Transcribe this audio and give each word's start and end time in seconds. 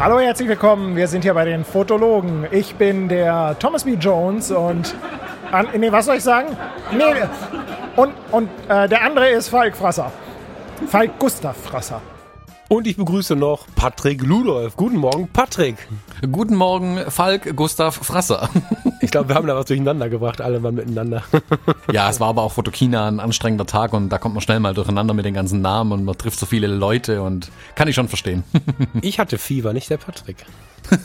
Hallo, 0.00 0.18
herzlich 0.18 0.48
willkommen. 0.48 0.96
Wir 0.96 1.06
sind 1.06 1.22
hier 1.22 1.34
bei 1.34 1.44
den 1.44 1.64
Fotologen. 1.64 2.48
Ich 2.50 2.74
bin 2.74 3.08
der 3.08 3.56
Thomas 3.60 3.84
B. 3.84 3.92
Jones 3.92 4.50
und. 4.50 4.96
An, 5.52 5.68
nee, 5.76 5.92
was 5.92 6.06
soll 6.06 6.16
ich 6.16 6.24
sagen? 6.24 6.56
Nee. 6.90 7.22
Und, 7.94 8.12
und 8.32 8.50
äh, 8.68 8.88
der 8.88 9.04
andere 9.04 9.28
ist 9.28 9.48
Falk 9.48 9.76
Frasser. 9.76 10.10
Falk 10.88 11.20
Gustav 11.20 11.56
Frasser. 11.56 12.02
Und 12.72 12.86
ich 12.86 12.96
begrüße 12.96 13.36
noch 13.36 13.66
Patrick 13.74 14.22
Ludolf. 14.22 14.78
Guten 14.78 14.96
Morgen, 14.96 15.28
Patrick. 15.28 15.76
Guten 16.22 16.54
Morgen, 16.54 16.98
Falk 17.10 17.54
Gustav 17.54 17.94
Frasser. 17.96 18.48
Ich 19.02 19.10
glaube, 19.10 19.28
wir 19.28 19.34
haben 19.34 19.46
da 19.46 19.54
was 19.54 19.66
durcheinander 19.66 20.08
gebracht, 20.08 20.40
alle 20.40 20.58
mal 20.58 20.72
miteinander. 20.72 21.22
Ja, 21.92 22.08
es 22.08 22.18
war 22.18 22.28
aber 22.28 22.40
auch 22.40 22.52
Fotokina 22.52 23.08
ein 23.08 23.20
anstrengender 23.20 23.66
Tag 23.66 23.92
und 23.92 24.08
da 24.08 24.16
kommt 24.16 24.34
man 24.34 24.40
schnell 24.40 24.58
mal 24.58 24.72
durcheinander 24.72 25.12
mit 25.12 25.26
den 25.26 25.34
ganzen 25.34 25.60
Namen 25.60 25.92
und 25.92 26.04
man 26.04 26.16
trifft 26.16 26.38
so 26.38 26.46
viele 26.46 26.66
Leute 26.66 27.20
und 27.20 27.50
kann 27.74 27.88
ich 27.88 27.94
schon 27.94 28.08
verstehen. 28.08 28.42
Ich 29.02 29.18
hatte 29.18 29.36
Fieber, 29.36 29.74
nicht 29.74 29.90
der 29.90 29.98
Patrick. 29.98 30.46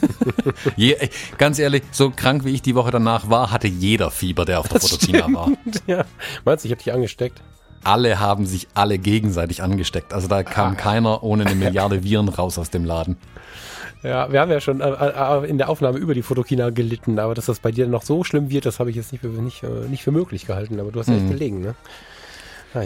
Je, 0.77 0.95
ganz 1.37 1.59
ehrlich, 1.59 1.83
so 1.91 2.11
krank 2.11 2.45
wie 2.45 2.51
ich 2.51 2.61
die 2.61 2.75
Woche 2.75 2.91
danach 2.91 3.29
war, 3.29 3.51
hatte 3.51 3.67
jeder 3.67 4.09
Fieber, 4.09 4.45
der 4.45 4.61
auf 4.61 4.69
der 4.69 4.79
Fotokina 4.79 5.27
war. 5.33 5.51
Ja. 5.85 6.05
Meinst 6.45 6.63
du, 6.63 6.67
ich 6.69 6.71
habe 6.71 6.81
dich 6.81 6.93
angesteckt? 6.93 7.41
Alle 7.83 8.19
haben 8.19 8.45
sich 8.45 8.67
alle 8.73 8.97
gegenseitig 8.97 9.63
angesteckt. 9.63 10.13
Also 10.13 10.27
da 10.27 10.43
kam 10.43 10.77
keiner 10.77 11.23
ohne 11.23 11.45
eine 11.45 11.55
Milliarde 11.55 12.03
Viren 12.03 12.29
raus 12.29 12.57
aus 12.57 12.69
dem 12.69 12.85
Laden. 12.85 13.17
Ja, 14.03 14.31
wir 14.31 14.39
haben 14.39 14.51
ja 14.51 14.61
schon 14.61 14.81
äh, 14.81 14.89
äh, 14.89 15.49
in 15.49 15.57
der 15.57 15.69
Aufnahme 15.69 15.97
über 15.97 16.13
die 16.13 16.21
Fotokina 16.21 16.69
gelitten, 16.69 17.17
aber 17.19 17.33
dass 17.33 17.47
das 17.47 17.59
bei 17.59 17.71
dir 17.71 17.87
noch 17.87 18.03
so 18.03 18.23
schlimm 18.23 18.49
wird, 18.49 18.65
das 18.65 18.79
habe 18.79 18.89
ich 18.89 18.95
jetzt 18.95 19.11
nicht 19.11 19.21
für, 19.21 19.27
nicht, 19.27 19.63
äh, 19.63 19.87
nicht 19.89 20.03
für 20.03 20.11
möglich 20.11 20.45
gehalten. 20.45 20.79
Aber 20.79 20.91
du 20.91 20.99
hast 20.99 21.07
ja 21.07 21.15
echt 21.15 21.29
gelegen, 21.29 21.61
ne? 21.61 21.75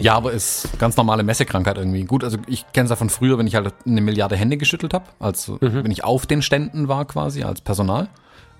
Ja, 0.00 0.14
aber 0.14 0.32
ist 0.32 0.78
ganz 0.78 0.96
normale 0.96 1.22
Messekrankheit 1.22 1.76
irgendwie. 1.76 2.04
Gut, 2.04 2.24
also 2.24 2.38
ich 2.46 2.64
kenne 2.72 2.84
es 2.84 2.90
ja 2.90 2.96
von 2.96 3.10
früher, 3.10 3.36
wenn 3.36 3.46
ich 3.46 3.56
halt 3.56 3.74
eine 3.84 4.00
Milliarde 4.00 4.36
Hände 4.36 4.56
geschüttelt 4.56 4.94
habe, 4.94 5.04
also 5.18 5.58
wenn 5.60 5.90
ich 5.90 6.02
auf 6.02 6.24
den 6.24 6.40
Ständen 6.40 6.88
war 6.88 7.04
quasi 7.04 7.42
als 7.42 7.60
Personal. 7.60 8.08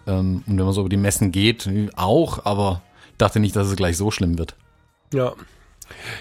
Ähm, 0.07 0.43
und 0.47 0.59
wenn 0.59 0.65
man 0.65 0.75
so 0.75 0.81
über 0.81 0.91
die 0.91 0.97
Messen 0.97 1.33
geht, 1.33 1.71
auch, 1.97 2.45
aber 2.45 2.83
ich 3.13 3.19
dachte 3.19 3.41
nicht, 3.41 3.57
dass 3.57 3.69
es 3.69 3.77
gleich 3.77 3.97
so 3.97 4.11
schlimm 4.11 4.37
wird. 4.37 4.57
Ja. 5.15 5.33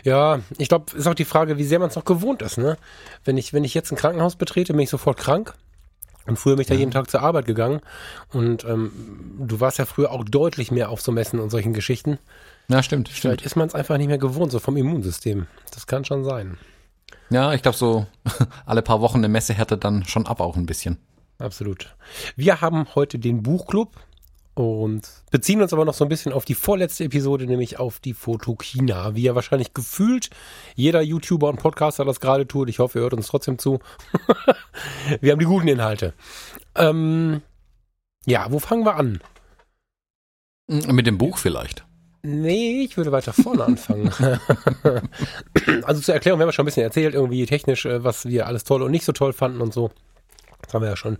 Ja, 0.03 0.39
ich 0.57 0.69
glaube, 0.69 0.95
ist 0.95 1.07
auch 1.07 1.13
die 1.13 1.25
Frage, 1.25 1.57
wie 1.57 1.63
sehr 1.63 1.79
man 1.79 1.89
es 1.89 1.95
noch 1.95 2.05
gewohnt 2.05 2.41
ist, 2.41 2.57
ne? 2.57 2.77
Wenn 3.23 3.37
ich, 3.37 3.53
wenn 3.53 3.63
ich 3.63 3.73
jetzt 3.73 3.91
ein 3.91 3.97
Krankenhaus 3.97 4.35
betrete, 4.35 4.73
bin 4.73 4.81
ich 4.81 4.89
sofort 4.89 5.17
krank. 5.17 5.53
Und 6.27 6.37
früher 6.37 6.55
bin 6.55 6.61
ich 6.61 6.67
da 6.67 6.75
jeden 6.75 6.91
Tag 6.91 7.09
zur 7.09 7.21
Arbeit 7.21 7.45
gegangen. 7.45 7.81
Und 8.31 8.63
ähm, 8.63 8.91
du 9.39 9.59
warst 9.59 9.79
ja 9.79 9.85
früher 9.85 10.11
auch 10.11 10.23
deutlich 10.23 10.71
mehr 10.71 10.89
auf 10.89 11.01
so 11.01 11.11
Messen 11.11 11.39
und 11.39 11.49
solchen 11.49 11.73
Geschichten. 11.73 12.19
Ja, 12.67 12.83
stimmt, 12.83 13.09
stimmt. 13.09 13.19
Vielleicht 13.19 13.41
ist 13.41 13.55
man 13.55 13.67
es 13.67 13.75
einfach 13.75 13.97
nicht 13.97 14.07
mehr 14.07 14.19
gewohnt, 14.19 14.51
so 14.51 14.59
vom 14.59 14.77
Immunsystem. 14.77 15.47
Das 15.71 15.87
kann 15.87 16.05
schon 16.05 16.23
sein. 16.23 16.57
Ja, 17.31 17.53
ich 17.53 17.61
glaube 17.61 17.77
so 17.77 18.05
alle 18.65 18.81
paar 18.81 19.01
Wochen 19.01 19.17
eine 19.17 19.29
Messe 19.29 19.53
härtet 19.53 19.83
dann 19.83 20.05
schon 20.05 20.27
ab 20.27 20.41
auch 20.41 20.55
ein 20.55 20.65
bisschen. 20.65 20.97
Absolut. 21.39 21.95
Wir 22.35 22.61
haben 22.61 22.87
heute 22.93 23.17
den 23.17 23.41
Buchclub 23.41 23.95
und 24.61 25.09
beziehen 25.31 25.61
uns 25.61 25.73
aber 25.73 25.85
noch 25.85 25.93
so 25.93 26.05
ein 26.05 26.09
bisschen 26.09 26.33
auf 26.33 26.45
die 26.45 26.55
vorletzte 26.55 27.05
Episode, 27.05 27.45
nämlich 27.45 27.79
auf 27.79 27.99
die 27.99 28.13
Fotokina. 28.13 29.15
Wie 29.15 29.23
ja 29.23 29.35
wahrscheinlich 29.35 29.73
gefühlt 29.73 30.29
jeder 30.75 31.01
YouTuber 31.01 31.49
und 31.49 31.57
Podcaster 31.57 32.05
das 32.05 32.19
gerade 32.19 32.47
tut. 32.47 32.69
Ich 32.69 32.79
hoffe, 32.79 32.99
ihr 32.99 33.03
hört 33.03 33.13
uns 33.13 33.27
trotzdem 33.27 33.57
zu. 33.57 33.79
wir 35.21 35.31
haben 35.31 35.39
die 35.39 35.45
guten 35.45 35.67
Inhalte. 35.67 36.13
Ähm, 36.75 37.41
ja, 38.25 38.47
wo 38.49 38.59
fangen 38.59 38.85
wir 38.85 38.95
an? 38.95 39.19
Mit 40.67 41.07
dem 41.07 41.17
Buch 41.17 41.37
vielleicht. 41.37 41.85
Nee, 42.23 42.83
ich 42.83 42.97
würde 42.97 43.11
weiter 43.11 43.33
vorne 43.33 43.65
anfangen. 43.65 44.11
also 45.83 46.01
zur 46.01 46.13
Erklärung, 46.13 46.39
wir 46.39 46.43
haben 46.43 46.49
ja 46.49 46.53
schon 46.53 46.63
ein 46.63 46.67
bisschen 46.67 46.83
erzählt, 46.83 47.15
irgendwie 47.15 47.45
technisch, 47.47 47.85
äh, 47.85 48.03
was 48.03 48.25
wir 48.25 48.45
alles 48.45 48.63
toll 48.63 48.83
und 48.83 48.91
nicht 48.91 49.05
so 49.05 49.11
toll 49.11 49.33
fanden 49.33 49.59
und 49.59 49.73
so. 49.73 49.91
Das 50.65 50.73
haben 50.73 50.81
wir 50.81 50.89
ja 50.89 50.95
schon 50.95 51.17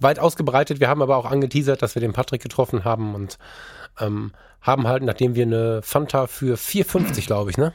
weit 0.00 0.18
ausgebreitet. 0.18 0.80
Wir 0.80 0.88
haben 0.88 1.02
aber 1.02 1.16
auch 1.16 1.26
angeteasert, 1.26 1.82
dass 1.82 1.94
wir 1.94 2.00
den 2.00 2.12
Patrick 2.12 2.42
getroffen 2.42 2.84
haben 2.84 3.14
und 3.14 3.38
ähm, 4.00 4.32
haben 4.60 4.86
halt, 4.88 5.02
nachdem 5.02 5.34
wir 5.34 5.44
eine 5.44 5.82
Fanta 5.82 6.26
für 6.26 6.56
4,50, 6.56 7.26
glaube 7.26 7.50
ich, 7.50 7.56
ne? 7.58 7.72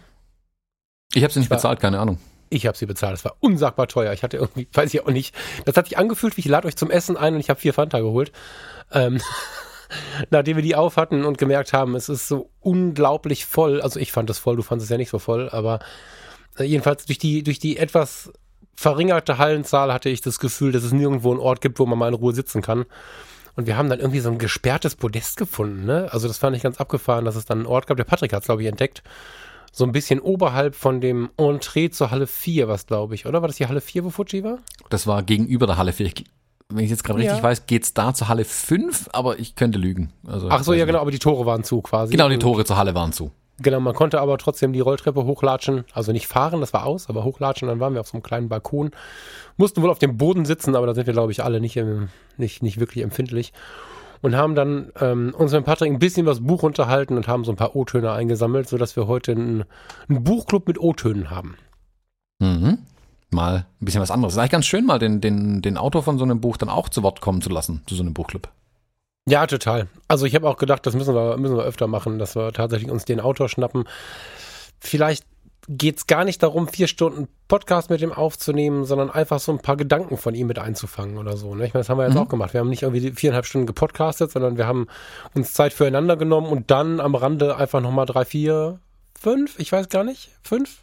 Ich 1.13 1.23
habe 1.23 1.33
sie 1.33 1.39
nicht 1.39 1.49
war- 1.49 1.57
bezahlt, 1.57 1.79
keine 1.79 1.99
Ahnung. 1.99 2.19
Ich 2.51 2.65
habe 2.65 2.75
sie 2.77 2.87
bezahlt. 2.87 3.13
Das 3.13 3.25
war 3.25 3.35
unsagbar 3.41 3.87
teuer. 3.87 4.11
Ich 4.13 4.23
hatte 4.23 4.37
irgendwie, 4.37 4.67
weiß 4.73 4.93
ich 4.93 5.01
auch 5.01 5.11
nicht. 5.11 5.35
Das 5.65 5.77
hat 5.77 5.87
sich 5.87 5.97
angefühlt, 5.97 6.35
wie 6.37 6.41
ich 6.41 6.47
lade 6.47 6.67
euch 6.67 6.75
zum 6.75 6.89
Essen 6.91 7.15
ein 7.17 7.35
und 7.35 7.39
ich 7.39 7.49
habe 7.49 7.59
vier 7.59 7.73
Fanta 7.73 7.99
geholt. 7.99 8.31
Ähm, 8.91 9.21
nachdem 10.31 10.57
wir 10.57 10.63
die 10.63 10.75
auf 10.75 10.97
hatten 10.97 11.25
und 11.25 11.37
gemerkt 11.37 11.73
haben, 11.73 11.95
es 11.95 12.09
ist 12.09 12.27
so 12.27 12.49
unglaublich 12.59 13.45
voll. 13.45 13.81
Also 13.81 13.99
ich 13.99 14.11
fand 14.11 14.29
es 14.29 14.39
voll, 14.39 14.55
du 14.55 14.61
fandest 14.63 14.85
es 14.85 14.91
ja 14.91 14.97
nicht 14.97 15.09
so 15.09 15.19
voll, 15.19 15.49
aber 15.49 15.79
äh, 16.57 16.63
jedenfalls 16.63 17.05
durch 17.05 17.19
die, 17.19 17.43
durch 17.43 17.59
die 17.59 17.77
etwas 17.77 18.31
verringerte 18.79 19.37
Hallenzahl 19.37 19.91
hatte 19.93 20.09
ich 20.09 20.21
das 20.21 20.39
Gefühl, 20.39 20.71
dass 20.71 20.83
es 20.83 20.93
nirgendwo 20.93 21.31
einen 21.31 21.39
Ort 21.41 21.59
gibt, 21.61 21.79
wo 21.79 21.85
man 21.85 21.99
mal 21.99 22.07
in 22.07 22.13
Ruhe 22.13 22.33
sitzen 22.33 22.61
kann. 22.61 22.85
Und 23.55 23.67
wir 23.67 23.75
haben 23.75 23.89
dann 23.89 23.99
irgendwie 23.99 24.21
so 24.21 24.29
ein 24.29 24.37
gesperrtes 24.37 24.95
Podest 24.95 25.35
gefunden, 25.35 25.85
ne? 25.85 26.07
Also 26.11 26.27
das 26.29 26.37
fand 26.37 26.55
ich 26.55 26.63
ganz 26.63 26.77
abgefahren, 26.79 27.25
dass 27.25 27.35
es 27.35 27.43
dann 27.45 27.59
einen 27.59 27.67
Ort 27.67 27.87
gab. 27.87 27.97
Der 27.97 28.05
Patrick 28.05 28.31
hat 28.31 28.41
es, 28.43 28.45
glaube 28.45 28.61
ich, 28.61 28.69
entdeckt. 28.69 29.03
So 29.73 29.83
ein 29.83 29.91
bisschen 29.91 30.19
oberhalb 30.21 30.75
von 30.75 31.01
dem 31.01 31.29
Entree 31.35 31.89
zur 31.89 32.09
Halle 32.09 32.25
4, 32.25 32.69
was 32.69 32.87
glaube 32.87 33.15
ich, 33.15 33.25
oder? 33.25 33.41
War 33.41 33.47
das 33.49 33.57
die 33.57 33.67
Halle 33.67 33.81
4, 33.81 34.05
wo 34.05 34.09
Fuji 34.11 34.43
war? 34.45 34.59
Das 34.89 35.07
war 35.07 35.23
gegenüber 35.23 35.67
der 35.67 35.77
Halle 35.77 35.91
4. 35.91 36.05
Ich, 36.05 36.23
wenn 36.69 36.85
ich 36.85 36.89
jetzt 36.89 37.03
gerade 37.03 37.19
richtig 37.19 37.37
Ja. 37.37 37.43
weiß, 37.43 37.65
geht's 37.67 37.93
da 37.93 38.13
zur 38.13 38.29
Halle 38.29 38.45
5, 38.45 39.09
aber 39.11 39.39
ich 39.39 39.55
könnte 39.55 39.77
lügen. 39.77 40.13
Also, 40.25 40.47
Ach 40.49 40.63
so, 40.63 40.71
ja 40.71 40.77
nicht. 40.79 40.87
genau, 40.87 40.99
aber 41.01 41.11
die 41.11 41.19
Tore 41.19 41.45
waren 41.45 41.63
zu 41.65 41.81
quasi. 41.81 42.11
Genau, 42.11 42.29
die 42.29 42.39
Tore 42.39 42.63
zur 42.63 42.77
Halle 42.77 42.95
waren 42.95 43.11
zu. 43.11 43.31
Genau, 43.61 43.79
man 43.79 43.93
konnte 43.93 44.21
aber 44.21 44.37
trotzdem 44.37 44.73
die 44.73 44.79
Rolltreppe 44.79 45.25
hochlatschen, 45.25 45.83
also 45.93 46.11
nicht 46.11 46.27
fahren, 46.27 46.61
das 46.61 46.73
war 46.73 46.85
aus, 46.85 47.09
aber 47.09 47.23
hochlatschen, 47.23 47.67
dann 47.67 47.79
waren 47.79 47.93
wir 47.93 47.99
auf 47.99 48.07
so 48.07 48.13
einem 48.13 48.23
kleinen 48.23 48.49
Balkon, 48.49 48.91
mussten 49.57 49.81
wohl 49.81 49.89
auf 49.89 49.99
dem 49.99 50.17
Boden 50.17 50.45
sitzen, 50.45 50.75
aber 50.75 50.87
da 50.87 50.95
sind 50.95 51.07
wir, 51.07 51.13
glaube 51.13 51.31
ich, 51.31 51.43
alle 51.43 51.59
nicht, 51.59 51.77
nicht, 52.37 52.63
nicht 52.63 52.79
wirklich 52.79 53.03
empfindlich 53.03 53.51
und 54.21 54.35
haben 54.35 54.55
dann 54.55 54.91
ähm, 54.99 55.33
uns 55.37 55.51
mit 55.51 55.65
Patrick 55.65 55.91
ein 55.91 55.99
bisschen 55.99 56.25
das 56.25 56.41
Buch 56.41 56.63
unterhalten 56.63 57.17
und 57.17 57.27
haben 57.27 57.45
so 57.45 57.51
ein 57.51 57.57
paar 57.57 57.75
O-Töne 57.75 58.11
eingesammelt, 58.11 58.67
sodass 58.67 58.95
wir 58.95 59.07
heute 59.07 59.31
einen, 59.31 59.63
einen 60.07 60.23
Buchclub 60.23 60.67
mit 60.67 60.79
O-Tönen 60.79 61.29
haben. 61.29 61.55
Mhm. 62.39 62.79
Mal 63.31 63.67
ein 63.81 63.85
bisschen 63.85 64.01
was 64.01 64.11
anderes. 64.11 64.33
Ist 64.33 64.39
eigentlich 64.39 64.51
ganz 64.51 64.65
schön, 64.65 64.85
mal 64.85 64.99
den, 64.99 65.21
den, 65.21 65.61
den 65.61 65.77
Autor 65.77 66.03
von 66.03 66.17
so 66.17 66.23
einem 66.23 66.41
Buch 66.41 66.57
dann 66.57 66.69
auch 66.69 66.89
zu 66.89 67.03
Wort 67.03 67.21
kommen 67.21 67.41
zu 67.41 67.49
lassen, 67.49 67.81
zu 67.85 67.95
so 67.95 68.01
einem 68.01 68.13
Buchclub. 68.13 68.49
Ja, 69.27 69.45
total. 69.47 69.87
Also 70.07 70.25
ich 70.25 70.33
habe 70.35 70.47
auch 70.49 70.57
gedacht, 70.57 70.85
das 70.85 70.95
müssen 70.95 71.13
wir, 71.13 71.37
müssen 71.37 71.55
wir 71.57 71.63
öfter 71.63 71.87
machen, 71.87 72.17
dass 72.19 72.35
wir 72.35 72.51
tatsächlich 72.51 72.89
uns 72.89 73.05
den 73.05 73.19
Autor 73.19 73.47
schnappen. 73.49 73.83
Vielleicht 74.79 75.25
geht's 75.67 76.07
gar 76.07 76.25
nicht 76.25 76.41
darum, 76.41 76.67
vier 76.67 76.87
Stunden 76.87 77.27
Podcast 77.47 77.91
mit 77.91 78.01
ihm 78.01 78.11
aufzunehmen, 78.11 78.85
sondern 78.85 79.11
einfach 79.11 79.39
so 79.39 79.51
ein 79.51 79.59
paar 79.59 79.77
Gedanken 79.77 80.17
von 80.17 80.33
ihm 80.33 80.47
mit 80.47 80.57
einzufangen 80.57 81.17
oder 81.19 81.37
so. 81.37 81.53
Ne? 81.53 81.65
Ich 81.67 81.73
meine, 81.75 81.81
das 81.81 81.89
haben 81.89 81.99
wir 81.99 82.05
jetzt 82.05 82.15
Mhm. 82.15 82.21
auch 82.21 82.29
gemacht. 82.29 82.53
Wir 82.53 82.61
haben 82.61 82.69
nicht 82.69 82.81
irgendwie 82.81 83.11
viereinhalb 83.11 83.45
Stunden 83.45 83.67
gepodcastet, 83.67 84.31
sondern 84.31 84.57
wir 84.57 84.65
haben 84.65 84.87
uns 85.35 85.53
Zeit 85.53 85.73
füreinander 85.73 86.17
genommen 86.17 86.47
und 86.47 86.71
dann 86.71 86.99
am 86.99 87.13
Rande 87.13 87.55
einfach 87.55 87.81
nochmal 87.81 88.07
drei, 88.07 88.25
vier, 88.25 88.79
fünf, 89.19 89.59
ich 89.59 89.71
weiß 89.71 89.89
gar 89.89 90.03
nicht, 90.03 90.31
fünf? 90.43 90.81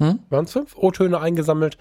Hm? 0.00 0.20
Waren 0.30 0.46
es 0.46 0.52
fünf? 0.52 0.76
O-Töne 0.76 1.20
eingesammelt. 1.20 1.76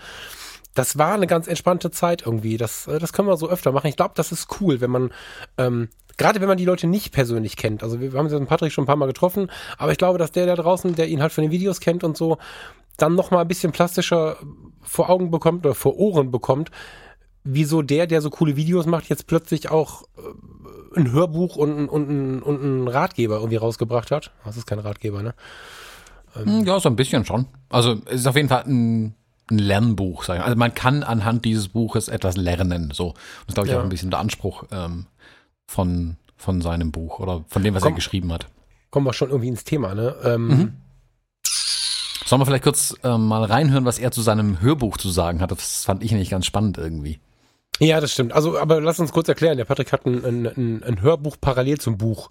Das 0.74 0.98
war 0.98 1.14
eine 1.14 1.28
ganz 1.28 1.48
entspannte 1.48 1.92
Zeit 1.92 2.24
irgendwie. 2.26 2.58
Das, 2.58 2.88
äh, 2.88 3.00
das 3.00 3.14
können 3.14 3.28
wir 3.28 3.38
so 3.38 3.50
öfter 3.50 3.72
machen. 3.72 3.88
Ich 3.88 3.98
glaube, 3.98 4.14
das 4.16 4.32
ist 4.32 4.48
cool, 4.62 4.80
wenn 4.82 4.92
man, 4.92 5.12
ähm, 5.58 5.90
gerade 6.18 6.40
wenn 6.42 6.48
man 6.48 6.58
die 6.58 6.66
Leute 6.66 6.88
nicht 6.88 7.12
persönlich 7.12 7.58
kennt. 7.58 7.84
Also 7.84 8.00
wir 8.00 8.14
haben 8.14 8.28
mit 8.32 8.48
Patrick 8.50 8.72
schon 8.72 8.84
ein 8.84 8.88
paar 8.88 8.96
Mal 8.96 9.08
getroffen, 9.08 9.52
aber 9.78 9.92
ich 9.92 9.98
glaube, 9.98 10.18
dass 10.18 10.32
der 10.32 10.46
da 10.46 10.56
draußen, 10.56 10.96
der 10.96 11.08
ihn 11.08 11.22
halt 11.22 11.32
von 11.34 11.42
den 11.44 11.52
Videos 11.52 11.80
kennt 11.80 12.04
und 12.04 12.16
so, 12.16 12.38
dann 12.98 13.16
noch 13.16 13.32
mal 13.32 13.42
ein 13.42 13.48
bisschen 13.48 13.72
plastischer 13.72 14.38
vor 14.82 15.10
Augen 15.10 15.32
bekommt 15.32 15.66
oder 15.66 15.76
vor 15.76 15.98
Ohren 15.98 16.32
bekommt, 16.32 16.72
wieso 17.44 17.82
der, 17.82 18.08
der 18.08 18.22
so 18.22 18.30
coole 18.30 18.56
Videos 18.56 18.86
macht, 18.86 19.10
jetzt 19.10 19.28
plötzlich 19.28 19.72
auch 19.72 20.04
äh, 20.18 21.00
ein 21.00 21.12
Hörbuch 21.12 21.56
und, 21.56 21.90
und, 21.90 22.10
ein- 22.10 22.42
und 22.44 22.62
ein 22.64 22.88
Ratgeber 22.88 23.36
irgendwie 23.38 23.56
rausgebracht 23.58 24.12
hat. 24.12 24.32
Das 24.46 24.58
ist 24.58 24.68
kein 24.68 24.80
Ratgeber, 24.80 25.24
ne? 25.24 25.34
Hm, 26.34 26.64
Ja, 26.66 26.80
so 26.80 26.90
ein 26.90 26.96
bisschen 26.96 27.26
schon. 27.26 27.48
Also 27.70 27.96
es 28.06 28.22
ist 28.22 28.28
auf 28.28 28.36
jeden 28.36 28.50
Fall 28.50 28.64
ein, 28.66 29.16
ein 29.52 29.60
Lernbuch, 29.60 30.24
sagen. 30.24 30.42
Also 30.42 30.56
man 30.56 30.74
kann 30.74 31.04
anhand 31.04 31.46
dieses 31.46 31.68
Buches 31.70 32.08
etwas 32.08 32.38
lernen. 32.38 32.92
So. 32.94 33.14
Das 33.14 33.50
ist, 33.50 33.54
glaube 33.56 33.68
ich, 33.68 33.74
Ja. 33.74 33.80
auch 33.80 33.84
ein 33.84 33.90
bisschen 33.90 34.10
der 34.10 34.20
Anspruch 34.20 34.64
ähm, 34.72 35.06
von, 35.68 36.18
von 36.38 36.62
seinem 36.62 36.92
Buch 36.92 37.20
oder 37.20 37.44
von 37.48 37.64
dem, 37.64 37.74
was 37.76 37.84
Komm. 37.84 37.94
er 37.94 37.96
geschrieben 37.96 38.32
hat. 38.34 38.48
Kommen 38.90 39.06
wir 39.06 39.14
schon 39.14 39.30
irgendwie 39.30 39.50
ins 39.50 39.64
Thema, 39.64 39.94
ne? 39.96 40.16
Ähm, 40.24 40.48
Mhm. 40.48 40.74
Sollen 42.26 42.42
wir 42.42 42.46
vielleicht 42.46 42.64
kurz 42.64 42.96
ähm, 43.04 43.28
mal 43.28 43.44
reinhören, 43.44 43.84
was 43.84 44.00
er 44.00 44.12
zu 44.12 44.22
seinem 44.22 44.62
Hörbuch 44.62 44.96
zu 44.98 45.10
sagen 45.10 45.42
hat? 45.42 45.52
Das 45.52 45.84
fand 45.84 46.02
ich 46.04 46.12
nämlich 46.12 46.30
ganz 46.30 46.46
spannend 46.46 46.78
irgendwie. 46.78 47.20
Ja, 47.80 48.00
das 48.00 48.14
stimmt. 48.14 48.32
Also, 48.32 48.58
aber 48.58 48.80
lass 48.80 49.00
uns 49.00 49.12
kurz 49.12 49.28
erklären. 49.28 49.58
Der 49.58 49.66
Patrick 49.66 49.92
hat 49.92 50.06
ein, 50.06 50.24
ein, 50.24 50.46
ein, 50.46 50.84
ein 50.84 51.02
Hörbuch 51.02 51.36
parallel 51.42 51.80
zum 51.80 51.98
Buch. 51.98 52.30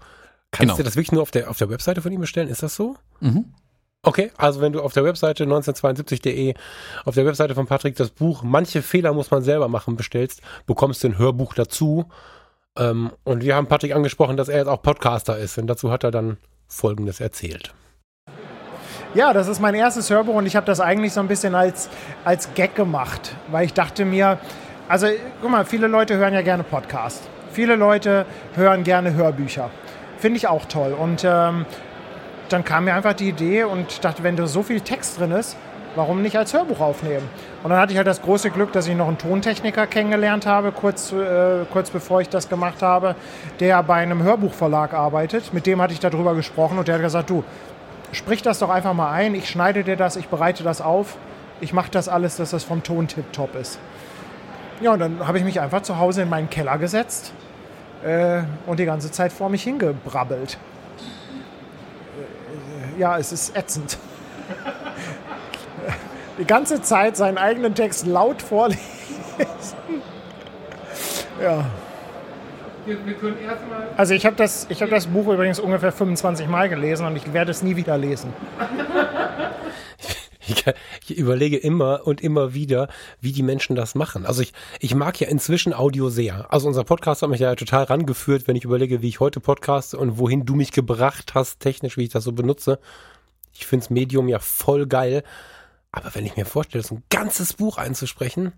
Kannst 0.52 0.60
Genau. 0.60 0.76
du 0.78 0.82
das 0.84 0.96
wirklich 0.96 1.12
nur 1.12 1.20
auf 1.22 1.30
der, 1.30 1.50
auf 1.50 1.58
der 1.58 1.68
Webseite 1.68 2.00
von 2.00 2.12
ihm 2.12 2.20
bestellen? 2.20 2.48
Ist 2.48 2.62
das 2.62 2.74
so? 2.76 2.96
Mhm. 3.20 3.46
Okay, 4.02 4.30
also 4.38 4.62
wenn 4.62 4.72
du 4.72 4.80
auf 4.80 4.94
der 4.94 5.04
Webseite 5.04 5.44
1972.de, 5.44 6.54
auf 7.04 7.14
der 7.14 7.26
Webseite 7.26 7.54
von 7.54 7.66
Patrick 7.66 7.96
das 7.96 8.08
Buch 8.10 8.42
Manche 8.42 8.80
Fehler 8.80 9.12
muss 9.12 9.30
man 9.30 9.42
selber 9.42 9.68
machen 9.68 9.96
bestellst, 9.96 10.40
bekommst 10.66 11.04
du 11.04 11.08
ein 11.08 11.18
Hörbuch 11.18 11.52
dazu. 11.52 12.06
Ähm, 12.78 13.10
und 13.24 13.42
wir 13.44 13.54
haben 13.54 13.66
Patrick 13.66 13.94
angesprochen, 13.94 14.38
dass 14.38 14.48
er 14.48 14.58
jetzt 14.58 14.68
auch 14.68 14.80
Podcaster 14.80 15.36
ist. 15.36 15.58
Und 15.58 15.66
dazu 15.66 15.90
hat 15.90 16.02
er 16.02 16.10
dann 16.10 16.38
Folgendes 16.66 17.20
erzählt. 17.20 17.74
Ja, 19.12 19.34
das 19.34 19.48
ist 19.48 19.60
mein 19.60 19.74
erstes 19.74 20.08
Hörbuch 20.08 20.36
und 20.36 20.46
ich 20.46 20.56
habe 20.56 20.66
das 20.66 20.80
eigentlich 20.80 21.12
so 21.12 21.20
ein 21.20 21.28
bisschen 21.28 21.54
als, 21.54 21.90
als 22.24 22.54
Gag 22.54 22.76
gemacht, 22.76 23.34
weil 23.50 23.66
ich 23.66 23.74
dachte 23.74 24.04
mir, 24.04 24.38
also 24.88 25.08
guck 25.42 25.50
mal, 25.50 25.64
viele 25.64 25.88
Leute 25.88 26.16
hören 26.16 26.32
ja 26.32 26.42
gerne 26.42 26.62
Podcasts. 26.62 27.28
Viele 27.52 27.74
Leute 27.74 28.24
hören 28.54 28.84
gerne 28.84 29.12
Hörbücher. 29.12 29.68
Finde 30.18 30.36
ich 30.36 30.46
auch 30.46 30.64
toll. 30.66 30.92
Und 30.92 31.24
ähm, 31.24 31.66
dann 32.52 32.64
kam 32.64 32.84
mir 32.84 32.94
einfach 32.94 33.12
die 33.14 33.28
Idee 33.28 33.64
und 33.64 34.04
dachte, 34.04 34.22
wenn 34.22 34.36
da 34.36 34.46
so 34.46 34.62
viel 34.62 34.80
Text 34.80 35.18
drin 35.18 35.32
ist, 35.32 35.56
warum 35.94 36.22
nicht 36.22 36.36
als 36.36 36.52
Hörbuch 36.52 36.80
aufnehmen? 36.80 37.28
Und 37.62 37.70
dann 37.70 37.78
hatte 37.78 37.92
ich 37.92 37.96
halt 37.96 38.06
das 38.06 38.22
große 38.22 38.50
Glück, 38.50 38.72
dass 38.72 38.86
ich 38.86 38.94
noch 38.94 39.08
einen 39.08 39.18
Tontechniker 39.18 39.86
kennengelernt 39.86 40.46
habe, 40.46 40.72
kurz, 40.72 41.12
äh, 41.12 41.64
kurz 41.72 41.90
bevor 41.90 42.20
ich 42.20 42.28
das 42.28 42.48
gemacht 42.48 42.82
habe, 42.82 43.14
der 43.58 43.82
bei 43.82 43.96
einem 43.96 44.22
Hörbuchverlag 44.22 44.94
arbeitet. 44.94 45.52
Mit 45.52 45.66
dem 45.66 45.80
hatte 45.80 45.92
ich 45.92 46.00
darüber 46.00 46.34
gesprochen 46.34 46.78
und 46.78 46.88
der 46.88 46.96
hat 46.96 47.02
gesagt, 47.02 47.30
du, 47.30 47.44
sprich 48.12 48.42
das 48.42 48.58
doch 48.58 48.70
einfach 48.70 48.94
mal 48.94 49.12
ein, 49.12 49.34
ich 49.34 49.48
schneide 49.48 49.84
dir 49.84 49.96
das, 49.96 50.16
ich 50.16 50.28
bereite 50.28 50.62
das 50.62 50.80
auf, 50.80 51.16
ich 51.60 51.72
mache 51.72 51.90
das 51.90 52.08
alles, 52.08 52.36
dass 52.36 52.50
das 52.50 52.64
vom 52.64 52.82
Ton 52.82 53.06
tipptopp 53.06 53.54
ist. 53.56 53.78
Ja, 54.80 54.92
und 54.92 54.98
dann 54.98 55.26
habe 55.26 55.38
ich 55.38 55.44
mich 55.44 55.60
einfach 55.60 55.82
zu 55.82 55.98
Hause 55.98 56.22
in 56.22 56.30
meinen 56.30 56.48
Keller 56.48 56.78
gesetzt 56.78 57.32
äh, 58.02 58.42
und 58.66 58.80
die 58.80 58.86
ganze 58.86 59.10
Zeit 59.10 59.32
vor 59.32 59.50
mich 59.50 59.62
hingebrabbelt. 59.62 60.58
Ja, 63.00 63.16
es 63.16 63.32
ist 63.32 63.56
ätzend. 63.56 63.96
die 66.38 66.44
ganze 66.44 66.82
Zeit 66.82 67.16
seinen 67.16 67.38
eigenen 67.38 67.74
Text 67.74 68.06
laut 68.06 68.42
vorlesen. 68.42 68.78
ja. 71.42 71.64
Also 73.96 74.12
ich 74.12 74.26
habe 74.26 74.36
das, 74.36 74.68
hab 74.70 74.90
das 74.90 75.06
Buch 75.06 75.32
übrigens 75.32 75.58
ungefähr 75.58 75.92
25 75.92 76.46
Mal 76.46 76.68
gelesen 76.68 77.06
und 77.06 77.16
ich 77.16 77.32
werde 77.32 77.52
es 77.52 77.62
nie 77.62 77.74
wieder 77.74 77.96
lesen. 77.96 78.34
Ich, 80.48 80.64
ich, 81.06 81.18
überlege 81.18 81.56
immer 81.58 82.06
und 82.06 82.20
immer 82.20 82.54
wieder, 82.54 82.88
wie 83.20 83.32
die 83.32 83.42
Menschen 83.42 83.76
das 83.76 83.94
machen. 83.94 84.24
Also 84.24 84.42
ich, 84.42 84.52
ich 84.78 84.94
mag 84.94 85.20
ja 85.20 85.28
inzwischen 85.28 85.74
Audio 85.74 86.08
sehr. 86.08 86.52
Also 86.52 86.66
unser 86.66 86.84
Podcast 86.84 87.22
hat 87.22 87.30
mich 87.30 87.40
ja 87.40 87.54
total 87.54 87.84
rangeführt, 87.84 88.48
wenn 88.48 88.56
ich 88.56 88.64
überlege, 88.64 89.02
wie 89.02 89.08
ich 89.08 89.20
heute 89.20 89.40
podcaste 89.40 89.98
und 89.98 90.18
wohin 90.18 90.46
du 90.46 90.54
mich 90.54 90.72
gebracht 90.72 91.34
hast, 91.34 91.60
technisch, 91.60 91.96
wie 91.96 92.04
ich 92.04 92.08
das 92.08 92.24
so 92.24 92.32
benutze. 92.32 92.78
Ich 93.52 93.66
finde 93.66 93.84
das 93.84 93.90
Medium 93.90 94.28
ja 94.28 94.38
voll 94.38 94.86
geil. 94.86 95.22
Aber 95.92 96.14
wenn 96.14 96.24
ich 96.24 96.36
mir 96.36 96.46
vorstelle, 96.46 96.84
so 96.84 96.96
ein 96.96 97.02
ganzes 97.10 97.54
Buch 97.54 97.76
einzusprechen, 97.76 98.52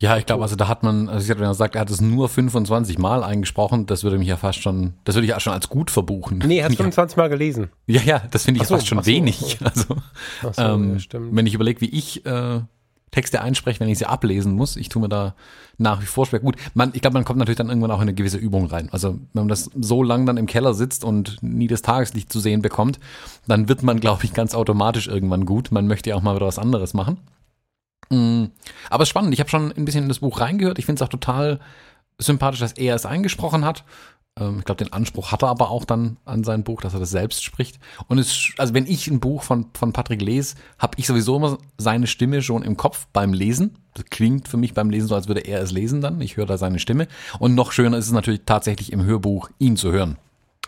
ja, 0.00 0.16
ich 0.16 0.26
glaube, 0.26 0.44
also 0.44 0.54
da 0.54 0.68
hat 0.68 0.84
man, 0.84 1.08
also 1.08 1.24
ich 1.24 1.30
hatte 1.30 1.46
gesagt, 1.48 1.74
er 1.74 1.80
hat 1.80 1.90
es 1.90 2.00
nur 2.00 2.28
25 2.28 2.98
Mal 2.98 3.24
eingesprochen, 3.24 3.86
das 3.86 4.04
würde 4.04 4.18
mich 4.18 4.28
ja 4.28 4.36
fast 4.36 4.62
schon, 4.62 4.94
das 5.04 5.16
würde 5.16 5.26
ich 5.26 5.30
ja 5.30 5.40
schon 5.40 5.52
als 5.52 5.68
gut 5.68 5.90
verbuchen. 5.90 6.38
Nee, 6.46 6.58
er 6.58 6.66
hat 6.66 6.76
25 6.76 7.16
Mal 7.16 7.28
gelesen. 7.28 7.70
Ja, 7.86 8.00
ja, 8.02 8.22
das 8.30 8.44
finde 8.44 8.60
ich 8.60 8.68
so, 8.68 8.76
fast 8.76 8.86
schon 8.86 9.02
so, 9.02 9.06
wenig. 9.06 9.58
So. 9.58 9.64
Also, 9.64 9.96
so, 10.52 10.62
ähm, 10.62 10.98
ja, 10.98 11.20
wenn 11.32 11.46
ich 11.46 11.54
überlege, 11.54 11.80
wie 11.80 11.90
ich 11.90 12.24
äh, 12.24 12.60
Texte 13.10 13.40
einspreche, 13.40 13.80
wenn 13.80 13.88
ich 13.88 13.98
sie 13.98 14.06
ablesen 14.06 14.54
muss, 14.54 14.76
ich 14.76 14.88
tue 14.88 15.02
mir 15.02 15.08
da 15.08 15.34
nach 15.78 16.00
wie 16.00 16.06
vor 16.06 16.26
schwer. 16.26 16.40
Gut, 16.40 16.56
man, 16.74 16.90
ich 16.94 17.00
glaube, 17.00 17.14
man 17.14 17.24
kommt 17.24 17.38
natürlich 17.38 17.56
dann 17.56 17.68
irgendwann 17.68 17.90
auch 17.90 17.96
in 17.96 18.02
eine 18.02 18.14
gewisse 18.14 18.38
Übung 18.38 18.66
rein. 18.66 18.88
Also 18.92 19.18
wenn 19.32 19.42
man 19.42 19.48
das 19.48 19.70
so 19.78 20.02
lang 20.02 20.26
dann 20.26 20.36
im 20.36 20.46
Keller 20.46 20.74
sitzt 20.74 21.04
und 21.04 21.42
nie 21.42 21.66
das 21.66 21.82
Tageslicht 21.82 22.32
zu 22.32 22.38
sehen 22.40 22.62
bekommt, 22.62 23.00
dann 23.46 23.68
wird 23.68 23.82
man, 23.82 23.98
glaube 23.98 24.24
ich, 24.24 24.32
ganz 24.32 24.54
automatisch 24.54 25.08
irgendwann 25.08 25.44
gut. 25.46 25.72
Man 25.72 25.86
möchte 25.86 26.10
ja 26.10 26.16
auch 26.16 26.22
mal 26.22 26.36
wieder 26.36 26.46
was 26.46 26.58
anderes 26.58 26.94
machen. 26.94 27.18
Mm. 28.10 28.46
Aber 28.90 29.02
es 29.02 29.08
ist 29.08 29.10
spannend. 29.10 29.34
Ich 29.34 29.40
habe 29.40 29.50
schon 29.50 29.72
ein 29.72 29.84
bisschen 29.84 30.04
in 30.04 30.08
das 30.08 30.20
Buch 30.20 30.40
reingehört. 30.40 30.78
Ich 30.78 30.86
finde 30.86 31.02
es 31.02 31.06
auch 31.06 31.10
total 31.10 31.60
sympathisch, 32.18 32.60
dass 32.60 32.72
er 32.72 32.94
es 32.94 33.06
eingesprochen 33.06 33.64
hat. 33.64 33.84
Ähm, 34.38 34.58
ich 34.58 34.64
glaube, 34.64 34.82
den 34.84 34.92
Anspruch 34.92 35.32
hat 35.32 35.42
er 35.42 35.48
aber 35.48 35.70
auch 35.70 35.84
dann 35.84 36.16
an 36.24 36.44
sein 36.44 36.64
Buch, 36.64 36.80
dass 36.80 36.94
er 36.94 37.00
das 37.00 37.10
selbst 37.10 37.44
spricht. 37.44 37.78
Und 38.08 38.18
es, 38.18 38.52
also 38.58 38.74
wenn 38.74 38.86
ich 38.86 39.08
ein 39.08 39.20
Buch 39.20 39.42
von, 39.42 39.66
von 39.74 39.92
Patrick 39.92 40.22
lese, 40.22 40.56
habe 40.78 40.94
ich 40.96 41.06
sowieso 41.06 41.36
immer 41.36 41.58
seine 41.76 42.06
Stimme 42.06 42.42
schon 42.42 42.62
im 42.62 42.76
Kopf 42.76 43.06
beim 43.12 43.32
Lesen. 43.32 43.76
Das 43.94 44.04
klingt 44.06 44.48
für 44.48 44.56
mich 44.56 44.74
beim 44.74 44.90
Lesen 44.90 45.08
so, 45.08 45.14
als 45.14 45.28
würde 45.28 45.40
er 45.40 45.60
es 45.60 45.72
lesen 45.72 46.00
dann. 46.00 46.20
Ich 46.20 46.36
höre 46.36 46.46
da 46.46 46.58
seine 46.58 46.78
Stimme. 46.78 47.08
Und 47.38 47.54
noch 47.54 47.72
schöner 47.72 47.98
ist 47.98 48.06
es 48.06 48.12
natürlich 48.12 48.42
tatsächlich 48.46 48.92
im 48.92 49.04
Hörbuch, 49.04 49.50
ihn 49.58 49.76
zu 49.76 49.92
hören. 49.92 50.16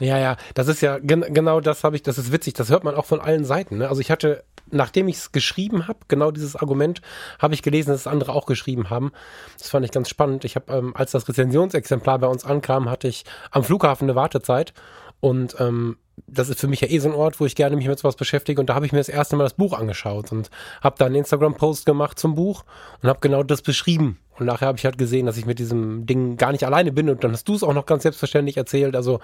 Ja, 0.01 0.17
ja, 0.17 0.37
das 0.55 0.67
ist 0.69 0.81
ja 0.81 0.99
gen 0.99 1.27
genau 1.29 1.61
das 1.61 1.85
habe 1.85 1.95
ich, 1.95 2.03
das 2.03 2.17
ist 2.17 2.33
witzig, 2.33 2.55
das 2.55 2.71
hört 2.71 2.85
man 2.85 2.95
auch 2.95 3.05
von 3.05 3.21
allen 3.21 3.45
Seiten. 3.45 3.79
Ne? 3.79 3.89
Also 3.89 4.01
ich 4.01 4.11
hatte 4.11 4.45
nachdem 4.71 5.09
ich 5.09 5.17
es 5.17 5.33
geschrieben 5.33 5.89
habe, 5.89 6.01
genau 6.09 6.31
dieses 6.31 6.57
Argument, 6.57 7.01
habe 7.39 7.55
ich 7.55 7.63
gelesen, 7.63 7.91
dass 7.91 8.01
es 8.01 8.07
andere 8.07 8.33
auch 8.33 8.47
geschrieben 8.47 8.91
haben. 8.91 9.13
Das 9.59 9.69
fand 9.69 9.85
ich 9.85 9.93
ganz 9.93 10.09
spannend. 10.09 10.45
Ich 10.45 10.57
habe, 10.57 10.73
ähm, 10.73 10.97
als 10.97 11.13
das 11.13 11.29
Rezensionsexemplar 11.29 12.19
bei 12.19 12.27
uns 12.27 12.45
ankam, 12.45 12.91
hatte 12.91 13.09
ich 13.09 13.25
am 13.51 13.65
Flughafen 13.65 14.09
eine 14.09 14.17
Wartezeit 14.17 14.73
und 15.21 15.57
ähm, 15.61 15.97
das 16.27 16.49
ist 16.49 16.61
für 16.61 16.69
mich 16.69 16.81
ja 16.81 16.89
eh 16.89 16.99
so 16.99 17.09
ein 17.09 17.15
Ort, 17.15 17.41
wo 17.41 17.47
ich 17.47 17.55
gerne 17.55 17.77
mich 17.77 17.87
mit 17.87 17.99
sowas 17.99 18.17
beschäftige. 18.17 18.61
Und 18.61 18.69
da 18.69 18.75
habe 18.75 18.87
ich 18.87 18.93
mir 18.93 18.99
das 18.99 19.09
erste 19.09 19.37
Mal 19.37 19.45
das 19.45 19.55
Buch 19.55 19.79
angeschaut 19.79 20.33
und 20.33 20.51
habe 20.83 20.97
da 20.99 21.07
einen 21.07 21.15
Instagram-Post 21.17 21.87
gemacht 21.87 22.19
zum 22.19 22.35
Buch 22.35 22.65
und 23.03 23.09
habe 23.09 23.21
genau 23.21 23.43
das 23.43 23.63
beschrieben. 23.63 24.19
Und 24.39 24.47
nachher 24.47 24.69
habe 24.69 24.79
ich 24.79 24.85
halt 24.85 24.99
gesehen, 24.99 25.27
dass 25.27 25.37
ich 25.37 25.47
mit 25.47 25.59
diesem 25.59 26.07
Ding 26.07 26.37
gar 26.37 26.53
nicht 26.53 26.65
alleine 26.65 26.93
bin. 26.93 27.11
Und 27.11 27.25
dann 27.25 27.33
hast 27.33 27.49
du 27.49 27.55
es 27.55 27.63
auch 27.63 27.75
noch 27.75 27.87
ganz 27.87 28.03
selbstverständlich 28.03 28.57
erzählt. 28.57 28.97
Also 28.97 29.21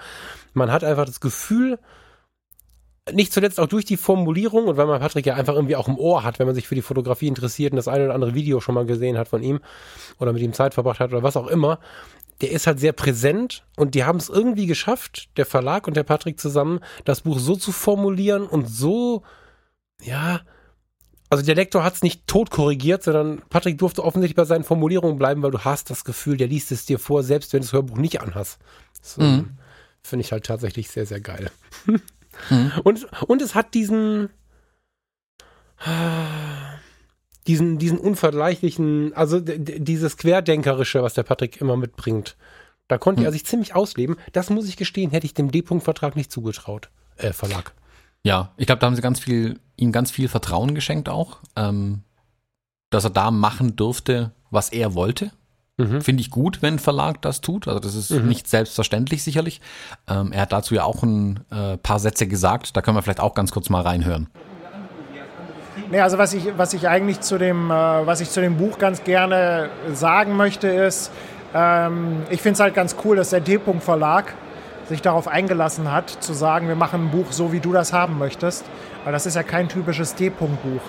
man 0.53 0.71
hat 0.71 0.83
einfach 0.83 1.05
das 1.05 1.19
Gefühl, 1.19 1.79
nicht 3.13 3.33
zuletzt 3.33 3.59
auch 3.59 3.67
durch 3.67 3.85
die 3.85 3.97
Formulierung 3.97 4.65
und 4.65 4.77
weil 4.77 4.87
man 4.87 4.99
Patrick 4.99 5.25
ja 5.25 5.35
einfach 5.35 5.55
irgendwie 5.55 5.75
auch 5.75 5.87
im 5.87 5.97
Ohr 5.97 6.23
hat, 6.23 6.39
wenn 6.39 6.47
man 6.47 6.55
sich 6.55 6.67
für 6.67 6.75
die 6.75 6.81
Fotografie 6.81 7.27
interessiert 7.27 7.71
und 7.71 7.77
das 7.77 7.87
eine 7.87 8.05
oder 8.05 8.15
andere 8.15 8.33
Video 8.33 8.59
schon 8.59 8.75
mal 8.75 8.85
gesehen 8.85 9.17
hat 9.17 9.27
von 9.27 9.43
ihm 9.43 9.59
oder 10.19 10.33
mit 10.33 10.41
ihm 10.41 10.53
Zeit 10.53 10.73
verbracht 10.73 10.99
hat 10.99 11.11
oder 11.11 11.23
was 11.23 11.37
auch 11.37 11.47
immer, 11.47 11.79
der 12.41 12.51
ist 12.51 12.67
halt 12.67 12.79
sehr 12.79 12.93
präsent 12.93 13.63
und 13.75 13.95
die 13.95 14.03
haben 14.03 14.17
es 14.17 14.29
irgendwie 14.29 14.67
geschafft, 14.67 15.29
der 15.37 15.45
Verlag 15.45 15.87
und 15.87 15.97
der 15.97 16.03
Patrick 16.03 16.39
zusammen, 16.39 16.79
das 17.05 17.21
Buch 17.21 17.39
so 17.39 17.55
zu 17.55 17.71
formulieren 17.71 18.45
und 18.45 18.67
so, 18.69 19.23
ja, 20.01 20.41
also 21.29 21.43
der 21.43 21.55
Lektor 21.55 21.83
hat 21.83 21.95
es 21.95 22.03
nicht 22.03 22.25
tot 22.27 22.51
korrigiert, 22.51 23.03
sondern 23.03 23.41
Patrick 23.49 23.77
durfte 23.77 24.03
offensichtlich 24.03 24.35
bei 24.35 24.45
seinen 24.45 24.63
Formulierungen 24.63 25.17
bleiben, 25.17 25.41
weil 25.43 25.51
du 25.51 25.59
hast 25.59 25.89
das 25.89 26.05
Gefühl, 26.05 26.37
der 26.37 26.47
liest 26.47 26.71
es 26.71 26.85
dir 26.85 26.99
vor, 26.99 27.23
selbst 27.23 27.51
wenn 27.51 27.61
du 27.61 27.65
das 27.65 27.73
Hörbuch 27.73 27.97
nicht 27.97 28.21
anhast. 28.21 28.59
So, 29.01 29.21
mhm. 29.21 29.57
Finde 30.03 30.23
ich 30.23 30.31
halt 30.31 30.45
tatsächlich 30.45 30.89
sehr, 30.89 31.05
sehr 31.05 31.19
geil. 31.19 31.51
Mhm. 32.49 32.71
Und, 32.83 33.07
und 33.23 33.41
es 33.41 33.55
hat 33.55 33.73
diesen, 33.73 34.29
diesen, 37.47 37.77
diesen 37.77 37.97
unvergleichlichen, 37.97 39.13
also 39.13 39.39
dieses 39.39 40.17
Querdenkerische, 40.17 41.03
was 41.03 41.13
der 41.13 41.23
Patrick 41.23 41.61
immer 41.61 41.77
mitbringt. 41.77 42.35
Da 42.87 42.97
konnte 42.97 43.21
mhm. 43.21 43.27
er 43.27 43.31
sich 43.31 43.45
ziemlich 43.45 43.75
ausleben. 43.75 44.17
Das 44.31 44.49
muss 44.49 44.67
ich 44.67 44.77
gestehen, 44.77 45.11
hätte 45.11 45.25
ich 45.25 45.33
dem 45.33 45.51
D-Punkt-Vertrag 45.51 46.15
nicht 46.15 46.31
zugetraut. 46.31 46.89
Äh, 47.17 47.33
Verlag. 47.33 47.73
Ja, 48.23 48.53
ich 48.57 48.65
glaube, 48.65 48.79
da 48.79 48.87
haben 48.87 48.95
sie 48.95 49.01
ganz 49.01 49.19
viel, 49.19 49.59
ihm 49.75 49.91
ganz 49.91 50.11
viel 50.11 50.27
Vertrauen 50.27 50.75
geschenkt 50.75 51.09
auch, 51.09 51.39
ähm, 51.55 52.03
dass 52.89 53.03
er 53.03 53.09
da 53.09 53.31
machen 53.31 53.75
durfte, 53.75 54.31
was 54.49 54.69
er 54.69 54.95
wollte. 54.95 55.31
Mhm. 55.77 56.01
Finde 56.01 56.21
ich 56.21 56.31
gut, 56.31 56.61
wenn 56.61 56.75
ein 56.75 56.79
Verlag 56.79 57.21
das 57.21 57.41
tut. 57.41 57.67
Also 57.67 57.79
das 57.79 57.93
ist 57.93 58.09
mhm. 58.09 58.27
nicht 58.27 58.47
selbstverständlich 58.47 59.23
sicherlich. 59.23 59.61
Ähm, 60.07 60.31
er 60.31 60.41
hat 60.41 60.51
dazu 60.51 60.73
ja 60.73 60.83
auch 60.83 61.03
ein 61.03 61.41
äh, 61.51 61.77
paar 61.77 61.99
Sätze 61.99 62.27
gesagt. 62.27 62.75
Da 62.75 62.81
können 62.81 62.97
wir 62.97 63.03
vielleicht 63.03 63.19
auch 63.19 63.35
ganz 63.35 63.51
kurz 63.51 63.69
mal 63.69 63.81
reinhören. 63.81 64.27
Nee, 65.91 66.01
also 66.01 66.17
was 66.17 66.33
ich, 66.33 66.57
was 66.57 66.73
ich 66.73 66.87
eigentlich 66.89 67.21
zu 67.21 67.37
dem, 67.37 67.69
äh, 67.69 67.73
was 67.73 68.21
ich 68.21 68.29
zu 68.31 68.41
dem 68.41 68.57
Buch 68.57 68.79
ganz 68.79 69.03
gerne 69.03 69.69
sagen 69.93 70.35
möchte, 70.35 70.67
ist, 70.67 71.11
ähm, 71.53 72.23
ich 72.29 72.41
finde 72.41 72.55
es 72.55 72.59
halt 72.59 72.73
ganz 72.73 72.95
cool, 73.05 73.15
dass 73.15 73.29
der 73.29 73.39
D-Punkt 73.39 73.83
Verlag 73.83 74.33
sich 74.89 75.01
darauf 75.01 75.27
eingelassen 75.27 75.91
hat, 75.91 76.09
zu 76.09 76.33
sagen, 76.33 76.67
wir 76.67 76.75
machen 76.75 77.05
ein 77.05 77.11
Buch 77.11 77.31
so, 77.31 77.51
wie 77.51 77.59
du 77.59 77.71
das 77.71 77.93
haben 77.93 78.17
möchtest. 78.17 78.65
Weil 79.03 79.13
das 79.13 79.25
ist 79.25 79.35
ja 79.35 79.43
kein 79.43 79.69
typisches 79.69 80.15
D-Punkt-Buch. 80.15 80.81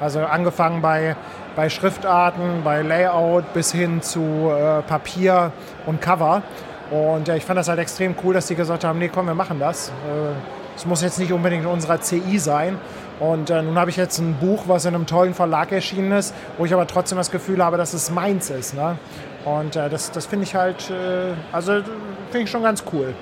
Also 0.00 0.20
angefangen 0.20 0.80
bei 0.80 1.16
bei 1.58 1.68
Schriftarten, 1.68 2.62
bei 2.62 2.82
Layout 2.82 3.52
bis 3.52 3.72
hin 3.72 4.00
zu 4.00 4.20
äh, 4.20 4.80
Papier 4.82 5.50
und 5.86 6.00
Cover. 6.00 6.44
Und 6.92 7.28
äh, 7.28 7.36
ich 7.36 7.44
fand 7.44 7.58
das 7.58 7.66
halt 7.66 7.80
extrem 7.80 8.14
cool, 8.22 8.32
dass 8.32 8.46
die 8.46 8.54
gesagt 8.54 8.84
haben, 8.84 9.00
nee, 9.00 9.08
komm, 9.12 9.26
wir 9.26 9.34
machen 9.34 9.58
das. 9.58 9.90
Es 10.76 10.84
äh, 10.84 10.88
muss 10.88 11.02
jetzt 11.02 11.18
nicht 11.18 11.32
unbedingt 11.32 11.64
in 11.64 11.68
unserer 11.68 12.00
CI 12.00 12.38
sein. 12.38 12.78
Und 13.18 13.50
äh, 13.50 13.60
nun 13.60 13.76
habe 13.76 13.90
ich 13.90 13.96
jetzt 13.96 14.20
ein 14.20 14.34
Buch, 14.34 14.68
was 14.68 14.84
in 14.84 14.94
einem 14.94 15.06
tollen 15.06 15.34
Verlag 15.34 15.72
erschienen 15.72 16.12
ist, 16.12 16.32
wo 16.58 16.64
ich 16.64 16.72
aber 16.72 16.86
trotzdem 16.86 17.18
das 17.18 17.32
Gefühl 17.32 17.64
habe, 17.64 17.76
dass 17.76 17.92
es 17.92 18.08
meins 18.12 18.50
ist. 18.50 18.74
Ne? 18.74 18.96
Und 19.44 19.74
äh, 19.74 19.90
das, 19.90 20.12
das 20.12 20.26
finde 20.26 20.44
ich 20.44 20.54
halt, 20.54 20.88
äh, 20.90 21.34
also 21.50 21.82
finde 22.30 22.44
ich 22.44 22.50
schon 22.50 22.62
ganz 22.62 22.84
cool. 22.92 23.16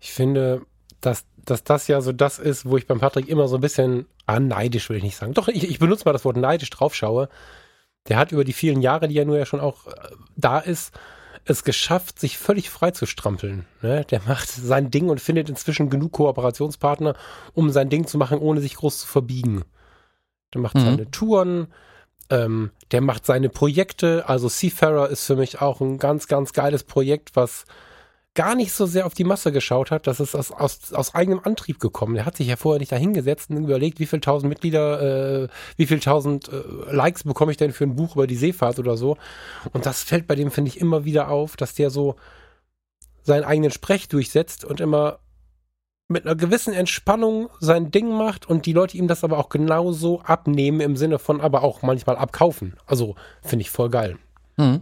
Ich 0.00 0.14
finde, 0.14 0.62
dass 1.02 1.26
dass 1.44 1.64
das 1.64 1.88
ja 1.88 2.00
so 2.00 2.12
das 2.12 2.38
ist, 2.38 2.68
wo 2.68 2.76
ich 2.76 2.86
beim 2.86 3.00
Patrick 3.00 3.28
immer 3.28 3.48
so 3.48 3.56
ein 3.56 3.60
bisschen, 3.60 4.06
ah, 4.26 4.40
neidisch 4.40 4.88
will 4.88 4.96
ich 4.96 5.02
nicht 5.02 5.16
sagen. 5.16 5.34
Doch, 5.34 5.48
ich, 5.48 5.68
ich 5.68 5.78
benutze 5.78 6.04
mal 6.04 6.12
das 6.12 6.24
Wort 6.24 6.36
neidisch 6.36 6.70
drauf 6.70 6.94
schaue. 6.94 7.28
Der 8.08 8.16
hat 8.16 8.32
über 8.32 8.44
die 8.44 8.52
vielen 8.52 8.82
Jahre, 8.82 9.08
die 9.08 9.18
er 9.18 9.24
nur 9.24 9.38
ja 9.38 9.46
schon 9.46 9.60
auch 9.60 9.86
äh, 9.86 9.92
da 10.36 10.58
ist, 10.58 10.92
es 11.44 11.64
geschafft, 11.64 12.20
sich 12.20 12.38
völlig 12.38 12.70
frei 12.70 12.92
zu 12.92 13.06
strampeln. 13.06 13.66
Ne? 13.80 14.04
Der 14.04 14.20
macht 14.26 14.48
sein 14.48 14.90
Ding 14.90 15.08
und 15.08 15.20
findet 15.20 15.48
inzwischen 15.48 15.90
genug 15.90 16.12
Kooperationspartner, 16.12 17.14
um 17.52 17.70
sein 17.70 17.90
Ding 17.90 18.06
zu 18.06 18.16
machen, 18.18 18.38
ohne 18.38 18.60
sich 18.60 18.76
groß 18.76 18.98
zu 18.98 19.06
verbiegen. 19.06 19.64
Der 20.54 20.60
macht 20.60 20.76
mhm. 20.76 20.80
seine 20.80 21.10
Touren, 21.10 21.68
ähm, 22.30 22.70
der 22.92 23.00
macht 23.00 23.26
seine 23.26 23.48
Projekte. 23.48 24.28
Also 24.28 24.48
Seafarer 24.48 25.08
ist 25.08 25.26
für 25.26 25.36
mich 25.36 25.60
auch 25.60 25.80
ein 25.80 25.98
ganz, 25.98 26.28
ganz 26.28 26.52
geiles 26.52 26.84
Projekt, 26.84 27.34
was 27.34 27.64
gar 28.34 28.54
nicht 28.54 28.72
so 28.72 28.86
sehr 28.86 29.04
auf 29.04 29.14
die 29.14 29.24
Masse 29.24 29.52
geschaut 29.52 29.90
hat, 29.90 30.06
dass 30.06 30.18
es 30.18 30.34
aus, 30.34 30.50
aus, 30.52 30.92
aus 30.92 31.14
eigenem 31.14 31.40
Antrieb 31.44 31.80
gekommen. 31.80 32.16
Er 32.16 32.24
hat 32.24 32.36
sich 32.36 32.46
ja 32.46 32.56
vorher 32.56 32.80
nicht 32.80 32.92
dahingesetzt 32.92 33.50
und 33.50 33.58
überlegt, 33.58 34.00
wie 34.00 34.06
viel 34.06 34.20
tausend 34.20 34.48
Mitglieder, 34.48 35.42
äh, 35.42 35.48
wie 35.76 35.86
viel 35.86 36.00
tausend 36.00 36.48
äh, 36.48 36.62
Likes 36.90 37.24
bekomme 37.24 37.52
ich 37.52 37.58
denn 37.58 37.72
für 37.72 37.84
ein 37.84 37.94
Buch 37.94 38.14
über 38.14 38.26
die 38.26 38.36
Seefahrt 38.36 38.78
oder 38.78 38.96
so. 38.96 39.18
Und 39.72 39.84
das 39.84 40.02
fällt 40.02 40.26
bei 40.26 40.34
dem, 40.34 40.50
finde 40.50 40.70
ich, 40.70 40.80
immer 40.80 41.04
wieder 41.04 41.28
auf, 41.28 41.56
dass 41.56 41.74
der 41.74 41.90
so 41.90 42.16
seinen 43.22 43.44
eigenen 43.44 43.70
Sprech 43.70 44.08
durchsetzt 44.08 44.64
und 44.64 44.80
immer 44.80 45.18
mit 46.08 46.26
einer 46.26 46.34
gewissen 46.34 46.74
Entspannung 46.74 47.48
sein 47.60 47.90
Ding 47.90 48.10
macht 48.16 48.48
und 48.48 48.66
die 48.66 48.72
Leute 48.72 48.96
ihm 48.96 49.08
das 49.08 49.24
aber 49.24 49.38
auch 49.38 49.48
genauso 49.48 50.20
abnehmen 50.22 50.80
im 50.80 50.96
Sinne 50.96 51.18
von 51.18 51.40
aber 51.40 51.62
auch 51.62 51.82
manchmal 51.82 52.16
abkaufen. 52.16 52.76
Also 52.86 53.14
finde 53.42 53.62
ich 53.62 53.70
voll 53.70 53.90
geil. 53.90 54.18
Mhm. 54.56 54.80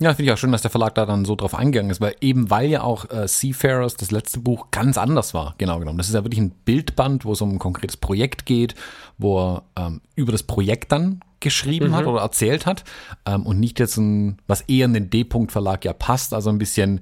Ja, 0.00 0.14
finde 0.14 0.30
ich 0.30 0.32
auch 0.32 0.38
schön, 0.38 0.52
dass 0.52 0.62
der 0.62 0.70
Verlag 0.70 0.94
da 0.94 1.06
dann 1.06 1.24
so 1.24 1.34
drauf 1.34 1.56
eingegangen 1.56 1.90
ist, 1.90 2.00
weil 2.00 2.14
eben 2.20 2.50
weil 2.50 2.70
ja 2.70 2.82
auch 2.82 3.10
äh, 3.10 3.26
Seafarers, 3.26 3.96
das 3.96 4.12
letzte 4.12 4.38
Buch, 4.38 4.70
ganz 4.70 4.96
anders 4.96 5.34
war, 5.34 5.56
genau 5.58 5.80
genommen. 5.80 5.98
Das 5.98 6.08
ist 6.08 6.14
ja 6.14 6.22
wirklich 6.22 6.40
ein 6.40 6.50
Bildband, 6.50 7.24
wo 7.24 7.32
es 7.32 7.40
um 7.40 7.50
ein 7.50 7.58
konkretes 7.58 7.96
Projekt 7.96 8.46
geht, 8.46 8.76
wo 9.18 9.40
er 9.40 9.62
ähm, 9.76 10.00
über 10.14 10.30
das 10.30 10.44
Projekt 10.44 10.92
dann 10.92 11.20
geschrieben 11.40 11.88
mhm. 11.88 11.96
hat 11.96 12.06
oder 12.06 12.20
erzählt 12.20 12.64
hat 12.64 12.84
ähm, 13.26 13.44
und 13.44 13.58
nicht 13.58 13.80
jetzt 13.80 13.96
ein, 13.96 14.38
was 14.46 14.60
eher 14.62 14.84
in 14.84 14.92
den 14.92 15.10
D-Punkt-Verlag 15.10 15.84
ja 15.84 15.92
passt, 15.92 16.32
also 16.32 16.48
ein 16.50 16.58
bisschen 16.58 17.00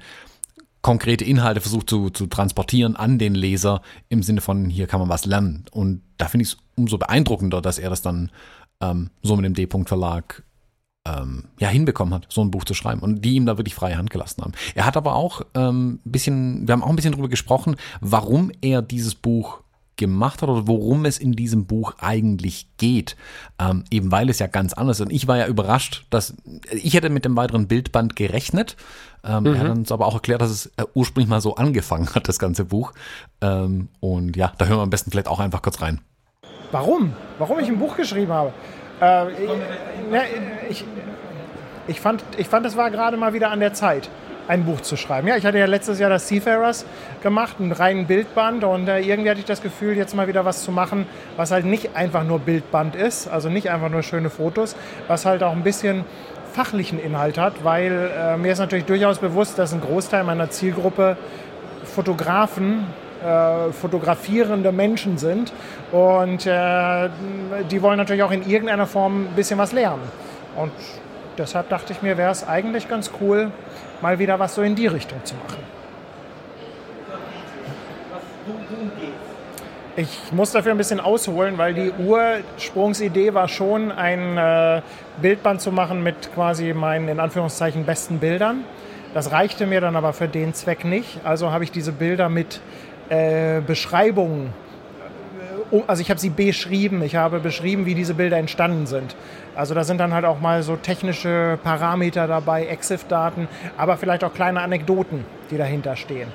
konkrete 0.81 1.25
Inhalte 1.25 1.61
versucht 1.61 1.91
zu, 1.91 2.09
zu 2.09 2.29
transportieren 2.29 2.97
an 2.97 3.19
den 3.19 3.35
Leser 3.35 3.83
im 4.09 4.23
Sinne 4.23 4.41
von, 4.41 4.71
hier 4.71 4.87
kann 4.87 5.01
man 5.01 5.11
was 5.11 5.27
lernen. 5.27 5.67
Und 5.71 6.01
da 6.17 6.29
finde 6.29 6.45
ich 6.45 6.53
es 6.53 6.59
umso 6.77 6.97
beeindruckender, 6.97 7.61
dass 7.61 7.79
er 7.79 7.91
das 7.91 8.01
dann 8.01 8.31
ähm, 8.81 9.11
so 9.23 9.37
mit 9.37 9.45
dem 9.45 9.55
D-Punkt-Verlag 9.55 10.45
ähm, 11.07 11.45
ja, 11.59 11.69
hinbekommen 11.69 12.15
hat, 12.15 12.27
so 12.29 12.41
ein 12.41 12.51
Buch 12.51 12.65
zu 12.65 12.75
schreiben 12.75 13.01
und 13.01 13.25
die 13.25 13.35
ihm 13.35 13.47
da 13.47 13.59
wirklich 13.59 13.75
freie 13.75 13.97
Hand 13.97 14.11
gelassen 14.11 14.43
haben. 14.43 14.53
Er 14.75 14.87
hat 14.87 14.97
aber 14.97 15.15
auch 15.15 15.43
ähm, 15.55 16.01
bisschen, 16.05 16.67
wir 16.67 16.73
haben 16.73 16.83
auch 16.83 16.91
ein 16.91 16.97
bisschen 16.97 17.13
darüber 17.13 17.29
gesprochen, 17.29 17.77
warum 18.01 18.51
er 18.61 18.83
dieses 18.83 19.15
Buch 19.15 19.61
gemacht 19.97 20.43
hat 20.43 20.49
oder 20.49 20.67
worum 20.67 21.07
es 21.07 21.19
in 21.19 21.33
diesem 21.33 21.67
Buch 21.67 21.95
eigentlich 22.01 22.69
geht. 22.77 23.17
Ähm, 23.59 23.85
eben 23.91 24.13
weil 24.13 24.29
es 24.29 24.39
ja 24.39 24.47
ganz 24.47 24.75
anders 24.75 25.01
ist. 25.01 25.07
Und 25.07 25.13
ich 25.13 25.27
war 25.27 25.39
ja 25.39 25.47
überrascht, 25.47 26.05
dass 26.11 26.35
ich 26.71 26.95
hätte 26.95 27.09
mit 27.09 27.25
dem 27.25 27.37
weiteren 27.37 27.67
Bildband 27.67 28.15
gerechnet. 28.15 28.77
Ähm, 29.25 29.45
mhm. 29.45 29.55
Er 29.55 29.59
hat 29.61 29.71
uns 29.71 29.93
aber 29.93 30.07
auch 30.07 30.15
erklärt, 30.15 30.43
dass 30.43 30.51
es 30.51 30.67
äh, 30.77 30.85
ursprünglich 30.95 31.31
mal 31.31 31.41
so 31.41 31.57
angefangen 31.57 32.15
hat, 32.15 32.29
das 32.29 32.39
ganze 32.39 32.67
Buch. 32.67 32.93
Ähm, 33.41 33.89
und 34.01 34.37
ja, 34.37 34.53
da 34.59 34.67
hören 34.67 34.79
wir 34.79 34.83
am 34.83 34.91
besten 34.91 35.11
vielleicht 35.11 35.29
auch 35.29 35.41
einfach 35.41 35.63
kurz 35.63 35.81
rein. 35.81 36.01
Warum? 36.73 37.15
Warum 37.39 37.59
ich 37.59 37.69
ein 37.69 37.79
Buch 37.79 37.97
geschrieben 37.97 38.33
habe? 38.33 38.53
Äh, 39.01 39.31
ich, 39.31 39.51
ne, 40.11 40.23
ich, 40.69 40.85
ich, 41.87 42.01
fand, 42.01 42.25
ich 42.37 42.49
fand, 42.49 42.67
es 42.67 42.77
war 42.77 42.91
gerade 42.91 43.17
mal 43.17 43.33
wieder 43.33 43.51
an 43.51 43.61
der 43.61 43.75
Zeit, 43.75 44.09
ein 44.49 44.65
Buch 44.65 44.81
zu 44.81 44.97
schreiben. 44.97 45.29
Ja, 45.29 45.37
ich 45.37 45.45
hatte 45.45 45.59
ja 45.59 45.67
letztes 45.67 45.99
Jahr 45.99 46.11
das 46.11 46.29
Seafarers 46.29 46.87
gemacht, 47.23 47.57
einen 47.59 47.73
reinen 47.73 48.07
Bildband 48.07 48.65
und 48.65 48.89
äh, 48.89 49.01
irgendwie 49.01 49.31
hatte 49.31 49.41
ich 49.41 49.47
das 49.47 49.63
Gefühl, 49.63 49.97
jetzt 49.97 50.15
mal 50.15 50.29
wieder 50.29 50.45
was 50.45 50.63
zu 50.63 50.73
machen, 50.73 51.07
was 51.37 51.51
halt 51.51 51.65
nicht 51.65 51.97
einfach 51.97 52.25
nur 52.25 52.39
Bildband 52.39 52.97
ist, 52.97 53.29
also 53.29 53.49
nicht 53.49 53.71
einfach 53.71 53.91
nur 53.91 54.03
schöne 54.03 54.31
Fotos, 54.31 54.77
was 55.09 55.27
halt 55.27 55.43
auch 55.43 55.53
ein 55.53 55.63
bisschen 55.63 56.05
fachlichen 56.53 56.99
Inhalt 56.99 57.37
hat, 57.37 57.65
weil 57.65 58.11
äh, 58.17 58.37
mir 58.39 58.53
ist 58.53 58.61
natürlich 58.61 58.87
durchaus 58.87 59.19
bewusst, 59.19 59.59
dass 59.59 59.75
ein 59.75 59.83
Großteil 59.83 60.25
meiner 60.25 60.49
Zielgruppe 60.49 61.19
Fotografen 61.85 62.87
äh, 63.23 63.73
fotografierende 63.73 64.73
Menschen 64.73 65.19
sind 65.19 65.53
und 65.93 66.47
äh, 66.47 67.09
die 67.71 67.83
wollen 67.83 67.99
natürlich 67.99 68.23
auch 68.23 68.31
in 68.31 68.49
irgendeiner 68.49 68.87
Form 68.87 69.27
ein 69.27 69.37
bisschen 69.37 69.59
was 69.59 69.73
lernen. 69.73 70.03
Und 70.57 70.73
deshalb 71.39 71.69
dachte 71.69 71.93
ich 71.93 72.03
mir, 72.03 72.17
wäre 72.17 72.31
es 72.31 72.47
eigentlich 72.47 72.89
ganz 72.89 73.11
cool, 73.21 73.51
mal 74.01 74.19
wieder 74.19 74.39
was 74.39 74.55
so 74.55 74.63
in 74.63 74.75
die 74.75 74.87
Richtung 74.87 75.25
zu 75.25 75.35
machen. 75.35 75.63
Ich 79.99 80.31
muss 80.31 80.53
dafür 80.53 80.73
ein 80.73 80.77
bisschen 80.77 81.01
ausholen, 81.01 81.57
weil 81.57 81.73
die 81.73 81.91
Ursprungsidee 81.91 83.33
war 83.33 83.49
schon, 83.49 83.91
ein 83.91 84.37
äh, 84.37 84.83
Bildband 85.23 85.63
zu 85.63 85.73
machen 85.73 86.03
mit 86.03 86.35
quasi 86.35 86.75
meinen 86.75 87.09
in 87.09 87.19
Anführungszeichen 87.19 87.85
besten 87.85 88.19
Bildern. 88.19 88.65
Das 89.15 89.33
reichte 89.33 89.67
mir 89.67 89.81
dann 89.81 89.97
aber 89.97 90.13
für 90.13 90.29
den 90.29 90.53
Zweck 90.53 90.85
nicht. 90.85 91.21
Also 91.25 91.51
habe 91.51 91.65
ich 91.65 91.71
diese 91.71 91.93
Bilder 91.93 92.29
mit 92.29 92.61
äh, 93.09 93.61
Beschreibungen. 93.61 94.53
Äh, 95.73 95.83
also 95.87 96.01
ich 96.03 96.11
habe 96.11 96.21
sie 96.21 96.31
beschrieben, 96.31 97.03
ich 97.03 97.17
habe 97.17 97.41
beschrieben, 97.41 97.87
wie 97.87 97.95
diese 97.95 98.15
Bilder 98.15 98.37
entstanden 98.39 98.87
sind. 98.87 99.17
Also 99.55 99.75
da 99.75 99.85
sind 99.85 99.99
dann 99.99 100.13
halt 100.13 100.25
auch 100.25 100.41
mal 100.41 100.63
so 100.63 100.77
technische 100.77 101.59
Parameter 101.63 102.27
dabei, 102.27 102.67
EXIF-Daten, 102.67 103.49
aber 103.77 103.97
vielleicht 103.97 104.23
auch 104.23 104.35
kleine 104.35 104.61
Anekdoten, 104.61 105.25
die 105.51 105.57
dahinter 105.57 105.97
stehen. 105.97 106.29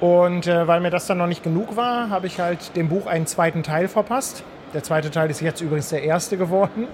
Und 0.00 0.46
äh, 0.46 0.66
weil 0.68 0.80
mir 0.80 0.90
das 0.90 1.06
dann 1.06 1.18
noch 1.18 1.26
nicht 1.26 1.42
genug 1.42 1.76
war, 1.76 2.10
habe 2.10 2.26
ich 2.26 2.38
halt 2.38 2.76
dem 2.76 2.88
Buch 2.88 3.06
einen 3.06 3.26
zweiten 3.26 3.62
Teil 3.62 3.88
verpasst. 3.88 4.44
Der 4.76 4.82
zweite 4.82 5.10
Teil 5.10 5.30
ist 5.30 5.40
jetzt 5.40 5.62
übrigens 5.62 5.88
der 5.88 6.02
erste 6.02 6.36
geworden. 6.36 6.86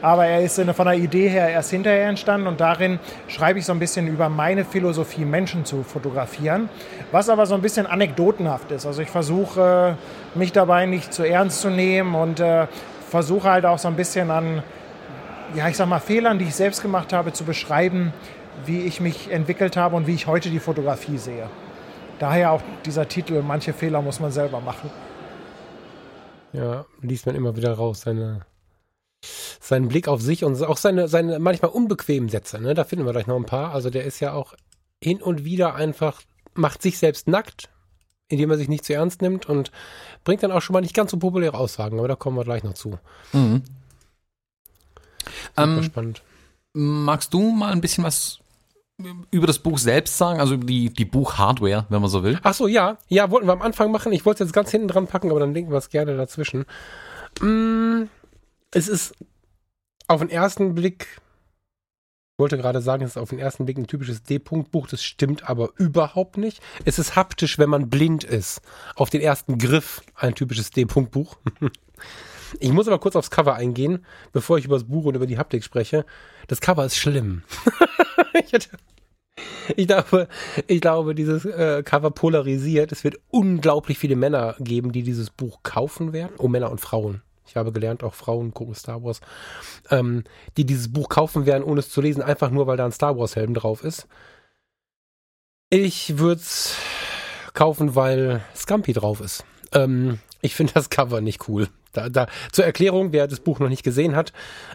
Aber 0.00 0.24
er 0.24 0.40
ist 0.40 0.58
von 0.58 0.86
der 0.86 0.94
Idee 0.94 1.28
her 1.28 1.46
erst 1.50 1.68
hinterher 1.68 2.08
entstanden 2.08 2.46
und 2.46 2.58
darin 2.58 2.98
schreibe 3.28 3.58
ich 3.58 3.66
so 3.66 3.72
ein 3.74 3.78
bisschen 3.78 4.06
über 4.06 4.30
meine 4.30 4.64
Philosophie, 4.64 5.26
Menschen 5.26 5.66
zu 5.66 5.82
fotografieren, 5.82 6.70
was 7.10 7.28
aber 7.28 7.44
so 7.44 7.54
ein 7.54 7.60
bisschen 7.60 7.84
anekdotenhaft 7.84 8.70
ist. 8.70 8.86
Also 8.86 9.02
ich 9.02 9.10
versuche 9.10 9.98
mich 10.34 10.52
dabei 10.52 10.86
nicht 10.86 11.12
zu 11.12 11.22
ernst 11.22 11.60
zu 11.60 11.68
nehmen 11.68 12.14
und 12.14 12.40
äh, 12.40 12.66
versuche 13.10 13.50
halt 13.50 13.66
auch 13.66 13.78
so 13.78 13.88
ein 13.88 13.96
bisschen 13.96 14.30
an, 14.30 14.62
ja, 15.54 15.68
ich 15.68 15.76
sag 15.76 15.88
mal, 15.88 16.00
Fehlern, 16.00 16.38
die 16.38 16.46
ich 16.46 16.54
selbst 16.54 16.80
gemacht 16.80 17.12
habe, 17.12 17.34
zu 17.34 17.44
beschreiben, 17.44 18.14
wie 18.64 18.80
ich 18.84 19.02
mich 19.02 19.30
entwickelt 19.30 19.76
habe 19.76 19.96
und 19.96 20.06
wie 20.06 20.14
ich 20.14 20.26
heute 20.26 20.48
die 20.48 20.60
Fotografie 20.60 21.18
sehe. 21.18 21.50
Daher 22.18 22.52
auch 22.52 22.62
dieser 22.86 23.06
Titel, 23.06 23.42
manche 23.46 23.74
Fehler 23.74 24.00
muss 24.00 24.18
man 24.18 24.32
selber 24.32 24.62
machen. 24.62 24.90
Ja, 26.52 26.86
liest 27.00 27.26
man 27.26 27.34
immer 27.34 27.56
wieder 27.56 27.72
raus, 27.72 28.02
seine, 28.02 28.44
seinen 29.60 29.88
Blick 29.88 30.08
auf 30.08 30.20
sich 30.20 30.44
und 30.44 30.62
auch 30.62 30.76
seine, 30.76 31.08
seine 31.08 31.38
manchmal 31.38 31.70
unbequemen 31.70 32.28
Sätze. 32.28 32.60
Ne? 32.60 32.74
Da 32.74 32.84
finden 32.84 33.06
wir 33.06 33.12
gleich 33.12 33.26
noch 33.26 33.36
ein 33.36 33.46
paar. 33.46 33.72
Also 33.72 33.90
der 33.90 34.04
ist 34.04 34.20
ja 34.20 34.32
auch 34.34 34.54
hin 35.02 35.22
und 35.22 35.44
wieder 35.44 35.74
einfach, 35.74 36.22
macht 36.54 36.82
sich 36.82 36.98
selbst 36.98 37.28
nackt, 37.28 37.70
indem 38.28 38.50
er 38.50 38.58
sich 38.58 38.68
nicht 38.68 38.84
zu 38.84 38.94
ernst 38.94 39.22
nimmt 39.22 39.46
und 39.46 39.72
bringt 40.24 40.42
dann 40.42 40.52
auch 40.52 40.62
schon 40.62 40.74
mal 40.74 40.80
nicht 40.80 40.94
ganz 40.94 41.10
so 41.10 41.18
populäre 41.18 41.56
Aussagen, 41.56 41.98
aber 41.98 42.08
da 42.08 42.16
kommen 42.16 42.36
wir 42.36 42.44
gleich 42.44 42.62
noch 42.62 42.74
zu. 42.74 42.98
Mhm. 43.32 43.62
Ähm, 45.56 45.82
spannend. 45.82 46.22
Magst 46.72 47.32
du 47.34 47.52
mal 47.52 47.72
ein 47.72 47.80
bisschen 47.80 48.04
was 48.04 48.41
über 49.30 49.46
das 49.46 49.58
Buch 49.58 49.78
selbst 49.78 50.16
sagen, 50.16 50.40
also 50.40 50.56
die, 50.56 50.90
die 50.90 51.04
Buch-Hardware, 51.04 51.86
wenn 51.88 52.00
man 52.00 52.10
so 52.10 52.22
will? 52.22 52.38
Ach 52.42 52.54
so, 52.54 52.66
ja. 52.66 52.98
Ja, 53.08 53.30
wollten 53.30 53.46
wir 53.46 53.52
am 53.52 53.62
Anfang 53.62 53.90
machen. 53.90 54.12
Ich 54.12 54.24
wollte 54.26 54.42
es 54.42 54.48
jetzt 54.48 54.54
ganz 54.54 54.70
hinten 54.70 54.88
dran 54.88 55.06
packen, 55.06 55.30
aber 55.30 55.40
dann 55.40 55.54
denken 55.54 55.70
wir 55.70 55.78
es 55.78 55.90
gerne 55.90 56.16
dazwischen. 56.16 56.64
Mm, 57.40 58.04
es 58.70 58.88
ist 58.88 59.14
auf 60.08 60.20
den 60.20 60.30
ersten 60.30 60.74
Blick, 60.74 61.06
ich 62.32 62.38
wollte 62.38 62.56
gerade 62.56 62.80
sagen, 62.80 63.04
es 63.04 63.12
ist 63.12 63.16
auf 63.16 63.30
den 63.30 63.38
ersten 63.38 63.64
Blick 63.64 63.78
ein 63.78 63.86
typisches 63.86 64.22
D-Punkt-Buch. 64.22 64.88
Das 64.88 65.02
stimmt 65.02 65.48
aber 65.48 65.70
überhaupt 65.76 66.38
nicht. 66.38 66.60
Es 66.84 66.98
ist 66.98 67.16
haptisch, 67.16 67.58
wenn 67.58 67.70
man 67.70 67.90
blind 67.90 68.24
ist. 68.24 68.62
Auf 68.96 69.10
den 69.10 69.20
ersten 69.20 69.58
Griff 69.58 70.02
ein 70.14 70.34
typisches 70.34 70.70
D-Punkt-Buch. 70.70 71.36
Ich 72.60 72.72
muss 72.72 72.88
aber 72.88 72.98
kurz 72.98 73.16
aufs 73.16 73.30
Cover 73.30 73.54
eingehen, 73.54 74.04
bevor 74.32 74.58
ich 74.58 74.64
über 74.64 74.76
das 74.76 74.84
Buch 74.84 75.04
und 75.04 75.14
über 75.14 75.26
die 75.26 75.38
Haptik 75.38 75.64
spreche. 75.64 76.04
Das 76.48 76.60
Cover 76.60 76.84
ist 76.84 76.96
schlimm. 76.96 77.42
ich 78.44 78.52
hätte 78.52 78.68
ich 79.76 79.86
glaube, 79.86 80.28
ich 80.66 80.80
glaube, 80.80 81.14
dieses 81.14 81.44
äh, 81.44 81.82
Cover 81.82 82.10
polarisiert. 82.10 82.92
Es 82.92 83.04
wird 83.04 83.18
unglaublich 83.30 83.98
viele 83.98 84.16
Männer 84.16 84.56
geben, 84.58 84.92
die 84.92 85.02
dieses 85.02 85.30
Buch 85.30 85.60
kaufen 85.62 86.12
werden. 86.12 86.32
Oh, 86.38 86.48
Männer 86.48 86.70
und 86.70 86.80
Frauen. 86.80 87.22
Ich 87.46 87.56
habe 87.56 87.72
gelernt, 87.72 88.02
auch 88.02 88.14
Frauen 88.14 88.54
gucken 88.54 88.74
Star 88.74 89.02
Wars. 89.02 89.20
Ähm, 89.90 90.24
die 90.56 90.64
dieses 90.64 90.92
Buch 90.92 91.08
kaufen 91.08 91.46
werden, 91.46 91.64
ohne 91.64 91.80
es 91.80 91.90
zu 91.90 92.00
lesen, 92.00 92.22
einfach 92.22 92.50
nur, 92.50 92.66
weil 92.66 92.76
da 92.76 92.84
ein 92.84 92.92
Star 92.92 93.16
Wars-Helm 93.16 93.54
drauf 93.54 93.84
ist. 93.84 94.06
Ich 95.70 96.18
würde 96.18 96.40
es 96.40 96.76
kaufen, 97.54 97.94
weil 97.94 98.42
Scampy 98.54 98.92
drauf 98.92 99.20
ist. 99.20 99.44
Ähm, 99.72 100.18
ich 100.40 100.54
finde 100.54 100.74
das 100.74 100.90
Cover 100.90 101.20
nicht 101.20 101.48
cool. 101.48 101.68
Da, 101.92 102.08
da, 102.08 102.26
zur 102.52 102.64
Erklärung, 102.64 103.12
wer 103.12 103.26
das 103.26 103.40
Buch 103.40 103.58
noch 103.58 103.68
nicht 103.68 103.82
gesehen 103.82 104.16
hat. 104.16 104.32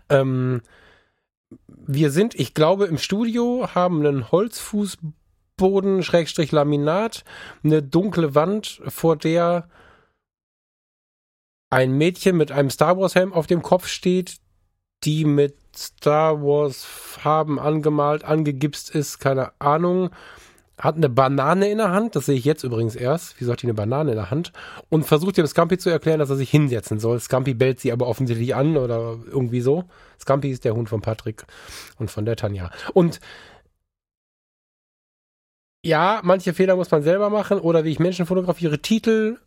Ähm, 0.09 0.61
wir 1.67 2.11
sind, 2.11 2.35
ich 2.35 2.53
glaube, 2.53 2.85
im 2.85 2.97
Studio, 2.97 3.69
haben 3.73 4.05
einen 4.05 4.31
Holzfußboden, 4.31 6.03
Schrägstrich 6.03 6.51
Laminat, 6.51 7.23
eine 7.63 7.81
dunkle 7.81 8.35
Wand, 8.35 8.81
vor 8.87 9.15
der 9.15 9.69
ein 11.69 11.97
Mädchen 11.97 12.37
mit 12.37 12.51
einem 12.51 12.69
Star 12.69 12.97
Wars 12.97 13.15
Helm 13.15 13.33
auf 13.33 13.47
dem 13.47 13.61
Kopf 13.61 13.87
steht, 13.87 14.37
die 15.03 15.25
mit 15.25 15.57
Star 15.75 16.41
Wars 16.41 16.83
Farben 16.85 17.59
angemalt, 17.59 18.23
angegipst 18.23 18.89
ist, 18.89 19.19
keine 19.19 19.51
Ahnung 19.59 20.11
hat 20.77 20.95
eine 20.95 21.09
Banane 21.09 21.69
in 21.69 21.79
der 21.79 21.91
Hand, 21.91 22.15
das 22.15 22.27
sehe 22.27 22.35
ich 22.35 22.45
jetzt 22.45 22.63
übrigens 22.63 22.95
erst. 22.95 23.35
Wieso 23.39 23.51
hat 23.51 23.61
die 23.61 23.65
eine 23.65 23.73
Banane 23.73 24.11
in 24.11 24.17
der 24.17 24.29
Hand? 24.29 24.51
Und 24.89 25.05
versucht 25.05 25.37
dem 25.37 25.47
Scampi 25.47 25.77
zu 25.79 25.89
erklären, 25.89 26.19
dass 26.19 26.29
er 26.29 26.35
sich 26.35 26.51
hinsetzen 26.51 26.99
soll. 26.99 27.19
Scampi 27.19 27.55
bellt 27.55 27.79
sie 27.79 27.91
aber 27.91 28.07
offensichtlich 28.07 28.53
an 28.53 28.77
oder 28.77 29.17
irgendwie 29.25 29.61
so. 29.61 29.85
Scampi 30.19 30.51
ist 30.51 30.65
der 30.65 30.75
Hund 30.75 30.87
von 30.87 31.01
Patrick 31.01 31.45
und 31.97 32.11
von 32.11 32.25
der 32.25 32.35
Tanja. 32.35 32.69
Und 32.93 33.19
ja, 35.83 36.21
manche 36.23 36.53
Fehler 36.53 36.75
muss 36.75 36.91
man 36.91 37.01
selber 37.01 37.29
machen 37.29 37.59
oder 37.59 37.83
wie 37.83 37.91
ich 37.91 37.99
Menschen 37.99 38.27
fotografiere. 38.27 38.79
Titel, 38.79 39.37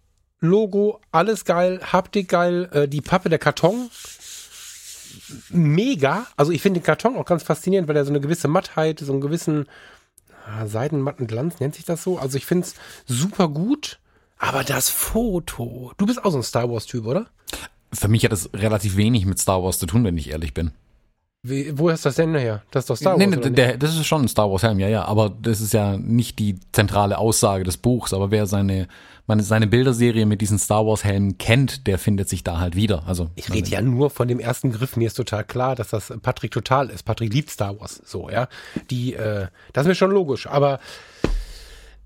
Logo, 0.41 1.01
alles 1.13 1.45
geil, 1.45 1.81
Haptik 1.93 2.29
geil, 2.29 2.69
äh, 2.73 2.89
die 2.89 3.03
Pappe, 3.03 3.29
der 3.29 3.39
Karton, 3.39 3.91
mega. 5.51 6.27
Also 6.37 6.51
ich 6.51 6.63
finde 6.63 6.81
den 6.81 6.85
Karton 6.85 7.17
auch 7.17 7.27
ganz 7.27 7.43
faszinierend, 7.43 7.89
weil 7.89 7.97
er 7.97 8.05
so 8.05 8.11
eine 8.11 8.21
gewisse 8.21 8.49
Mattheit, 8.49 9.01
so 9.01 9.13
einen 9.13 9.21
gewissen 9.21 9.67
seidenmatten 10.67 11.27
Glanz, 11.27 11.61
nennt 11.61 11.75
sich 11.75 11.85
das 11.85 12.03
so. 12.03 12.19
Also 12.19 12.37
ich 12.37 12.47
finde 12.47 12.67
es 12.67 12.75
super 13.07 13.49
gut. 13.49 13.99
Aber 14.39 14.65
das 14.65 14.89
Foto, 14.89 15.93
du 15.99 16.07
bist 16.07 16.25
auch 16.25 16.31
so 16.31 16.39
ein 16.39 16.43
Star 16.43 16.71
Wars-Typ, 16.71 17.05
oder? 17.07 17.27
Für 17.93 18.09
mich 18.09 18.25
hat 18.25 18.33
das 18.33 18.49
relativ 18.55 18.97
wenig 18.97 19.27
mit 19.27 19.39
Star 19.39 19.63
Wars 19.63 19.79
zu 19.79 19.87
tun, 19.87 20.03
wenn 20.05 20.17
ich 20.17 20.31
ehrlich 20.31 20.55
bin. 20.55 20.71
Wie, 21.43 21.77
wo 21.79 21.89
ist 21.89 22.05
das 22.07 22.17
denn 22.17 22.35
her? 22.35 22.63
Das 22.71 22.85
ist 22.85 22.91
doch 22.91 22.97
Star 22.97 23.17
Nee, 23.19 23.27
Wars. 23.31 23.45
nee, 23.45 23.51
der, 23.51 23.77
das 23.77 23.95
ist 23.97 24.07
schon 24.07 24.23
ein 24.23 24.29
Star 24.29 24.51
Wars 24.51 24.63
Helm, 24.63 24.79
ja, 24.79 24.89
ja, 24.89 25.05
aber 25.05 25.31
das 25.31 25.61
ist 25.61 25.73
ja 25.75 25.97
nicht 25.97 26.39
die 26.39 26.59
zentrale 26.73 27.19
Aussage 27.19 27.65
des 27.65 27.77
Buchs, 27.79 28.13
aber 28.15 28.31
wer 28.31 28.47
seine, 28.47 28.89
meine, 29.31 29.43
seine 29.45 29.69
Bilderserie 29.69 30.27
mit 30.27 30.41
diesen 30.41 30.59
Star 30.59 30.85
Wars 30.85 31.05
Helmen 31.05 31.39
kennt, 31.39 31.87
der 31.87 31.99
findet 31.99 32.29
sich 32.29 32.43
da 32.43 32.59
halt 32.59 32.75
wieder. 32.75 33.05
Also, 33.07 33.31
Ich 33.37 33.53
rede 33.53 33.71
ja 33.71 33.81
nur 33.81 34.11
von 34.11 34.27
dem 34.27 34.41
ersten 34.41 34.73
Griff. 34.73 34.97
Mir 34.97 35.07
ist 35.07 35.15
total 35.15 35.45
klar, 35.45 35.77
dass 35.77 35.91
das 35.91 36.13
Patrick 36.21 36.51
total 36.51 36.91
ist. 36.91 37.05
Patrick 37.05 37.33
liebt 37.33 37.49
Star 37.49 37.79
Wars. 37.79 38.03
So, 38.05 38.29
ja. 38.29 38.49
Die, 38.91 39.15
äh, 39.15 39.47
das 39.73 39.85
ist 39.85 39.89
mir 39.89 39.95
schon 39.95 40.11
logisch. 40.11 40.49
Aber 40.49 40.81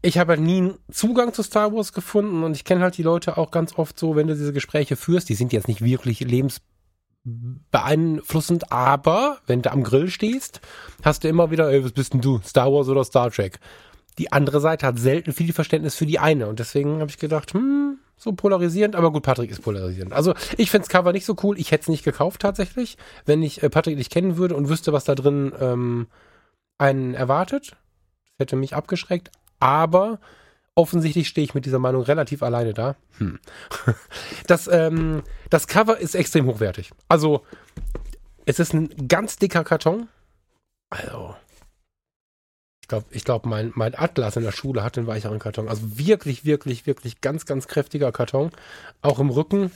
ich 0.03 0.19
habe 0.19 0.33
halt 0.33 0.43
nie 0.43 0.59
einen 0.59 0.75
Zugang 0.93 1.33
zu 1.33 1.43
Star 1.43 1.73
Wars 1.73 1.95
gefunden 1.95 2.45
und 2.45 2.55
ich 2.55 2.65
kenne 2.65 2.83
halt 2.83 2.99
die 2.99 3.03
Leute 3.03 3.39
auch 3.39 3.51
ganz 3.51 3.79
oft 3.79 3.99
so, 3.99 4.17
wenn 4.17 4.27
du 4.27 4.35
diese 4.35 4.53
Gespräche 4.53 4.97
führst, 4.97 5.31
die 5.31 5.35
sind 5.35 5.55
jetzt 5.55 5.67
nicht 5.67 5.83
wirklich 5.83 6.21
lebensbeeinflussend, 6.21 8.71
aber 8.71 9.39
wenn 9.47 9.63
du 9.63 9.73
am 9.73 9.83
Grill 9.83 10.11
stehst, 10.11 10.61
hast 11.03 11.25
du 11.25 11.29
immer 11.29 11.51
wieder, 11.51 11.71
ey, 11.71 11.83
was 11.83 11.93
bist 11.93 12.13
denn 12.13 12.21
du? 12.21 12.43
Star 12.45 12.71
Wars 12.71 12.89
oder 12.89 13.03
Star 13.03 13.31
Trek? 13.31 13.61
Die 14.19 14.33
andere 14.33 14.61
Seite 14.61 14.87
hat 14.87 14.99
selten 14.99 15.33
viel 15.33 15.53
Verständnis 15.53 15.95
für 15.95 16.07
die 16.07 16.19
eine 16.19 16.47
und 16.47 16.59
deswegen 16.59 17.01
habe 17.01 17.11
ich 17.11 17.19
gedacht, 17.19 17.53
hm, 17.53 17.99
so 18.17 18.33
polarisierend, 18.33 18.95
aber 18.95 19.13
gut, 19.13 19.23
Patrick 19.23 19.51
ist 19.51 19.63
polarisierend. 19.63 20.13
Also 20.13 20.35
ich 20.57 20.71
find's 20.71 20.89
Cover 20.89 21.13
nicht 21.13 21.27
so 21.27 21.37
cool, 21.43 21.59
ich 21.59 21.73
hätte 21.73 21.83
es 21.83 21.89
nicht 21.89 22.05
gekauft 22.05 22.41
tatsächlich, 22.43 22.97
wenn 23.27 23.43
ich 23.43 23.63
äh, 23.63 23.71
Patrick 23.71 23.97
nicht 23.97 24.13
kennen 24.13 24.37
würde 24.37 24.55
und 24.55 24.69
wüsste, 24.69 24.93
was 24.93 25.05
da 25.05 25.15
drin 25.15 25.53
ähm, 25.61 26.07
einen 26.79 27.15
erwartet. 27.15 27.77
Das 28.25 28.39
hätte 28.39 28.57
mich 28.57 28.75
abgeschreckt, 28.75 29.31
aber 29.59 30.21
offensichtlich 30.75 31.29
stehe 31.29 31.45
ich 31.45 31.55
mit 31.55 31.67
dieser 31.67 31.79
Meinung 31.79 32.03
relativ 32.03 32.43
alleine 32.43 32.75
da. 32.75 32.97
Hm. 33.19 33.39
Das, 34.47 34.69
ähm, 34.69 35.23
das 35.49 35.67
Cover 35.67 35.99
ist 35.99 36.15
extrem 36.15 36.47
hochwertig. 36.47 36.91
Also 37.09 37.45
es 38.45 38.59
ist 38.59 38.75
ein 38.75 39.09
ganz 39.09 39.37
dicker 39.37 39.65
Karton. 39.65 40.09
Also 40.91 41.35
ich 42.85 42.89
glaube, 42.89 43.07
ich 43.13 43.25
glaub, 43.25 43.47
mein, 43.47 43.73
mein 43.75 43.95
Atlas 43.95 44.37
in 44.37 44.43
der 44.43 44.53
Schule 44.53 44.85
hat 44.85 44.99
einen 44.99 45.07
weicheren 45.07 45.39
Karton. 45.39 45.71
Also 45.71 45.97
wirklich, 45.97 46.45
wirklich, 46.45 46.87
wirklich 46.87 47.23
ganz, 47.23 47.47
ganz 47.47 47.67
kräftiger 47.67 48.13
Karton. 48.13 48.51
Auch 49.01 49.21
im 49.21 49.31
Rücken. 49.31 49.71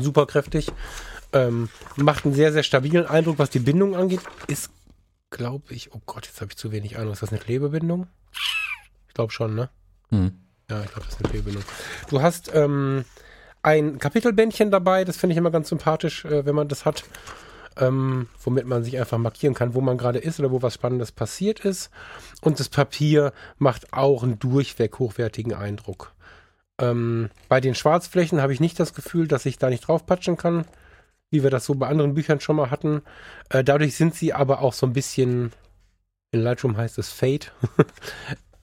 Super 0.00 0.26
kräftig. 0.26 0.72
Ähm, 1.32 1.68
macht 1.94 2.24
einen 2.24 2.34
sehr, 2.34 2.52
sehr 2.52 2.64
stabilen 2.64 3.06
Eindruck, 3.06 3.38
was 3.38 3.50
die 3.50 3.60
Bindung 3.60 3.94
angeht. 3.94 4.18
Ist, 4.48 4.70
glaube 5.30 5.72
ich, 5.72 5.94
oh 5.94 6.00
Gott, 6.06 6.26
jetzt 6.26 6.40
habe 6.40 6.50
ich 6.50 6.56
zu 6.56 6.72
wenig 6.72 6.98
Ahnung. 6.98 7.12
Ist 7.12 7.22
das 7.22 7.30
eine 7.30 7.38
Klebebindung? 7.38 8.08
Ich 9.06 9.14
glaube 9.14 9.32
schon, 9.32 9.54
ne? 9.54 9.70
Hm. 10.10 10.32
Ja, 10.68 10.82
ich 10.82 10.90
glaube, 10.90 11.04
das 11.04 11.14
ist 11.14 11.20
eine 11.20 11.28
Klebebindung. 11.28 11.62
Du 12.10 12.20
hast 12.20 12.50
ähm, 12.52 13.04
ein 13.62 14.00
Kapitelbändchen 14.00 14.72
dabei. 14.72 15.04
Das 15.04 15.18
finde 15.18 15.34
ich 15.34 15.38
immer 15.38 15.52
ganz 15.52 15.68
sympathisch, 15.68 16.24
äh, 16.24 16.44
wenn 16.44 16.56
man 16.56 16.66
das 16.66 16.84
hat 16.84 17.04
ähm, 17.78 18.28
womit 18.42 18.66
man 18.66 18.84
sich 18.84 18.98
einfach 18.98 19.18
markieren 19.18 19.54
kann, 19.54 19.74
wo 19.74 19.80
man 19.80 19.98
gerade 19.98 20.18
ist 20.18 20.38
oder 20.40 20.50
wo 20.50 20.62
was 20.62 20.74
Spannendes 20.74 21.12
passiert 21.12 21.60
ist. 21.60 21.90
Und 22.40 22.60
das 22.60 22.68
Papier 22.68 23.32
macht 23.58 23.92
auch 23.92 24.22
einen 24.22 24.38
durchweg 24.38 24.98
hochwertigen 24.98 25.54
Eindruck. 25.54 26.12
Ähm, 26.80 27.30
bei 27.48 27.60
den 27.60 27.74
Schwarzflächen 27.74 28.40
habe 28.40 28.52
ich 28.52 28.60
nicht 28.60 28.78
das 28.78 28.94
Gefühl, 28.94 29.28
dass 29.28 29.46
ich 29.46 29.58
da 29.58 29.68
nicht 29.68 29.86
draufpatschen 29.86 30.36
kann, 30.36 30.64
wie 31.30 31.42
wir 31.42 31.50
das 31.50 31.64
so 31.64 31.74
bei 31.74 31.88
anderen 31.88 32.14
Büchern 32.14 32.40
schon 32.40 32.56
mal 32.56 32.70
hatten. 32.70 33.02
Äh, 33.50 33.64
dadurch 33.64 33.96
sind 33.96 34.14
sie 34.14 34.32
aber 34.32 34.62
auch 34.62 34.72
so 34.72 34.86
ein 34.86 34.92
bisschen, 34.92 35.52
in 36.30 36.40
Lightroom 36.40 36.76
heißt 36.76 36.98
es 36.98 37.10
Fade, 37.10 37.46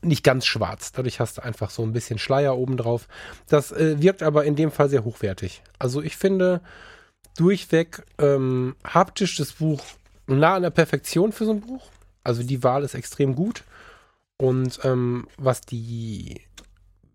nicht 0.01 0.23
ganz 0.23 0.45
schwarz. 0.45 0.91
Dadurch 0.91 1.19
hast 1.19 1.37
du 1.37 1.43
einfach 1.43 1.69
so 1.69 1.83
ein 1.83 1.93
bisschen 1.93 2.19
Schleier 2.19 2.57
oben 2.57 2.77
drauf. 2.77 3.07
Das 3.49 3.71
äh, 3.71 4.01
wirkt 4.01 4.23
aber 4.23 4.45
in 4.45 4.55
dem 4.55 4.71
Fall 4.71 4.89
sehr 4.89 5.03
hochwertig. 5.03 5.61
Also 5.79 6.01
ich 6.01 6.15
finde, 6.15 6.61
durchweg 7.35 8.03
ähm, 8.17 8.75
haptisch 8.83 9.37
das 9.37 9.53
Buch 9.53 9.83
nah 10.27 10.55
an 10.55 10.63
der 10.63 10.69
Perfektion 10.69 11.31
für 11.31 11.45
so 11.45 11.51
ein 11.51 11.61
Buch. 11.61 11.89
Also 12.23 12.43
die 12.43 12.63
Wahl 12.63 12.83
ist 12.83 12.95
extrem 12.95 13.35
gut. 13.35 13.63
Und 14.37 14.79
ähm, 14.83 15.27
was 15.37 15.61
die, 15.61 16.41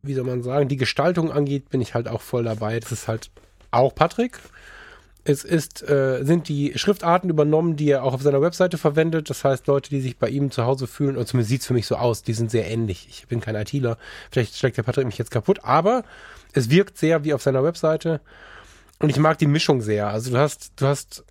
wie 0.03 0.15
soll 0.15 0.25
man 0.25 0.43
sagen, 0.43 0.69
die 0.69 0.77
Gestaltung 0.77 1.33
angeht, 1.33 1.69
bin 1.69 1.81
ich 1.81 1.95
halt 1.95 2.09
auch 2.09 2.21
voll 2.21 2.45
dabei. 2.45 2.81
Das 2.81 2.93
ist 2.93 3.09
halt 3.09 3.31
auch 3.71 3.95
Patrick. 3.95 4.39
Es 5.23 5.45
ist, 5.45 5.87
äh, 5.87 6.25
sind 6.25 6.49
die 6.49 6.73
Schriftarten 6.77 7.29
übernommen, 7.29 7.77
die 7.77 7.91
er 7.91 8.05
auch 8.05 8.15
auf 8.15 8.23
seiner 8.23 8.41
Webseite 8.41 8.79
verwendet. 8.79 9.29
Das 9.29 9.45
heißt, 9.45 9.67
Leute, 9.67 9.91
die 9.91 10.01
sich 10.01 10.17
bei 10.17 10.31
ihm 10.31 10.51
zu 10.51 10.65
Hause 10.65 10.87
fühlen, 10.87 11.19
und 11.19 11.29
zumindest 11.29 11.51
sieht 11.51 11.61
es 11.61 11.67
für 11.67 11.75
mich 11.75 11.87
so 11.87 11.97
aus, 11.97 12.23
die 12.23 12.33
sind 12.33 12.51
sehr 12.51 12.71
ähnlich. 12.71 13.07
Ich 13.11 13.27
bin 13.29 13.41
kein 13.41 13.55
ITler. 13.55 13.99
Vielleicht 14.31 14.57
schlägt 14.57 14.79
der 14.79 14.83
Patrick 14.83 15.05
mich 15.05 15.19
jetzt 15.19 15.31
kaputt, 15.31 15.63
aber 15.63 16.05
es 16.55 16.71
wirkt 16.71 16.97
sehr 16.97 17.23
wie 17.25 17.35
auf 17.35 17.43
seiner 17.43 17.63
Webseite. 17.63 18.21
Und 19.01 19.09
ich 19.09 19.19
mag 19.19 19.39
die 19.39 19.47
Mischung 19.47 19.81
sehr. 19.81 20.09
Also 20.09 20.31
du 20.31 20.39
hast, 20.39 20.73
du 20.77 20.87
hast 20.87 21.25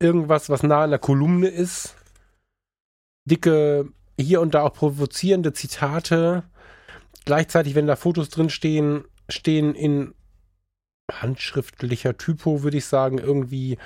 irgendwas, 0.00 0.50
was 0.50 0.62
nah 0.62 0.82
an 0.82 0.90
der 0.90 0.98
Kolumne 0.98 1.48
ist. 1.48 1.94
Dicke, 3.24 3.88
hier 4.18 4.40
und 4.40 4.54
da 4.54 4.62
auch 4.62 4.74
provozierende 4.74 5.52
Zitate. 5.52 6.42
Gleichzeitig, 7.24 7.74
wenn 7.74 7.86
da 7.86 7.96
Fotos 7.96 8.28
drin 8.28 8.50
stehen, 8.50 9.04
stehen 9.28 9.74
in 9.74 10.14
handschriftlicher 11.10 12.16
Typo, 12.16 12.62
würde 12.62 12.78
ich 12.78 12.86
sagen, 12.86 13.18
irgendwie 13.18 13.78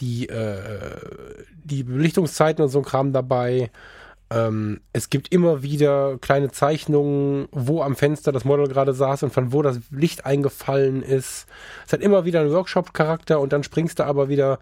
die, 0.00 0.28
äh, 0.28 1.44
die 1.62 1.84
Belichtungszeiten 1.84 2.64
und 2.64 2.70
so 2.70 2.78
ein 2.78 2.84
Kram 2.84 3.12
dabei. 3.12 3.70
Ähm, 4.30 4.80
es 4.92 5.10
gibt 5.10 5.32
immer 5.32 5.62
wieder 5.62 6.18
kleine 6.18 6.50
Zeichnungen, 6.50 7.48
wo 7.50 7.82
am 7.82 7.96
Fenster 7.96 8.30
das 8.32 8.44
Model 8.44 8.68
gerade 8.68 8.94
saß 8.94 9.24
und 9.24 9.32
von 9.32 9.52
wo 9.52 9.62
das 9.62 9.80
Licht 9.90 10.24
eingefallen 10.24 11.02
ist. 11.02 11.46
Es 11.86 11.92
hat 11.92 12.00
immer 12.00 12.24
wieder 12.24 12.40
einen 12.40 12.52
Workshop-Charakter 12.52 13.40
und 13.40 13.52
dann 13.52 13.64
springst 13.64 13.98
du 13.98 14.04
aber 14.04 14.28
wieder 14.28 14.60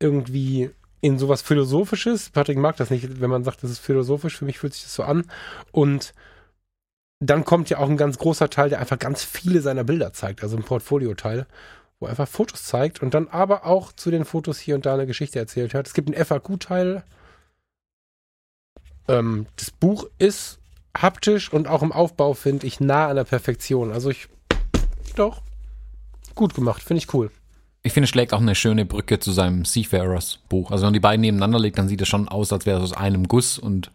irgendwie 0.00 0.70
in 1.00 1.18
sowas 1.18 1.42
Philosophisches. 1.42 2.30
Patrick 2.30 2.58
mag 2.58 2.76
das 2.76 2.90
nicht, 2.90 3.20
wenn 3.20 3.30
man 3.30 3.44
sagt, 3.44 3.62
das 3.62 3.70
ist 3.70 3.78
philosophisch. 3.78 4.38
Für 4.38 4.44
mich 4.44 4.58
fühlt 4.58 4.74
sich 4.74 4.82
das 4.84 4.94
so 4.94 5.02
an. 5.02 5.24
Und 5.72 6.14
dann 7.20 7.44
kommt 7.44 7.70
ja 7.70 7.78
auch 7.78 7.88
ein 7.88 7.96
ganz 7.96 8.18
großer 8.18 8.50
Teil, 8.50 8.68
der 8.68 8.80
einfach 8.80 8.98
ganz 8.98 9.24
viele 9.24 9.60
seiner 9.60 9.84
Bilder 9.84 10.12
zeigt, 10.12 10.42
also 10.42 10.56
ein 10.56 10.62
Portfolio-Teil, 10.62 11.46
wo 11.98 12.06
er 12.06 12.10
einfach 12.10 12.28
Fotos 12.28 12.64
zeigt 12.64 13.02
und 13.02 13.14
dann 13.14 13.28
aber 13.28 13.64
auch 13.64 13.92
zu 13.92 14.10
den 14.10 14.24
Fotos 14.24 14.58
hier 14.58 14.74
und 14.74 14.84
da 14.84 14.94
eine 14.94 15.06
Geschichte 15.06 15.38
erzählt 15.38 15.74
hat. 15.74 15.86
Es 15.86 15.94
gibt 15.94 16.08
einen 16.08 16.22
FAQ-Teil. 16.22 17.02
Ähm, 19.08 19.46
das 19.56 19.70
Buch 19.70 20.06
ist 20.18 20.58
haptisch 20.96 21.52
und 21.52 21.66
auch 21.68 21.82
im 21.82 21.92
Aufbau 21.92 22.34
finde 22.34 22.66
ich 22.66 22.80
nah 22.80 23.08
an 23.08 23.16
der 23.16 23.24
Perfektion. 23.24 23.92
Also 23.92 24.10
ich, 24.10 24.28
doch, 25.16 25.42
gut 26.34 26.54
gemacht, 26.54 26.82
finde 26.82 26.98
ich 26.98 27.12
cool. 27.14 27.30
Ich 27.82 27.92
finde, 27.92 28.04
es 28.04 28.10
schlägt 28.10 28.32
auch 28.32 28.40
eine 28.40 28.54
schöne 28.54 28.86
Brücke 28.86 29.18
zu 29.18 29.30
seinem 29.32 29.64
Seafarers 29.66 30.38
Buch. 30.48 30.70
Also 30.70 30.82
wenn 30.82 30.86
man 30.88 30.94
die 30.94 31.00
beiden 31.00 31.20
nebeneinander 31.20 31.58
legt, 31.58 31.76
dann 31.78 31.88
sieht 31.88 32.00
es 32.00 32.08
schon 32.08 32.28
aus, 32.28 32.52
als 32.52 32.64
wäre 32.64 32.78
es 32.78 32.84
aus 32.92 32.96
einem 32.96 33.28
Guss 33.28 33.58
und 33.58 33.90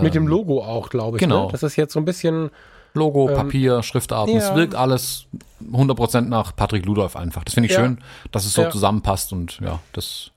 Mit 0.00 0.14
dem 0.14 0.22
ähm, 0.24 0.28
Logo 0.28 0.64
auch, 0.64 0.88
glaube 0.88 1.18
ich. 1.18 1.20
genau. 1.20 1.46
Ne? 1.46 1.52
Das 1.52 1.62
ist 1.62 1.76
jetzt 1.76 1.92
so 1.92 1.98
ein 2.00 2.06
bisschen, 2.06 2.50
Logo, 2.94 3.28
Ähm, 3.28 3.34
Papier, 3.36 3.82
Schriftarten. 3.82 4.34
ja. 4.34 4.40
Es 4.40 4.54
wirkt 4.54 4.74
alles 4.74 5.26
100% 5.70 6.22
nach 6.22 6.56
Patrick 6.56 6.86
Ludolf 6.86 7.16
einfach. 7.16 7.44
Das 7.44 7.52
finde 7.52 7.66
ich 7.68 7.72
Ja. 7.76 7.80
schön, 7.84 7.98
dass 8.32 8.46
es 8.46 8.54
so 8.54 8.62
Ja. 8.62 8.70
zusammenpasst 8.70 9.32
und 9.34 9.60
ja, 9.60 9.80
das 9.92 10.30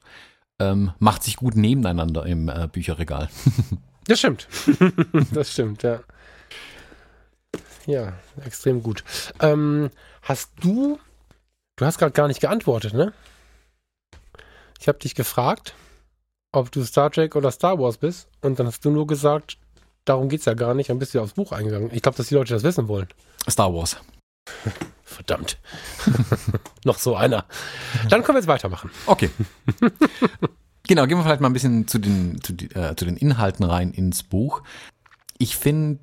ähm, 0.60 0.92
macht 1.00 1.24
sich 1.24 1.38
gut 1.38 1.56
nebeneinander 1.56 2.26
im 2.26 2.50
äh, 2.50 2.68
Bücherregal. 2.70 3.30
Das 4.06 4.20
stimmt. 4.20 4.48
das 5.32 5.52
stimmt, 5.52 5.84
ja. 5.84 6.02
Ja, 7.86 8.14
extrem 8.46 8.84
gut. 8.84 9.04
Ähm, 9.40 9.90
hast 10.22 10.52
du, 10.62 11.00
du 11.76 11.86
hast 11.86 11.98
gerade 11.98 12.12
gar 12.12 12.28
nicht 12.28 12.42
geantwortet, 12.42 12.94
ne? 12.94 13.14
Ich 14.80 14.88
habe 14.88 15.00
dich 15.00 15.16
gefragt, 15.16 15.76
ob 16.52 16.72
du 16.72 16.84
Star 16.84 17.12
Trek 17.12 17.36
oder 17.36 17.52
Star 17.52 17.80
Wars 17.80 17.98
bist 17.98 18.28
und 18.42 18.60
dann 18.60 18.68
hast 18.68 18.84
du 18.86 18.92
nur 18.92 19.08
gesagt, 19.08 19.58
darum 20.06 20.30
geht's 20.30 20.46
ja 20.46 20.54
gar 20.54 20.74
nicht, 20.74 20.90
dann 20.90 21.00
bist 21.00 21.14
du 21.14 21.22
aufs 21.22 21.34
Buch 21.34 21.52
eingegangen. 21.52 21.90
Ich 21.94 22.02
glaube, 22.02 22.18
dass 22.18 22.28
die 22.28 22.36
Leute 22.36 22.54
das 22.54 22.64
wissen 22.64 22.88
wollen. 22.88 23.08
Star 23.50 23.74
Wars. 23.74 23.98
Verdammt. 25.04 25.58
Noch 26.86 26.98
so 26.98 27.16
einer. 27.16 27.46
Dann 28.10 28.24
können 28.24 28.36
wir 28.36 28.40
jetzt 28.40 28.48
weitermachen. 28.48 28.90
Okay. 29.06 29.30
Genau, 30.92 31.08
gehen 31.08 31.18
wir 31.18 31.24
vielleicht 31.24 31.40
mal 31.40 31.50
ein 31.50 31.54
bisschen 31.54 31.88
zu 31.88 32.00
den, 32.00 32.42
zu, 32.44 32.52
äh, 32.52 32.98
zu 32.98 33.06
den 33.06 33.16
Inhalten 33.16 33.64
rein 33.64 33.92
ins 33.92 34.24
Buch. 34.24 34.62
Ich 35.38 35.56
finde, 35.56 36.02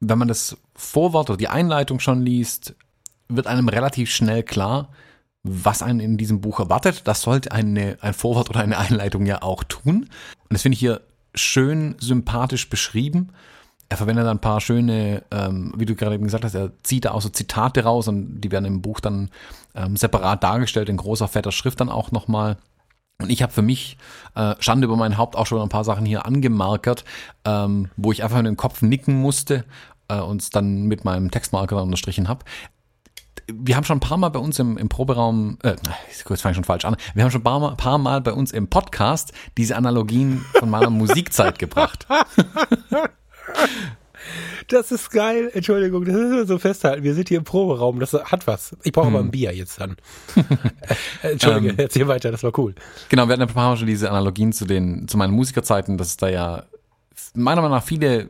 wenn 0.00 0.18
man 0.18 0.28
das 0.28 0.58
Vorwort 0.74 1.30
oder 1.30 1.38
die 1.38 1.48
Einleitung 1.48 1.98
schon 1.98 2.20
liest, 2.20 2.74
wird 3.30 3.46
einem 3.46 3.70
relativ 3.70 4.10
schnell 4.10 4.42
klar, 4.42 4.90
was 5.44 5.80
einen 5.80 6.00
in 6.00 6.18
diesem 6.18 6.42
Buch 6.42 6.60
erwartet. 6.60 7.08
Das 7.08 7.22
sollte 7.22 7.52
eine, 7.52 7.96
ein 8.02 8.12
Vorwort 8.12 8.50
oder 8.50 8.60
eine 8.60 8.76
Einleitung 8.76 9.24
ja 9.24 9.40
auch 9.40 9.64
tun. 9.64 10.02
Und 10.02 10.50
das 10.50 10.60
finde 10.60 10.74
ich 10.74 10.80
hier 10.80 11.00
schön 11.34 11.96
sympathisch 11.98 12.68
beschrieben. 12.68 13.30
er 13.88 13.96
verwendet 13.96 14.26
ein 14.26 14.40
paar 14.40 14.60
schöne, 14.60 15.22
ähm, 15.30 15.72
wie 15.74 15.86
du 15.86 15.94
gerade 15.94 16.16
eben 16.16 16.24
gesagt 16.24 16.44
hast, 16.44 16.54
er 16.54 16.72
zieht 16.82 17.06
da 17.06 17.12
auch 17.12 17.22
so 17.22 17.30
Zitate 17.30 17.84
raus 17.84 18.08
und 18.08 18.42
die 18.42 18.50
werden 18.50 18.66
im 18.66 18.82
Buch 18.82 19.00
dann 19.00 19.30
ähm, 19.74 19.96
separat 19.96 20.42
dargestellt, 20.42 20.90
in 20.90 20.98
großer, 20.98 21.28
fetter 21.28 21.52
Schrift 21.52 21.80
dann 21.80 21.88
auch 21.88 22.12
nochmal. 22.12 22.58
Und 23.20 23.30
ich 23.30 23.42
habe 23.42 23.52
für 23.52 23.62
mich 23.62 23.98
äh, 24.36 24.54
Schande 24.60 24.86
über 24.86 24.96
mein 24.96 25.18
Haupt 25.18 25.34
auch 25.34 25.46
schon 25.46 25.60
ein 25.60 25.68
paar 25.68 25.84
Sachen 25.84 26.06
hier 26.06 26.24
angemarkert, 26.24 27.04
ähm, 27.44 27.90
wo 27.96 28.12
ich 28.12 28.22
einfach 28.22 28.38
in 28.38 28.44
den 28.44 28.56
Kopf 28.56 28.80
nicken 28.80 29.20
musste 29.20 29.64
äh, 30.08 30.20
und 30.20 30.54
dann 30.54 30.84
mit 30.84 31.04
meinem 31.04 31.30
Textmarker 31.30 31.82
unterstrichen 31.82 32.28
habe 32.28 32.44
wir 33.50 33.76
haben 33.76 33.84
schon 33.84 33.96
ein 33.96 34.00
paar 34.00 34.18
Mal 34.18 34.28
bei 34.28 34.38
uns 34.38 34.58
im, 34.58 34.76
im 34.76 34.88
Proberaum, 34.88 35.58
äh, 35.62 35.76
jetzt 36.08 36.22
fange 36.22 36.50
ich 36.52 36.56
schon 36.56 36.64
falsch 36.64 36.84
an, 36.84 36.96
wir 37.14 37.24
haben 37.24 37.30
schon 37.30 37.40
ein 37.40 37.44
paar 37.44 37.60
Mal, 37.60 37.76
paar 37.76 37.98
Mal 37.98 38.20
bei 38.20 38.32
uns 38.32 38.52
im 38.52 38.68
Podcast 38.68 39.32
diese 39.56 39.76
Analogien 39.76 40.44
von 40.58 40.68
meiner 40.70 40.90
Musikzeit 40.90 41.58
gebracht. 41.58 42.06
Das 44.68 44.92
ist 44.92 45.10
geil. 45.10 45.50
Entschuldigung, 45.54 46.04
das 46.04 46.14
müssen 46.14 46.36
wir 46.36 46.46
so 46.46 46.58
festhalten. 46.58 47.02
Wir 47.02 47.14
sind 47.14 47.28
hier 47.28 47.38
im 47.38 47.44
Proberaum. 47.44 48.00
Das 48.00 48.12
hat 48.12 48.46
was. 48.46 48.76
Ich 48.82 48.92
brauche 48.92 49.06
hm. 49.06 49.14
aber 49.16 49.24
ein 49.24 49.30
Bier 49.30 49.54
jetzt 49.54 49.80
dann. 49.80 49.96
Äh, 51.22 51.32
Entschuldige, 51.32 51.70
ähm, 51.70 51.74
erzähl 51.78 52.08
weiter. 52.08 52.30
Das 52.30 52.42
war 52.42 52.56
cool. 52.58 52.74
Genau, 53.08 53.26
wir 53.26 53.32
hatten 53.32 53.42
ein 53.42 53.48
paar 53.48 53.70
Mal 53.70 53.76
schon 53.76 53.86
diese 53.86 54.08
Analogien 54.08 54.52
zu 54.52 54.64
den, 54.64 55.08
zu 55.08 55.16
meinen 55.18 55.32
Musikerzeiten, 55.32 55.98
dass 55.98 56.08
es 56.08 56.16
da 56.16 56.28
ja 56.28 56.64
meiner 57.34 57.60
Meinung 57.60 57.76
nach 57.76 57.84
viele 57.84 58.28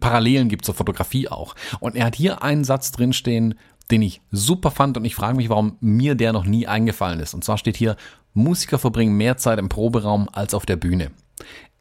Parallelen 0.00 0.48
gibt 0.48 0.64
zur 0.64 0.74
Fotografie 0.74 1.28
auch. 1.28 1.54
Und 1.80 1.96
er 1.96 2.06
hat 2.06 2.16
hier 2.16 2.42
einen 2.42 2.64
Satz 2.64 2.90
drinstehen, 2.90 3.54
den 3.90 4.02
ich 4.02 4.20
super 4.32 4.70
fand 4.70 4.96
und 4.96 5.04
ich 5.04 5.14
frage 5.14 5.36
mich, 5.36 5.48
warum 5.48 5.76
mir 5.80 6.14
der 6.14 6.32
noch 6.32 6.44
nie 6.44 6.66
eingefallen 6.66 7.20
ist. 7.20 7.34
Und 7.34 7.44
zwar 7.44 7.58
steht 7.58 7.76
hier, 7.76 7.96
Musiker 8.34 8.78
verbringen 8.78 9.16
mehr 9.16 9.36
Zeit 9.36 9.58
im 9.58 9.68
Proberaum 9.68 10.28
als 10.32 10.54
auf 10.54 10.66
der 10.66 10.76
Bühne. 10.76 11.10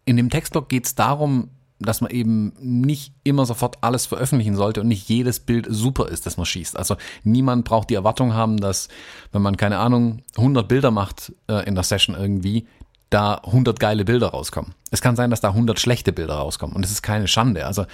In 0.05 0.17
dem 0.17 0.29
Textblock 0.29 0.69
geht 0.69 0.85
es 0.85 0.95
darum, 0.95 1.49
dass 1.79 2.01
man 2.01 2.11
eben 2.11 2.53
nicht 2.59 3.13
immer 3.23 3.45
sofort 3.45 3.77
alles 3.81 4.05
veröffentlichen 4.05 4.55
sollte 4.55 4.81
und 4.81 4.87
nicht 4.87 5.09
jedes 5.09 5.39
Bild 5.39 5.67
super 5.69 6.07
ist, 6.07 6.25
das 6.25 6.37
man 6.37 6.45
schießt. 6.45 6.77
Also 6.77 6.95
niemand 7.23 7.65
braucht 7.65 7.89
die 7.89 7.95
Erwartung 7.95 8.33
haben, 8.33 8.57
dass 8.57 8.87
wenn 9.31 9.41
man 9.41 9.57
keine 9.57 9.77
Ahnung 9.79 10.21
100 10.37 10.67
Bilder 10.67 10.91
macht 10.91 11.33
äh, 11.47 11.67
in 11.67 11.75
der 11.75 11.83
Session 11.83 12.15
irgendwie, 12.15 12.67
da 13.09 13.35
100 13.35 13.79
geile 13.79 14.05
Bilder 14.05 14.27
rauskommen. 14.27 14.73
Es 14.91 15.01
kann 15.01 15.15
sein, 15.15 15.29
dass 15.29 15.41
da 15.41 15.49
100 15.49 15.79
schlechte 15.79 16.11
Bilder 16.11 16.35
rauskommen 16.35 16.75
und 16.75 16.85
es 16.85 16.91
ist 16.91 17.01
keine 17.01 17.27
Schande. 17.27 17.65
Also 17.65 17.85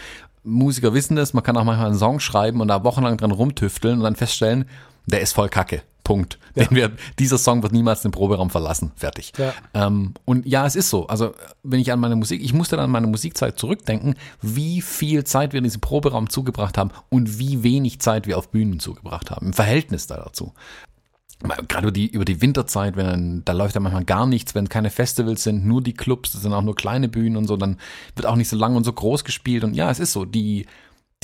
Musiker 0.43 0.93
wissen 0.93 1.15
das, 1.15 1.33
man 1.33 1.43
kann 1.43 1.57
auch 1.57 1.63
manchmal 1.63 1.87
einen 1.87 1.97
Song 1.97 2.19
schreiben 2.19 2.61
und 2.61 2.67
da 2.67 2.83
wochenlang 2.83 3.17
dran 3.17 3.31
rumtüfteln 3.31 3.97
und 3.97 4.03
dann 4.03 4.15
feststellen, 4.15 4.65
der 5.05 5.21
ist 5.21 5.33
voll 5.33 5.49
kacke. 5.49 5.83
Punkt. 6.03 6.39
Ja. 6.55 6.65
Den 6.65 6.75
wir, 6.75 6.91
dieser 7.19 7.37
Song 7.37 7.63
wird 7.63 7.73
niemals 7.73 8.01
den 8.01 8.11
Proberaum 8.11 8.49
verlassen. 8.49 8.91
Fertig. 8.95 9.33
Ja. 9.37 9.53
Ähm, 9.73 10.13
und 10.25 10.45
ja, 10.45 10.65
es 10.65 10.75
ist 10.75 10.89
so. 10.89 11.07
Also, 11.07 11.33
wenn 11.63 11.79
ich 11.79 11.91
an 11.91 11.99
meine 11.99 12.15
Musik, 12.15 12.43
ich 12.43 12.53
musste 12.53 12.75
dann 12.75 12.85
an 12.85 12.91
meine 12.91 13.07
Musikzeit 13.07 13.57
zurückdenken, 13.57 14.15
wie 14.41 14.81
viel 14.81 15.23
Zeit 15.23 15.53
wir 15.53 15.59
in 15.59 15.63
diesem 15.63 15.81
Proberaum 15.81 16.29
zugebracht 16.29 16.77
haben 16.77 16.91
und 17.09 17.39
wie 17.39 17.63
wenig 17.63 17.99
Zeit 17.99 18.27
wir 18.27 18.37
auf 18.37 18.49
Bühnen 18.49 18.79
zugebracht 18.79 19.31
haben. 19.31 19.47
Im 19.47 19.53
Verhältnis 19.53 20.07
da 20.07 20.17
dazu. 20.17 20.53
Gerade 21.67 21.87
über 21.87 21.91
die, 21.91 22.07
über 22.07 22.25
die 22.25 22.41
Winterzeit, 22.41 22.95
wenn 22.95 23.43
da 23.45 23.53
läuft 23.53 23.73
ja 23.73 23.81
manchmal 23.81 24.05
gar 24.05 24.27
nichts, 24.27 24.53
wenn 24.53 24.69
keine 24.69 24.91
Festivals 24.91 25.43
sind, 25.43 25.65
nur 25.65 25.81
die 25.81 25.93
Clubs, 25.93 26.33
das 26.33 26.43
sind 26.43 26.53
auch 26.53 26.61
nur 26.61 26.75
kleine 26.75 27.09
Bühnen 27.09 27.35
und 27.35 27.47
so, 27.47 27.57
dann 27.57 27.77
wird 28.15 28.27
auch 28.27 28.35
nicht 28.35 28.49
so 28.49 28.57
lang 28.57 28.75
und 28.75 28.83
so 28.83 28.93
groß 28.93 29.23
gespielt. 29.23 29.63
Und 29.63 29.73
ja, 29.73 29.89
es 29.89 29.99
ist 29.99 30.13
so, 30.13 30.25
die, 30.25 30.67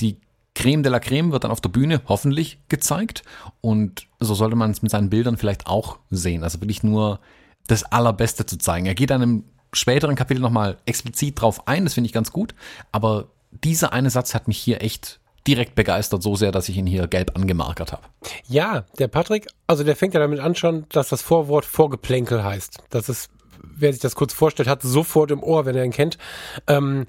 die 0.00 0.16
Creme 0.58 0.82
de 0.82 0.90
la 0.90 0.98
Creme 0.98 1.30
wird 1.30 1.44
dann 1.44 1.52
auf 1.52 1.60
der 1.60 1.68
Bühne 1.68 2.02
hoffentlich 2.08 2.58
gezeigt. 2.68 3.22
Und 3.60 4.08
so 4.18 4.34
sollte 4.34 4.56
man 4.56 4.72
es 4.72 4.82
mit 4.82 4.90
seinen 4.90 5.08
Bildern 5.08 5.36
vielleicht 5.36 5.68
auch 5.68 5.98
sehen. 6.10 6.42
Also 6.42 6.60
wirklich 6.60 6.82
nur 6.82 7.20
das 7.68 7.84
Allerbeste 7.84 8.44
zu 8.44 8.58
zeigen. 8.58 8.86
Er 8.86 8.96
geht 8.96 9.10
dann 9.10 9.22
im 9.22 9.44
späteren 9.72 10.16
Kapitel 10.16 10.40
nochmal 10.40 10.78
explizit 10.84 11.40
drauf 11.40 11.68
ein, 11.68 11.84
das 11.84 11.94
finde 11.94 12.06
ich 12.06 12.12
ganz 12.12 12.32
gut. 12.32 12.56
Aber 12.90 13.28
dieser 13.52 13.92
eine 13.92 14.10
Satz 14.10 14.34
hat 14.34 14.48
mich 14.48 14.58
hier 14.58 14.82
echt 14.82 15.20
direkt 15.46 15.76
begeistert, 15.76 16.24
so 16.24 16.34
sehr, 16.34 16.50
dass 16.50 16.68
ich 16.68 16.76
ihn 16.76 16.86
hier 16.86 17.06
gelb 17.06 17.36
angemarkert 17.36 17.92
habe. 17.92 18.02
Ja, 18.48 18.84
der 18.98 19.06
Patrick, 19.06 19.46
also 19.68 19.84
der 19.84 19.94
fängt 19.94 20.14
ja 20.14 20.20
damit 20.20 20.40
an 20.40 20.56
schon, 20.56 20.86
dass 20.88 21.08
das 21.08 21.22
Vorwort 21.22 21.66
Vorgeplänkel 21.66 22.42
heißt. 22.42 22.78
Das 22.90 23.08
ist, 23.08 23.30
wer 23.62 23.92
sich 23.92 24.02
das 24.02 24.16
kurz 24.16 24.32
vorstellt, 24.32 24.68
hat 24.68 24.82
sofort 24.82 25.30
im 25.30 25.42
Ohr, 25.42 25.66
wenn 25.66 25.76
er 25.76 25.84
ihn 25.84 25.92
kennt. 25.92 26.18
Ähm, 26.66 27.06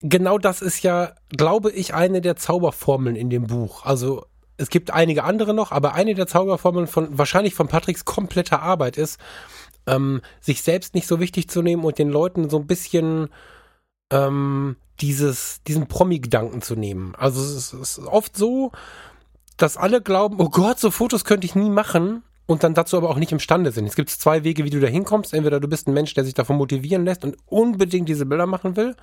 genau 0.00 0.38
das 0.38 0.62
ist 0.62 0.82
ja, 0.82 1.12
glaube 1.30 1.70
ich, 1.70 1.94
eine 1.94 2.20
der 2.20 2.36
Zauberformeln 2.36 3.16
in 3.16 3.30
dem 3.30 3.46
Buch. 3.46 3.84
Also 3.84 4.26
es 4.56 4.70
gibt 4.70 4.90
einige 4.90 5.24
andere 5.24 5.54
noch, 5.54 5.72
aber 5.72 5.94
eine 5.94 6.14
der 6.14 6.26
Zauberformeln 6.26 6.86
von 6.86 7.16
wahrscheinlich 7.16 7.54
von 7.54 7.68
Patricks 7.68 8.04
kompletter 8.04 8.62
Arbeit 8.62 8.96
ist, 8.96 9.18
ähm, 9.86 10.20
sich 10.40 10.62
selbst 10.62 10.94
nicht 10.94 11.06
so 11.06 11.20
wichtig 11.20 11.48
zu 11.48 11.62
nehmen 11.62 11.84
und 11.84 11.98
den 11.98 12.10
Leuten 12.10 12.50
so 12.50 12.58
ein 12.58 12.66
bisschen 12.66 13.28
ähm, 14.10 14.76
dieses, 15.00 15.62
diesen 15.64 15.86
Promi-Gedanken 15.86 16.60
zu 16.62 16.74
nehmen. 16.74 17.14
Also 17.16 17.40
es 17.40 17.72
ist 17.72 17.98
oft 18.00 18.36
so, 18.36 18.72
dass 19.56 19.76
alle 19.76 20.00
glauben, 20.02 20.36
oh 20.40 20.48
Gott, 20.48 20.78
so 20.78 20.90
Fotos 20.90 21.24
könnte 21.24 21.46
ich 21.46 21.54
nie 21.54 21.70
machen 21.70 22.22
und 22.46 22.64
dann 22.64 22.74
dazu 22.74 22.96
aber 22.96 23.10
auch 23.10 23.18
nicht 23.18 23.32
imstande 23.32 23.70
sind. 23.72 23.86
Es 23.86 23.96
gibt 23.96 24.10
zwei 24.10 24.44
Wege, 24.44 24.64
wie 24.64 24.70
du 24.70 24.80
da 24.80 24.86
hinkommst. 24.86 25.34
Entweder 25.34 25.60
du 25.60 25.68
bist 25.68 25.86
ein 25.86 25.94
Mensch, 25.94 26.14
der 26.14 26.24
sich 26.24 26.34
davon 26.34 26.56
motivieren 26.56 27.04
lässt 27.04 27.24
und 27.24 27.36
unbedingt 27.46 28.08
diese 28.08 28.26
Bilder 28.26 28.46
machen 28.46 28.76
will, 28.76 28.96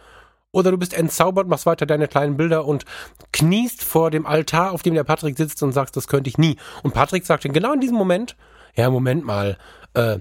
oder 0.55 0.71
du 0.71 0.77
bist 0.77 0.93
entzaubert, 0.93 1.49
machst 1.49 1.65
weiter 1.65 1.85
deine 1.85 2.07
kleinen 2.07 2.37
Bilder 2.37 2.65
und 2.65 2.85
kniest 3.33 3.83
vor 3.83 4.09
dem 4.09 4.25
Altar, 4.25 4.71
auf 4.71 4.83
dem 4.83 4.93
der 4.93 5.03
Patrick 5.03 5.37
sitzt 5.37 5.61
und 5.61 5.73
sagst, 5.73 5.97
das 5.97 6.07
könnte 6.07 6.29
ich 6.29 6.37
nie. 6.37 6.55
Und 6.81 6.93
Patrick 6.93 7.25
sagt 7.25 7.43
dann 7.43 7.51
genau 7.51 7.73
in 7.73 7.81
diesem 7.81 7.97
Moment, 7.97 8.37
ja, 8.73 8.89
Moment 8.89 9.25
mal, 9.25 9.57
äh, 9.95 10.19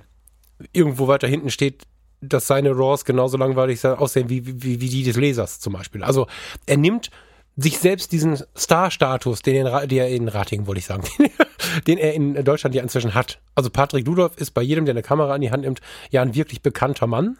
irgendwo 0.72 1.06
weiter 1.06 1.28
hinten 1.28 1.50
steht, 1.50 1.84
dass 2.20 2.48
seine 2.48 2.72
Raws 2.72 3.04
genauso 3.04 3.36
langweilig 3.36 3.84
aussehen 3.84 4.28
wie, 4.28 4.44
wie, 4.44 4.80
wie 4.80 4.88
die 4.88 5.04
des 5.04 5.16
Lesers 5.16 5.60
zum 5.60 5.74
Beispiel. 5.74 6.02
Also 6.02 6.26
er 6.66 6.78
nimmt 6.78 7.10
sich 7.56 7.78
selbst 7.78 8.10
diesen 8.10 8.36
Star-Status, 8.56 9.42
den 9.42 9.66
er, 9.66 10.08
in 10.08 10.26
Rating, 10.26 10.66
wollte 10.66 10.80
ich 10.80 10.86
sagen, 10.86 11.04
den 11.86 11.98
er 11.98 12.12
in 12.12 12.34
Deutschland 12.44 12.74
ja 12.74 12.82
inzwischen 12.82 13.14
hat. 13.14 13.38
Also 13.54 13.70
Patrick 13.70 14.04
Ludolf 14.04 14.36
ist 14.36 14.50
bei 14.50 14.62
jedem, 14.62 14.84
der 14.84 14.94
eine 14.94 15.02
Kamera 15.02 15.36
in 15.36 15.42
die 15.42 15.52
Hand 15.52 15.62
nimmt, 15.62 15.80
ja 16.10 16.22
ein 16.22 16.34
wirklich 16.34 16.60
bekannter 16.60 17.06
Mann. 17.06 17.38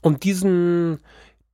Und 0.00 0.24
diesen, 0.24 1.00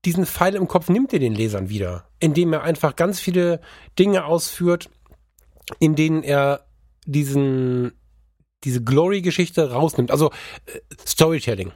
diesen 0.05 0.27
Pfeil 0.27 0.55
im 0.55 0.69
Kopf 0.69 0.89
nimmt 0.89 1.13
er 1.13 1.19
den 1.19 1.35
Lesern 1.35 1.69
wieder, 1.69 2.05
indem 2.19 2.53
er 2.53 2.63
einfach 2.63 2.97
ganz 2.97 3.21
viele 3.21 3.61
Dinge 3.99 4.25
ausführt, 4.25 4.91
in 5.79 5.95
denen 5.95 6.23
er 6.23 6.67
diesen, 7.07 7.93
diese 8.65 8.83
Glory-Geschichte 8.83 9.71
rausnimmt. 9.71 10.11
Also 10.11 10.31
äh, 10.67 10.81
Storytelling. 11.07 11.73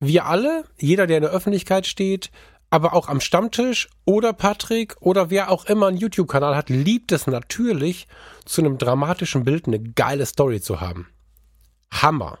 Wir 0.00 0.26
alle, 0.26 0.64
jeder, 0.78 1.06
der 1.06 1.18
in 1.18 1.22
der 1.22 1.32
Öffentlichkeit 1.32 1.86
steht, 1.86 2.30
aber 2.68 2.92
auch 2.92 3.08
am 3.08 3.20
Stammtisch 3.20 3.88
oder 4.04 4.32
Patrick 4.32 4.96
oder 5.00 5.30
wer 5.30 5.50
auch 5.50 5.64
immer 5.66 5.86
einen 5.86 5.96
YouTube-Kanal 5.96 6.56
hat, 6.56 6.68
liebt 6.68 7.12
es 7.12 7.26
natürlich, 7.26 8.06
zu 8.44 8.60
einem 8.60 8.76
dramatischen 8.76 9.44
Bild 9.44 9.66
eine 9.66 9.80
geile 9.80 10.26
Story 10.26 10.60
zu 10.60 10.80
haben. 10.80 11.08
Hammer. 11.90 12.38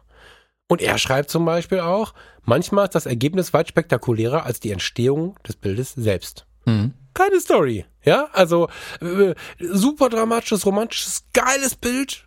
Und 0.68 0.82
er 0.82 0.98
schreibt 0.98 1.30
zum 1.30 1.44
Beispiel 1.44 1.80
auch, 1.80 2.12
manchmal 2.42 2.86
ist 2.86 2.94
das 2.94 3.06
Ergebnis 3.06 3.52
weit 3.52 3.68
spektakulärer 3.68 4.44
als 4.44 4.60
die 4.60 4.72
Entstehung 4.72 5.38
des 5.46 5.56
Bildes 5.56 5.92
selbst. 5.94 6.46
Mhm. 6.64 6.94
Keine 7.14 7.40
Story. 7.40 7.86
Ja, 8.02 8.28
also 8.32 8.68
äh, 9.00 9.34
super 9.58 10.08
dramatisches, 10.08 10.66
romantisches, 10.66 11.24
geiles 11.32 11.76
Bild. 11.76 12.26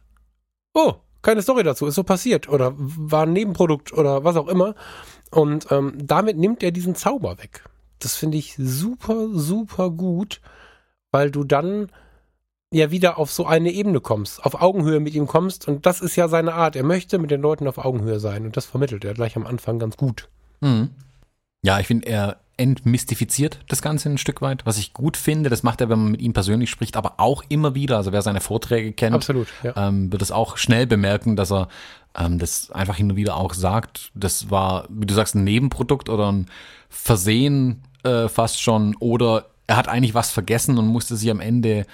Oh, 0.73 0.95
keine 1.21 1.41
Story 1.41 1.63
dazu, 1.63 1.85
ist 1.85 1.95
so 1.95 2.03
passiert 2.03 2.47
oder 2.47 2.73
war 2.75 3.23
ein 3.23 3.33
Nebenprodukt 3.33 3.93
oder 3.93 4.23
was 4.23 4.37
auch 4.37 4.47
immer. 4.47 4.75
Und 5.31 5.71
ähm, 5.71 5.93
damit 6.01 6.37
nimmt 6.37 6.63
er 6.63 6.71
diesen 6.71 6.95
Zauber 6.95 7.37
weg. 7.37 7.63
Das 7.99 8.15
finde 8.15 8.37
ich 8.37 8.55
super, 8.57 9.27
super 9.33 9.91
gut, 9.91 10.41
weil 11.11 11.29
du 11.29 11.43
dann 11.43 11.91
ja 12.71 12.91
wieder 12.91 13.17
auf 13.17 13.31
so 13.31 13.45
eine 13.45 13.71
Ebene 13.71 13.99
kommst, 13.99 14.43
auf 14.45 14.61
Augenhöhe 14.61 14.99
mit 14.99 15.13
ihm 15.15 15.27
kommst 15.27 15.67
und 15.67 15.85
das 15.85 16.01
ist 16.01 16.15
ja 16.15 16.27
seine 16.27 16.53
Art. 16.53 16.75
Er 16.75 16.83
möchte 16.83 17.17
mit 17.17 17.31
den 17.31 17.41
Leuten 17.41 17.67
auf 17.67 17.77
Augenhöhe 17.77 18.19
sein 18.19 18.45
und 18.45 18.57
das 18.57 18.65
vermittelt 18.65 19.03
er 19.05 19.13
gleich 19.13 19.35
am 19.35 19.47
Anfang 19.47 19.79
ganz 19.79 19.97
gut. 19.97 20.29
Mhm. 20.61 20.89
Ja, 21.61 21.79
ich 21.79 21.87
finde, 21.87 22.07
er 22.07 22.37
entmystifiziert 22.57 23.59
das 23.69 23.81
Ganze 23.81 24.09
ein 24.09 24.17
Stück 24.17 24.41
weit, 24.41 24.65
was 24.65 24.77
ich 24.77 24.93
gut 24.93 25.15
finde. 25.15 25.49
Das 25.49 25.63
macht 25.63 25.79
er, 25.81 25.89
wenn 25.89 25.99
man 25.99 26.11
mit 26.11 26.21
ihm 26.21 26.33
persönlich 26.33 26.69
spricht, 26.69 26.97
aber 26.97 27.13
auch 27.17 27.43
immer 27.47 27.73
wieder. 27.73 27.97
Also 27.97 28.11
wer 28.11 28.21
seine 28.21 28.41
Vorträge 28.41 28.91
kennt, 28.91 29.15
Absolut, 29.15 29.47
ja. 29.63 29.73
ähm, 29.75 30.11
wird 30.11 30.21
es 30.21 30.31
auch 30.31 30.57
schnell 30.57 30.85
bemerken, 30.85 31.37
dass 31.37 31.51
er 31.51 31.69
ähm, 32.17 32.37
das 32.37 32.69
einfach 32.71 32.97
hin 32.97 33.11
und 33.11 33.17
wieder 33.17 33.37
auch 33.37 33.53
sagt. 33.53 34.11
Das 34.13 34.51
war, 34.51 34.87
wie 34.89 35.05
du 35.05 35.13
sagst, 35.13 35.35
ein 35.35 35.45
Nebenprodukt 35.45 36.09
oder 36.09 36.31
ein 36.31 36.47
Versehen 36.89 37.83
äh, 38.03 38.27
fast 38.27 38.61
schon. 38.61 38.95
Oder 38.99 39.45
er 39.67 39.77
hat 39.77 39.87
eigentlich 39.87 40.13
was 40.13 40.31
vergessen 40.31 40.77
und 40.77 40.87
musste 40.87 41.15
sich 41.15 41.31
am 41.31 41.39
Ende 41.39 41.85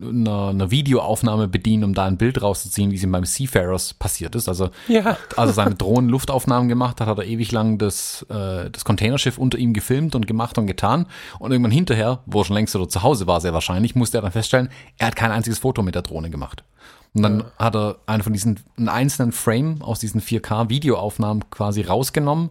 einer, 0.00 0.48
einer 0.48 0.70
Videoaufnahme 0.70 1.48
bedienen, 1.48 1.84
um 1.84 1.94
da 1.94 2.04
ein 2.04 2.16
Bild 2.16 2.40
rauszuziehen, 2.40 2.90
wie 2.90 2.96
es 2.96 3.02
ihm 3.02 3.12
beim 3.12 3.24
Seafarers 3.24 3.94
passiert 3.94 4.34
ist. 4.34 4.48
Also, 4.48 4.70
ja. 4.86 5.16
also 5.36 5.52
seine 5.52 5.74
Drohnen 5.74 6.08
Luftaufnahmen 6.10 6.68
gemacht 6.68 7.00
hat, 7.00 7.08
hat 7.08 7.18
er 7.18 7.24
ewig 7.24 7.52
lang 7.52 7.78
das, 7.78 8.26
äh, 8.30 8.70
das 8.70 8.84
Containerschiff 8.84 9.38
unter 9.38 9.58
ihm 9.58 9.72
gefilmt 9.72 10.14
und 10.14 10.26
gemacht 10.26 10.58
und 10.58 10.66
getan. 10.66 11.06
Und 11.38 11.52
irgendwann 11.52 11.72
hinterher, 11.72 12.20
wo 12.26 12.40
er 12.40 12.44
schon 12.44 12.56
längst 12.56 12.74
oder 12.76 12.88
zu 12.88 13.02
Hause 13.02 13.26
war, 13.26 13.40
sehr 13.40 13.54
wahrscheinlich, 13.54 13.94
musste 13.94 14.18
er 14.18 14.22
dann 14.22 14.32
feststellen, 14.32 14.68
er 14.98 15.08
hat 15.08 15.16
kein 15.16 15.30
einziges 15.30 15.58
Foto 15.58 15.82
mit 15.82 15.94
der 15.94 16.02
Drohne 16.02 16.30
gemacht. 16.30 16.64
Und 17.14 17.22
dann 17.22 17.40
ja. 17.40 17.46
hat 17.58 17.74
er 17.74 17.96
einen 18.06 18.22
von 18.22 18.32
diesen, 18.32 18.60
einen 18.76 18.88
einzelnen 18.88 19.32
Frame 19.32 19.82
aus 19.82 19.98
diesen 19.98 20.20
4K-Videoaufnahmen 20.20 21.50
quasi 21.50 21.82
rausgenommen, 21.82 22.50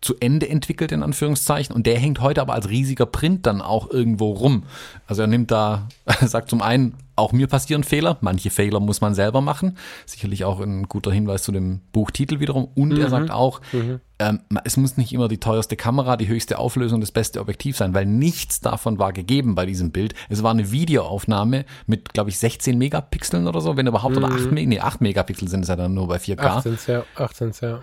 zu 0.00 0.16
Ende 0.18 0.48
entwickelt, 0.48 0.92
in 0.92 1.02
Anführungszeichen. 1.02 1.74
Und 1.74 1.86
der 1.86 1.98
hängt 1.98 2.20
heute 2.20 2.40
aber 2.40 2.54
als 2.54 2.68
riesiger 2.68 3.06
Print 3.06 3.46
dann 3.46 3.60
auch 3.60 3.90
irgendwo 3.90 4.32
rum. 4.32 4.64
Also 5.06 5.22
er 5.22 5.28
nimmt 5.28 5.50
da, 5.50 5.88
sagt 6.22 6.48
zum 6.48 6.62
einen, 6.62 6.94
auch 7.16 7.32
mir 7.32 7.48
passieren 7.48 7.84
Fehler. 7.84 8.16
Manche 8.22 8.48
Fehler 8.48 8.80
muss 8.80 9.02
man 9.02 9.14
selber 9.14 9.42
machen. 9.42 9.76
Sicherlich 10.06 10.44
auch 10.44 10.58
ein 10.60 10.84
guter 10.84 11.12
Hinweis 11.12 11.42
zu 11.42 11.52
dem 11.52 11.80
Buchtitel 11.92 12.40
wiederum. 12.40 12.68
Und 12.74 12.94
mhm. 12.94 13.00
er 13.00 13.10
sagt 13.10 13.30
auch, 13.30 13.60
mhm. 13.72 14.00
ähm, 14.18 14.40
es 14.64 14.78
muss 14.78 14.96
nicht 14.96 15.12
immer 15.12 15.28
die 15.28 15.38
teuerste 15.38 15.76
Kamera, 15.76 16.16
die 16.16 16.28
höchste 16.28 16.58
Auflösung, 16.58 17.02
das 17.02 17.12
beste 17.12 17.40
Objektiv 17.40 17.76
sein, 17.76 17.92
weil 17.92 18.06
nichts 18.06 18.60
davon 18.60 18.98
war 18.98 19.12
gegeben 19.12 19.54
bei 19.54 19.66
diesem 19.66 19.90
Bild. 19.90 20.14
Es 20.30 20.42
war 20.42 20.52
eine 20.52 20.72
Videoaufnahme 20.72 21.66
mit, 21.86 22.14
glaube 22.14 22.30
ich, 22.30 22.38
16 22.38 22.78
Megapixeln 22.78 23.46
oder 23.46 23.60
so, 23.60 23.76
wenn 23.76 23.86
überhaupt, 23.86 24.16
mhm. 24.16 24.24
oder 24.24 24.34
8, 24.34 24.52
nee, 24.52 24.80
8 24.80 25.02
Megapixel 25.02 25.48
sind 25.48 25.62
es 25.62 25.68
ja 25.68 25.76
dann 25.76 25.92
nur 25.92 26.08
bei 26.08 26.16
4K. 26.16 26.38
18, 26.38 26.78
ja. 26.86 27.04
18, 27.16 27.52
ja 27.60 27.82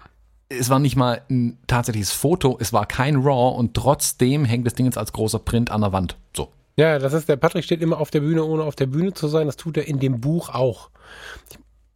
es 0.49 0.69
war 0.69 0.79
nicht 0.79 0.95
mal 0.95 1.21
ein 1.29 1.57
tatsächliches 1.67 2.11
Foto, 2.11 2.57
es 2.59 2.73
war 2.73 2.85
kein 2.85 3.17
RAW 3.17 3.57
und 3.57 3.73
trotzdem 3.73 4.45
hängt 4.45 4.65
das 4.65 4.75
Ding 4.75 4.85
jetzt 4.85 4.97
als 4.97 5.13
großer 5.13 5.39
Print 5.39 5.71
an 5.71 5.81
der 5.81 5.91
Wand. 5.91 6.17
So. 6.35 6.49
Ja, 6.77 6.99
das 6.99 7.13
ist, 7.13 7.27
der 7.27 7.37
Patrick 7.37 7.63
steht 7.63 7.81
immer 7.81 7.99
auf 7.99 8.11
der 8.11 8.19
Bühne, 8.21 8.43
ohne 8.45 8.63
auf 8.63 8.75
der 8.75 8.85
Bühne 8.85 9.13
zu 9.13 9.27
sein. 9.27 9.47
Das 9.47 9.57
tut 9.57 9.77
er 9.77 9.87
in 9.87 9.99
dem 9.99 10.21
Buch 10.21 10.49
auch. 10.49 10.89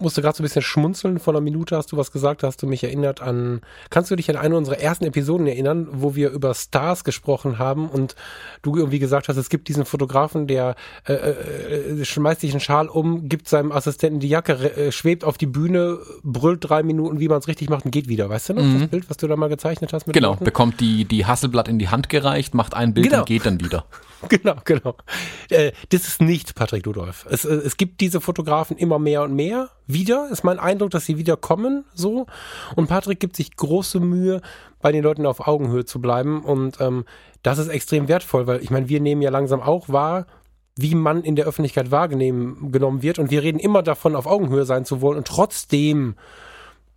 Musste 0.01 0.21
gerade 0.21 0.35
so 0.35 0.43
ein 0.43 0.45
bisschen 0.45 0.61
schmunzeln. 0.61 1.19
Vor 1.19 1.33
einer 1.33 1.41
Minute 1.41 1.77
hast 1.77 1.91
du 1.91 1.97
was 1.97 2.11
gesagt, 2.11 2.43
hast 2.43 2.61
du 2.61 2.67
mich 2.67 2.83
erinnert 2.83 3.21
an. 3.21 3.61
Kannst 3.89 4.11
du 4.11 4.15
dich 4.15 4.29
an 4.29 4.35
eine 4.35 4.55
unserer 4.55 4.79
ersten 4.79 5.05
Episoden 5.05 5.47
erinnern, 5.47 5.87
wo 5.91 6.15
wir 6.15 6.31
über 6.31 6.53
Stars 6.53 7.03
gesprochen 7.03 7.59
haben 7.59 7.89
und 7.89 8.15
du 8.61 8.75
irgendwie 8.75 8.99
gesagt 8.99 9.27
hast, 9.27 9.37
es 9.37 9.49
gibt 9.49 9.67
diesen 9.67 9.85
Fotografen, 9.85 10.47
der 10.47 10.75
äh, 11.07 11.13
äh, 11.13 12.05
schmeißt 12.05 12.41
sich 12.41 12.51
einen 12.51 12.59
Schal 12.59 12.87
um, 12.87 13.29
gibt 13.29 13.47
seinem 13.47 13.71
Assistenten 13.71 14.19
die 14.19 14.29
Jacke, 14.29 14.53
äh, 14.53 14.91
schwebt 14.91 15.23
auf 15.23 15.37
die 15.37 15.45
Bühne, 15.45 15.99
brüllt 16.23 16.67
drei 16.67 16.83
Minuten, 16.83 17.19
wie 17.19 17.27
man 17.27 17.39
es 17.39 17.47
richtig 17.47 17.69
macht 17.69 17.85
und 17.85 17.91
geht 17.91 18.07
wieder. 18.07 18.29
Weißt 18.29 18.49
du 18.49 18.53
noch 18.53 18.63
mhm. 18.63 18.79
das 18.79 18.89
Bild, 18.89 19.09
was 19.09 19.17
du 19.17 19.27
da 19.27 19.35
mal 19.35 19.49
gezeichnet 19.49 19.93
hast? 19.93 20.07
Mit 20.07 20.13
genau, 20.13 20.35
bekommt 20.35 20.79
die, 20.79 21.05
die 21.05 21.25
Hasselblatt 21.25 21.67
in 21.67 21.79
die 21.79 21.89
Hand 21.89 22.09
gereicht, 22.09 22.53
macht 22.53 22.73
ein 22.73 22.93
Bild 22.93 23.09
genau. 23.09 23.19
und 23.19 23.25
geht 23.27 23.45
dann 23.45 23.59
wieder. 23.59 23.85
Genau, 24.29 24.55
genau. 24.63 24.95
Äh, 25.49 25.71
das 25.89 26.07
ist 26.07 26.21
nicht 26.21 26.55
Patrick 26.55 26.85
Ludolf. 26.85 27.25
Es, 27.29 27.45
äh, 27.45 27.53
es 27.53 27.77
gibt 27.77 28.01
diese 28.01 28.21
Fotografen 28.21 28.77
immer 28.77 28.99
mehr 28.99 29.23
und 29.23 29.35
mehr 29.35 29.69
wieder, 29.87 30.29
ist 30.31 30.43
mein 30.43 30.59
Eindruck, 30.59 30.91
dass 30.91 31.05
sie 31.05 31.17
wieder 31.17 31.37
kommen, 31.37 31.85
so. 31.93 32.27
Und 32.75 32.87
Patrick 32.87 33.19
gibt 33.19 33.35
sich 33.35 33.55
große 33.55 33.99
Mühe, 33.99 34.41
bei 34.81 34.91
den 34.91 35.03
Leuten 35.03 35.25
auf 35.25 35.47
Augenhöhe 35.47 35.85
zu 35.85 36.01
bleiben. 36.01 36.43
Und 36.43 36.81
ähm, 36.81 37.05
das 37.43 37.57
ist 37.57 37.67
extrem 37.67 38.07
wertvoll, 38.07 38.47
weil 38.47 38.61
ich 38.63 38.69
meine, 38.69 38.89
wir 38.89 38.99
nehmen 38.99 39.21
ja 39.21 39.29
langsam 39.29 39.61
auch 39.61 39.89
wahr, 39.89 40.25
wie 40.75 40.95
man 40.95 41.23
in 41.23 41.35
der 41.35 41.45
Öffentlichkeit 41.45 41.91
wahrgenommen 41.91 43.03
wird. 43.03 43.19
Und 43.19 43.31
wir 43.31 43.43
reden 43.43 43.59
immer 43.59 43.83
davon, 43.83 44.15
auf 44.15 44.25
Augenhöhe 44.25 44.65
sein 44.65 44.85
zu 44.85 45.01
wollen. 45.01 45.17
Und 45.17 45.27
trotzdem 45.27 46.15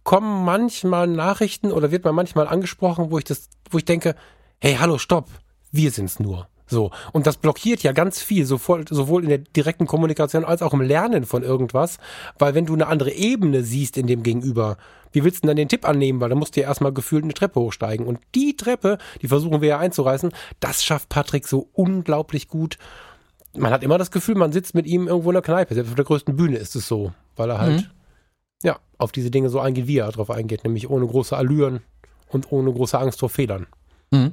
kommen 0.03 0.45
manchmal 0.45 1.07
Nachrichten 1.07 1.73
oder 1.73 1.91
wird 1.91 2.05
man 2.05 2.15
manchmal 2.15 2.47
angesprochen, 2.47 3.11
wo 3.11 3.19
ich 3.19 3.25
das, 3.25 3.49
wo 3.71 3.79
ich 3.79 3.85
denke, 3.85 4.15
hey, 4.61 4.77
hallo, 4.79 4.99
stopp, 4.99 5.29
wir 5.73 5.91
sind's 5.91 6.21
nur. 6.21 6.49
So. 6.66 6.90
Und 7.12 7.27
das 7.27 7.37
blockiert 7.37 7.83
ja 7.83 7.92
ganz 7.92 8.22
viel, 8.22 8.46
sowohl, 8.46 8.85
sowohl 8.88 9.22
in 9.22 9.29
der 9.29 9.38
direkten 9.38 9.87
Kommunikation 9.87 10.44
als 10.44 10.62
auch 10.62 10.72
im 10.72 10.81
Lernen 10.81 11.24
von 11.24 11.42
irgendwas. 11.42 11.98
Weil 12.38 12.55
wenn 12.55 12.66
du 12.66 12.74
eine 12.74 12.87
andere 12.87 13.12
Ebene 13.12 13.62
siehst 13.62 13.96
in 13.96 14.07
dem 14.07 14.22
Gegenüber, 14.22 14.77
wie 15.12 15.22
willst 15.22 15.38
du 15.38 15.40
denn 15.42 15.48
dann 15.48 15.57
den 15.57 15.68
Tipp 15.68 15.87
annehmen? 15.87 16.20
Weil 16.20 16.31
dann 16.31 16.38
musst 16.38 16.57
du 16.57 16.61
ja 16.61 16.66
erstmal 16.66 16.92
gefühlt 16.92 17.24
eine 17.24 17.35
Treppe 17.35 17.61
hochsteigen. 17.61 18.07
Und 18.07 18.18
die 18.35 18.57
Treppe, 18.57 18.98
die 19.22 19.29
versuchen 19.29 19.61
wir 19.61 19.68
ja 19.68 19.79
einzureißen, 19.79 20.33
das 20.61 20.85
schafft 20.85 21.09
Patrick 21.09 21.46
so 21.46 21.68
unglaublich 21.72 22.48
gut. 22.48 22.79
Man 23.57 23.72
hat 23.72 23.85
immer 23.85 23.98
das 23.98 24.11
Gefühl, 24.11 24.35
man 24.35 24.53
sitzt 24.53 24.74
mit 24.74 24.87
ihm 24.87 25.07
irgendwo 25.07 25.31
in 25.31 25.35
der 25.35 25.42
Kneipe. 25.42 25.74
Selbst 25.74 25.90
auf 25.90 25.96
der 25.96 26.05
größten 26.05 26.35
Bühne 26.35 26.57
ist 26.57 26.74
es 26.74 26.88
so. 26.88 27.12
Weil 27.37 27.50
er 27.50 27.59
halt, 27.59 27.83
mhm. 27.83 27.90
ja, 28.64 28.79
auf 28.98 29.12
diese 29.12 29.31
Dinge 29.31 29.50
so 29.50 29.61
eingeht, 29.61 29.87
wie 29.87 29.98
er 29.98 30.11
darauf 30.11 30.31
eingeht. 30.31 30.64
Nämlich 30.64 30.90
ohne 30.90 31.07
große 31.07 31.37
Allüren 31.37 31.81
und 32.29 32.50
ohne 32.50 32.72
große 32.72 32.98
Angst 32.98 33.20
vor 33.20 33.29
Fehlern. 33.29 33.66
Mhm. 34.11 34.33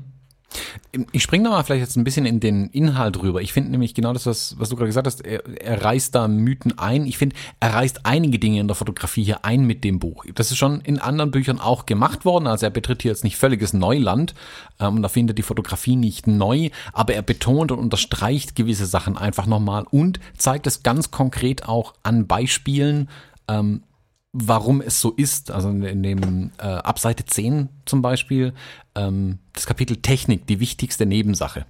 Ich 1.11 1.23
springe 1.23 1.45
da 1.45 1.51
mal 1.51 1.63
vielleicht 1.63 1.81
jetzt 1.81 1.95
ein 1.95 2.03
bisschen 2.03 2.25
in 2.25 2.39
den 2.39 2.67
Inhalt 2.69 3.21
rüber. 3.21 3.41
Ich 3.41 3.53
finde 3.53 3.71
nämlich 3.71 3.93
genau 3.93 4.11
das, 4.11 4.25
was, 4.25 4.55
was 4.59 4.69
du 4.69 4.75
gerade 4.75 4.87
gesagt 4.87 5.07
hast, 5.07 5.25
er, 5.25 5.45
er 5.61 5.83
reißt 5.83 6.13
da 6.13 6.27
Mythen 6.27 6.77
ein. 6.77 7.05
Ich 7.05 7.17
finde, 7.17 7.35
er 7.59 7.73
reißt 7.73 8.05
einige 8.05 8.39
Dinge 8.39 8.59
in 8.59 8.67
der 8.67 8.75
Fotografie 8.75 9.23
hier 9.23 9.45
ein 9.45 9.65
mit 9.65 9.83
dem 9.83 9.99
Buch. 9.99 10.25
Das 10.35 10.51
ist 10.51 10.57
schon 10.57 10.81
in 10.81 10.99
anderen 10.99 11.31
Büchern 11.31 11.59
auch 11.59 11.85
gemacht 11.85 12.25
worden. 12.25 12.47
Also 12.47 12.65
er 12.65 12.71
betritt 12.71 13.01
hier 13.01 13.11
jetzt 13.11 13.23
nicht 13.23 13.37
völliges 13.37 13.73
Neuland 13.73 14.33
ähm, 14.79 14.97
und 14.97 15.01
da 15.01 15.09
findet 15.09 15.37
die 15.37 15.43
Fotografie 15.43 15.95
nicht 15.95 16.27
neu, 16.27 16.69
aber 16.91 17.13
er 17.13 17.21
betont 17.21 17.71
und 17.71 17.79
unterstreicht 17.79 18.55
gewisse 18.55 18.85
Sachen 18.85 19.17
einfach 19.17 19.45
nochmal 19.45 19.85
und 19.89 20.19
zeigt 20.37 20.67
es 20.67 20.83
ganz 20.83 21.11
konkret 21.11 21.67
auch 21.67 21.93
an 22.03 22.27
Beispielen, 22.27 23.09
ähm, 23.47 23.83
warum 24.33 24.81
es 24.81 25.01
so 25.01 25.11
ist. 25.11 25.51
Also 25.51 25.69
in 25.69 26.03
dem 26.03 26.51
äh, 26.57 26.63
ab 26.63 26.99
Seite 26.99 27.25
10 27.25 27.69
zum 27.85 28.01
Beispiel 28.01 28.53
ähm, 28.95 29.39
das 29.53 29.65
Kapitel 29.65 29.97
Technik, 29.97 30.47
die 30.47 30.59
wichtigste 30.59 31.05
Nebensache. 31.05 31.65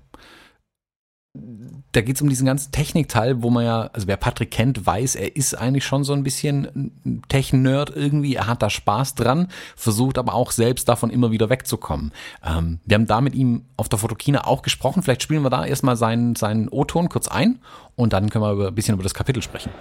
Da 1.93 2.01
geht 2.01 2.17
es 2.17 2.21
um 2.21 2.27
diesen 2.27 2.45
ganzen 2.45 2.73
Technikteil, 2.73 3.41
wo 3.41 3.49
man 3.49 3.63
ja, 3.63 3.89
also 3.93 4.05
wer 4.05 4.17
Patrick 4.17 4.51
kennt, 4.51 4.85
weiß, 4.85 5.15
er 5.15 5.37
ist 5.37 5.53
eigentlich 5.53 5.85
schon 5.85 6.03
so 6.03 6.11
ein 6.11 6.23
bisschen 6.23 6.91
Tech-Nerd 7.29 7.95
irgendwie. 7.95 8.35
Er 8.35 8.47
hat 8.47 8.61
da 8.61 8.69
Spaß 8.69 9.15
dran, 9.15 9.47
versucht 9.77 10.17
aber 10.17 10.33
auch 10.33 10.51
selbst 10.51 10.89
davon 10.89 11.09
immer 11.09 11.31
wieder 11.31 11.49
wegzukommen. 11.49 12.11
Ähm, 12.45 12.79
wir 12.83 12.95
haben 12.95 13.05
da 13.05 13.21
mit 13.21 13.33
ihm 13.33 13.63
auf 13.77 13.87
der 13.87 13.97
Fotokina 13.97 14.45
auch 14.45 14.61
gesprochen. 14.61 15.03
Vielleicht 15.03 15.23
spielen 15.23 15.43
wir 15.43 15.49
da 15.49 15.65
erstmal 15.65 15.95
seinen, 15.95 16.35
seinen 16.35 16.67
O-Ton 16.67 17.07
kurz 17.07 17.29
ein 17.29 17.59
und 17.95 18.11
dann 18.11 18.29
können 18.29 18.43
wir 18.43 18.51
über, 18.51 18.67
ein 18.67 18.75
bisschen 18.75 18.95
über 18.95 19.03
das 19.03 19.13
Kapitel 19.13 19.41
sprechen. 19.41 19.71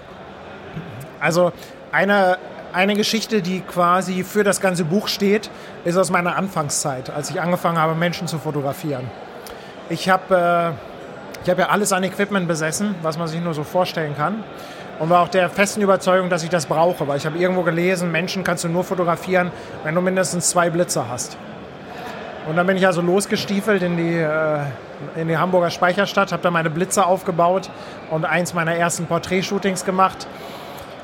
Also 1.18 1.50
eine 1.90 2.38
eine 2.72 2.94
Geschichte, 2.94 3.42
die 3.42 3.61
quasi 3.61 4.24
für 4.24 4.44
das 4.44 4.61
ganze 4.61 4.85
Buch 4.85 5.09
steht, 5.09 5.50
ist 5.85 5.96
aus 5.96 6.11
meiner 6.11 6.37
Anfangszeit, 6.37 7.11
als 7.11 7.30
ich 7.30 7.40
angefangen 7.40 7.78
habe, 7.78 7.94
Menschen 7.94 8.26
zu 8.26 8.38
fotografieren. 8.38 9.04
Ich 9.88 10.09
habe 10.09 10.76
äh, 11.46 11.50
hab 11.50 11.59
ja 11.59 11.68
alles 11.68 11.92
an 11.92 12.04
Equipment 12.04 12.46
besessen, 12.46 12.94
was 13.02 13.18
man 13.18 13.28
sich 13.28 13.40
nur 13.40 13.54
so 13.54 13.64
vorstellen 13.64 14.16
kann. 14.16 14.44
Und 14.98 15.09
war 15.09 15.22
auch 15.22 15.28
der 15.28 15.48
festen 15.48 15.80
Überzeugung, 15.80 16.28
dass 16.28 16.42
ich 16.42 16.50
das 16.50 16.66
brauche, 16.66 17.09
weil 17.09 17.16
ich 17.16 17.24
habe 17.24 17.38
irgendwo 17.38 17.62
gelesen, 17.62 18.12
Menschen 18.12 18.44
kannst 18.44 18.64
du 18.64 18.68
nur 18.68 18.85
fotografieren, 18.85 19.50
wenn 19.83 19.94
du 19.94 20.02
mindestens 20.02 20.50
zwei 20.50 20.68
Blitzer 20.68 21.09
hast. 21.09 21.38
Und 22.46 22.56
dann 22.56 22.66
bin 22.66 22.76
ich 22.76 22.87
also 22.87 23.00
losgestiefelt 23.00 23.83
in 23.83 23.96
die, 23.96 24.16
äh, 24.16 24.59
in 25.16 25.28
die 25.28 25.38
Hamburger 25.38 25.70
Speicherstadt, 25.70 26.33
habe 26.33 26.42
da 26.42 26.50
meine 26.50 26.68
Blitzer 26.68 27.06
aufgebaut 27.06 27.70
und 28.11 28.26
eins 28.26 28.52
meiner 28.54 28.74
ersten 28.74 29.06
Porträtshootings 29.06 29.85
gemacht. 29.85 30.26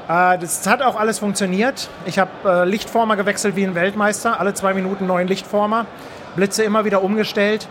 Äh, 0.08 0.38
das 0.38 0.66
hat 0.66 0.82
auch 0.82 0.96
alles 0.96 1.18
funktioniert. 1.18 1.88
Ich 2.04 2.18
habe 2.18 2.30
äh, 2.44 2.64
Lichtformer 2.64 3.16
gewechselt 3.16 3.56
wie 3.56 3.64
ein 3.64 3.74
Weltmeister, 3.74 4.40
alle 4.40 4.54
zwei 4.54 4.74
Minuten 4.74 5.06
neuen 5.06 5.28
Lichtformer, 5.28 5.86
Blitze 6.36 6.62
immer 6.62 6.84
wieder 6.84 7.02
umgestellt. 7.02 7.68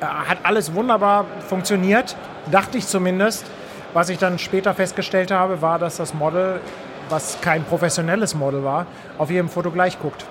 Äh, 0.00 0.04
hat 0.04 0.38
alles 0.42 0.74
wunderbar 0.74 1.26
funktioniert, 1.48 2.16
dachte 2.50 2.78
ich 2.78 2.86
zumindest. 2.86 3.46
Was 3.94 4.08
ich 4.08 4.16
dann 4.16 4.38
später 4.38 4.72
festgestellt 4.72 5.30
habe, 5.30 5.60
war, 5.60 5.78
dass 5.78 5.98
das 5.98 6.14
Model, 6.14 6.60
was 7.10 7.38
kein 7.42 7.62
professionelles 7.62 8.34
Model 8.34 8.64
war, 8.64 8.86
auf 9.18 9.30
jedem 9.30 9.50
Foto 9.50 9.70
gleich 9.70 10.00
guckt. 10.00 10.24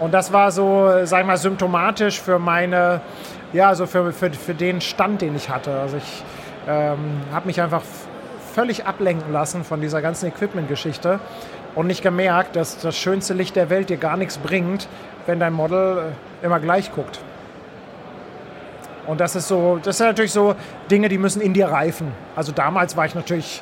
Und 0.00 0.12
das 0.12 0.30
war 0.30 0.50
so, 0.50 0.90
sag 1.04 1.20
ich 1.20 1.26
mal, 1.26 1.38
symptomatisch 1.38 2.20
für 2.20 2.38
meine, 2.38 3.00
ja, 3.54 3.74
so 3.74 3.86
für, 3.86 4.12
für, 4.12 4.30
für 4.34 4.52
den 4.52 4.82
Stand, 4.82 5.22
den 5.22 5.34
ich 5.34 5.48
hatte. 5.48 5.80
Also 5.80 5.96
ich 5.96 6.24
ähm, 6.68 7.22
habe 7.32 7.46
mich 7.46 7.62
einfach 7.62 7.80
völlig 8.54 8.86
ablenken 8.86 9.32
lassen 9.32 9.64
von 9.64 9.80
dieser 9.80 10.00
ganzen 10.00 10.28
Equipment-Geschichte 10.28 11.18
und 11.74 11.88
nicht 11.88 12.02
gemerkt, 12.02 12.54
dass 12.54 12.78
das 12.78 12.96
schönste 12.96 13.34
Licht 13.34 13.56
der 13.56 13.68
Welt 13.68 13.90
dir 13.90 13.96
gar 13.96 14.16
nichts 14.16 14.38
bringt, 14.38 14.86
wenn 15.26 15.40
dein 15.40 15.52
Model 15.52 16.12
äh, 16.42 16.46
immer 16.46 16.60
gleich 16.60 16.92
guckt. 16.94 17.18
Und 19.06 19.20
das 19.20 19.36
ist 19.36 19.48
so, 19.48 19.80
das 19.82 19.98
sind 19.98 20.06
natürlich 20.06 20.32
so 20.32 20.54
Dinge, 20.90 21.08
die 21.08 21.18
müssen 21.18 21.42
in 21.42 21.52
dir 21.52 21.66
reifen. 21.66 22.12
Also 22.36 22.52
damals 22.52 22.96
war 22.96 23.04
ich 23.06 23.14
natürlich 23.14 23.60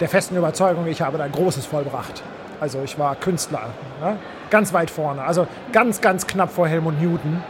der 0.00 0.08
festen 0.08 0.36
Überzeugung, 0.36 0.86
ich 0.88 1.00
habe 1.00 1.16
da 1.16 1.26
Großes 1.28 1.64
vollbracht. 1.64 2.22
Also 2.60 2.82
ich 2.82 2.98
war 2.98 3.14
Künstler, 3.14 3.70
ne? 4.00 4.16
ganz 4.50 4.72
weit 4.72 4.90
vorne, 4.90 5.22
also 5.22 5.46
ganz, 5.72 6.00
ganz 6.00 6.26
knapp 6.26 6.50
vor 6.50 6.66
Helmut 6.68 7.00
Newton. 7.00 7.42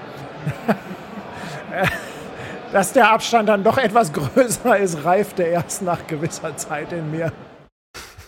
dass 2.74 2.92
der 2.92 3.12
Abstand 3.12 3.48
dann 3.48 3.62
doch 3.62 3.78
etwas 3.78 4.12
größer 4.12 4.76
ist, 4.78 5.04
reifte 5.04 5.44
erst 5.44 5.82
nach 5.82 6.08
gewisser 6.08 6.56
Zeit 6.56 6.92
in 6.92 7.08
mir. 7.12 7.32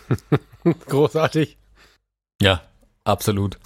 Großartig. 0.86 1.58
Ja, 2.40 2.62
absolut. 3.02 3.58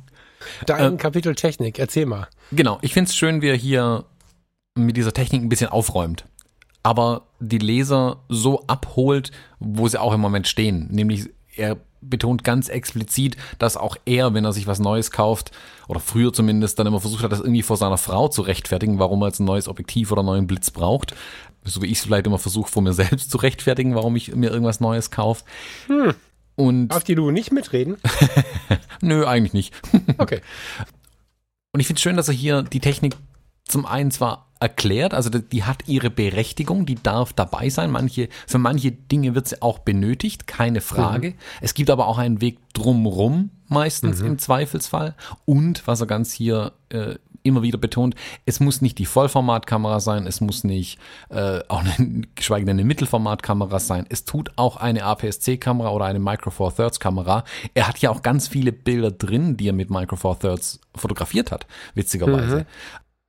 Dein 0.66 0.94
äh, 0.94 0.96
Kapitel 0.96 1.34
Technik, 1.34 1.78
erzähl 1.78 2.06
mal. 2.06 2.28
Genau, 2.52 2.78
ich 2.80 2.94
finde 2.94 3.10
es 3.10 3.16
schön, 3.16 3.42
wie 3.42 3.48
er 3.48 3.56
hier 3.56 4.06
mit 4.74 4.96
dieser 4.96 5.12
Technik 5.12 5.42
ein 5.42 5.50
bisschen 5.50 5.68
aufräumt. 5.68 6.24
Aber 6.82 7.26
die 7.38 7.58
Leser 7.58 8.24
so 8.30 8.64
abholt, 8.66 9.30
wo 9.58 9.88
sie 9.88 10.00
auch 10.00 10.14
im 10.14 10.20
Moment 10.20 10.48
stehen. 10.48 10.88
Nämlich, 10.90 11.28
er 11.54 11.76
betont 12.08 12.44
ganz 12.44 12.68
explizit, 12.68 13.36
dass 13.58 13.76
auch 13.76 13.96
er, 14.04 14.34
wenn 14.34 14.44
er 14.44 14.52
sich 14.52 14.66
was 14.66 14.78
Neues 14.78 15.10
kauft, 15.10 15.50
oder 15.88 16.00
früher 16.00 16.32
zumindest, 16.32 16.78
dann 16.78 16.86
immer 16.86 17.00
versucht 17.00 17.22
hat, 17.22 17.32
das 17.32 17.40
irgendwie 17.40 17.62
vor 17.62 17.76
seiner 17.76 17.98
Frau 17.98 18.28
zu 18.28 18.42
rechtfertigen, 18.42 18.98
warum 18.98 19.22
er 19.22 19.28
jetzt 19.28 19.40
ein 19.40 19.44
neues 19.44 19.68
Objektiv 19.68 20.12
oder 20.12 20.20
einen 20.20 20.28
neuen 20.28 20.46
Blitz 20.46 20.70
braucht. 20.70 21.14
So 21.64 21.82
wie 21.82 21.86
ich 21.86 21.98
es 21.98 22.04
vielleicht 22.04 22.26
immer 22.26 22.38
versuche, 22.38 22.70
vor 22.70 22.82
mir 22.82 22.92
selbst 22.92 23.30
zu 23.30 23.38
rechtfertigen, 23.38 23.94
warum 23.94 24.16
ich 24.16 24.34
mir 24.34 24.50
irgendwas 24.50 24.80
Neues 24.80 25.10
kaufe. 25.10 25.44
Hm. 25.86 26.14
Und 26.56 26.94
Auf 26.94 27.04
die 27.04 27.14
du 27.14 27.30
nicht 27.30 27.52
mitreden? 27.52 27.96
Nö, 29.00 29.26
eigentlich 29.26 29.54
nicht. 29.54 29.74
okay. 30.18 30.40
Und 31.72 31.80
ich 31.80 31.86
finde 31.86 31.98
es 31.98 32.02
schön, 32.02 32.16
dass 32.16 32.28
er 32.28 32.34
hier 32.34 32.62
die 32.62 32.80
Technik 32.80 33.16
zum 33.66 33.86
einen 33.86 34.10
zwar 34.10 34.46
erklärt, 34.60 35.12
also 35.12 35.30
die 35.30 35.64
hat 35.64 35.88
ihre 35.88 36.10
Berechtigung, 36.10 36.86
die 36.86 36.94
darf 36.94 37.32
dabei 37.32 37.68
sein. 37.68 37.90
Manche, 37.90 38.28
für 38.46 38.58
manche 38.58 38.92
Dinge 38.92 39.34
wird 39.34 39.48
sie 39.48 39.60
auch 39.60 39.78
benötigt, 39.80 40.46
keine 40.46 40.80
Frage. 40.80 41.30
Mhm. 41.30 41.34
Es 41.60 41.74
gibt 41.74 41.90
aber 41.90 42.06
auch 42.06 42.18
einen 42.18 42.40
Weg 42.40 42.58
drumrum, 42.72 43.50
meistens 43.68 44.20
mhm. 44.20 44.26
im 44.26 44.38
Zweifelsfall. 44.38 45.16
Und 45.44 45.86
was 45.86 46.00
er 46.00 46.06
ganz 46.06 46.32
hier 46.32 46.72
äh, 46.88 47.16
immer 47.44 47.62
wieder 47.62 47.78
betont, 47.78 48.14
es 48.46 48.58
muss 48.58 48.80
nicht 48.80 48.98
die 48.98 49.04
Vollformatkamera 49.04 50.00
sein, 50.00 50.26
es 50.26 50.40
muss 50.40 50.64
nicht 50.64 50.98
äh, 51.28 51.60
auch 51.68 51.84
eine, 51.84 52.22
geschweige 52.34 52.64
denn 52.64 52.76
eine 52.78 52.86
Mittelformatkamera 52.86 53.78
sein. 53.78 54.06
Es 54.08 54.24
tut 54.24 54.50
auch 54.56 54.78
eine 54.78 55.04
APS-C-Kamera 55.04 55.90
oder 55.90 56.06
eine 56.06 56.18
Micro 56.18 56.50
Four 56.50 56.74
Thirds 56.74 57.00
Kamera. 57.00 57.44
Er 57.74 57.86
hat 57.86 57.98
ja 57.98 58.10
auch 58.10 58.22
ganz 58.22 58.48
viele 58.48 58.72
Bilder 58.72 59.10
drin, 59.10 59.56
die 59.58 59.68
er 59.68 59.74
mit 59.74 59.90
Micro 59.90 60.16
Four 60.16 60.38
Thirds 60.38 60.80
fotografiert 60.96 61.52
hat, 61.52 61.66
witzigerweise. 61.94 62.60
Mhm. 62.60 62.66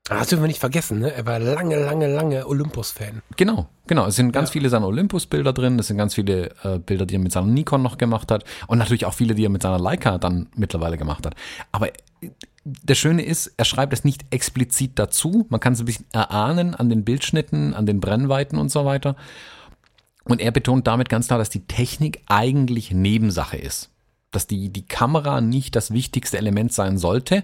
Ah, 0.10 0.20
das 0.20 0.28
dürfen 0.28 0.44
wir 0.44 0.48
nicht 0.48 0.60
vergessen, 0.60 1.00
ne? 1.00 1.12
Er 1.12 1.26
war 1.26 1.40
lange, 1.40 1.80
lange, 1.80 2.08
lange 2.08 2.46
Olympus-Fan. 2.46 3.24
Genau, 3.38 3.68
genau. 3.88 4.06
Es 4.06 4.16
sind 4.16 4.32
ganz 4.32 4.50
ja. 4.50 4.54
viele 4.54 4.70
seiner 4.70 4.86
Olympus-Bilder 4.86 5.52
drin. 5.52 5.80
Es 5.80 5.88
sind 5.88 5.98
ganz 5.98 6.14
viele 6.14 6.52
äh, 6.64 6.78
Bilder, 6.78 7.08
die 7.08 7.16
er 7.16 7.20
mit 7.20 7.32
seiner 7.32 7.48
Nikon 7.48 7.82
noch 7.82 7.98
gemacht 7.98 8.32
hat. 8.32 8.44
Und 8.68 8.78
natürlich 8.78 9.08
auch 9.08 9.16
viele, 9.16 9.34
die 9.34 9.46
er 9.46 9.50
mit 9.50 9.64
seiner 9.64 9.80
Leica 9.80 10.20
dann 10.20 10.48
mittlerweile 10.56 11.00
gemacht 11.00 11.26
hat. 11.26 11.34
Aber 11.72 11.88
äh, 11.88 12.30
das 12.64 13.00
Schöne 13.00 13.24
ist, 13.24 13.54
er 13.58 13.66
schreibt 13.66 13.94
es 13.94 14.04
nicht 14.04 14.26
explizit 14.30 15.00
dazu. 15.00 15.48
Man 15.50 15.60
kann 15.60 15.74
es 15.74 15.80
ein 15.80 15.86
bisschen 15.86 16.06
erahnen 16.14 16.76
an 16.76 16.90
den 16.90 17.04
Bildschnitten, 17.04 17.74
an 17.74 17.88
den 17.88 18.00
Brennweiten 18.00 18.60
und 18.60 18.70
so 18.70 18.86
weiter. 18.86 19.16
Und 20.24 20.40
er 20.40 20.52
betont 20.52 20.86
damit 20.86 21.10
ganz 21.10 21.28
klar, 21.28 21.40
dass 21.40 21.50
die 21.50 21.66
Technik 21.66 22.22
eigentlich 22.28 22.92
Nebensache 22.92 23.58
ist 23.58 23.90
dass 24.36 24.48
die, 24.48 24.70
die 24.70 24.86
Kamera 24.86 25.42
nicht 25.42 25.76
das 25.76 25.92
wichtigste 25.92 26.38
Element 26.38 26.74
sein 26.74 26.98
sollte. 26.98 27.44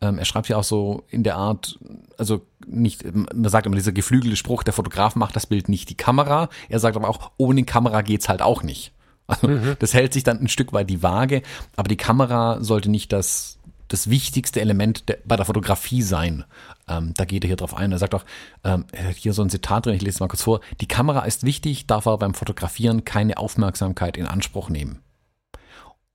Ähm, 0.00 0.18
er 0.18 0.24
schreibt 0.24 0.48
ja 0.48 0.56
auch 0.56 0.64
so 0.64 1.04
in 1.08 1.22
der 1.22 1.36
Art, 1.36 1.78
also 2.18 2.42
nicht, 2.66 3.04
man 3.14 3.48
sagt 3.48 3.66
immer 3.66 3.76
dieser 3.76 3.92
geflügelte 3.92 4.36
Spruch, 4.36 4.62
der 4.62 4.72
Fotograf 4.72 5.14
macht 5.14 5.36
das 5.36 5.46
Bild 5.46 5.68
nicht 5.68 5.88
die 5.90 5.96
Kamera. 5.96 6.48
Er 6.68 6.80
sagt 6.80 6.96
aber 6.96 7.08
auch, 7.08 7.30
ohne 7.36 7.64
Kamera 7.64 8.02
geht's 8.02 8.28
halt 8.28 8.42
auch 8.42 8.62
nicht. 8.62 8.92
Also 9.26 9.48
mhm. 9.48 9.76
das 9.78 9.94
hält 9.94 10.12
sich 10.12 10.24
dann 10.24 10.40
ein 10.40 10.48
Stück 10.48 10.72
weit 10.72 10.90
die 10.90 11.02
Waage, 11.02 11.42
aber 11.76 11.88
die 11.88 11.96
Kamera 11.96 12.62
sollte 12.62 12.90
nicht 12.90 13.12
das, 13.12 13.58
das 13.88 14.10
wichtigste 14.10 14.60
Element 14.60 15.08
der, 15.08 15.18
bei 15.24 15.36
der 15.36 15.44
Fotografie 15.44 16.02
sein. 16.02 16.44
Ähm, 16.88 17.14
da 17.16 17.24
geht 17.24 17.44
er 17.44 17.48
hier 17.48 17.56
drauf 17.56 17.74
ein. 17.74 17.92
Er 17.92 17.98
sagt 17.98 18.14
auch, 18.14 18.24
ähm, 18.64 18.84
hier 19.14 19.32
so 19.32 19.42
ein 19.42 19.50
Zitat 19.50 19.86
drin, 19.86 19.94
ich 19.94 20.02
lese 20.02 20.16
es 20.16 20.20
mal 20.20 20.28
kurz 20.28 20.42
vor. 20.42 20.60
Die 20.80 20.88
Kamera 20.88 21.20
ist 21.20 21.44
wichtig, 21.44 21.86
darf 21.86 22.06
aber 22.06 22.18
beim 22.18 22.34
Fotografieren 22.34 23.04
keine 23.04 23.36
Aufmerksamkeit 23.36 24.16
in 24.16 24.26
Anspruch 24.26 24.68
nehmen. 24.68 25.00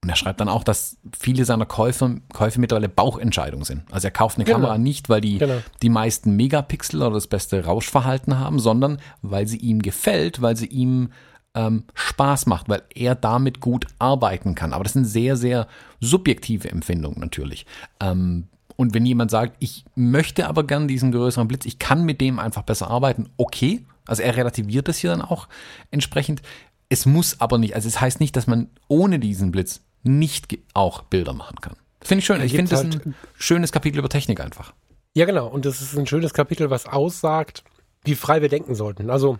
Und 0.02 0.10
er 0.10 0.16
schreibt 0.16 0.40
dann 0.40 0.48
auch, 0.48 0.62
dass 0.62 0.96
viele 1.18 1.44
seiner 1.44 1.66
Käufe, 1.66 2.20
Käufe 2.32 2.60
mittlerweile 2.60 2.88
Bauchentscheidungen 2.88 3.64
sind. 3.64 3.82
Also 3.90 4.06
er 4.06 4.12
kauft 4.12 4.36
eine 4.36 4.44
genau. 4.44 4.58
Kamera 4.58 4.78
nicht, 4.78 5.08
weil 5.08 5.20
die 5.20 5.38
genau. 5.38 5.60
die 5.82 5.88
meisten 5.88 6.36
Megapixel 6.36 7.02
oder 7.02 7.14
das 7.14 7.26
beste 7.26 7.64
Rauschverhalten 7.64 8.38
haben, 8.38 8.60
sondern 8.60 8.98
weil 9.22 9.48
sie 9.48 9.56
ihm 9.56 9.82
gefällt, 9.82 10.40
weil 10.40 10.56
sie 10.56 10.66
ihm 10.66 11.10
ähm, 11.54 11.84
Spaß 11.94 12.46
macht, 12.46 12.68
weil 12.68 12.82
er 12.94 13.16
damit 13.16 13.60
gut 13.60 13.86
arbeiten 13.98 14.54
kann. 14.54 14.72
Aber 14.72 14.84
das 14.84 14.92
sind 14.92 15.04
sehr, 15.04 15.36
sehr 15.36 15.66
subjektive 16.00 16.70
Empfindungen 16.70 17.18
natürlich. 17.18 17.66
Ähm, 17.98 18.46
und 18.76 18.94
wenn 18.94 19.04
jemand 19.04 19.32
sagt, 19.32 19.56
ich 19.58 19.84
möchte 19.96 20.46
aber 20.46 20.64
gern 20.64 20.86
diesen 20.86 21.10
größeren 21.10 21.48
Blitz, 21.48 21.66
ich 21.66 21.80
kann 21.80 22.04
mit 22.04 22.20
dem 22.20 22.38
einfach 22.38 22.62
besser 22.62 22.88
arbeiten, 22.88 23.28
okay. 23.36 23.84
Also 24.06 24.22
er 24.22 24.36
relativiert 24.36 24.86
das 24.86 24.98
hier 24.98 25.10
dann 25.10 25.20
auch 25.20 25.48
entsprechend. 25.90 26.42
Es 26.88 27.04
muss 27.04 27.40
aber 27.40 27.58
nicht, 27.58 27.74
also 27.74 27.88
es 27.88 28.00
heißt 28.00 28.20
nicht, 28.20 28.36
dass 28.36 28.46
man 28.46 28.68
ohne 28.86 29.18
diesen 29.18 29.50
Blitz 29.50 29.82
nicht 30.02 30.58
auch 30.74 31.02
Bilder 31.02 31.32
machen 31.32 31.56
kann. 31.60 31.76
Finde 32.02 32.20
ich 32.20 32.26
schön. 32.26 32.40
Ich 32.42 32.52
finde 32.52 32.76
halt 32.76 32.94
das 32.94 33.06
ein 33.06 33.14
schönes 33.36 33.72
Kapitel 33.72 33.98
über 33.98 34.08
Technik 34.08 34.40
einfach. 34.40 34.72
Ja, 35.14 35.24
genau. 35.24 35.48
Und 35.48 35.64
das 35.64 35.80
ist 35.80 35.96
ein 35.96 36.06
schönes 36.06 36.32
Kapitel, 36.32 36.70
was 36.70 36.86
aussagt, 36.86 37.64
wie 38.04 38.14
frei 38.14 38.40
wir 38.40 38.48
denken 38.48 38.74
sollten. 38.74 39.10
Also, 39.10 39.38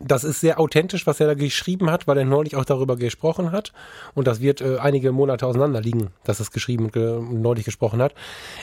das 0.00 0.24
ist 0.24 0.40
sehr 0.40 0.58
authentisch, 0.58 1.06
was 1.06 1.20
er 1.20 1.26
da 1.26 1.34
geschrieben 1.34 1.90
hat, 1.90 2.06
weil 2.06 2.18
er 2.18 2.24
neulich 2.24 2.56
auch 2.56 2.64
darüber 2.64 2.96
gesprochen 2.96 3.52
hat. 3.52 3.72
Und 4.14 4.26
das 4.26 4.40
wird 4.40 4.60
äh, 4.60 4.78
einige 4.78 5.12
Monate 5.12 5.46
auseinander 5.46 5.80
liegen, 5.80 6.10
dass 6.24 6.40
es 6.40 6.50
geschrieben 6.50 6.86
und 6.86 6.92
ge 6.92 7.20
neulich 7.20 7.64
gesprochen 7.64 8.02
hat. 8.02 8.14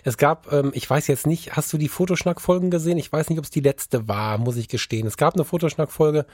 Es 0.04 0.18
gab, 0.18 0.52
ähm, 0.52 0.72
ich 0.74 0.90
weiß 0.90 1.08
jetzt 1.08 1.28
nicht, 1.28 1.56
hast 1.56 1.72
du 1.72 1.78
die 1.78 1.88
Fotoschnack-Folgen 1.88 2.70
gesehen? 2.70 2.98
Ich 2.98 3.12
weiß 3.12 3.30
nicht, 3.30 3.40
ob 3.40 3.46
es 3.46 3.52
die 3.52 3.62
letzte 3.62 4.08
war, 4.08 4.38
muss 4.38 4.58
ich 4.58 4.68
gestehen. 4.68 5.08
Es 5.08 5.18
gab 5.18 5.36
eine 5.36 5.46
Fotoschnack-Folge, 5.46 6.26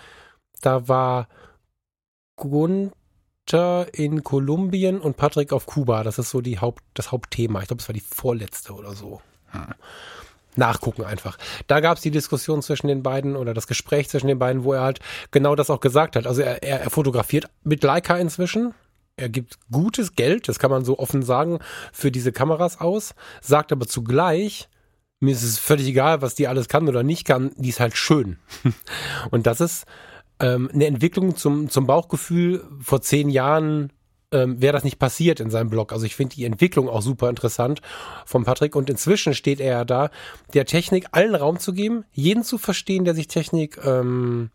da 0.61 0.87
war 0.87 1.27
Gun 2.35 2.91
Peter 3.47 3.87
in 3.93 4.23
Kolumbien 4.23 4.99
und 4.99 5.15
Patrick 5.15 5.53
auf 5.53 5.65
Kuba. 5.65 6.03
Das 6.03 6.19
ist 6.19 6.31
so 6.31 6.41
die 6.41 6.59
Haupt, 6.59 6.83
das 6.93 7.13
Hauptthema. 7.13 7.61
Ich 7.61 7.67
glaube, 7.67 7.81
es 7.81 7.87
war 7.87 7.93
die 7.93 8.01
vorletzte 8.01 8.73
oder 8.73 8.93
so. 8.93 9.21
Hm. 9.51 9.73
Nachgucken 10.57 11.05
einfach. 11.05 11.37
Da 11.67 11.79
gab 11.79 11.95
es 11.95 12.03
die 12.03 12.11
Diskussion 12.11 12.61
zwischen 12.61 12.87
den 12.87 13.03
beiden 13.03 13.37
oder 13.37 13.53
das 13.53 13.67
Gespräch 13.67 14.09
zwischen 14.09 14.27
den 14.27 14.39
beiden, 14.39 14.65
wo 14.65 14.73
er 14.73 14.81
halt 14.81 14.99
genau 15.31 15.55
das 15.55 15.69
auch 15.69 15.79
gesagt 15.79 16.17
hat. 16.17 16.27
Also 16.27 16.41
er, 16.41 16.61
er, 16.61 16.81
er 16.81 16.89
fotografiert 16.89 17.45
mit 17.63 17.83
Leica 17.83 18.17
inzwischen. 18.17 18.73
Er 19.15 19.29
gibt 19.29 19.57
gutes 19.71 20.15
Geld, 20.15 20.49
das 20.49 20.59
kann 20.59 20.69
man 20.69 20.83
so 20.83 20.99
offen 20.99 21.23
sagen, 21.23 21.59
für 21.93 22.11
diese 22.11 22.33
Kameras 22.33 22.81
aus, 22.81 23.15
sagt 23.41 23.71
aber 23.71 23.87
zugleich, 23.87 24.67
mir 25.19 25.31
ist 25.31 25.43
es 25.43 25.57
völlig 25.57 25.87
egal, 25.87 26.21
was 26.21 26.35
die 26.35 26.47
alles 26.47 26.67
kann 26.67 26.87
oder 26.89 27.01
nicht 27.01 27.25
kann, 27.25 27.51
die 27.55 27.69
ist 27.69 27.79
halt 27.79 27.95
schön. 27.95 28.37
Und 29.31 29.47
das 29.47 29.61
ist 29.61 29.85
ähm, 30.39 30.69
eine 30.73 30.85
Entwicklung 30.85 31.35
zum, 31.35 31.69
zum 31.69 31.87
Bauchgefühl. 31.87 32.63
Vor 32.81 33.01
zehn 33.01 33.29
Jahren 33.29 33.91
ähm, 34.31 34.61
wäre 34.61 34.73
das 34.73 34.83
nicht 34.83 34.99
passiert 34.99 35.39
in 35.39 35.49
seinem 35.49 35.69
Blog. 35.69 35.93
Also 35.93 36.05
ich 36.05 36.15
finde 36.15 36.35
die 36.35 36.45
Entwicklung 36.45 36.89
auch 36.89 37.01
super 37.01 37.29
interessant 37.29 37.81
von 38.25 38.43
Patrick. 38.43 38.75
Und 38.75 38.89
inzwischen 38.89 39.33
steht 39.33 39.59
er 39.59 39.71
ja 39.71 39.85
da, 39.85 40.09
der 40.53 40.65
Technik 40.65 41.07
allen 41.11 41.35
Raum 41.35 41.59
zu 41.59 41.73
geben, 41.73 42.05
jeden 42.11 42.43
zu 42.43 42.57
verstehen, 42.57 43.05
der 43.05 43.15
sich 43.15 43.27
Technik 43.27 43.79
ähm, 43.83 44.49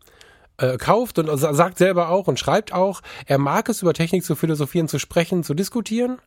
äh, 0.57 0.77
kauft 0.77 1.17
und 1.19 1.35
sagt 1.37 1.77
selber 1.77 2.09
auch 2.09 2.27
und 2.27 2.39
schreibt 2.39 2.73
auch, 2.73 3.01
er 3.25 3.39
mag 3.39 3.69
es 3.69 3.81
über 3.81 3.93
Technik 3.93 4.23
zu 4.23 4.35
philosophieren, 4.35 4.87
zu 4.87 4.99
sprechen, 4.99 5.43
zu 5.43 5.53
diskutieren. 5.53 6.19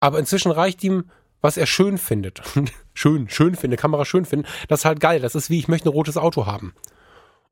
Aber 0.00 0.18
inzwischen 0.18 0.50
reicht 0.50 0.82
ihm, 0.84 1.04
was 1.40 1.56
er 1.56 1.66
schön 1.66 1.98
findet. 1.98 2.42
schön, 2.94 3.28
schön 3.28 3.54
finde, 3.54 3.76
Kamera 3.76 4.04
schön 4.04 4.24
finden. 4.24 4.46
Das 4.68 4.80
ist 4.80 4.84
halt 4.84 5.00
geil. 5.00 5.20
Das 5.20 5.34
ist 5.34 5.50
wie, 5.50 5.58
ich 5.58 5.68
möchte 5.68 5.88
ein 5.88 5.92
rotes 5.92 6.16
Auto 6.16 6.46
haben. 6.46 6.74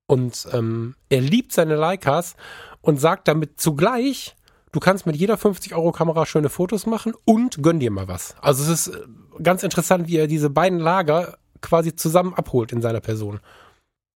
Und 0.06 0.46
ähm, 0.52 0.94
er 1.08 1.20
liebt 1.20 1.52
seine 1.52 1.76
Leicas 1.76 2.36
und 2.82 3.00
sagt 3.00 3.28
damit 3.28 3.60
zugleich, 3.60 4.36
du 4.72 4.80
kannst 4.80 5.06
mit 5.06 5.16
jeder 5.16 5.36
50-Euro-Kamera 5.36 6.26
schöne 6.26 6.50
Fotos 6.50 6.86
machen 6.86 7.14
und 7.24 7.62
gönn 7.62 7.80
dir 7.80 7.90
mal 7.90 8.08
was. 8.08 8.34
Also 8.40 8.62
es 8.64 8.86
ist 8.86 8.94
äh, 8.94 9.00
ganz 9.42 9.62
interessant, 9.62 10.08
wie 10.08 10.18
er 10.18 10.26
diese 10.26 10.50
beiden 10.50 10.78
Lager 10.78 11.38
quasi 11.60 11.96
zusammen 11.96 12.34
abholt 12.34 12.72
in 12.72 12.82
seiner 12.82 13.00
Person. 13.00 13.40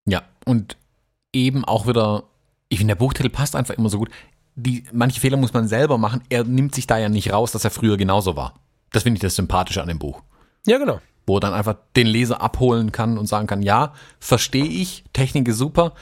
Ja, 0.06 0.22
und 0.44 0.76
eben 1.32 1.64
auch 1.64 1.86
wieder, 1.86 2.24
ich 2.68 2.78
finde, 2.78 2.94
der 2.94 2.98
Buchtitel 2.98 3.30
passt 3.30 3.56
einfach 3.56 3.74
immer 3.74 3.88
so 3.88 3.98
gut. 3.98 4.10
Die, 4.56 4.84
manche 4.92 5.20
Fehler 5.20 5.36
muss 5.36 5.52
man 5.52 5.68
selber 5.68 5.96
machen. 5.96 6.22
Er 6.28 6.44
nimmt 6.44 6.74
sich 6.74 6.86
da 6.86 6.98
ja 6.98 7.08
nicht 7.08 7.32
raus, 7.32 7.52
dass 7.52 7.64
er 7.64 7.70
früher 7.70 7.96
genauso 7.96 8.36
war. 8.36 8.54
Das 8.92 9.04
finde 9.04 9.16
ich 9.16 9.22
das 9.22 9.36
Sympathische 9.36 9.80
an 9.80 9.88
dem 9.88 9.98
Buch. 9.98 10.22
Ja, 10.66 10.78
genau 10.78 11.00
wo 11.28 11.36
er 11.36 11.40
dann 11.40 11.54
einfach 11.54 11.76
den 11.94 12.06
Leser 12.06 12.40
abholen 12.40 12.90
kann 12.90 13.18
und 13.18 13.26
sagen 13.26 13.46
kann, 13.46 13.62
ja, 13.62 13.94
verstehe 14.18 14.66
ich, 14.66 15.04
Technik 15.12 15.46
ist 15.48 15.58
super, 15.58 15.92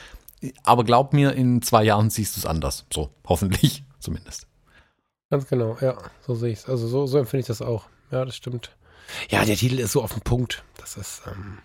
aber 0.63 0.85
glaub 0.85 1.13
mir, 1.13 1.33
in 1.33 1.61
zwei 1.63 1.85
Jahren 1.85 2.11
siehst 2.11 2.37
du 2.37 2.41
es 2.41 2.47
anders. 2.47 2.87
So, 2.93 3.11
hoffentlich 3.27 3.85
zumindest. 3.99 4.47
Ganz 5.29 5.47
genau, 5.49 5.77
ja, 5.81 5.97
so 6.27 6.35
sehe 6.35 6.53
ich 6.53 6.61
es. 6.61 6.69
Also 6.69 6.87
so, 6.87 7.07
so 7.07 7.19
empfinde 7.19 7.41
ich 7.41 7.47
das 7.47 7.61
auch. 7.61 7.85
Ja, 8.11 8.25
das 8.25 8.37
stimmt. 8.37 8.71
Ja, 9.29 9.45
der 9.45 9.57
Titel 9.57 9.79
ist 9.79 9.93
so 9.93 10.03
auf 10.03 10.13
den 10.13 10.23
Punkt. 10.23 10.65
Das 10.79 10.97
ist, 10.97 11.23
ähm, 11.27 11.59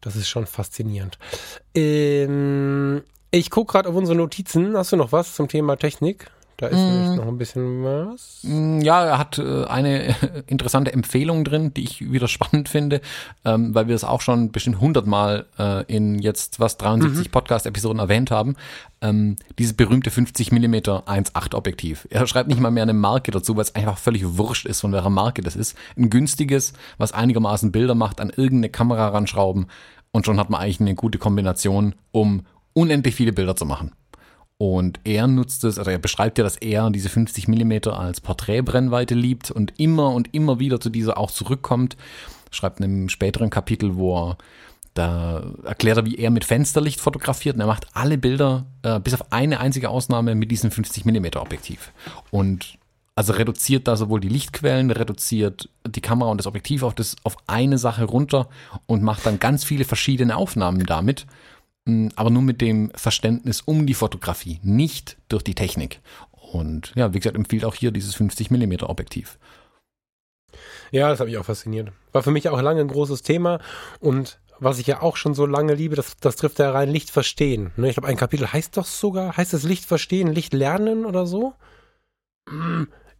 das 0.00 0.16
ist 0.16 0.28
schon 0.28 0.46
faszinierend. 0.46 1.18
Ähm, 1.74 3.02
ich 3.30 3.50
gucke 3.50 3.72
gerade 3.72 3.88
auf 3.88 3.94
unsere 3.94 4.16
Notizen. 4.16 4.76
Hast 4.76 4.92
du 4.92 4.96
noch 4.96 5.12
was 5.12 5.34
zum 5.34 5.48
Thema 5.48 5.76
Technik? 5.76 6.30
Da 6.56 6.68
ist 6.68 6.78
mm. 6.78 7.16
noch 7.16 7.26
ein 7.26 7.38
bisschen 7.38 7.82
was. 7.82 8.40
Mm, 8.42 8.80
ja, 8.80 9.04
er 9.04 9.18
hat 9.18 9.38
äh, 9.38 9.64
eine 9.64 10.14
interessante 10.46 10.92
Empfehlung 10.92 11.44
drin, 11.44 11.74
die 11.74 11.82
ich 11.82 12.12
wieder 12.12 12.28
spannend 12.28 12.68
finde, 12.68 13.00
ähm, 13.44 13.74
weil 13.74 13.88
wir 13.88 13.94
es 13.94 14.04
auch 14.04 14.20
schon 14.20 14.52
bestimmt 14.52 14.80
hundertmal 14.80 15.46
äh, 15.58 15.84
in 15.92 16.18
jetzt 16.20 16.60
was 16.60 16.76
73 16.76 17.26
mhm. 17.26 17.30
Podcast-Episoden 17.32 17.98
erwähnt 17.98 18.30
haben. 18.30 18.54
Ähm, 19.00 19.36
dieses 19.58 19.74
berühmte 19.74 20.10
50 20.10 20.52
mm 20.52 20.74
1.8 20.74 21.54
Objektiv. 21.54 22.06
Er 22.10 22.26
schreibt 22.26 22.48
nicht 22.48 22.60
mal 22.60 22.70
mehr 22.70 22.84
eine 22.84 22.94
Marke 22.94 23.32
dazu, 23.32 23.56
weil 23.56 23.62
es 23.62 23.74
einfach 23.74 23.98
völlig 23.98 24.22
wurscht 24.38 24.66
ist, 24.66 24.80
von 24.80 24.92
welcher 24.92 25.10
Marke 25.10 25.42
das 25.42 25.56
ist. 25.56 25.76
Ein 25.96 26.08
günstiges, 26.08 26.72
was 26.98 27.12
einigermaßen 27.12 27.72
Bilder 27.72 27.94
macht, 27.94 28.20
an 28.20 28.30
irgendeine 28.30 28.70
Kamera 28.70 29.08
ranschrauben 29.08 29.66
und 30.14 30.24
schon 30.24 30.38
hat 30.38 30.48
man 30.48 30.60
eigentlich 30.60 30.80
eine 30.80 30.94
gute 30.94 31.18
Kombination, 31.18 31.96
um 32.12 32.46
unendlich 32.72 33.16
viele 33.16 33.32
Bilder 33.32 33.56
zu 33.56 33.66
machen. 33.66 33.90
Und 34.56 35.00
er 35.04 35.26
nutzt 35.26 35.64
es, 35.64 35.78
also 35.78 35.90
er 35.90 35.98
beschreibt 35.98 36.38
ja, 36.38 36.44
dass 36.44 36.56
er 36.56 36.90
diese 36.90 37.08
50 37.08 37.48
Millimeter 37.48 37.98
als 37.98 38.20
Porträtbrennweite 38.20 39.14
liebt 39.14 39.50
und 39.50 39.72
immer 39.78 40.10
und 40.10 40.32
immer 40.32 40.60
wieder 40.60 40.80
zu 40.80 40.90
dieser 40.90 41.18
auch 41.18 41.30
zurückkommt. 41.30 41.96
Schreibt 42.50 42.78
in 42.78 42.84
einem 42.84 43.08
späteren 43.08 43.50
Kapitel, 43.50 43.96
wo 43.96 44.16
er 44.16 44.38
da 44.94 45.42
erklärt 45.64 45.98
er, 45.98 46.06
wie 46.06 46.14
er 46.14 46.30
mit 46.30 46.44
Fensterlicht 46.44 47.00
fotografiert 47.00 47.56
und 47.56 47.60
er 47.60 47.66
macht 47.66 47.88
alle 47.94 48.16
Bilder, 48.16 48.64
äh, 48.82 49.00
bis 49.00 49.14
auf 49.14 49.32
eine 49.32 49.58
einzige 49.58 49.88
Ausnahme, 49.88 50.36
mit 50.36 50.52
diesem 50.52 50.70
50 50.70 51.04
Millimeter 51.04 51.42
Objektiv. 51.42 51.92
Und 52.30 52.78
Also 53.16 53.32
reduziert 53.32 53.86
da 53.86 53.96
sowohl 53.96 54.20
die 54.20 54.28
Lichtquellen, 54.28 54.90
reduziert 54.90 55.68
die 55.86 56.00
Kamera 56.00 56.30
und 56.30 56.38
das 56.38 56.48
Objektiv 56.48 56.82
auf, 56.82 56.94
das, 56.94 57.14
auf 57.22 57.36
eine 57.46 57.78
Sache 57.78 58.04
runter 58.04 58.48
und 58.86 59.02
macht 59.04 59.24
dann 59.24 59.38
ganz 59.38 59.62
viele 59.64 59.84
verschiedene 59.84 60.36
Aufnahmen 60.36 60.84
damit, 60.84 61.24
mm, 61.24 61.53
aber 62.16 62.30
nur 62.30 62.42
mit 62.42 62.60
dem 62.60 62.90
Verständnis 62.94 63.60
um 63.60 63.86
die 63.86 63.94
Fotografie, 63.94 64.58
nicht 64.62 65.16
durch 65.28 65.42
die 65.42 65.54
Technik. 65.54 66.00
Und 66.30 66.92
ja, 66.94 67.12
wie 67.12 67.18
gesagt, 67.18 67.36
empfiehlt 67.36 67.64
auch 67.64 67.74
hier 67.74 67.90
dieses 67.90 68.14
50 68.14 68.50
mm 68.50 68.84
Objektiv. 68.84 69.38
Ja, 70.90 71.08
das 71.08 71.20
hat 71.20 71.26
mich 71.26 71.36
auch 71.36 71.44
fasziniert. 71.44 71.92
War 72.12 72.22
für 72.22 72.30
mich 72.30 72.48
auch 72.48 72.60
lange 72.60 72.80
ein 72.80 72.88
großes 72.88 73.22
Thema 73.22 73.60
und 74.00 74.38
was 74.60 74.78
ich 74.78 74.86
ja 74.86 75.02
auch 75.02 75.16
schon 75.16 75.34
so 75.34 75.46
lange 75.46 75.74
liebe, 75.74 75.96
das, 75.96 76.16
das 76.20 76.36
trifft 76.36 76.60
ja 76.60 76.70
rein 76.70 76.88
Licht 76.88 77.10
verstehen. 77.10 77.72
Ne, 77.76 77.88
ich 77.88 77.94
glaube, 77.94 78.08
ein 78.08 78.16
Kapitel 78.16 78.52
heißt 78.52 78.76
doch 78.76 78.86
sogar, 78.86 79.36
heißt 79.36 79.52
es 79.52 79.64
Licht 79.64 79.84
verstehen, 79.84 80.32
Licht 80.32 80.54
lernen 80.54 81.04
oder 81.04 81.26
so? 81.26 81.54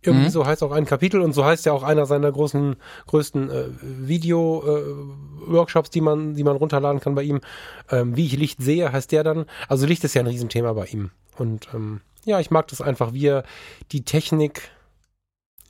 Irgendwie 0.05 0.27
mhm. 0.27 0.31
so 0.31 0.47
heißt 0.47 0.63
auch 0.63 0.73
ein 0.73 0.85
Kapitel 0.85 1.21
und 1.21 1.33
so 1.33 1.45
heißt 1.45 1.67
ja 1.67 1.73
auch 1.73 1.83
einer 1.83 2.07
seiner 2.07 2.31
großen, 2.31 2.77
größten 3.07 3.51
äh, 3.51 3.65
Video-Workshops, 3.81 5.89
äh, 5.89 5.93
die 5.93 6.01
man, 6.03 6.35
die 6.35 6.45
man 6.45 6.57
runterladen 6.57 7.01
kann 7.01 7.15
bei 7.15 7.23
ihm. 7.23 7.41
Ähm, 7.91 8.17
wie 8.17 8.27
ich 8.27 8.37
Licht 8.37 8.63
sehe, 8.63 8.93
heißt 8.93 9.13
der 9.13 9.25
dann. 9.25 9.47
Also 9.69 9.87
Licht 9.87 10.05
ist 10.05 10.15
ja 10.15 10.23
ein 10.23 10.27
Riesenthema 10.27 10.73
bei 10.75 10.87
ihm. 10.87 11.11
Und 11.39 11.69
ähm, 11.73 12.01
ja, 12.25 12.41
ich 12.41 12.51
mag 12.51 12.69
das 12.69 12.81
einfach, 12.81 13.13
wie 13.13 13.27
er 13.27 13.45
die 13.93 14.05
Technik 14.05 14.71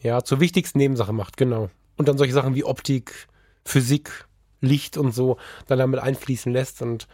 ja 0.01 0.23
zur 0.23 0.41
wichtigsten 0.41 0.79
Nebensache 0.79 1.13
macht, 1.13 1.37
genau. 1.37 1.71
Und 1.97 2.09
dann 2.09 2.19
solche 2.19 2.35
Sachen 2.35 2.55
wie 2.55 2.65
Optik, 2.65 3.29
Physik, 3.65 4.27
Licht 4.61 4.97
und 4.97 5.13
so 5.13 5.37
dann 5.67 5.79
damit 5.79 6.01
einfließen 6.01 6.53
lässt. 6.53 6.83
Und 6.83 7.07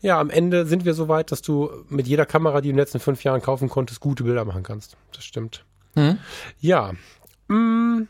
ja, 0.00 0.20
am 0.20 0.30
Ende 0.30 0.66
sind 0.66 0.84
wir 0.84 0.94
so 0.94 1.08
weit, 1.08 1.32
dass 1.32 1.42
du 1.42 1.70
mit 1.88 2.06
jeder 2.06 2.26
Kamera, 2.26 2.60
die 2.60 2.68
du 2.68 2.70
in 2.70 2.76
den 2.76 2.82
letzten 2.82 3.00
fünf 3.00 3.24
Jahren 3.24 3.42
kaufen 3.42 3.68
konntest, 3.68 4.00
gute 4.00 4.24
Bilder 4.24 4.44
machen 4.44 4.62
kannst. 4.62 4.96
Das 5.12 5.24
stimmt. 5.24 5.64
Mhm. 5.94 6.18
Ja. 6.60 6.92
Mm, 7.48 8.08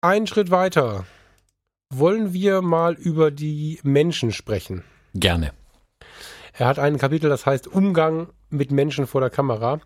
ein 0.00 0.26
Schritt 0.26 0.50
weiter. 0.50 1.06
Wollen 1.92 2.32
wir 2.32 2.62
mal 2.62 2.94
über 2.94 3.30
die 3.30 3.80
Menschen 3.82 4.32
sprechen? 4.32 4.84
Gerne. 5.14 5.52
Er 6.52 6.66
hat 6.66 6.78
ein 6.78 6.98
Kapitel, 6.98 7.28
das 7.28 7.46
heißt 7.46 7.66
Umgang 7.66 8.28
mit 8.48 8.70
Menschen 8.70 9.06
vor 9.06 9.20
der 9.20 9.30
Kamera. 9.30 9.80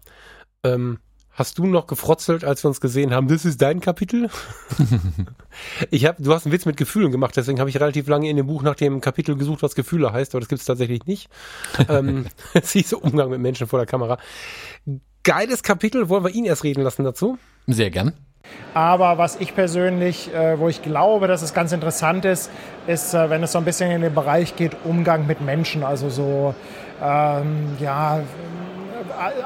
Ähm, 0.62 0.98
Hast 1.34 1.58
du 1.58 1.66
noch 1.66 1.88
gefrotzelt, 1.88 2.44
als 2.44 2.62
wir 2.62 2.68
uns 2.68 2.80
gesehen 2.80 3.12
haben, 3.12 3.26
das 3.26 3.44
ist 3.44 3.60
dein 3.60 3.80
Kapitel? 3.80 4.30
ich 5.90 6.06
hab, 6.06 6.16
du 6.18 6.32
hast 6.32 6.46
einen 6.46 6.52
Witz 6.52 6.64
mit 6.64 6.76
Gefühlen 6.76 7.10
gemacht, 7.10 7.36
deswegen 7.36 7.58
habe 7.58 7.68
ich 7.68 7.80
relativ 7.80 8.06
lange 8.06 8.30
in 8.30 8.36
dem 8.36 8.46
Buch 8.46 8.62
nach 8.62 8.76
dem 8.76 9.00
Kapitel 9.00 9.36
gesucht, 9.36 9.60
was 9.64 9.74
Gefühle 9.74 10.12
heißt, 10.12 10.32
aber 10.32 10.40
das 10.40 10.48
gibt 10.48 10.60
es 10.60 10.66
tatsächlich 10.66 11.06
nicht. 11.06 11.28
ähm, 11.88 12.26
es 12.54 12.70
hieß 12.70 12.92
Umgang 12.92 13.30
mit 13.30 13.40
Menschen 13.40 13.66
vor 13.66 13.80
der 13.80 13.86
Kamera. 13.86 14.18
Geiles 15.25 15.62
Kapitel, 15.62 16.09
wollen 16.11 16.22
wir 16.22 16.31
ihn 16.31 16.45
erst 16.45 16.64
reden 16.64 16.83
lassen 16.83 17.03
dazu? 17.03 17.39
Sehr 17.66 17.91
gern. 17.91 18.12
Aber 18.75 19.16
was 19.16 19.37
ich 19.37 19.55
persönlich, 19.55 20.33
äh, 20.35 20.59
wo 20.59 20.68
ich 20.68 20.83
glaube, 20.83 21.29
dass 21.29 21.41
es 21.41 21.55
ganz 21.55 21.72
interessant 21.72 22.27
ist, 22.27 22.51
ist, 22.87 23.14
äh, 23.14 23.31
wenn 23.31 23.43
es 23.43 23.53
so 23.53 23.59
ein 23.59 23.64
bisschen 23.64 23.91
in 23.91 24.03
den 24.03 24.14
Bereich 24.14 24.55
geht, 24.55 24.77
Umgang 24.85 25.27
mit 25.27 25.41
Menschen. 25.41 25.83
Also 25.83 26.11
so, 26.11 26.55
ähm, 27.03 27.77
ja, 27.81 28.20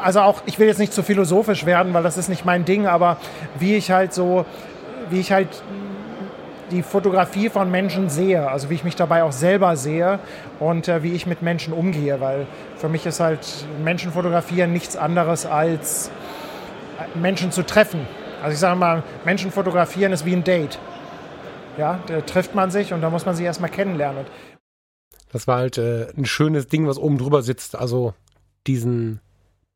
also 0.03 0.21
auch, 0.21 0.43
ich 0.47 0.59
will 0.59 0.67
jetzt 0.67 0.79
nicht 0.79 0.93
zu 0.93 1.05
philosophisch 1.05 1.65
werden, 1.65 1.95
weil 1.95 2.03
das 2.03 2.17
ist 2.17 2.29
nicht 2.29 2.45
mein 2.45 2.65
Ding, 2.65 2.87
aber 2.87 3.19
wie 3.59 3.77
ich 3.77 3.93
halt 3.93 4.13
so, 4.13 4.47
wie 5.11 5.21
ich 5.21 5.31
halt 5.31 5.63
die 6.71 6.83
Fotografie 6.83 7.49
von 7.49 7.71
Menschen 7.71 8.09
sehe, 8.09 8.49
also 8.49 8.71
wie 8.71 8.75
ich 8.75 8.85
mich 8.85 8.97
dabei 8.97 9.23
auch 9.23 9.33
selber 9.33 9.77
sehe 9.77 10.19
und 10.59 10.89
äh, 10.89 11.03
wie 11.03 11.13
ich 11.13 11.27
mit 11.27 11.43
Menschen 11.43 11.73
umgehe, 11.73 12.21
weil 12.21 12.47
für 12.77 12.89
mich 12.89 13.07
ist 13.07 13.21
halt 13.21 13.47
Menschen 13.83 14.13
fotografieren 14.13 14.73
nichts 14.73 14.97
anderes 14.97 15.47
als 15.47 16.11
äh, 16.99 17.19
Menschen 17.19 17.53
zu 17.53 17.65
treffen. 17.65 18.07
Also 18.43 18.55
ich 18.55 18.59
sage 18.59 18.77
mal, 18.77 19.03
Menschen 19.25 19.51
fotografieren 19.51 20.13
ist 20.13 20.25
wie 20.25 20.35
ein 20.35 20.45
Date. 20.45 20.79
Ja, 21.77 22.01
da 22.07 22.21
trifft 22.21 22.55
man 22.55 22.71
sich 22.71 22.93
und 22.93 23.01
da 23.01 23.11
muss 23.11 23.25
man 23.25 23.35
sich 23.35 23.45
erstmal 23.45 23.71
kennenlernen. 23.71 24.27
Das 25.33 25.47
war 25.47 25.59
halt 25.59 25.79
äh, 25.79 26.09
ein 26.17 26.25
schönes 26.25 26.67
Ding, 26.67 26.87
was 26.87 26.99
oben 26.99 27.19
drüber 27.19 27.43
sitzt. 27.43 27.77
Also 27.77 28.15
diesen 28.67 29.21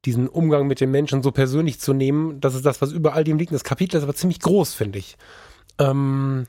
diesen 0.05 0.29
Umgang 0.29 0.67
mit 0.67 0.81
den 0.81 0.91
Menschen 0.91 1.23
so 1.23 1.31
persönlich 1.31 1.79
zu 1.79 1.93
nehmen, 1.93 2.41
das 2.41 2.55
ist 2.55 2.67
das, 2.67 2.83
was 2.83 2.93
über 2.93 3.15
all 3.15 3.25
dem 3.25 3.39
liegt. 3.39 3.53
Das 3.53 3.65
Kapitel 3.65 3.97
ist 3.97 4.03
aber 4.03 4.15
ziemlich 4.15 4.41
groß, 4.41 4.75
finde 4.75 4.99
ich. 4.99 5.17
Ähm, 5.79 6.47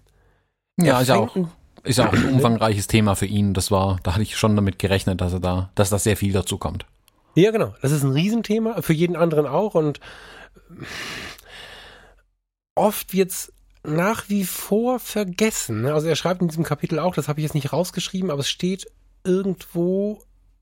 ja, 0.78 1.00
ist 1.00 1.08
ja 1.08 1.16
auch, 1.16 1.36
ist 1.84 2.00
ja 2.00 2.10
auch 2.10 2.14
ein 2.14 2.34
umfangreiches 2.34 2.88
Thema 2.88 3.16
für 3.16 3.26
ihn. 3.26 3.54
Das 3.54 3.72
war, 3.72 4.00
da 4.04 4.14
hatte 4.14 4.24
ich 4.24 4.38
schon 4.38 4.56
damit 4.56 4.80
gerechnet, 4.80 5.22
dass 5.22 5.34
er 5.34 5.40
da, 5.40 5.70
dass 5.76 5.90
da 5.90 6.00
sehr 6.00 6.18
viel 6.18 6.34
dazu 6.34 6.58
kommt. 6.58 6.86
Ja, 7.36 7.52
genau. 7.52 7.74
Das 7.82 7.92
ist 7.92 8.04
ein 8.04 8.12
Riesenthema, 8.12 8.82
für 8.82 8.94
jeden 8.94 9.16
anderen 9.16 9.48
auch. 9.48 9.76
Und 9.76 10.00
oft 12.76 13.14
wird's 13.14 13.52
nach 13.84 14.30
wie 14.30 14.46
vor 14.46 15.00
vergessen. 15.00 15.86
Also 15.86 16.08
er 16.08 16.16
schreibt 16.16 16.42
in 16.42 16.48
diesem 16.48 16.64
Kapitel 16.64 17.00
auch, 17.00 17.16
das 17.16 17.28
habe 17.28 17.40
ich 17.40 17.44
jetzt 17.44 17.56
nicht 17.56 17.74
rausgeschrieben, 17.74 18.32
aber 18.32 18.42
es 18.42 18.50
steht 18.50 18.88
irgendwo 19.24 20.22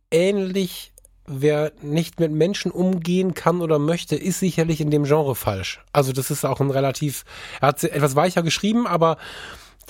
ähnlich 0.09 0.91
wer 1.32 1.72
nicht 1.82 2.20
mit 2.20 2.32
Menschen 2.32 2.72
umgehen 2.72 3.34
kann 3.34 3.62
oder 3.62 3.80
möchte, 3.80 4.16
ist 4.16 4.39
sicherlich 4.39 4.82
in 4.82 4.91
dem 4.91 5.03
Genre 5.03 5.36
falsch. 5.36 5.80
Also 5.93 6.12
das 6.12 6.32
ist 6.32 6.45
auch 6.45 6.59
ein 6.59 6.72
relativ, 6.72 7.24
er 7.62 7.70
hat 7.70 7.84
etwas 7.84 8.16
weicher 8.16 8.43
geschrieben, 8.43 8.88
aber 8.88 9.18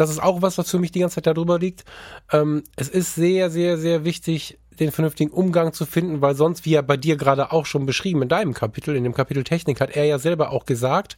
das 0.02 0.10
ist 0.10 0.22
auch 0.22 0.42
was, 0.42 0.58
was 0.58 0.70
für 0.70 0.80
mich 0.80 0.92
die 0.92 1.00
ganze 1.00 1.16
Zeit 1.16 1.28
darüber 1.28 1.60
liegt. 1.60 1.86
Ähm, 2.32 2.64
es 2.76 2.90
ist 2.90 3.16
sehr, 3.16 3.50
sehr, 3.50 3.78
sehr 3.78 4.04
wichtig, 4.04 4.58
den 4.80 4.92
vernünftigen 4.92 5.32
Umgang 5.32 5.74
zu 5.74 5.86
finden, 5.86 6.22
weil 6.22 6.36
sonst, 6.36 6.66
wie 6.66 6.72
ja 6.72 6.82
bei 6.82 6.98
dir 6.98 7.16
gerade 7.16 7.52
auch 7.52 7.66
schon 7.66 7.86
beschrieben 7.86 8.24
in 8.24 8.30
deinem 8.30 8.54
Kapitel, 8.54 8.96
in 8.96 9.04
dem 9.04 9.14
Kapitel 9.14 9.44
Technik, 9.44 9.80
hat 9.80 9.92
er 9.92 10.06
ja 10.06 10.18
selber 10.18 10.52
auch 10.52 10.66
gesagt, 10.66 11.18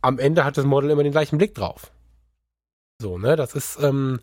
am 0.00 0.18
Ende 0.18 0.44
hat 0.44 0.56
das 0.56 0.64
Model 0.64 0.90
immer 0.90 1.02
den 1.02 1.12
gleichen 1.12 1.38
Blick 1.38 1.54
drauf. 1.54 1.92
So, 3.00 3.18
ne, 3.18 3.36
das 3.36 3.54
ist, 3.54 3.78
ähm, 3.82 4.20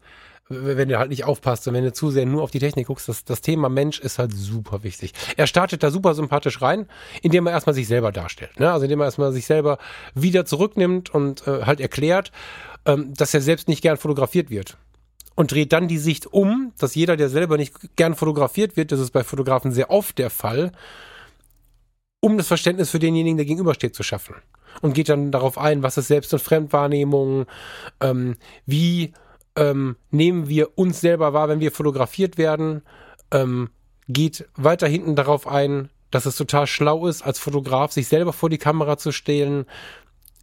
wenn 0.49 0.89
du 0.89 0.97
halt 0.97 1.09
nicht 1.09 1.25
aufpasst 1.25 1.67
und 1.67 1.73
wenn 1.73 1.83
du 1.83 1.93
zu 1.93 2.11
sehr 2.11 2.25
nur 2.25 2.43
auf 2.43 2.51
die 2.51 2.59
Technik 2.59 2.87
guckst, 2.87 3.07
das, 3.07 3.23
das 3.23 3.41
Thema 3.41 3.69
Mensch 3.69 3.99
ist 3.99 4.19
halt 4.19 4.33
super 4.33 4.83
wichtig. 4.83 5.13
Er 5.37 5.47
startet 5.47 5.83
da 5.83 5.91
super 5.91 6.13
sympathisch 6.15 6.61
rein, 6.61 6.87
indem 7.21 7.47
er 7.47 7.53
erstmal 7.53 7.73
sich 7.73 7.87
selber 7.87 8.11
darstellt. 8.11 8.59
Ne? 8.59 8.71
Also 8.71 8.85
indem 8.85 9.01
er 9.01 9.05
erstmal 9.05 9.31
sich 9.31 9.45
selber 9.45 9.77
wieder 10.15 10.45
zurücknimmt 10.45 11.13
und 11.13 11.47
äh, 11.47 11.63
halt 11.65 11.79
erklärt, 11.79 12.31
ähm, 12.85 13.13
dass 13.13 13.33
er 13.33 13.41
selbst 13.41 13.67
nicht 13.67 13.81
gern 13.81 13.97
fotografiert 13.97 14.49
wird. 14.49 14.77
Und 15.35 15.51
dreht 15.51 15.73
dann 15.73 15.87
die 15.87 15.97
Sicht 15.97 16.27
um, 16.27 16.73
dass 16.77 16.95
jeder, 16.95 17.17
der 17.17 17.29
selber 17.29 17.57
nicht 17.57 17.95
gern 17.95 18.13
fotografiert 18.13 18.77
wird, 18.77 18.91
das 18.91 18.99
ist 18.99 19.11
bei 19.11 19.23
Fotografen 19.23 19.71
sehr 19.71 19.89
oft 19.89 20.17
der 20.19 20.29
Fall, 20.29 20.71
um 22.19 22.37
das 22.37 22.47
Verständnis 22.47 22.91
für 22.91 22.99
denjenigen, 22.99 23.37
der 23.37 23.45
gegenübersteht, 23.45 23.95
zu 23.95 24.03
schaffen. 24.03 24.35
Und 24.81 24.93
geht 24.93 25.09
dann 25.09 25.31
darauf 25.31 25.57
ein, 25.57 25.83
was 25.83 25.97
ist 25.97 26.07
Selbst- 26.07 26.33
und 26.33 26.41
Fremdwahrnehmung, 26.41 27.45
ähm, 27.99 28.37
wie 28.65 29.13
ähm, 29.55 29.97
nehmen 30.09 30.47
wir 30.49 30.77
uns 30.77 31.01
selber 31.01 31.33
wahr, 31.33 31.49
wenn 31.49 31.59
wir 31.59 31.71
fotografiert 31.71 32.37
werden, 32.37 32.81
ähm, 33.31 33.69
geht 34.07 34.47
weiter 34.55 34.87
hinten 34.87 35.15
darauf 35.15 35.47
ein, 35.47 35.89
dass 36.11 36.25
es 36.25 36.35
total 36.35 36.67
schlau 36.67 37.07
ist, 37.07 37.23
als 37.23 37.39
Fotograf 37.39 37.91
sich 37.91 38.07
selber 38.07 38.33
vor 38.33 38.49
die 38.49 38.57
Kamera 38.57 38.97
zu 38.97 39.11
stellen. 39.11 39.65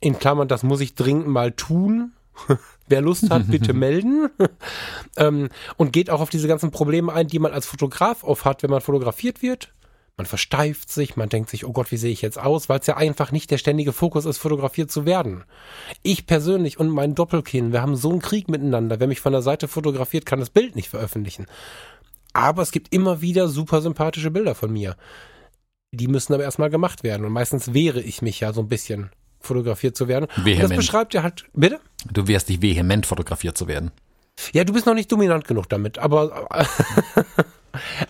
In 0.00 0.18
Klammern, 0.18 0.48
das 0.48 0.62
muss 0.62 0.80
ich 0.80 0.94
dringend 0.94 1.28
mal 1.28 1.52
tun. 1.52 2.12
Wer 2.88 3.00
Lust 3.00 3.30
hat, 3.30 3.48
bitte 3.48 3.72
melden. 3.72 4.28
ähm, 5.16 5.48
und 5.76 5.92
geht 5.92 6.10
auch 6.10 6.20
auf 6.20 6.30
diese 6.30 6.48
ganzen 6.48 6.70
Probleme 6.70 7.12
ein, 7.12 7.28
die 7.28 7.38
man 7.38 7.52
als 7.52 7.66
Fotograf 7.66 8.24
oft 8.24 8.44
hat, 8.44 8.62
wenn 8.62 8.70
man 8.70 8.80
fotografiert 8.80 9.42
wird. 9.42 9.72
Man 10.16 10.26
versteift 10.26 10.90
sich, 10.90 11.16
man 11.16 11.30
denkt 11.30 11.48
sich, 11.48 11.64
oh 11.64 11.72
Gott, 11.72 11.90
wie 11.92 11.96
sehe 11.96 12.12
ich 12.12 12.20
jetzt 12.20 12.38
aus, 12.38 12.68
weil 12.68 12.80
es 12.80 12.86
ja 12.86 12.96
einfach 12.96 13.32
nicht 13.32 13.50
der 13.50 13.56
ständige 13.56 13.94
Fokus 13.94 14.26
ist, 14.26 14.36
fotografiert 14.36 14.90
zu 14.90 15.06
werden. 15.06 15.44
Ich 16.02 16.26
persönlich 16.26 16.78
und 16.78 16.90
mein 16.90 17.14
Doppelkinn, 17.14 17.72
wir 17.72 17.80
haben 17.80 17.96
so 17.96 18.10
einen 18.10 18.20
Krieg 18.20 18.50
miteinander. 18.50 19.00
Wer 19.00 19.06
mich 19.06 19.20
von 19.20 19.32
der 19.32 19.40
Seite 19.40 19.66
fotografiert, 19.66 20.26
kann 20.26 20.40
das 20.40 20.50
Bild 20.50 20.76
nicht 20.76 20.90
veröffentlichen. 20.90 21.46
Aber 22.32 22.60
es 22.62 22.70
gibt 22.70 22.92
immer 22.92 23.22
wieder 23.22 23.48
super 23.48 23.80
sympathische 23.80 24.30
Bilder 24.30 24.54
von 24.54 24.72
mir. 24.72 24.96
Die 25.92 26.06
müssen 26.06 26.34
aber 26.34 26.44
erstmal 26.44 26.70
gemacht 26.70 27.02
werden. 27.02 27.24
Und 27.24 27.32
meistens 27.32 27.72
wehre 27.72 28.00
ich 28.00 28.20
mich 28.20 28.40
ja 28.40 28.52
so 28.52 28.60
ein 28.60 28.68
bisschen, 28.68 29.10
fotografiert 29.40 29.96
zu 29.96 30.08
werden. 30.08 30.26
Vehement. 30.36 30.64
Und 30.64 30.70
das 30.70 30.76
beschreibt 30.76 31.14
ja 31.14 31.22
halt, 31.22 31.44
bitte? 31.54 31.80
Du 32.12 32.28
wehrst 32.28 32.48
dich 32.48 32.62
vehement, 32.62 33.06
fotografiert 33.06 33.56
zu 33.56 33.68
werden. 33.68 33.90
Ja, 34.52 34.64
du 34.64 34.72
bist 34.72 34.86
noch 34.86 34.94
nicht 34.94 35.10
dominant 35.10 35.46
genug 35.46 35.68
damit, 35.68 35.98
aber 35.98 36.48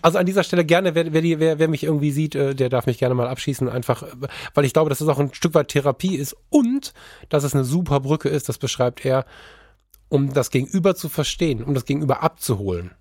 Also 0.01 0.17
an 0.17 0.25
dieser 0.25 0.43
Stelle 0.43 0.65
gerne, 0.65 0.95
wer, 0.95 1.13
wer, 1.13 1.23
wer, 1.39 1.59
wer 1.59 1.67
mich 1.67 1.83
irgendwie 1.83 2.11
sieht, 2.11 2.35
äh, 2.35 2.55
der 2.55 2.69
darf 2.69 2.85
mich 2.85 2.97
gerne 2.97 3.15
mal 3.15 3.27
abschießen, 3.27 3.69
einfach, 3.69 4.03
weil 4.53 4.65
ich 4.65 4.73
glaube, 4.73 4.89
dass 4.89 5.01
es 5.01 5.07
das 5.07 5.15
auch 5.15 5.19
ein 5.19 5.33
Stück 5.33 5.53
weit 5.53 5.69
Therapie 5.69 6.15
ist 6.15 6.35
und 6.49 6.93
dass 7.29 7.43
es 7.43 7.53
eine 7.53 7.63
super 7.63 7.99
Brücke 7.99 8.29
ist, 8.29 8.49
das 8.49 8.57
beschreibt 8.57 9.05
er, 9.05 9.25
um 10.09 10.33
das 10.33 10.51
Gegenüber 10.51 10.95
zu 10.95 11.09
verstehen, 11.09 11.63
um 11.63 11.73
das 11.73 11.85
Gegenüber 11.85 12.23
abzuholen, 12.23 12.91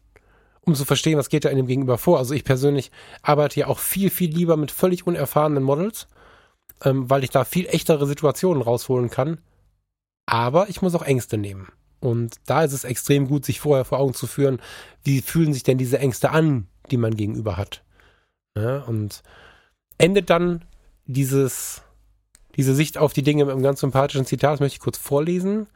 um 0.63 0.75
zu 0.75 0.85
verstehen, 0.85 1.19
was 1.19 1.29
geht 1.29 1.45
da 1.45 1.49
in 1.49 1.57
dem 1.57 1.67
Gegenüber 1.67 1.99
vor. 1.99 2.19
Also 2.19 2.35
ich 2.35 2.45
persönlich 2.45 2.91
arbeite 3.23 3.61
ja 3.61 3.67
auch 3.67 3.79
viel, 3.79 4.11
viel 4.11 4.31
lieber 4.31 4.57
mit 4.57 4.71
völlig 4.71 5.07
unerfahrenen 5.07 5.63
Models, 5.63 6.09
ähm, 6.85 7.09
weil 7.11 7.25
ich 7.25 7.31
da 7.31 7.45
viel 7.45 7.67
echtere 7.67 8.07
Situationen 8.07 8.63
rausholen 8.63 9.11
kann. 9.11 9.39
Aber 10.27 10.69
ich 10.69 10.83
muss 10.83 10.95
auch 10.95 11.03
Ängste 11.03 11.37
nehmen. 11.39 11.69
Und 12.01 12.37
da 12.47 12.65
ist 12.65 12.73
es 12.73 12.85
extrem 12.85 13.29
gut, 13.29 13.45
sich 13.45 13.61
vorher 13.61 13.85
vor 13.85 13.99
Augen 13.99 14.15
zu 14.15 14.27
führen, 14.27 14.61
wie 15.03 15.21
fühlen 15.21 15.53
sich 15.53 15.63
denn 15.65 15.79
diese 15.79 15.99
Ängste 15.99 16.31
an, 16.31 16.67
die 16.91 16.97
man 16.97 17.17
gegenüber 17.17 17.57
hat. 17.57 17.83
Ja, 18.57 18.79
und 18.85 19.23
endet 19.99 20.31
dann 20.31 20.65
dieses 21.05 21.83
diese 22.57 22.75
Sicht 22.75 22.99
auf 22.99 23.13
die 23.13 23.23
Dinge 23.23 23.45
mit 23.45 23.55
einem 23.55 23.63
ganz 23.63 23.81
sympathischen 23.81 24.27
Zitat, 24.27 24.55
das 24.55 24.61
möchte 24.61 24.77
ich 24.77 24.81
kurz 24.81 24.99
vorlesen. 24.99 25.67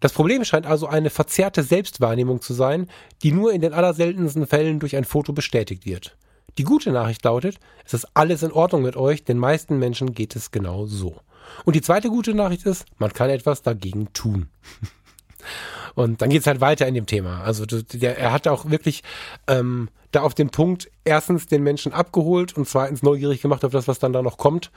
Das 0.00 0.12
Problem 0.12 0.44
scheint 0.44 0.66
also 0.66 0.86
eine 0.86 1.10
verzerrte 1.10 1.62
Selbstwahrnehmung 1.62 2.40
zu 2.40 2.54
sein, 2.54 2.88
die 3.22 3.32
nur 3.32 3.52
in 3.52 3.60
den 3.60 3.72
allerseltensten 3.72 4.46
Fällen 4.46 4.80
durch 4.80 4.96
ein 4.96 5.04
Foto 5.04 5.32
bestätigt 5.32 5.86
wird. 5.86 6.16
Die 6.58 6.64
gute 6.64 6.92
Nachricht 6.92 7.24
lautet, 7.24 7.58
es 7.84 7.94
ist 7.94 8.08
alles 8.14 8.42
in 8.42 8.52
Ordnung 8.52 8.82
mit 8.82 8.96
euch, 8.96 9.24
den 9.24 9.38
meisten 9.38 9.78
Menschen 9.78 10.14
geht 10.14 10.36
es 10.36 10.50
genau 10.50 10.86
so. 10.86 11.16
Und 11.64 11.76
die 11.76 11.82
zweite 11.82 12.08
gute 12.08 12.34
Nachricht 12.34 12.66
ist, 12.66 12.84
man 12.98 13.12
kann 13.12 13.30
etwas 13.30 13.62
dagegen 13.62 14.12
tun. 14.12 14.48
Und 15.94 16.22
dann 16.22 16.30
geht's 16.30 16.46
halt 16.46 16.60
weiter 16.60 16.86
in 16.86 16.94
dem 16.94 17.06
Thema. 17.06 17.42
Also 17.42 17.66
der, 17.66 18.16
er 18.16 18.32
hat 18.32 18.48
auch 18.48 18.70
wirklich 18.70 19.02
ähm, 19.46 19.88
da 20.10 20.22
auf 20.22 20.34
den 20.34 20.50
Punkt 20.50 20.90
erstens 21.04 21.46
den 21.46 21.62
Menschen 21.62 21.92
abgeholt 21.92 22.56
und 22.56 22.68
zweitens 22.68 23.02
neugierig 23.02 23.42
gemacht 23.42 23.64
auf 23.64 23.72
das, 23.72 23.88
was 23.88 23.98
dann 23.98 24.12
da 24.12 24.22
noch 24.22 24.38
kommt. 24.38 24.70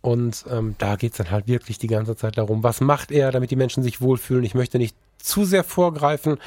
Und 0.00 0.44
ähm, 0.50 0.74
da 0.78 0.96
geht's 0.96 1.18
dann 1.18 1.30
halt 1.30 1.46
wirklich 1.46 1.78
die 1.78 1.86
ganze 1.86 2.16
Zeit 2.16 2.36
darum, 2.36 2.62
was 2.62 2.80
macht 2.80 3.12
er, 3.12 3.30
damit 3.30 3.50
die 3.50 3.56
Menschen 3.56 3.82
sich 3.82 4.00
wohlfühlen. 4.00 4.44
Ich 4.44 4.54
möchte 4.54 4.78
nicht 4.78 4.96
zu 5.24 5.44
sehr 5.44 5.64
vorgreifen. 5.64 6.38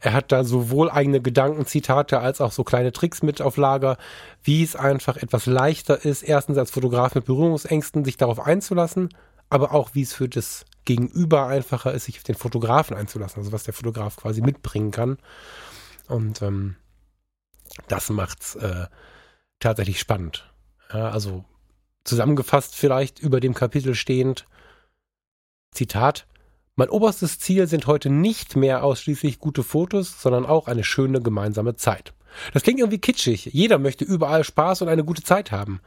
Er 0.00 0.12
hat 0.12 0.32
da 0.32 0.44
sowohl 0.44 0.90
eigene 0.90 1.20
Gedanken, 1.20 1.66
Zitate 1.66 2.20
als 2.20 2.40
auch 2.40 2.52
so 2.52 2.64
kleine 2.64 2.92
Tricks 2.92 3.22
mit 3.22 3.40
auf 3.40 3.56
Lager, 3.56 3.96
wie 4.42 4.62
es 4.62 4.76
einfach 4.76 5.16
etwas 5.16 5.46
leichter 5.46 6.04
ist, 6.04 6.22
erstens 6.22 6.58
als 6.58 6.70
Fotograf 6.70 7.14
mit 7.14 7.24
Berührungsängsten 7.24 8.04
sich 8.04 8.16
darauf 8.16 8.40
einzulassen, 8.40 9.10
aber 9.48 9.72
auch 9.74 9.90
wie 9.94 10.02
es 10.02 10.14
für 10.14 10.28
das 10.28 10.64
Gegenüber 10.84 11.46
einfacher 11.46 11.92
ist, 11.92 12.06
sich 12.06 12.18
auf 12.18 12.24
den 12.24 12.34
Fotografen 12.34 12.96
einzulassen, 12.96 13.38
also 13.38 13.52
was 13.52 13.64
der 13.64 13.74
Fotograf 13.74 14.16
quasi 14.16 14.40
mitbringen 14.40 14.90
kann. 14.90 15.18
Und 16.08 16.42
ähm, 16.42 16.76
das 17.88 18.10
macht's 18.10 18.56
äh, 18.56 18.86
tatsächlich 19.60 20.00
spannend. 20.00 20.50
Ja, 20.92 21.10
also 21.10 21.44
Zusammengefasst 22.04 22.74
vielleicht 22.74 23.20
über 23.20 23.38
dem 23.38 23.54
Kapitel 23.54 23.94
stehend, 23.94 24.46
Zitat, 25.70 26.26
mein 26.76 26.88
oberstes 26.88 27.38
Ziel 27.38 27.66
sind 27.66 27.86
heute 27.86 28.08
nicht 28.08 28.56
mehr 28.56 28.82
ausschließlich 28.82 29.38
gute 29.38 29.62
Fotos, 29.62 30.22
sondern 30.22 30.46
auch 30.46 30.68
eine 30.68 30.84
schöne 30.84 31.20
gemeinsame 31.20 31.76
Zeit. 31.76 32.14
Das 32.52 32.62
klingt 32.62 32.80
irgendwie 32.80 32.98
kitschig. 32.98 33.46
Jeder 33.52 33.78
möchte 33.78 34.04
überall 34.04 34.42
Spaß 34.42 34.82
und 34.82 34.88
eine 34.88 35.04
gute 35.04 35.22
Zeit 35.22 35.52
haben. 35.52 35.80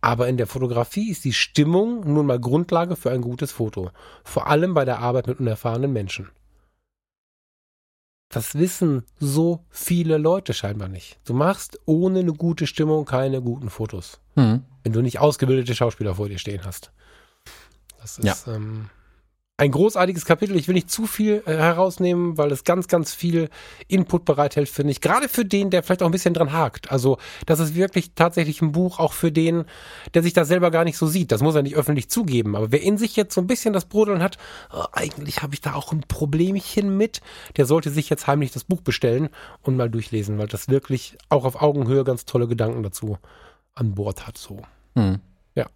Aber 0.00 0.26
in 0.26 0.36
der 0.36 0.48
Fotografie 0.48 1.10
ist 1.10 1.24
die 1.24 1.32
Stimmung 1.32 2.12
nun 2.12 2.26
mal 2.26 2.40
Grundlage 2.40 2.96
für 2.96 3.12
ein 3.12 3.20
gutes 3.20 3.52
Foto. 3.52 3.92
Vor 4.24 4.48
allem 4.48 4.74
bei 4.74 4.84
der 4.84 4.98
Arbeit 4.98 5.28
mit 5.28 5.38
unerfahrenen 5.38 5.92
Menschen. 5.92 6.28
Das 8.28 8.56
wissen 8.56 9.04
so 9.20 9.64
viele 9.70 10.18
Leute 10.18 10.54
scheinbar 10.54 10.88
nicht. 10.88 11.20
Du 11.24 11.34
machst 11.34 11.78
ohne 11.84 12.20
eine 12.20 12.32
gute 12.32 12.66
Stimmung 12.66 13.04
keine 13.04 13.42
guten 13.42 13.70
Fotos. 13.70 14.20
Mhm. 14.34 14.64
Wenn 14.82 14.92
du 14.92 15.02
nicht 15.02 15.20
ausgebildete 15.20 15.74
Schauspieler 15.76 16.16
vor 16.16 16.28
dir 16.28 16.38
stehen 16.38 16.64
hast. 16.64 16.90
Das 18.00 18.18
ist 18.18 18.46
ja. 18.46 18.54
ähm, 18.54 18.88
ein 19.62 19.70
großartiges 19.70 20.24
Kapitel. 20.24 20.56
Ich 20.56 20.66
will 20.66 20.74
nicht 20.74 20.90
zu 20.90 21.06
viel 21.06 21.44
äh, 21.46 21.56
herausnehmen, 21.56 22.36
weil 22.36 22.50
es 22.50 22.64
ganz, 22.64 22.88
ganz 22.88 23.14
viel 23.14 23.48
Input 23.86 24.24
bereithält, 24.24 24.68
finde 24.68 24.90
ich. 24.90 25.00
Gerade 25.00 25.28
für 25.28 25.44
den, 25.44 25.70
der 25.70 25.84
vielleicht 25.84 26.02
auch 26.02 26.06
ein 26.06 26.12
bisschen 26.12 26.34
dran 26.34 26.52
hakt. 26.52 26.90
Also, 26.90 27.18
das 27.46 27.60
ist 27.60 27.76
wirklich 27.76 28.14
tatsächlich 28.14 28.60
ein 28.60 28.72
Buch 28.72 28.98
auch 28.98 29.12
für 29.12 29.30
den, 29.30 29.64
der 30.14 30.24
sich 30.24 30.32
da 30.32 30.44
selber 30.44 30.72
gar 30.72 30.82
nicht 30.82 30.98
so 30.98 31.06
sieht. 31.06 31.30
Das 31.30 31.42
muss 31.42 31.54
er 31.54 31.62
nicht 31.62 31.76
öffentlich 31.76 32.10
zugeben. 32.10 32.56
Aber 32.56 32.72
wer 32.72 32.82
in 32.82 32.98
sich 32.98 33.14
jetzt 33.14 33.34
so 33.34 33.40
ein 33.40 33.46
bisschen 33.46 33.72
das 33.72 33.84
Brodeln 33.84 34.20
hat, 34.20 34.36
oh, 34.72 34.82
eigentlich 34.90 35.42
habe 35.42 35.54
ich 35.54 35.60
da 35.60 35.74
auch 35.74 35.92
ein 35.92 36.02
Problemchen 36.08 36.96
mit, 36.96 37.20
der 37.56 37.66
sollte 37.66 37.90
sich 37.90 38.10
jetzt 38.10 38.26
heimlich 38.26 38.50
das 38.50 38.64
Buch 38.64 38.80
bestellen 38.80 39.28
und 39.62 39.76
mal 39.76 39.88
durchlesen, 39.88 40.38
weil 40.38 40.48
das 40.48 40.68
wirklich 40.68 41.16
auch 41.28 41.44
auf 41.44 41.62
Augenhöhe 41.62 42.02
ganz 42.02 42.24
tolle 42.24 42.48
Gedanken 42.48 42.82
dazu 42.82 43.16
an 43.76 43.94
Bord 43.94 44.26
hat. 44.26 44.38
So. 44.38 44.62
Hm. 44.96 45.20
Ja. 45.54 45.66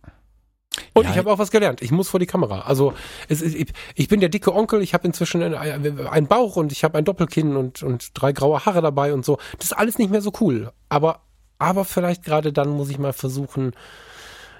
Und 0.92 1.04
ja, 1.04 1.10
ich 1.10 1.18
habe 1.18 1.30
auch 1.30 1.38
was 1.38 1.50
gelernt. 1.50 1.82
Ich 1.82 1.90
muss 1.90 2.08
vor 2.08 2.20
die 2.20 2.26
Kamera. 2.26 2.60
Also 2.60 2.92
es, 3.28 3.42
ich, 3.42 3.72
ich 3.94 4.08
bin 4.08 4.20
der 4.20 4.28
dicke 4.28 4.54
Onkel. 4.54 4.82
Ich 4.82 4.94
habe 4.94 5.06
inzwischen 5.06 5.42
einen 5.42 6.26
Bauch 6.26 6.56
und 6.56 6.72
ich 6.72 6.84
habe 6.84 6.98
ein 6.98 7.04
Doppelkinn 7.04 7.56
und, 7.56 7.82
und 7.82 8.10
drei 8.14 8.32
graue 8.32 8.64
Haare 8.64 8.82
dabei 8.82 9.12
und 9.12 9.24
so. 9.24 9.38
Das 9.58 9.66
ist 9.66 9.72
alles 9.72 9.98
nicht 9.98 10.10
mehr 10.10 10.22
so 10.22 10.32
cool. 10.40 10.72
Aber, 10.88 11.20
aber 11.58 11.84
vielleicht 11.84 12.24
gerade 12.24 12.52
dann 12.52 12.70
muss 12.70 12.90
ich 12.90 12.98
mal 12.98 13.12
versuchen, 13.12 13.72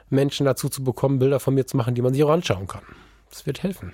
Menschen 0.08 0.46
dazu 0.46 0.68
zu 0.68 0.84
bekommen, 0.84 1.18
Bilder 1.18 1.40
von 1.40 1.54
mir 1.54 1.66
zu 1.66 1.76
machen, 1.76 1.94
die 1.94 2.02
man 2.02 2.14
sich 2.14 2.22
auch 2.24 2.30
anschauen 2.30 2.66
kann. 2.66 2.82
Das 3.30 3.46
wird 3.46 3.62
helfen. 3.62 3.92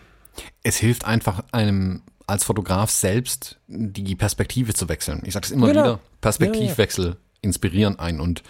Es 0.62 0.76
hilft 0.76 1.04
einfach 1.04 1.42
einem 1.52 2.02
als 2.26 2.44
Fotograf 2.44 2.90
selbst 2.90 3.58
die 3.66 4.14
Perspektive 4.14 4.74
zu 4.74 4.88
wechseln. 4.88 5.22
Ich 5.24 5.34
sage 5.34 5.46
es 5.46 5.50
immer 5.50 5.66
genau. 5.66 5.82
wieder. 5.82 6.00
Perspektivwechsel 6.20 7.04
ja, 7.04 7.10
ja. 7.10 7.16
inspirieren 7.42 7.98
einen 7.98 8.20
und 8.20 8.42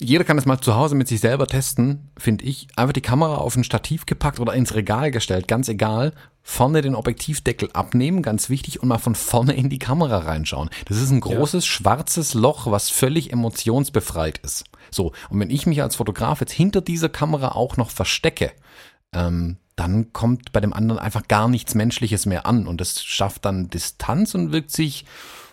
jeder 0.00 0.24
kann 0.24 0.36
das 0.36 0.46
mal 0.46 0.60
zu 0.60 0.74
Hause 0.74 0.94
mit 0.94 1.08
sich 1.08 1.20
selber 1.20 1.46
testen, 1.46 2.10
finde 2.16 2.44
ich. 2.44 2.68
Einfach 2.76 2.92
die 2.92 3.00
Kamera 3.00 3.36
auf 3.36 3.56
ein 3.56 3.64
Stativ 3.64 4.06
gepackt 4.06 4.40
oder 4.40 4.54
ins 4.54 4.74
Regal 4.74 5.10
gestellt, 5.10 5.48
ganz 5.48 5.68
egal. 5.68 6.12
Vorne 6.42 6.82
den 6.82 6.96
Objektivdeckel 6.96 7.70
abnehmen, 7.72 8.22
ganz 8.22 8.50
wichtig, 8.50 8.82
und 8.82 8.88
mal 8.88 8.98
von 8.98 9.14
vorne 9.14 9.52
in 9.52 9.70
die 9.70 9.78
Kamera 9.78 10.18
reinschauen. 10.18 10.70
Das 10.86 10.98
ist 10.98 11.10
ein 11.10 11.20
großes 11.20 11.64
ja. 11.64 11.70
schwarzes 11.70 12.34
Loch, 12.34 12.68
was 12.68 12.90
völlig 12.90 13.32
emotionsbefreit 13.32 14.38
ist. 14.38 14.64
So, 14.90 15.12
und 15.30 15.38
wenn 15.38 15.50
ich 15.50 15.66
mich 15.66 15.82
als 15.82 15.96
Fotograf 15.96 16.40
jetzt 16.40 16.52
hinter 16.52 16.80
dieser 16.80 17.08
Kamera 17.08 17.52
auch 17.52 17.76
noch 17.76 17.90
verstecke, 17.90 18.50
ähm, 19.14 19.58
dann 19.76 20.12
kommt 20.12 20.52
bei 20.52 20.60
dem 20.60 20.72
anderen 20.72 20.98
einfach 20.98 21.28
gar 21.28 21.48
nichts 21.48 21.74
Menschliches 21.74 22.26
mehr 22.26 22.44
an 22.46 22.66
und 22.66 22.80
das 22.80 23.02
schafft 23.02 23.44
dann 23.44 23.70
Distanz 23.70 24.34
und 24.34 24.52
wirkt 24.52 24.70
sich 24.70 25.06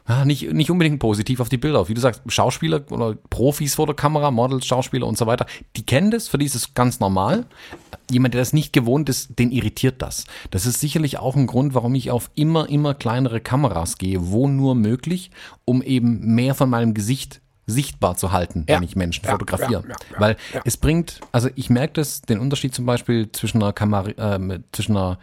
ja, 0.10 0.26
nicht, 0.26 0.52
nicht 0.52 0.72
unbedingt 0.72 1.00
positiv 1.00 1.40
auf 1.40 1.50
die 1.50 1.58
Bilder. 1.58 1.88
Wie 1.88 1.94
du 1.94 2.02
sagst, 2.02 2.24
Schauspieler 2.28 2.82
oder 2.90 3.16
Profis 3.30 3.76
vor 3.76 3.86
der 3.86 3.96
Kamera, 3.96 4.32
Models, 4.32 4.66
Schauspieler 4.66 5.06
und 5.06 5.20
so 5.20 5.28
weiter, 5.28 5.46
die 5.76 5.86
kennen 5.86 6.10
das, 6.10 6.28
für 6.28 6.40
die 6.40 6.46
ist 6.46 6.56
es 6.56 6.74
ganz 6.74 7.00
normal. 7.00 7.46
Jemand, 8.10 8.34
der 8.34 8.42
das 8.42 8.52
nicht 8.52 8.74
gewohnt 8.74 9.08
ist, 9.08 9.38
den 9.38 9.52
irritiert 9.52 10.02
das. 10.02 10.26
Das 10.50 10.66
ist 10.66 10.80
sicherlich 10.80 11.20
auch 11.20 11.36
ein 11.36 11.46
Grund, 11.46 11.76
warum 11.76 11.94
ich 11.94 12.10
auf 12.10 12.32
immer, 12.34 12.68
immer 12.70 12.96
kleinere 12.96 13.40
Kameras 13.40 14.00
gehe, 14.00 14.32
wo 14.32 14.48
nur 14.48 14.74
möglich, 14.74 15.30
um 15.64 15.84
eben 15.84 16.34
mehr 16.34 16.56
von 16.56 16.72
meinem 16.72 16.96
Gesicht 16.96 17.42
sichtbar 17.68 18.18
zu 18.18 18.32
halten, 18.32 18.66
ja. 18.68 18.78
wenn 18.78 18.84
ich 18.84 18.96
Menschen 18.96 19.26
ja, 19.26 19.32
fotografiere. 19.32 19.84
Ja, 19.88 19.96
Weil 20.20 20.38
es 20.66 20.78
bringt, 20.78 21.20
also 21.32 21.50
ich 21.54 21.70
merke 21.70 21.94
das, 21.94 22.24
den 22.24 22.40
Unterschied 22.40 22.74
zum 22.74 22.88
Beispiel 22.88 23.32
zwischen 23.32 23.62
einer 23.62 23.74
Kamera, 23.74 24.08
äh, 24.08 24.60
zwischen 24.72 24.98
einer 24.98 25.20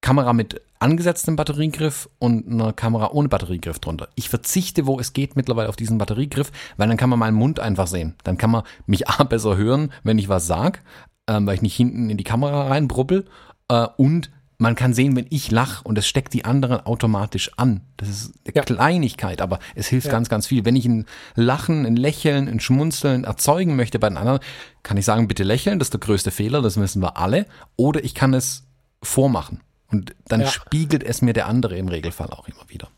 Kamera 0.00 0.32
mit 0.32 0.60
angesetztem 0.78 1.36
Batteriegriff 1.36 2.08
und 2.18 2.50
einer 2.50 2.72
Kamera 2.72 3.10
ohne 3.12 3.28
Batteriegriff 3.28 3.78
drunter. 3.78 4.08
Ich 4.14 4.28
verzichte, 4.28 4.86
wo 4.86 4.98
es 4.98 5.12
geht, 5.12 5.36
mittlerweile 5.36 5.68
auf 5.68 5.76
diesen 5.76 5.98
Batteriegriff, 5.98 6.50
weil 6.76 6.88
dann 6.88 6.96
kann 6.96 7.10
man 7.10 7.18
meinen 7.18 7.36
Mund 7.36 7.60
einfach 7.60 7.86
sehen. 7.86 8.14
Dann 8.24 8.38
kann 8.38 8.50
man 8.50 8.62
mich 8.86 9.08
A 9.20 9.24
besser 9.24 9.56
hören, 9.56 9.92
wenn 10.02 10.18
ich 10.18 10.28
was 10.28 10.46
sag, 10.46 10.82
ähm, 11.28 11.46
weil 11.46 11.56
ich 11.56 11.62
nicht 11.62 11.76
hinten 11.76 12.08
in 12.08 12.16
die 12.16 12.24
Kamera 12.24 12.68
reinbrubbel 12.68 13.26
äh, 13.68 13.86
und 13.96 14.30
man 14.60 14.74
kann 14.74 14.92
sehen, 14.92 15.16
wenn 15.16 15.26
ich 15.30 15.50
lach 15.50 15.82
und 15.84 15.96
es 15.96 16.06
steckt 16.06 16.34
die 16.34 16.44
anderen 16.44 16.84
automatisch 16.84 17.50
an. 17.56 17.80
Das 17.96 18.10
ist 18.10 18.34
eine 18.44 18.54
ja. 18.56 18.62
Kleinigkeit, 18.62 19.40
aber 19.40 19.58
es 19.74 19.88
hilft 19.88 20.08
ja. 20.08 20.12
ganz, 20.12 20.28
ganz 20.28 20.46
viel. 20.46 20.66
Wenn 20.66 20.76
ich 20.76 20.84
ein 20.84 21.06
Lachen, 21.34 21.86
ein 21.86 21.96
Lächeln, 21.96 22.46
ein 22.46 22.60
Schmunzeln 22.60 23.24
erzeugen 23.24 23.74
möchte 23.74 23.98
bei 23.98 24.10
den 24.10 24.18
anderen, 24.18 24.40
kann 24.82 24.98
ich 24.98 25.06
sagen, 25.06 25.28
bitte 25.28 25.44
lächeln, 25.44 25.78
das 25.78 25.86
ist 25.86 25.94
der 25.94 26.00
größte 26.00 26.30
Fehler, 26.30 26.60
das 26.60 26.78
wissen 26.78 27.00
wir 27.00 27.16
alle. 27.16 27.46
Oder 27.76 28.04
ich 28.04 28.14
kann 28.14 28.34
es 28.34 28.66
vormachen. 29.02 29.62
Und 29.90 30.14
dann 30.26 30.42
ja. 30.42 30.46
spiegelt 30.46 31.02
es 31.02 31.22
mir 31.22 31.32
der 31.32 31.46
andere 31.46 31.76
im 31.76 31.88
Regelfall 31.88 32.30
auch 32.30 32.48
immer 32.48 32.68
wieder. 32.68 32.88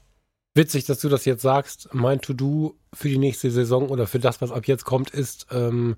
Witzig, 0.55 0.85
dass 0.85 1.01
du 1.01 1.09
das 1.09 1.25
jetzt 1.25 1.43
sagst. 1.43 1.89
Mein 1.93 2.21
To-Do 2.21 2.77
für 2.93 3.09
die 3.09 3.19
nächste 3.19 3.51
Saison 3.51 3.89
oder 3.89 4.07
für 4.07 4.19
das, 4.19 4.43
was 4.43 4.53
ab 4.53 4.67
jetzt 4.67 4.85
kommt, 4.85 5.11
ist, 5.11 5.47
ähm, 5.51 5.97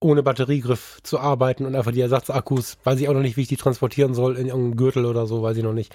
ohne 0.00 0.22
Batteriegriff 0.22 0.98
zu 1.02 1.18
arbeiten 1.18 1.64
und 1.66 1.74
einfach 1.74 1.92
die 1.92 2.02
Ersatzakkus, 2.02 2.76
weiß 2.84 3.00
ich 3.00 3.08
auch 3.08 3.14
noch 3.14 3.22
nicht, 3.22 3.36
wie 3.36 3.42
ich 3.42 3.48
die 3.48 3.56
transportieren 3.56 4.14
soll, 4.14 4.36
in 4.36 4.46
irgendeinem 4.46 4.76
Gürtel 4.76 5.06
oder 5.06 5.26
so, 5.26 5.42
weiß 5.42 5.56
ich 5.56 5.64
noch 5.64 5.72
nicht. 5.72 5.94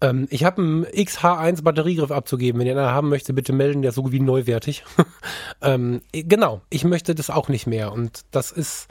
Ähm, 0.00 0.26
ich 0.30 0.44
habe 0.44 0.62
einen 0.62 0.84
XH1 0.86 1.62
Batteriegriff 1.62 2.10
abzugeben. 2.10 2.60
Wenn 2.60 2.66
ihr 2.66 2.76
einen 2.76 2.90
haben 2.90 3.08
möchte, 3.08 3.32
bitte 3.34 3.52
melden, 3.52 3.82
der 3.82 3.90
ist 3.90 3.96
so 3.96 4.10
wie 4.12 4.20
neuwertig. 4.20 4.84
ähm, 5.62 6.00
genau, 6.12 6.62
ich 6.70 6.84
möchte 6.84 7.14
das 7.14 7.30
auch 7.30 7.48
nicht 7.48 7.66
mehr. 7.66 7.92
Und 7.92 8.22
das 8.30 8.52
ist 8.52 8.88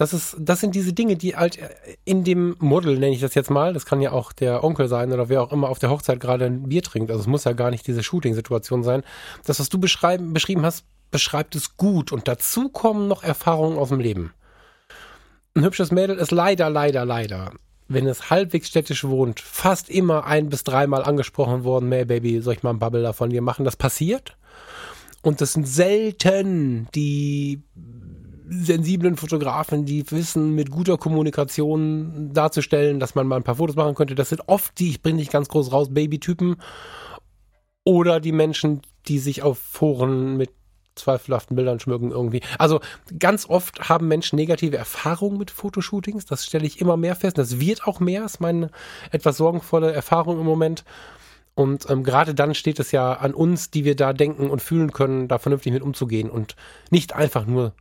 das 0.00 0.14
ist, 0.14 0.34
das 0.38 0.60
sind 0.60 0.74
diese 0.74 0.94
Dinge, 0.94 1.16
die 1.16 1.36
halt 1.36 1.58
in 2.06 2.24
dem 2.24 2.56
Model, 2.58 2.98
nenne 2.98 3.14
ich 3.14 3.20
das 3.20 3.34
jetzt 3.34 3.50
mal, 3.50 3.74
das 3.74 3.84
kann 3.84 4.00
ja 4.00 4.12
auch 4.12 4.32
der 4.32 4.64
Onkel 4.64 4.88
sein 4.88 5.12
oder 5.12 5.28
wer 5.28 5.42
auch 5.42 5.52
immer 5.52 5.68
auf 5.68 5.78
der 5.78 5.90
Hochzeit 5.90 6.20
gerade 6.20 6.46
ein 6.46 6.70
Bier 6.70 6.82
trinkt. 6.82 7.10
Also 7.10 7.20
es 7.20 7.26
muss 7.26 7.44
ja 7.44 7.52
gar 7.52 7.70
nicht 7.70 7.86
diese 7.86 8.02
Shooting-Situation 8.02 8.82
sein. 8.82 9.02
Das, 9.44 9.60
was 9.60 9.68
du 9.68 9.78
beschreiben, 9.78 10.32
beschrieben 10.32 10.64
hast, 10.64 10.86
beschreibt 11.10 11.54
es 11.54 11.76
gut. 11.76 12.12
Und 12.12 12.28
dazu 12.28 12.70
kommen 12.70 13.08
noch 13.08 13.22
Erfahrungen 13.22 13.76
aus 13.76 13.90
dem 13.90 14.00
Leben. 14.00 14.32
Ein 15.54 15.64
hübsches 15.64 15.90
Mädel 15.90 16.16
ist 16.16 16.30
leider, 16.30 16.70
leider, 16.70 17.04
leider, 17.04 17.52
wenn 17.86 18.06
es 18.06 18.30
halbwegs 18.30 18.68
städtisch 18.68 19.04
wohnt, 19.04 19.38
fast 19.38 19.90
immer 19.90 20.24
ein 20.24 20.48
bis 20.48 20.64
dreimal 20.64 21.04
angesprochen 21.04 21.62
worden, 21.64 21.90
May 21.90 22.06
Baby, 22.06 22.40
soll 22.40 22.54
ich 22.54 22.62
mal 22.62 22.70
ein 22.70 22.78
Bubble 22.78 23.02
davon 23.02 23.28
dir 23.28 23.42
machen? 23.42 23.66
Das 23.66 23.76
passiert. 23.76 24.38
Und 25.20 25.42
das 25.42 25.52
sind 25.52 25.68
selten 25.68 26.88
die 26.94 27.62
sensiblen 28.50 29.16
Fotografen, 29.16 29.84
die 29.84 30.10
wissen, 30.10 30.54
mit 30.54 30.70
guter 30.70 30.98
Kommunikation 30.98 32.30
darzustellen, 32.32 32.98
dass 32.98 33.14
man 33.14 33.26
mal 33.26 33.36
ein 33.36 33.44
paar 33.44 33.54
Fotos 33.54 33.76
machen 33.76 33.94
könnte. 33.94 34.16
Das 34.16 34.28
sind 34.28 34.48
oft 34.48 34.78
die, 34.78 34.90
ich 34.90 35.02
bringe 35.02 35.18
nicht 35.18 35.32
ganz 35.32 35.48
groß 35.48 35.72
raus, 35.72 35.88
Babytypen. 35.94 36.56
Oder 37.84 38.20
die 38.20 38.32
Menschen, 38.32 38.82
die 39.06 39.18
sich 39.18 39.42
auf 39.42 39.58
Foren 39.58 40.36
mit 40.36 40.50
zweifelhaften 40.96 41.56
Bildern 41.56 41.80
schmücken 41.80 42.10
irgendwie. 42.10 42.42
Also 42.58 42.80
ganz 43.18 43.48
oft 43.48 43.88
haben 43.88 44.08
Menschen 44.08 44.36
negative 44.36 44.76
Erfahrungen 44.76 45.38
mit 45.38 45.50
Fotoshootings. 45.50 46.26
Das 46.26 46.44
stelle 46.44 46.66
ich 46.66 46.80
immer 46.80 46.96
mehr 46.96 47.14
fest. 47.14 47.38
Das 47.38 47.60
wird 47.60 47.86
auch 47.86 48.00
mehr, 48.00 48.24
ist 48.24 48.40
meine 48.40 48.70
etwas 49.12 49.36
sorgenvolle 49.36 49.92
Erfahrung 49.92 50.40
im 50.40 50.46
Moment. 50.46 50.84
Und 51.54 51.88
ähm, 51.88 52.02
gerade 52.02 52.34
dann 52.34 52.54
steht 52.54 52.80
es 52.80 52.92
ja 52.92 53.12
an 53.12 53.32
uns, 53.32 53.70
die 53.70 53.84
wir 53.84 53.94
da 53.94 54.12
denken 54.12 54.50
und 54.50 54.60
fühlen 54.60 54.92
können, 54.92 55.28
da 55.28 55.38
vernünftig 55.38 55.72
mit 55.72 55.82
umzugehen 55.82 56.30
und 56.30 56.56
nicht 56.90 57.14
einfach 57.14 57.46
nur 57.46 57.74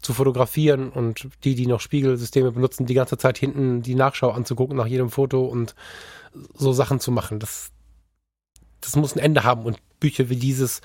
zu 0.00 0.12
fotografieren 0.12 0.90
und 0.90 1.28
die, 1.44 1.54
die 1.54 1.66
noch 1.66 1.80
Spiegelsysteme 1.80 2.52
benutzen, 2.52 2.86
die 2.86 2.94
ganze 2.94 3.18
Zeit 3.18 3.38
hinten 3.38 3.82
die 3.82 3.94
Nachschau 3.94 4.30
anzugucken 4.30 4.76
nach 4.76 4.86
jedem 4.86 5.10
Foto 5.10 5.44
und 5.44 5.74
so 6.54 6.72
Sachen 6.72 7.00
zu 7.00 7.10
machen. 7.10 7.40
Das, 7.40 7.70
das 8.80 8.96
muss 8.96 9.16
ein 9.16 9.20
Ende 9.20 9.44
haben 9.44 9.64
und 9.64 9.78
Bücher 9.98 10.28
wie 10.28 10.36
dieses 10.36 10.80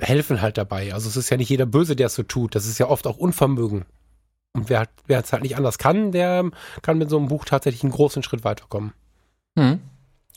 helfen 0.00 0.42
halt 0.42 0.58
dabei. 0.58 0.92
Also 0.92 1.08
es 1.08 1.16
ist 1.16 1.30
ja 1.30 1.36
nicht 1.36 1.48
jeder 1.48 1.66
Böse, 1.66 1.96
der 1.96 2.06
es 2.06 2.14
so 2.14 2.22
tut. 2.22 2.54
Das 2.54 2.66
ist 2.66 2.78
ja 2.78 2.88
oft 2.88 3.06
auch 3.06 3.16
Unvermögen. 3.16 3.86
Und 4.52 4.68
wer, 4.68 4.88
wer 5.06 5.20
es 5.20 5.32
halt 5.32 5.42
nicht 5.42 5.56
anders 5.56 5.78
kann, 5.78 6.12
der 6.12 6.50
kann 6.82 6.98
mit 6.98 7.10
so 7.10 7.18
einem 7.18 7.28
Buch 7.28 7.44
tatsächlich 7.44 7.82
einen 7.82 7.92
großen 7.92 8.22
Schritt 8.22 8.44
weiterkommen. 8.44 8.92
Hm. 9.58 9.80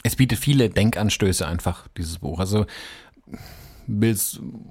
Es 0.03 0.15
bietet 0.15 0.39
viele 0.39 0.69
Denkanstöße 0.69 1.45
einfach, 1.45 1.87
dieses 1.97 2.19
Buch. 2.19 2.39
Also 2.39 2.65
will 3.89 4.17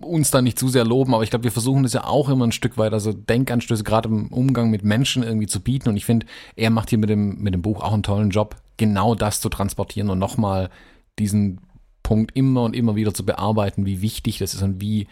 uns 0.01 0.31
da 0.31 0.41
nicht 0.41 0.59
zu 0.59 0.69
sehr 0.69 0.85
loben, 0.85 1.13
aber 1.13 1.25
ich 1.25 1.31
glaube, 1.31 1.45
wir 1.45 1.53
versuchen 1.53 1.83
das 1.83 1.93
ja 1.93 2.05
auch 2.05 2.29
immer 2.29 2.47
ein 2.47 2.53
Stück 2.53 2.79
weit, 2.79 2.93
also 2.93 3.13
Denkanstöße 3.13 3.83
gerade 3.83 4.09
im 4.09 4.29
Umgang 4.29 4.71
mit 4.71 4.85
Menschen 4.85 5.25
irgendwie 5.25 5.49
zu 5.49 5.61
bieten. 5.61 5.89
Und 5.89 5.97
ich 5.97 6.05
finde, 6.05 6.27
er 6.55 6.71
macht 6.71 6.91
hier 6.91 6.99
mit 6.99 7.11
dem, 7.11 7.39
mit 7.43 7.53
dem 7.53 7.63
Buch 7.63 7.83
auch 7.83 7.93
einen 7.93 8.05
tollen 8.05 8.31
Job, 8.31 8.57
genau 8.77 9.17
das 9.17 9.41
zu 9.41 9.49
transportieren 9.49 10.09
und 10.09 10.21
nochmal 10.21 10.71
diesen 11.19 11.61
Punkt 12.05 12.37
immer 12.37 12.63
und 12.63 12.77
immer 12.77 12.95
wieder 12.95 13.13
zu 13.13 13.27
bearbeiten, 13.27 13.85
wie 13.85 14.01
wichtig 14.01 14.39
das 14.39 14.55
ist 14.55 14.63
und 14.63 14.81
wie, 14.81 15.09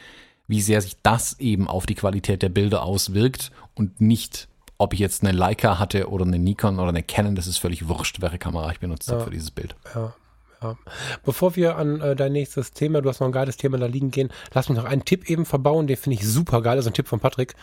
wie 0.46 0.60
sehr 0.60 0.80
sich 0.80 0.96
das 1.02 1.38
eben 1.40 1.66
auf 1.66 1.84
die 1.84 1.96
Qualität 1.96 2.42
der 2.42 2.48
Bilder 2.48 2.84
auswirkt 2.84 3.50
und 3.74 4.00
nicht, 4.00 4.46
ob 4.78 4.94
ich 4.94 5.00
jetzt 5.00 5.24
eine 5.24 5.36
Leica 5.36 5.80
hatte 5.80 6.08
oder 6.08 6.24
eine 6.24 6.38
Nikon 6.38 6.78
oder 6.78 6.90
eine 6.90 7.02
Canon, 7.02 7.34
das 7.34 7.48
ist 7.48 7.58
völlig 7.58 7.88
wurscht, 7.88 8.20
welche 8.20 8.38
Kamera 8.38 8.70
ich 8.70 8.78
benutzt 8.78 9.08
ja. 9.08 9.14
habe 9.14 9.24
für 9.24 9.30
dieses 9.30 9.50
Bild. 9.50 9.74
Ja. 9.94 10.14
Ja. 10.62 10.76
Bevor 11.24 11.54
wir 11.56 11.76
an 11.76 12.00
äh, 12.00 12.16
dein 12.16 12.32
nächstes 12.32 12.72
Thema, 12.72 13.02
du 13.02 13.08
hast 13.08 13.20
noch 13.20 13.26
ein 13.26 13.32
geiles 13.32 13.56
Thema 13.56 13.78
da 13.78 13.86
liegen 13.86 14.10
gehen, 14.10 14.30
lass 14.54 14.68
mich 14.68 14.78
noch 14.78 14.86
einen 14.86 15.04
Tipp 15.04 15.28
eben 15.28 15.44
verbauen, 15.44 15.86
den 15.86 15.96
finde 15.96 16.18
ich 16.18 16.26
super 16.26 16.62
geil, 16.62 16.76
das 16.76 16.86
ist 16.86 16.90
ein 16.90 16.94
Tipp 16.94 17.08
von 17.08 17.20
Patrick, 17.20 17.54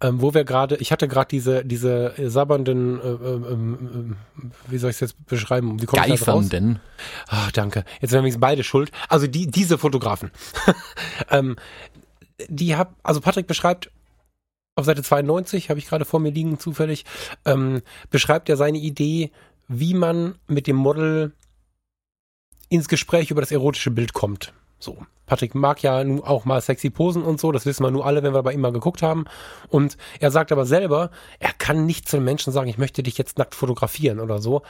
ähm, 0.00 0.20
wo 0.20 0.34
wir 0.34 0.44
gerade, 0.44 0.76
ich 0.76 0.92
hatte 0.92 1.08
gerade 1.08 1.28
diese, 1.28 1.64
diese 1.64 2.12
sabbernden, 2.18 3.00
äh, 3.00 3.08
äh, 3.08 4.14
wie 4.68 4.78
soll 4.78 4.90
ich 4.90 4.96
es 4.96 5.00
jetzt 5.00 5.26
beschreiben? 5.26 5.80
Wie 5.80 5.86
kommt 5.86 6.02
Geifernden. 6.02 6.80
Ach, 7.28 7.50
danke. 7.52 7.84
Jetzt 8.00 8.12
werden 8.12 8.24
wir 8.24 8.38
beide 8.38 8.64
schuld. 8.64 8.90
Also 9.08 9.26
die, 9.26 9.46
diese 9.46 9.78
Fotografen. 9.78 10.30
ähm, 11.30 11.56
die 12.48 12.76
hab, 12.76 12.94
also 13.02 13.20
Patrick 13.20 13.46
beschreibt 13.46 13.90
auf 14.76 14.84
Seite 14.84 15.02
92, 15.02 15.70
habe 15.70 15.78
ich 15.78 15.86
gerade 15.86 16.04
vor 16.04 16.20
mir 16.20 16.30
liegen, 16.30 16.58
zufällig, 16.58 17.04
ähm, 17.44 17.82
beschreibt 18.10 18.48
er 18.48 18.56
seine 18.56 18.78
Idee, 18.78 19.30
wie 19.68 19.94
man 19.94 20.34
mit 20.48 20.66
dem 20.66 20.76
Model 20.76 21.32
ins 22.74 22.88
Gespräch 22.88 23.30
über 23.30 23.40
das 23.40 23.52
erotische 23.52 23.90
Bild 23.90 24.12
kommt. 24.12 24.52
So. 24.78 24.98
Patrick 25.26 25.54
mag 25.54 25.82
ja 25.82 26.04
nun 26.04 26.22
auch 26.22 26.44
mal 26.44 26.60
sexy 26.60 26.90
Posen 26.90 27.22
und 27.22 27.40
so, 27.40 27.50
das 27.50 27.64
wissen 27.64 27.82
wir 27.82 27.90
nur 27.90 28.04
alle, 28.04 28.22
wenn 28.22 28.34
wir 28.34 28.42
bei 28.42 28.52
ihm 28.52 28.60
mal 28.60 28.72
geguckt 28.72 29.00
haben. 29.00 29.24
Und 29.70 29.96
er 30.20 30.30
sagt 30.30 30.52
aber 30.52 30.66
selber, 30.66 31.10
er 31.38 31.52
kann 31.54 31.86
nicht 31.86 32.08
zu 32.08 32.20
Menschen 32.20 32.52
sagen, 32.52 32.68
ich 32.68 32.76
möchte 32.76 33.02
dich 33.02 33.16
jetzt 33.16 33.38
nackt 33.38 33.54
fotografieren 33.54 34.20
oder 34.20 34.38
so. 34.40 34.62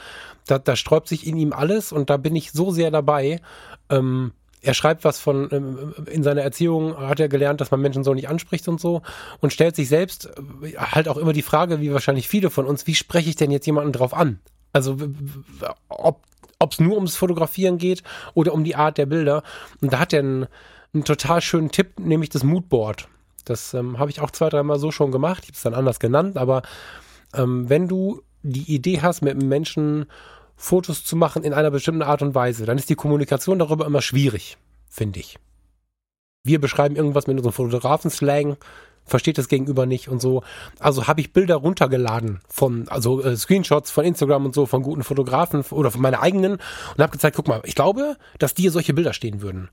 Da, 0.47 0.57
da 0.57 0.77
sträubt 0.77 1.09
sich 1.09 1.27
in 1.27 1.35
ihm 1.35 1.51
alles 1.51 1.91
und 1.91 2.09
da 2.09 2.15
bin 2.15 2.35
ich 2.35 2.53
so 2.53 2.71
sehr 2.71 2.89
dabei. 2.89 3.41
Ähm, 3.89 4.31
er 4.61 4.73
schreibt 4.73 5.03
was 5.03 5.19
von, 5.19 5.49
ähm, 5.51 5.93
in 6.09 6.23
seiner 6.23 6.41
Erziehung 6.41 6.97
hat 6.97 7.19
er 7.19 7.27
gelernt, 7.27 7.59
dass 7.59 7.71
man 7.71 7.81
Menschen 7.81 8.05
so 8.05 8.13
nicht 8.13 8.29
anspricht 8.29 8.67
und 8.69 8.79
so 8.79 9.01
und 9.41 9.51
stellt 9.51 9.75
sich 9.75 9.89
selbst 9.89 10.31
äh, 10.61 10.77
halt 10.77 11.09
auch 11.09 11.17
immer 11.17 11.33
die 11.33 11.41
Frage, 11.41 11.81
wie 11.81 11.91
wahrscheinlich 11.91 12.29
viele 12.29 12.49
von 12.49 12.65
uns, 12.65 12.87
wie 12.87 12.95
spreche 12.95 13.29
ich 13.29 13.35
denn 13.35 13.51
jetzt 13.51 13.65
jemanden 13.65 13.91
drauf 13.91 14.13
an? 14.13 14.39
Also 14.71 14.97
ob 15.89 16.21
ob 16.65 16.73
es 16.73 16.79
nur 16.79 16.95
ums 16.95 17.15
Fotografieren 17.15 17.77
geht 17.77 18.03
oder 18.33 18.53
um 18.53 18.63
die 18.63 18.75
Art 18.75 18.97
der 18.97 19.05
Bilder. 19.05 19.43
Und 19.81 19.93
da 19.93 19.99
hat 19.99 20.11
er 20.11 20.19
einen, 20.19 20.47
einen 20.93 21.05
total 21.05 21.41
schönen 21.41 21.71
Tipp, 21.71 21.99
nämlich 21.99 22.29
das 22.29 22.43
Moodboard. 22.43 23.07
Das 23.45 23.73
ähm, 23.73 23.99
habe 23.99 24.09
ich 24.09 24.19
auch 24.19 24.31
zwei, 24.31 24.49
dreimal 24.49 24.79
so 24.79 24.91
schon 24.91 25.11
gemacht. 25.11 25.43
Ich 25.43 25.49
habe 25.49 25.55
es 25.55 25.61
dann 25.61 25.75
anders 25.75 25.99
genannt, 25.99 26.37
aber 26.37 26.63
ähm, 27.33 27.69
wenn 27.69 27.87
du 27.87 28.21
die 28.41 28.73
Idee 28.73 29.01
hast, 29.01 29.21
mit 29.21 29.33
einem 29.33 29.47
Menschen 29.47 30.05
Fotos 30.55 31.03
zu 31.03 31.15
machen 31.15 31.43
in 31.43 31.53
einer 31.53 31.71
bestimmten 31.71 32.01
Art 32.01 32.21
und 32.21 32.35
Weise, 32.35 32.65
dann 32.65 32.77
ist 32.77 32.89
die 32.89 32.95
Kommunikation 32.95 33.59
darüber 33.59 33.85
immer 33.85 34.01
schwierig, 34.01 34.57
finde 34.89 35.19
ich. 35.19 35.37
Wir 36.43 36.59
beschreiben 36.59 36.95
irgendwas 36.95 37.27
mit 37.27 37.37
unserem 37.37 37.53
Fotografen-Slang 37.53 38.57
versteht 39.05 39.37
das 39.37 39.47
Gegenüber 39.47 39.85
nicht 39.85 40.09
und 40.09 40.21
so. 40.21 40.43
Also 40.79 41.07
habe 41.07 41.21
ich 41.21 41.33
Bilder 41.33 41.55
runtergeladen 41.55 42.41
von, 42.47 42.87
also 42.89 43.23
äh, 43.23 43.35
Screenshots 43.35 43.91
von 43.91 44.05
Instagram 44.05 44.45
und 44.45 44.55
so, 44.55 44.65
von 44.65 44.83
guten 44.83 45.03
Fotografen 45.03 45.61
oder 45.71 45.91
von 45.91 46.01
meiner 46.01 46.21
eigenen 46.21 46.53
und 46.53 46.99
habe 46.99 47.11
gezeigt, 47.11 47.35
guck 47.35 47.47
mal, 47.47 47.61
ich 47.63 47.75
glaube, 47.75 48.17
dass 48.39 48.53
dir 48.53 48.71
solche 48.71 48.93
Bilder 48.93 49.13
stehen 49.13 49.41
würden. 49.41 49.69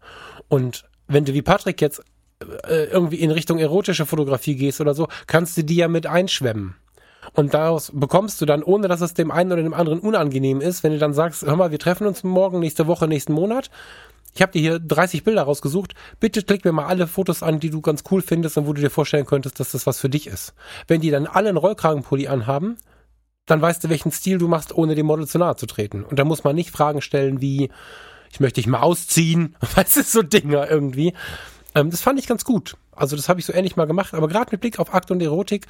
Und 0.48 0.84
wenn 1.08 1.24
du 1.24 1.34
wie 1.34 1.42
Patrick 1.42 1.80
jetzt 1.80 2.02
äh, 2.68 2.84
irgendwie 2.84 3.16
in 3.16 3.30
Richtung 3.30 3.58
erotische 3.58 4.06
Fotografie 4.06 4.56
gehst 4.56 4.80
oder 4.80 4.94
so, 4.94 5.08
kannst 5.26 5.56
du 5.56 5.64
die 5.64 5.76
ja 5.76 5.88
mit 5.88 6.06
einschwemmen. 6.06 6.76
Und 7.34 7.54
daraus 7.54 7.92
bekommst 7.94 8.40
du 8.40 8.46
dann, 8.46 8.62
ohne 8.62 8.88
dass 8.88 9.00
es 9.00 9.14
dem 9.14 9.30
einen 9.30 9.52
oder 9.52 9.62
dem 9.62 9.74
anderen 9.74 10.00
unangenehm 10.00 10.60
ist, 10.60 10.82
wenn 10.82 10.92
du 10.92 10.98
dann 10.98 11.14
sagst, 11.14 11.42
hör 11.42 11.56
mal, 11.56 11.70
wir 11.70 11.78
treffen 11.78 12.06
uns 12.06 12.24
morgen, 12.24 12.58
nächste 12.58 12.86
Woche, 12.88 13.06
nächsten 13.06 13.32
Monat, 13.32 13.70
ich 14.34 14.40
habe 14.40 14.52
dir 14.52 14.60
hier 14.60 14.78
30 14.78 15.24
Bilder 15.24 15.42
rausgesucht. 15.42 15.94
Bitte 16.18 16.42
klick 16.42 16.64
mir 16.64 16.72
mal 16.72 16.86
alle 16.86 17.06
Fotos 17.06 17.42
an, 17.42 17.60
die 17.60 17.70
du 17.70 17.80
ganz 17.80 18.02
cool 18.10 18.22
findest 18.22 18.56
und 18.56 18.66
wo 18.66 18.72
du 18.72 18.80
dir 18.80 18.90
vorstellen 18.90 19.26
könntest, 19.26 19.60
dass 19.60 19.72
das 19.72 19.86
was 19.86 20.00
für 20.00 20.08
dich 20.08 20.26
ist. 20.26 20.54
Wenn 20.86 21.00
die 21.00 21.10
dann 21.10 21.26
alle 21.26 21.50
einen 21.50 21.58
Rollkragenpulli 21.58 22.28
anhaben, 22.28 22.78
dann 23.46 23.60
weißt 23.60 23.84
du, 23.84 23.88
welchen 23.90 24.12
Stil 24.12 24.38
du 24.38 24.48
machst, 24.48 24.74
ohne 24.74 24.94
dem 24.94 25.06
Model 25.06 25.26
zu 25.26 25.38
nahe 25.38 25.56
zu 25.56 25.66
treten. 25.66 26.04
Und 26.04 26.18
da 26.18 26.24
muss 26.24 26.44
man 26.44 26.56
nicht 26.56 26.70
Fragen 26.70 27.02
stellen 27.02 27.40
wie, 27.40 27.70
ich 28.30 28.40
möchte 28.40 28.60
dich 28.60 28.66
mal 28.66 28.80
ausziehen, 28.80 29.56
weißt 29.74 29.96
du, 29.96 30.02
so 30.02 30.22
Dinger 30.22 30.70
irgendwie. 30.70 31.12
Ähm, 31.74 31.90
das 31.90 32.00
fand 32.00 32.18
ich 32.18 32.26
ganz 32.26 32.44
gut. 32.44 32.76
Also 32.92 33.16
das 33.16 33.28
habe 33.28 33.40
ich 33.40 33.46
so 33.46 33.52
ähnlich 33.52 33.76
mal 33.76 33.86
gemacht, 33.86 34.14
aber 34.14 34.28
gerade 34.28 34.50
mit 34.52 34.60
Blick 34.60 34.78
auf 34.78 34.94
Akt 34.94 35.10
und 35.10 35.20
Erotik 35.20 35.66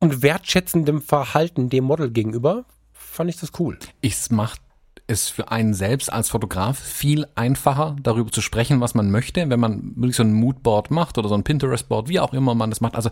und 0.00 0.22
wertschätzendem 0.22 1.02
Verhalten 1.02 1.68
dem 1.68 1.84
Model 1.84 2.10
gegenüber, 2.10 2.64
fand 2.92 3.30
ich 3.30 3.36
das 3.38 3.52
cool. 3.58 3.78
Es 4.02 4.30
macht 4.30 4.60
es 5.06 5.28
für 5.28 5.50
einen 5.50 5.74
selbst 5.74 6.12
als 6.12 6.30
Fotograf 6.30 6.78
viel 6.78 7.26
einfacher, 7.34 7.96
darüber 8.02 8.30
zu 8.30 8.40
sprechen, 8.40 8.80
was 8.80 8.94
man 8.94 9.10
möchte, 9.10 9.48
wenn 9.50 9.60
man 9.60 9.92
wirklich 9.96 10.16
so 10.16 10.22
ein 10.22 10.32
Moodboard 10.32 10.90
macht 10.90 11.18
oder 11.18 11.28
so 11.28 11.34
ein 11.34 11.44
Pinterest-Board, 11.44 12.08
wie 12.08 12.20
auch 12.20 12.32
immer 12.32 12.54
man 12.54 12.70
das 12.70 12.80
macht. 12.80 12.96
Also 12.96 13.10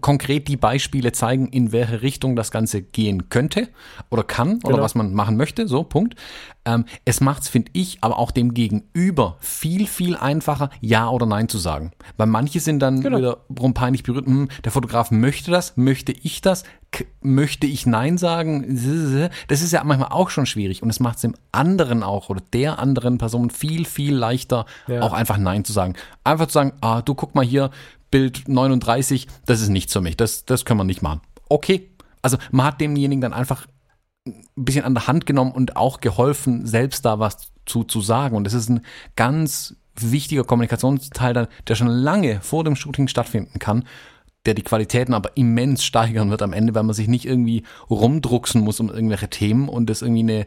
konkret 0.00 0.48
die 0.48 0.56
Beispiele 0.56 1.12
zeigen, 1.12 1.48
in 1.48 1.70
welche 1.72 2.00
Richtung 2.02 2.34
das 2.34 2.50
Ganze 2.50 2.80
gehen 2.82 3.28
könnte 3.28 3.68
oder 4.10 4.22
kann 4.22 4.56
oder 4.56 4.74
genau. 4.74 4.82
was 4.82 4.94
man 4.94 5.12
machen 5.12 5.36
möchte. 5.36 5.68
So, 5.68 5.84
Punkt. 5.84 6.14
Ähm, 6.64 6.84
es 7.04 7.20
macht 7.20 7.42
es, 7.42 7.48
finde 7.48 7.70
ich, 7.74 7.98
aber 8.00 8.18
auch 8.18 8.30
dem 8.30 8.54
Gegenüber 8.54 9.36
viel, 9.40 9.86
viel 9.86 10.16
einfacher, 10.16 10.70
Ja 10.80 11.08
oder 11.10 11.26
Nein 11.26 11.48
zu 11.48 11.58
sagen. 11.58 11.90
Weil 12.16 12.28
manche 12.28 12.60
sind 12.60 12.78
dann 12.78 13.00
genau. 13.00 13.18
wiederum 13.18 13.74
peinlich 13.74 14.02
berührt. 14.02 14.26
Hm, 14.26 14.48
der 14.64 14.72
Fotograf 14.72 15.10
möchte 15.10 15.50
das, 15.50 15.76
möchte 15.76 16.12
ich 16.12 16.40
das, 16.40 16.62
K 16.90 17.04
möchte 17.20 17.66
ich 17.66 17.84
Nein 17.84 18.16
sagen? 18.16 18.64
Das 19.48 19.60
ist 19.62 19.72
ja 19.72 19.82
manchmal 19.84 20.10
auch 20.10 20.30
schon 20.30 20.46
schwierig 20.46 20.82
und 20.82 20.90
es 20.90 21.00
macht 21.00 21.16
es 21.16 21.22
dem 21.22 21.34
anderen 21.50 22.02
auch 22.02 22.30
oder 22.30 22.42
der 22.52 22.78
anderen 22.78 23.18
Person 23.18 23.50
viel, 23.50 23.84
viel 23.84 24.14
leichter, 24.14 24.66
ja. 24.86 25.02
auch 25.02 25.12
einfach 25.12 25.38
Nein 25.38 25.64
zu 25.64 25.72
sagen. 25.72 25.94
Einfach 26.22 26.46
zu 26.46 26.52
sagen, 26.52 26.72
ah, 26.80 27.02
du 27.02 27.14
guck 27.14 27.34
mal 27.34 27.44
hier, 27.44 27.70
Bild 28.12 28.46
39, 28.46 29.26
das 29.46 29.60
ist 29.60 29.70
nichts 29.70 29.92
für 29.92 30.00
mich, 30.00 30.16
das, 30.16 30.44
das 30.44 30.64
können 30.64 30.78
wir 30.78 30.84
nicht 30.84 31.02
machen. 31.02 31.22
Okay, 31.48 31.90
also 32.22 32.36
man 32.52 32.66
hat 32.66 32.80
demjenigen 32.80 33.20
dann 33.20 33.32
einfach 33.32 33.66
ein 34.24 34.44
bisschen 34.54 34.84
an 34.84 34.94
der 34.94 35.08
Hand 35.08 35.26
genommen 35.26 35.50
und 35.50 35.76
auch 35.76 36.00
geholfen, 36.00 36.64
selbst 36.64 37.04
da 37.04 37.18
was 37.18 37.52
zu, 37.66 37.82
zu 37.82 38.00
sagen. 38.00 38.36
Und 38.36 38.44
das 38.44 38.54
ist 38.54 38.68
ein 38.68 38.82
ganz 39.16 39.74
wichtiger 39.96 40.44
Kommunikationsteil, 40.44 41.48
der 41.66 41.74
schon 41.74 41.88
lange 41.88 42.40
vor 42.40 42.62
dem 42.62 42.76
Shooting 42.76 43.08
stattfinden 43.08 43.58
kann, 43.58 43.84
der 44.46 44.54
die 44.54 44.62
Qualitäten 44.62 45.14
aber 45.14 45.36
immens 45.36 45.84
steigern 45.84 46.30
wird 46.30 46.42
am 46.42 46.52
Ende, 46.52 46.74
weil 46.74 46.82
man 46.82 46.94
sich 46.94 47.08
nicht 47.08 47.24
irgendwie 47.24 47.64
rumdrucksen 47.90 48.60
muss 48.60 48.80
um 48.80 48.90
irgendwelche 48.90 49.28
Themen 49.28 49.68
und 49.68 49.90
das 49.90 50.02
irgendwie 50.02 50.22
eine 50.22 50.46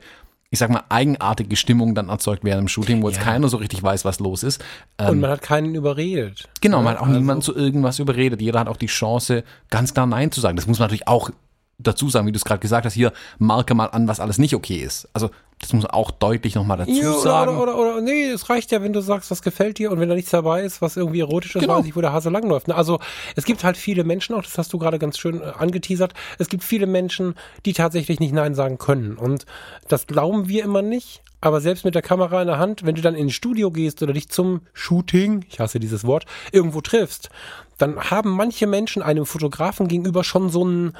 ich 0.55 0.59
sag 0.59 0.69
mal, 0.69 0.83
eigenartige 0.87 1.55
Stimmung 1.57 1.95
dann 1.95 2.07
erzeugt 2.07 2.45
während 2.45 2.61
dem 2.61 2.67
Shooting, 2.69 3.03
wo 3.03 3.09
jetzt 3.09 3.19
keiner 3.19 3.49
so 3.49 3.57
richtig 3.57 3.83
weiß, 3.83 4.05
was 4.05 4.19
los 4.19 4.41
ist. 4.41 4.63
Ähm, 4.97 5.09
und 5.09 5.19
man 5.19 5.29
hat 5.29 5.41
keinen 5.41 5.75
überredet. 5.75 6.47
Genau, 6.61 6.81
man 6.81 6.93
hat 6.93 7.01
auch 7.01 7.07
also, 7.07 7.19
niemanden 7.19 7.41
zu 7.41 7.53
irgendwas 7.53 7.99
überredet. 7.99 8.41
Jeder 8.41 8.61
hat 8.61 8.69
auch 8.69 8.77
die 8.77 8.87
Chance, 8.87 9.43
ganz 9.69 9.93
klar 9.93 10.05
Nein 10.05 10.31
zu 10.31 10.39
sagen. 10.39 10.55
Das 10.55 10.65
muss 10.65 10.79
man 10.79 10.85
natürlich 10.85 11.09
auch 11.09 11.29
dazu 11.77 12.09
sagen, 12.09 12.25
wie 12.27 12.31
du 12.31 12.37
es 12.37 12.45
gerade 12.45 12.59
gesagt 12.59 12.85
hast, 12.85 12.93
hier 12.93 13.11
marke 13.37 13.73
mal 13.75 13.87
an, 13.87 14.07
was 14.07 14.19
alles 14.19 14.37
nicht 14.37 14.55
okay 14.55 14.77
ist. 14.77 15.09
Also 15.13 15.29
das 15.59 15.71
muss 15.73 15.83
man 15.83 15.91
auch 15.91 16.11
deutlich 16.11 16.55
nochmal 16.55 16.77
dazu 16.77 16.91
Ja, 16.91 17.11
oder, 17.11 17.19
sagen. 17.21 17.57
oder, 17.57 17.77
oder, 17.77 17.93
oder, 17.95 18.01
nee, 18.01 18.25
es 18.25 18.49
reicht 18.49 18.71
ja, 18.71 18.81
wenn 18.81 18.91
du 18.93 19.01
sagst, 19.01 19.31
was 19.31 19.41
gefällt 19.41 19.77
dir 19.77 19.91
und 19.91 19.99
wenn 19.99 20.09
da 20.09 20.15
nichts 20.15 20.31
dabei 20.31 20.63
ist, 20.63 20.81
was 20.81 20.97
irgendwie 20.97 21.21
erotisch 21.21 21.55
ist, 21.55 21.61
Genau. 21.61 21.77
weiß 21.79 21.85
ich, 21.85 21.95
wo 21.95 22.01
der 22.01 22.11
Hase 22.13 22.29
langläuft. 22.29 22.69
Also 22.71 22.99
es 23.35 23.45
gibt 23.45 23.63
halt 23.63 23.77
viele 23.77 24.03
Menschen, 24.03 24.35
auch 24.35 24.43
das 24.43 24.57
hast 24.57 24.73
du 24.73 24.77
gerade 24.77 24.99
ganz 24.99 25.17
schön 25.17 25.41
äh, 25.41 25.45
angeteasert, 25.57 26.13
es 26.39 26.49
gibt 26.49 26.63
viele 26.63 26.87
Menschen, 26.87 27.35
die 27.65 27.73
tatsächlich 27.73 28.19
nicht 28.19 28.33
Nein 28.33 28.53
sagen 28.55 28.77
können. 28.77 29.17
Und 29.17 29.45
das 29.87 30.07
glauben 30.07 30.47
wir 30.49 30.63
immer 30.63 30.81
nicht. 30.81 31.21
Aber 31.41 31.61
selbst 31.61 31.85
mit 31.85 31.93
der 31.93 32.01
Kamera 32.01 32.41
in 32.41 32.47
der 32.47 32.57
Hand, 32.57 32.85
wenn 32.85 32.95
du 32.95 33.01
dann 33.01 33.13
in 33.13 33.27
ein 33.27 33.31
Studio 33.31 33.69
gehst 33.69 34.01
oder 34.01 34.13
dich 34.13 34.29
zum 34.29 34.61
Shooting, 34.73 35.45
ich 35.47 35.59
hasse 35.59 35.79
dieses 35.79 36.03
Wort, 36.03 36.25
irgendwo 36.51 36.81
triffst, 36.81 37.29
dann 37.77 37.99
haben 38.09 38.31
manche 38.31 38.65
Menschen 38.65 39.03
einem 39.03 39.25
Fotografen 39.27 39.87
gegenüber 39.87 40.23
schon 40.23 40.49
so 40.49 40.63
einen, 40.63 40.93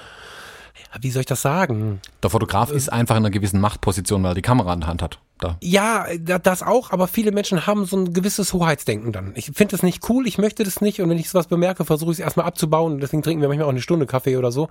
wie 1.01 1.11
soll 1.11 1.21
ich 1.21 1.25
das 1.25 1.41
sagen? 1.41 1.99
Der 2.23 2.29
Fotograf 2.29 2.71
ist 2.71 2.91
einfach 2.91 3.15
in 3.15 3.23
einer 3.23 3.29
gewissen 3.31 3.59
Machtposition, 3.61 4.23
weil 4.23 4.31
er 4.31 4.35
die 4.35 4.41
Kamera 4.41 4.73
in 4.73 4.81
der 4.81 4.89
Hand 4.89 5.01
hat. 5.01 5.19
Da. 5.39 5.57
Ja, 5.61 6.05
da- 6.17 6.39
das 6.39 6.63
auch, 6.63 6.91
aber 6.91 7.07
viele 7.07 7.31
Menschen 7.33 7.67
haben 7.67 7.85
so 7.85 7.97
ein 7.97 8.13
gewisses 8.13 8.53
Hoheitsdenken 8.53 9.11
dann. 9.11 9.33
Ich 9.35 9.47
finde 9.53 9.71
das 9.71 9.83
nicht 9.83 10.09
cool, 10.09 10.27
ich 10.27 10.37
möchte 10.37 10.63
das 10.63 10.79
nicht 10.79 11.01
und 11.01 11.09
wenn 11.09 11.17
ich 11.17 11.29
sowas 11.29 11.47
bemerke, 11.47 11.83
versuche 11.83 12.11
ich 12.11 12.19
es 12.19 12.23
erstmal 12.23 12.45
abzubauen 12.45 12.93
und 12.93 13.01
deswegen 13.01 13.21
trinken 13.21 13.41
wir 13.41 13.49
manchmal 13.49 13.65
auch 13.67 13.71
eine 13.71 13.81
Stunde 13.81 14.05
Kaffee 14.05 14.37
oder 14.37 14.51
so. 14.53 14.69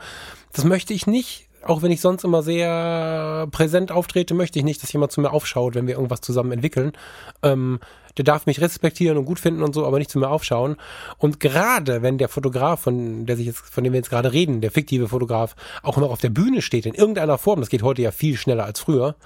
Das 0.54 0.64
möchte 0.64 0.94
ich 0.94 1.06
nicht, 1.06 1.48
auch 1.62 1.82
wenn 1.82 1.90
ich 1.90 2.00
sonst 2.00 2.24
immer 2.24 2.42
sehr 2.42 3.46
präsent 3.50 3.92
auftrete, 3.92 4.32
möchte 4.34 4.58
ich 4.58 4.64
nicht, 4.64 4.82
dass 4.82 4.92
jemand 4.92 5.12
zu 5.12 5.20
mir 5.20 5.32
aufschaut, 5.32 5.74
wenn 5.74 5.86
wir 5.86 5.94
irgendwas 5.96 6.22
zusammen 6.22 6.52
entwickeln. 6.52 6.92
Ähm, 7.42 7.78
der 8.16 8.24
darf 8.24 8.46
mich 8.46 8.60
respektieren 8.60 9.18
und 9.18 9.24
gut 9.24 9.40
finden 9.40 9.62
und 9.62 9.74
so, 9.74 9.86
aber 9.86 9.98
nicht 9.98 10.10
zu 10.10 10.18
mir 10.18 10.30
aufschauen. 10.30 10.76
Und 11.18 11.40
gerade 11.40 12.02
wenn 12.02 12.18
der 12.18 12.28
Fotograf, 12.28 12.80
von 12.82 13.26
der 13.26 13.36
sich 13.36 13.46
jetzt, 13.46 13.58
von 13.58 13.84
dem 13.84 13.92
wir 13.92 13.98
jetzt 13.98 14.10
gerade 14.10 14.32
reden, 14.32 14.60
der 14.60 14.70
fiktive 14.70 15.08
Fotograf, 15.08 15.56
auch 15.82 15.96
noch 15.96 16.10
auf 16.10 16.20
der 16.20 16.30
Bühne 16.30 16.62
steht 16.62 16.86
in 16.86 16.94
irgendeiner 16.94 17.38
Form, 17.38 17.60
das 17.60 17.68
geht 17.68 17.82
heute 17.82 18.02
ja 18.02 18.10
viel 18.10 18.36
schneller 18.36 18.64
als 18.64 18.80
früher, 18.80 19.16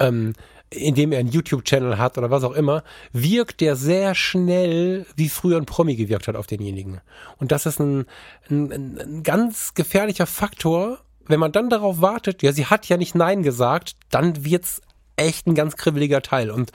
ähm, 0.00 0.34
indem 0.70 1.12
er 1.12 1.20
einen 1.20 1.30
YouTube-Channel 1.30 1.98
hat 1.98 2.18
oder 2.18 2.30
was 2.30 2.44
auch 2.44 2.54
immer, 2.54 2.82
wirkt 3.12 3.60
der 3.60 3.76
sehr 3.76 4.14
schnell, 4.14 5.06
wie 5.16 5.28
früher 5.28 5.56
ein 5.56 5.66
Promi 5.66 5.96
gewirkt 5.96 6.28
hat 6.28 6.36
auf 6.36 6.46
denjenigen. 6.46 7.00
Und 7.38 7.52
das 7.52 7.66
ist 7.66 7.80
ein, 7.80 8.06
ein, 8.50 8.72
ein, 8.72 9.22
ganz 9.22 9.74
gefährlicher 9.74 10.26
Faktor. 10.26 10.98
Wenn 11.26 11.40
man 11.40 11.52
dann 11.52 11.70
darauf 11.70 12.00
wartet, 12.00 12.42
ja, 12.42 12.52
sie 12.52 12.66
hat 12.66 12.86
ja 12.86 12.96
nicht 12.96 13.14
Nein 13.14 13.42
gesagt, 13.42 13.96
dann 14.10 14.44
wird's 14.44 14.82
echt 15.16 15.46
ein 15.46 15.54
ganz 15.54 15.76
kribbeliger 15.76 16.22
Teil. 16.22 16.50
Und 16.50 16.72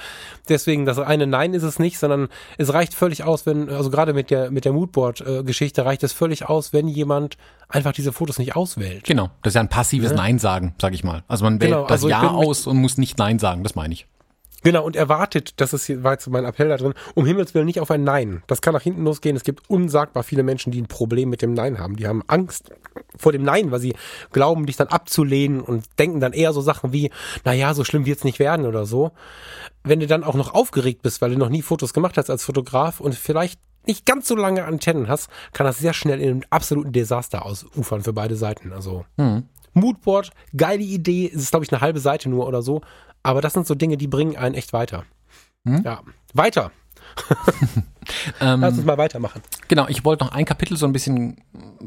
deswegen, 0.47 0.85
das 0.85 0.99
eine 0.99 1.27
Nein 1.27 1.53
ist 1.53 1.63
es 1.63 1.79
nicht, 1.79 1.99
sondern 1.99 2.29
es 2.57 2.73
reicht 2.73 2.93
völlig 2.93 3.23
aus, 3.23 3.45
wenn, 3.45 3.69
also 3.69 3.89
gerade 3.89 4.13
mit 4.13 4.29
der, 4.29 4.51
mit 4.51 4.65
der 4.65 4.73
Moodboard-Geschichte 4.73 5.85
reicht 5.85 6.03
es 6.03 6.13
völlig 6.13 6.47
aus, 6.47 6.73
wenn 6.73 6.87
jemand 6.87 7.37
einfach 7.67 7.91
diese 7.91 8.13
Fotos 8.13 8.39
nicht 8.39 8.55
auswählt. 8.55 9.03
Genau, 9.03 9.29
das 9.43 9.51
ist 9.51 9.55
ja 9.55 9.61
ein 9.61 9.69
passives 9.69 10.13
Nein 10.13 10.39
sagen, 10.39 10.73
sag 10.81 10.93
ich 10.93 11.03
mal. 11.03 11.23
Also 11.27 11.45
man 11.45 11.61
wählt 11.61 11.71
Genau, 11.71 11.83
das 11.83 11.91
also 11.91 12.09
Ja 12.09 12.29
aus 12.29 12.67
und 12.67 12.77
muss 12.77 12.97
nicht 12.97 13.17
Nein 13.17 13.39
sagen, 13.39 13.63
das 13.63 13.75
meine 13.75 13.93
ich. 13.93 14.05
Genau, 14.63 14.83
und 14.83 14.95
erwartet, 14.95 15.53
das 15.61 15.73
ist 15.73 15.85
hier, 15.85 16.03
war 16.03 16.13
jetzt 16.13 16.27
mein 16.29 16.45
Appell 16.45 16.67
da 16.67 16.77
drin, 16.77 16.93
um 17.15 17.25
Himmels 17.25 17.53
Willen 17.53 17.65
nicht 17.65 17.79
auf 17.79 17.91
ein 17.91 18.03
Nein. 18.03 18.43
Das 18.47 18.61
kann 18.61 18.73
nach 18.73 18.81
hinten 18.81 19.03
losgehen. 19.03 19.35
Es 19.35 19.43
gibt 19.43 19.69
unsagbar 19.69 20.23
viele 20.23 20.43
Menschen, 20.43 20.71
die 20.71 20.81
ein 20.81 20.87
Problem 20.87 21.29
mit 21.29 21.41
dem 21.41 21.53
Nein 21.53 21.79
haben. 21.79 21.95
Die 21.95 22.07
haben 22.07 22.23
Angst 22.27 22.71
vor 23.15 23.31
dem 23.31 23.43
Nein, 23.43 23.71
weil 23.71 23.79
sie 23.79 23.95
glauben, 24.31 24.65
dich 24.65 24.75
dann 24.75 24.87
abzulehnen 24.87 25.61
und 25.61 25.85
denken 25.97 26.19
dann 26.19 26.33
eher 26.33 26.53
so 26.53 26.61
Sachen 26.61 26.91
wie, 26.91 27.09
na 27.45 27.53
ja, 27.53 27.73
so 27.73 27.83
schlimm 27.83 28.05
wird's 28.05 28.23
nicht 28.23 28.39
werden 28.39 28.65
oder 28.65 28.85
so. 28.85 29.11
Wenn 29.83 29.99
du 30.01 30.07
dann 30.07 30.23
auch 30.23 30.35
noch 30.35 30.53
aufgeregt 30.53 31.01
bist, 31.01 31.21
weil 31.21 31.31
du 31.31 31.37
noch 31.37 31.49
nie 31.49 31.61
Fotos 31.61 31.93
gemacht 31.93 32.17
hast 32.17 32.29
als 32.29 32.43
Fotograf 32.43 32.99
und 32.99 33.15
vielleicht 33.15 33.59
nicht 33.85 34.05
ganz 34.05 34.27
so 34.27 34.35
lange 34.35 34.65
Antennen 34.65 35.07
hast, 35.07 35.29
kann 35.53 35.65
das 35.65 35.79
sehr 35.79 35.93
schnell 35.93 36.19
in 36.19 36.29
einem 36.29 36.43
absoluten 36.49 36.91
Desaster 36.91 37.45
ausufern 37.45 38.03
für 38.03 38.13
beide 38.13 38.35
Seiten. 38.35 38.73
Also 38.73 39.05
Moodboard, 39.79 40.31
geile 40.55 40.83
Idee, 40.83 41.29
es 41.33 41.41
ist 41.41 41.51
glaube 41.51 41.65
ich 41.65 41.71
eine 41.71 41.81
halbe 41.81 41.99
Seite 41.99 42.29
nur 42.29 42.47
oder 42.47 42.61
so, 42.61 42.81
aber 43.23 43.41
das 43.41 43.53
sind 43.53 43.67
so 43.67 43.75
Dinge, 43.75 43.97
die 43.97 44.07
bringen 44.07 44.37
einen 44.37 44.55
echt 44.55 44.73
weiter. 44.73 45.05
Ja, 45.65 46.01
weiter. 46.33 46.71
Ähm, 48.41 48.61
Lass 48.61 48.75
uns 48.75 48.85
mal 48.85 48.97
weitermachen. 48.97 49.41
Genau, 49.67 49.87
ich 49.87 50.03
wollte 50.03 50.25
noch 50.25 50.31
ein 50.31 50.45
Kapitel 50.45 50.75
so 50.77 50.87
ein 50.87 50.93
bisschen 50.93 51.41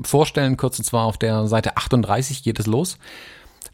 vorstellen, 0.05 0.57
kurz 0.57 0.79
und 0.79 0.85
zwar 0.85 1.05
auf 1.05 1.19
der 1.19 1.49
Seite 1.49 1.77
38 1.77 2.45
geht 2.45 2.61
es 2.61 2.67
los. 2.67 2.97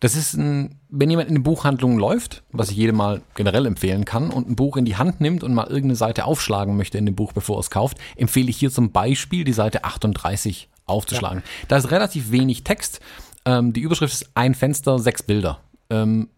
Das 0.00 0.14
ist 0.14 0.34
ein, 0.34 0.78
wenn 0.88 1.10
jemand 1.10 1.28
in 1.28 1.34
eine 1.34 1.42
Buchhandlung 1.42 1.98
läuft, 1.98 2.44
was 2.52 2.70
ich 2.70 2.76
jedem 2.76 2.96
mal 2.96 3.20
generell 3.34 3.66
empfehlen 3.66 4.04
kann, 4.04 4.30
und 4.30 4.48
ein 4.48 4.56
Buch 4.56 4.76
in 4.76 4.84
die 4.84 4.96
Hand 4.96 5.20
nimmt 5.20 5.42
und 5.42 5.52
mal 5.54 5.66
irgendeine 5.66 5.96
Seite 5.96 6.24
aufschlagen 6.24 6.76
möchte 6.76 6.98
in 6.98 7.04
dem 7.06 7.16
Buch, 7.16 7.32
bevor 7.32 7.56
er 7.56 7.60
es 7.60 7.70
kauft, 7.70 7.98
empfehle 8.16 8.48
ich 8.48 8.56
hier 8.56 8.70
zum 8.70 8.92
Beispiel 8.92 9.44
die 9.44 9.52
Seite 9.52 9.84
38 9.84 10.68
aufzuschlagen. 10.86 11.42
Da 11.66 11.76
ist 11.76 11.90
relativ 11.90 12.30
wenig 12.30 12.64
Text. 12.64 13.00
Ähm, 13.48 13.72
die 13.72 13.80
Überschrift 13.80 14.12
ist 14.12 14.30
ein 14.34 14.54
Fenster, 14.54 14.98
sechs 14.98 15.22
Bilder. 15.22 15.60
Ähm, 15.88 16.28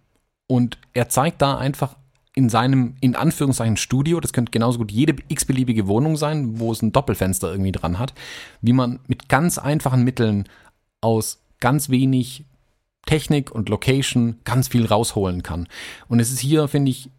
und 0.47 0.79
er 0.93 1.09
zeigt 1.09 1.43
da 1.43 1.59
einfach 1.59 1.97
in 2.37 2.49
seinem, 2.49 2.95
in 3.01 3.17
Anführungszeichen, 3.17 3.77
Studio, 3.77 4.21
das 4.21 4.33
könnte 4.33 4.53
genauso 4.53 4.79
gut 4.79 4.93
jede 4.93 5.17
x-beliebige 5.27 5.89
Wohnung 5.89 6.17
sein, 6.17 6.61
wo 6.61 6.71
es 6.71 6.83
ein 6.83 6.93
Doppelfenster 6.93 7.51
irgendwie 7.51 7.73
dran 7.73 7.99
hat, 7.99 8.15
wie 8.61 8.73
man 8.73 9.01
mit 9.09 9.29
ganz 9.29 9.59
einfachen 9.59 10.05
Mitteln 10.05 10.49
aus 11.01 11.43
ganz 11.59 11.89
wenig 11.91 12.45
Technik 13.07 13.51
und 13.51 13.69
Location 13.69 14.37
ganz 14.45 14.69
viel 14.69 14.87
rausholen 14.87 15.43
kann. 15.43 15.67
Und 16.09 16.21
es 16.21 16.31
ist 16.31 16.39
hier, 16.41 16.69
finde 16.69 16.91
ich, 16.91 17.11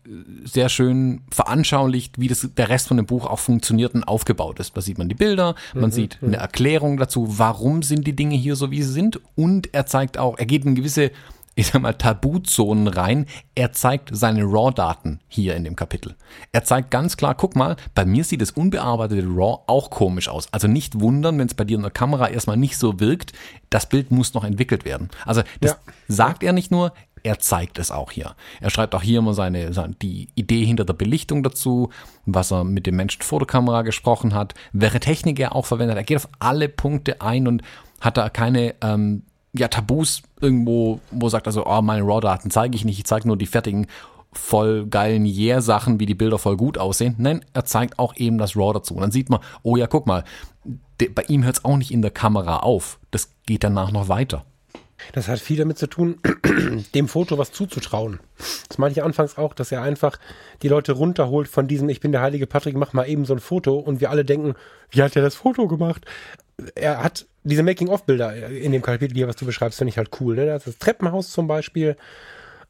sehr 0.43 0.69
schön 0.69 1.21
veranschaulicht, 1.31 2.19
wie 2.19 2.27
das, 2.27 2.47
der 2.55 2.69
Rest 2.69 2.87
von 2.87 2.97
dem 2.97 3.05
Buch 3.05 3.25
auch 3.25 3.39
funktioniert 3.39 3.93
und 3.93 4.03
aufgebaut 4.03 4.59
ist. 4.59 4.75
Da 4.77 4.81
sieht 4.81 4.97
man 4.97 5.09
die 5.09 5.15
Bilder, 5.15 5.55
man 5.73 5.91
sieht 5.91 6.19
eine 6.21 6.37
Erklärung 6.37 6.97
dazu, 6.97 7.39
warum 7.39 7.83
sind 7.83 8.05
die 8.07 8.15
Dinge 8.15 8.35
hier 8.35 8.55
so, 8.55 8.71
wie 8.71 8.81
sie 8.83 8.91
sind. 8.91 9.19
Und 9.35 9.73
er 9.73 9.85
zeigt 9.85 10.17
auch, 10.17 10.37
er 10.37 10.45
geht 10.45 10.65
in 10.65 10.75
gewisse 10.75 11.11
ich 11.55 11.67
sag 11.67 11.81
mal, 11.81 11.93
Tabuzonen 11.93 12.87
rein. 12.87 13.25
Er 13.55 13.73
zeigt 13.73 14.09
seine 14.13 14.43
RAW-Daten 14.43 15.19
hier 15.27 15.55
in 15.55 15.63
dem 15.63 15.75
Kapitel. 15.75 16.15
Er 16.51 16.63
zeigt 16.63 16.91
ganz 16.91 17.17
klar, 17.17 17.35
guck 17.35 17.55
mal, 17.55 17.75
bei 17.93 18.05
mir 18.05 18.23
sieht 18.23 18.41
das 18.41 18.51
unbearbeitete 18.51 19.27
RAW 19.27 19.63
auch 19.67 19.89
komisch 19.89 20.29
aus. 20.29 20.51
Also 20.53 20.67
nicht 20.67 20.99
wundern, 20.99 21.37
wenn 21.37 21.47
es 21.47 21.53
bei 21.53 21.65
dir 21.65 21.75
in 21.75 21.83
der 21.83 21.91
Kamera 21.91 22.29
erstmal 22.29 22.57
nicht 22.57 22.77
so 22.77 22.99
wirkt. 22.99 23.33
Das 23.69 23.87
Bild 23.87 24.11
muss 24.11 24.33
noch 24.33 24.43
entwickelt 24.43 24.85
werden. 24.85 25.09
Also 25.25 25.41
das 25.59 25.71
Ja. 25.71 25.77
sagt 26.07 26.43
er 26.43 26.53
nicht 26.53 26.71
nur, 26.71 26.93
er 27.23 27.37
zeigt 27.37 27.77
es 27.77 27.91
auch 27.91 28.11
hier. 28.11 28.35
Er 28.61 28.69
schreibt 28.71 28.95
auch 28.95 29.03
hier 29.03 29.19
immer 29.19 29.33
seine, 29.33 29.73
seine 29.73 29.93
die 30.01 30.29
Idee 30.35 30.65
hinter 30.65 30.85
der 30.85 30.93
Belichtung 30.93 31.43
dazu, 31.43 31.89
was 32.25 32.51
er 32.51 32.63
mit 32.63 32.87
dem 32.87 32.95
Menschen 32.95 33.21
vor 33.21 33.39
der 33.39 33.47
Kamera 33.47 33.83
gesprochen 33.83 34.33
hat, 34.33 34.55
welche 34.71 34.99
Technik 34.99 35.39
er 35.39 35.55
auch 35.55 35.65
verwendet. 35.65 35.97
Er 35.97 36.03
geht 36.03 36.17
auf 36.17 36.29
alle 36.39 36.67
Punkte 36.69 37.21
ein 37.21 37.47
und 37.47 37.61
hat 37.99 38.17
da 38.17 38.29
keine 38.29 38.73
ähm, 38.81 39.23
ja, 39.53 39.67
Tabus 39.67 40.21
irgendwo, 40.39 40.99
wo 41.11 41.29
sagt, 41.29 41.47
also, 41.47 41.65
oh, 41.65 41.81
meine 41.81 42.03
RAW-Daten 42.03 42.51
zeige 42.51 42.75
ich 42.75 42.85
nicht, 42.85 42.97
ich 42.97 43.05
zeige 43.05 43.27
nur 43.27 43.37
die 43.37 43.47
fertigen, 43.47 43.87
voll 44.33 44.85
geilen 44.87 45.25
Yeah-Sachen, 45.25 45.99
wie 45.99 46.05
die 46.05 46.15
Bilder 46.15 46.39
voll 46.39 46.55
gut 46.55 46.77
aussehen. 46.77 47.15
Nein, 47.17 47.43
er 47.53 47.65
zeigt 47.65 47.99
auch 47.99 48.15
eben 48.15 48.37
das 48.37 48.55
RAW 48.55 48.73
dazu. 48.73 48.95
Und 48.95 49.01
dann 49.01 49.11
sieht 49.11 49.29
man, 49.29 49.41
oh 49.63 49.75
ja, 49.75 49.87
guck 49.87 50.07
mal, 50.07 50.23
de, 51.01 51.09
bei 51.09 51.23
ihm 51.23 51.43
hört 51.43 51.57
es 51.57 51.65
auch 51.65 51.77
nicht 51.77 51.91
in 51.91 52.01
der 52.01 52.11
Kamera 52.11 52.57
auf. 52.57 52.99
Das 53.11 53.29
geht 53.45 53.63
danach 53.63 53.91
noch 53.91 54.07
weiter. 54.07 54.45
Das 55.13 55.27
hat 55.27 55.39
viel 55.39 55.57
damit 55.57 55.77
zu 55.77 55.87
tun, 55.87 56.19
dem 56.95 57.07
Foto 57.07 57.37
was 57.37 57.51
zuzutrauen. 57.51 58.19
Das 58.67 58.77
meine 58.77 58.91
ich 58.91 59.03
anfangs 59.03 59.37
auch, 59.37 59.53
dass 59.53 59.71
er 59.71 59.81
einfach 59.81 60.17
die 60.61 60.67
Leute 60.67 60.93
runterholt 60.93 61.47
von 61.47 61.67
diesem, 61.67 61.89
ich 61.89 61.99
bin 61.99 62.11
der 62.11 62.21
heilige 62.21 62.47
Patrick, 62.47 62.75
mach 62.75 62.93
mal 62.93 63.09
eben 63.09 63.25
so 63.25 63.33
ein 63.33 63.39
Foto 63.39 63.77
und 63.77 63.99
wir 63.99 64.11
alle 64.11 64.23
denken, 64.23 64.53
wie 64.91 65.01
hat 65.01 65.15
er 65.15 65.23
das 65.23 65.35
Foto 65.35 65.67
gemacht? 65.67 66.05
Er 66.75 67.03
hat 67.03 67.25
diese 67.43 67.63
Making-of-Bilder 67.63 68.49
in 68.49 68.71
dem 68.71 68.81
Kapitel 68.81 69.27
was 69.27 69.35
du 69.35 69.45
beschreibst, 69.45 69.77
finde 69.77 69.89
ich 69.89 69.97
halt 69.97 70.09
cool. 70.19 70.35
Ne? 70.35 70.45
Das, 70.45 70.67
ist 70.67 70.67
das 70.67 70.77
Treppenhaus 70.77 71.31
zum 71.31 71.47
Beispiel, 71.47 71.95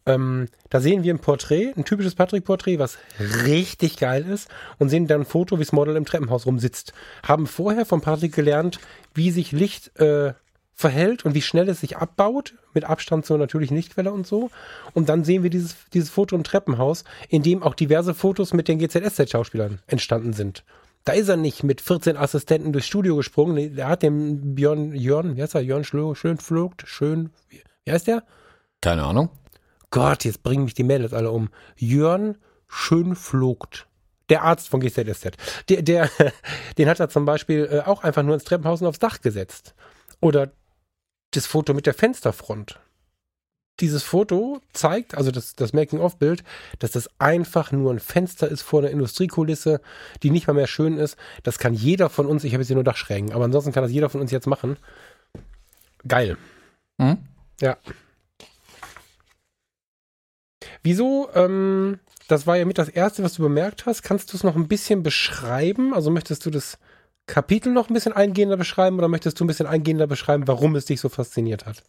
ähm, 0.05 0.47
da 0.69 0.79
sehen 0.79 1.03
wir 1.03 1.13
ein 1.13 1.19
Porträt, 1.19 1.73
ein 1.75 1.85
typisches 1.85 2.15
Patrick-Porträt, 2.15 2.79
was 2.79 2.97
richtig 3.45 3.97
geil 3.97 4.25
ist 4.27 4.49
und 4.79 4.89
sehen 4.89 5.07
dann 5.07 5.21
ein 5.21 5.25
Foto, 5.25 5.57
wie 5.57 5.63
das 5.63 5.73
Model 5.73 5.95
im 5.95 6.05
Treppenhaus 6.05 6.45
rumsitzt. 6.45 6.93
Haben 7.23 7.47
vorher 7.47 7.85
von 7.85 8.01
Patrick 8.01 8.33
gelernt, 8.33 8.79
wie 9.13 9.31
sich 9.31 9.51
Licht 9.51 9.99
äh, 9.99 10.33
verhält 10.73 11.23
und 11.25 11.35
wie 11.35 11.41
schnell 11.41 11.69
es 11.69 11.81
sich 11.81 11.97
abbaut, 11.97 12.55
mit 12.73 12.85
Abstand 12.85 13.25
zur 13.25 13.37
natürlichen 13.37 13.77
Lichtquelle 13.77 14.11
und 14.11 14.25
so. 14.25 14.49
Und 14.93 15.09
dann 15.09 15.23
sehen 15.23 15.43
wir 15.43 15.49
dieses, 15.49 15.75
dieses 15.93 16.09
Foto 16.09 16.35
im 16.35 16.43
Treppenhaus, 16.43 17.03
in 17.29 17.43
dem 17.43 17.61
auch 17.61 17.75
diverse 17.75 18.13
Fotos 18.13 18.53
mit 18.53 18.67
den 18.67 18.79
GZSZ-Schauspielern 18.79 19.79
entstanden 19.87 20.33
sind. 20.33 20.63
Da 21.03 21.13
ist 21.13 21.29
er 21.29 21.37
nicht 21.37 21.63
mit 21.63 21.81
14 21.81 22.15
Assistenten 22.15 22.73
durchs 22.73 22.87
Studio 22.87 23.15
gesprungen. 23.15 23.55
Nee, 23.55 23.69
Der 23.69 23.87
hat 23.87 24.03
dem 24.03 24.55
Björn, 24.55 24.93
Jörn, 24.93 25.35
wie 25.35 25.41
heißt 25.41 25.55
er? 25.55 25.61
Jörn 25.61 25.83
Schlö, 25.83 26.13
schön 26.15 26.37
flogt, 26.37 26.83
schön, 26.85 27.31
wie, 27.49 27.61
wie 27.85 27.91
heißt 27.91 28.07
der? 28.07 28.23
Keine 28.81 29.03
Ahnung. 29.03 29.29
Gott, 29.89 30.23
jetzt 30.25 30.43
bringen 30.43 30.63
mich 30.63 30.73
die 30.73 30.83
Mädels 30.83 31.13
alle 31.13 31.31
um. 31.31 31.49
Jörn 31.75 32.37
Schönflogt. 32.67 33.87
Der 34.29 34.43
Arzt 34.43 34.69
von 34.69 34.79
GZSZ. 34.79 35.31
Der, 35.67 35.81
der, 35.81 36.09
den 36.77 36.87
hat 36.87 36.99
er 36.99 37.09
zum 37.09 37.25
Beispiel 37.25 37.67
äh, 37.69 37.79
auch 37.81 38.03
einfach 38.03 38.23
nur 38.23 38.33
ins 38.33 38.45
Treppenhaus 38.45 38.81
und 38.81 38.87
aufs 38.87 38.99
Dach 38.99 39.19
gesetzt. 39.21 39.75
Oder 40.21 40.53
das 41.31 41.47
Foto 41.47 41.73
mit 41.73 41.85
der 41.85 41.93
Fensterfront. 41.93 42.79
Dieses 43.79 44.03
Foto 44.03 44.61
zeigt, 44.73 45.15
also 45.15 45.31
das, 45.31 45.55
das 45.55 45.73
Making-of-Bild, 45.73 46.43
dass 46.79 46.91
das 46.91 47.09
einfach 47.17 47.71
nur 47.71 47.91
ein 47.91 47.99
Fenster 47.99 48.47
ist 48.47 48.61
vor 48.61 48.81
einer 48.81 48.91
Industriekulisse, 48.91 49.81
die 50.21 50.29
nicht 50.29 50.45
mal 50.47 50.53
mehr 50.53 50.67
schön 50.67 50.97
ist. 50.97 51.17
Das 51.43 51.57
kann 51.57 51.73
jeder 51.73 52.09
von 52.09 52.27
uns, 52.27 52.43
ich 52.43 52.53
habe 52.53 52.61
jetzt 52.61 52.67
hier 52.67 52.75
nur 52.75 52.83
Dachschrägen, 52.83 53.33
aber 53.33 53.45
ansonsten 53.45 53.71
kann 53.71 53.83
das 53.83 53.91
jeder 53.91 54.09
von 54.09 54.21
uns 54.21 54.29
jetzt 54.29 54.45
machen. 54.45 54.77
Geil. 56.07 56.37
Hm? 56.99 57.17
Ja. 57.59 57.77
Wieso, 60.83 61.29
ähm, 61.33 61.99
das 62.27 62.47
war 62.47 62.57
ja 62.57 62.65
mit 62.65 62.77
das 62.77 62.89
Erste, 62.89 63.23
was 63.23 63.33
du 63.33 63.43
bemerkt 63.43 63.85
hast. 63.85 64.03
Kannst 64.03 64.31
du 64.31 64.37
es 64.37 64.43
noch 64.43 64.55
ein 64.55 64.67
bisschen 64.67 65.03
beschreiben? 65.03 65.93
Also 65.93 66.11
möchtest 66.11 66.45
du 66.45 66.49
das 66.49 66.77
Kapitel 67.27 67.71
noch 67.71 67.89
ein 67.89 67.93
bisschen 67.93 68.13
eingehender 68.13 68.57
beschreiben 68.57 68.97
oder 68.97 69.07
möchtest 69.07 69.39
du 69.39 69.43
ein 69.43 69.47
bisschen 69.47 69.67
eingehender 69.67 70.07
beschreiben, 70.07 70.47
warum 70.47 70.75
es 70.75 70.85
dich 70.85 70.99
so 71.01 71.09
fasziniert 71.09 71.65
hat? 71.65 71.83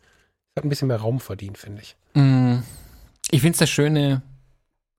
Hat 0.56 0.64
ein 0.64 0.68
bisschen 0.68 0.88
mehr 0.88 0.98
Raum 1.00 1.20
verdient, 1.20 1.58
finde 1.58 1.82
ich. 1.82 1.96
Mm, 2.14 2.58
ich 3.30 3.40
finde 3.40 3.54
es 3.54 3.60
eine 3.60 3.66
schöne 3.66 4.22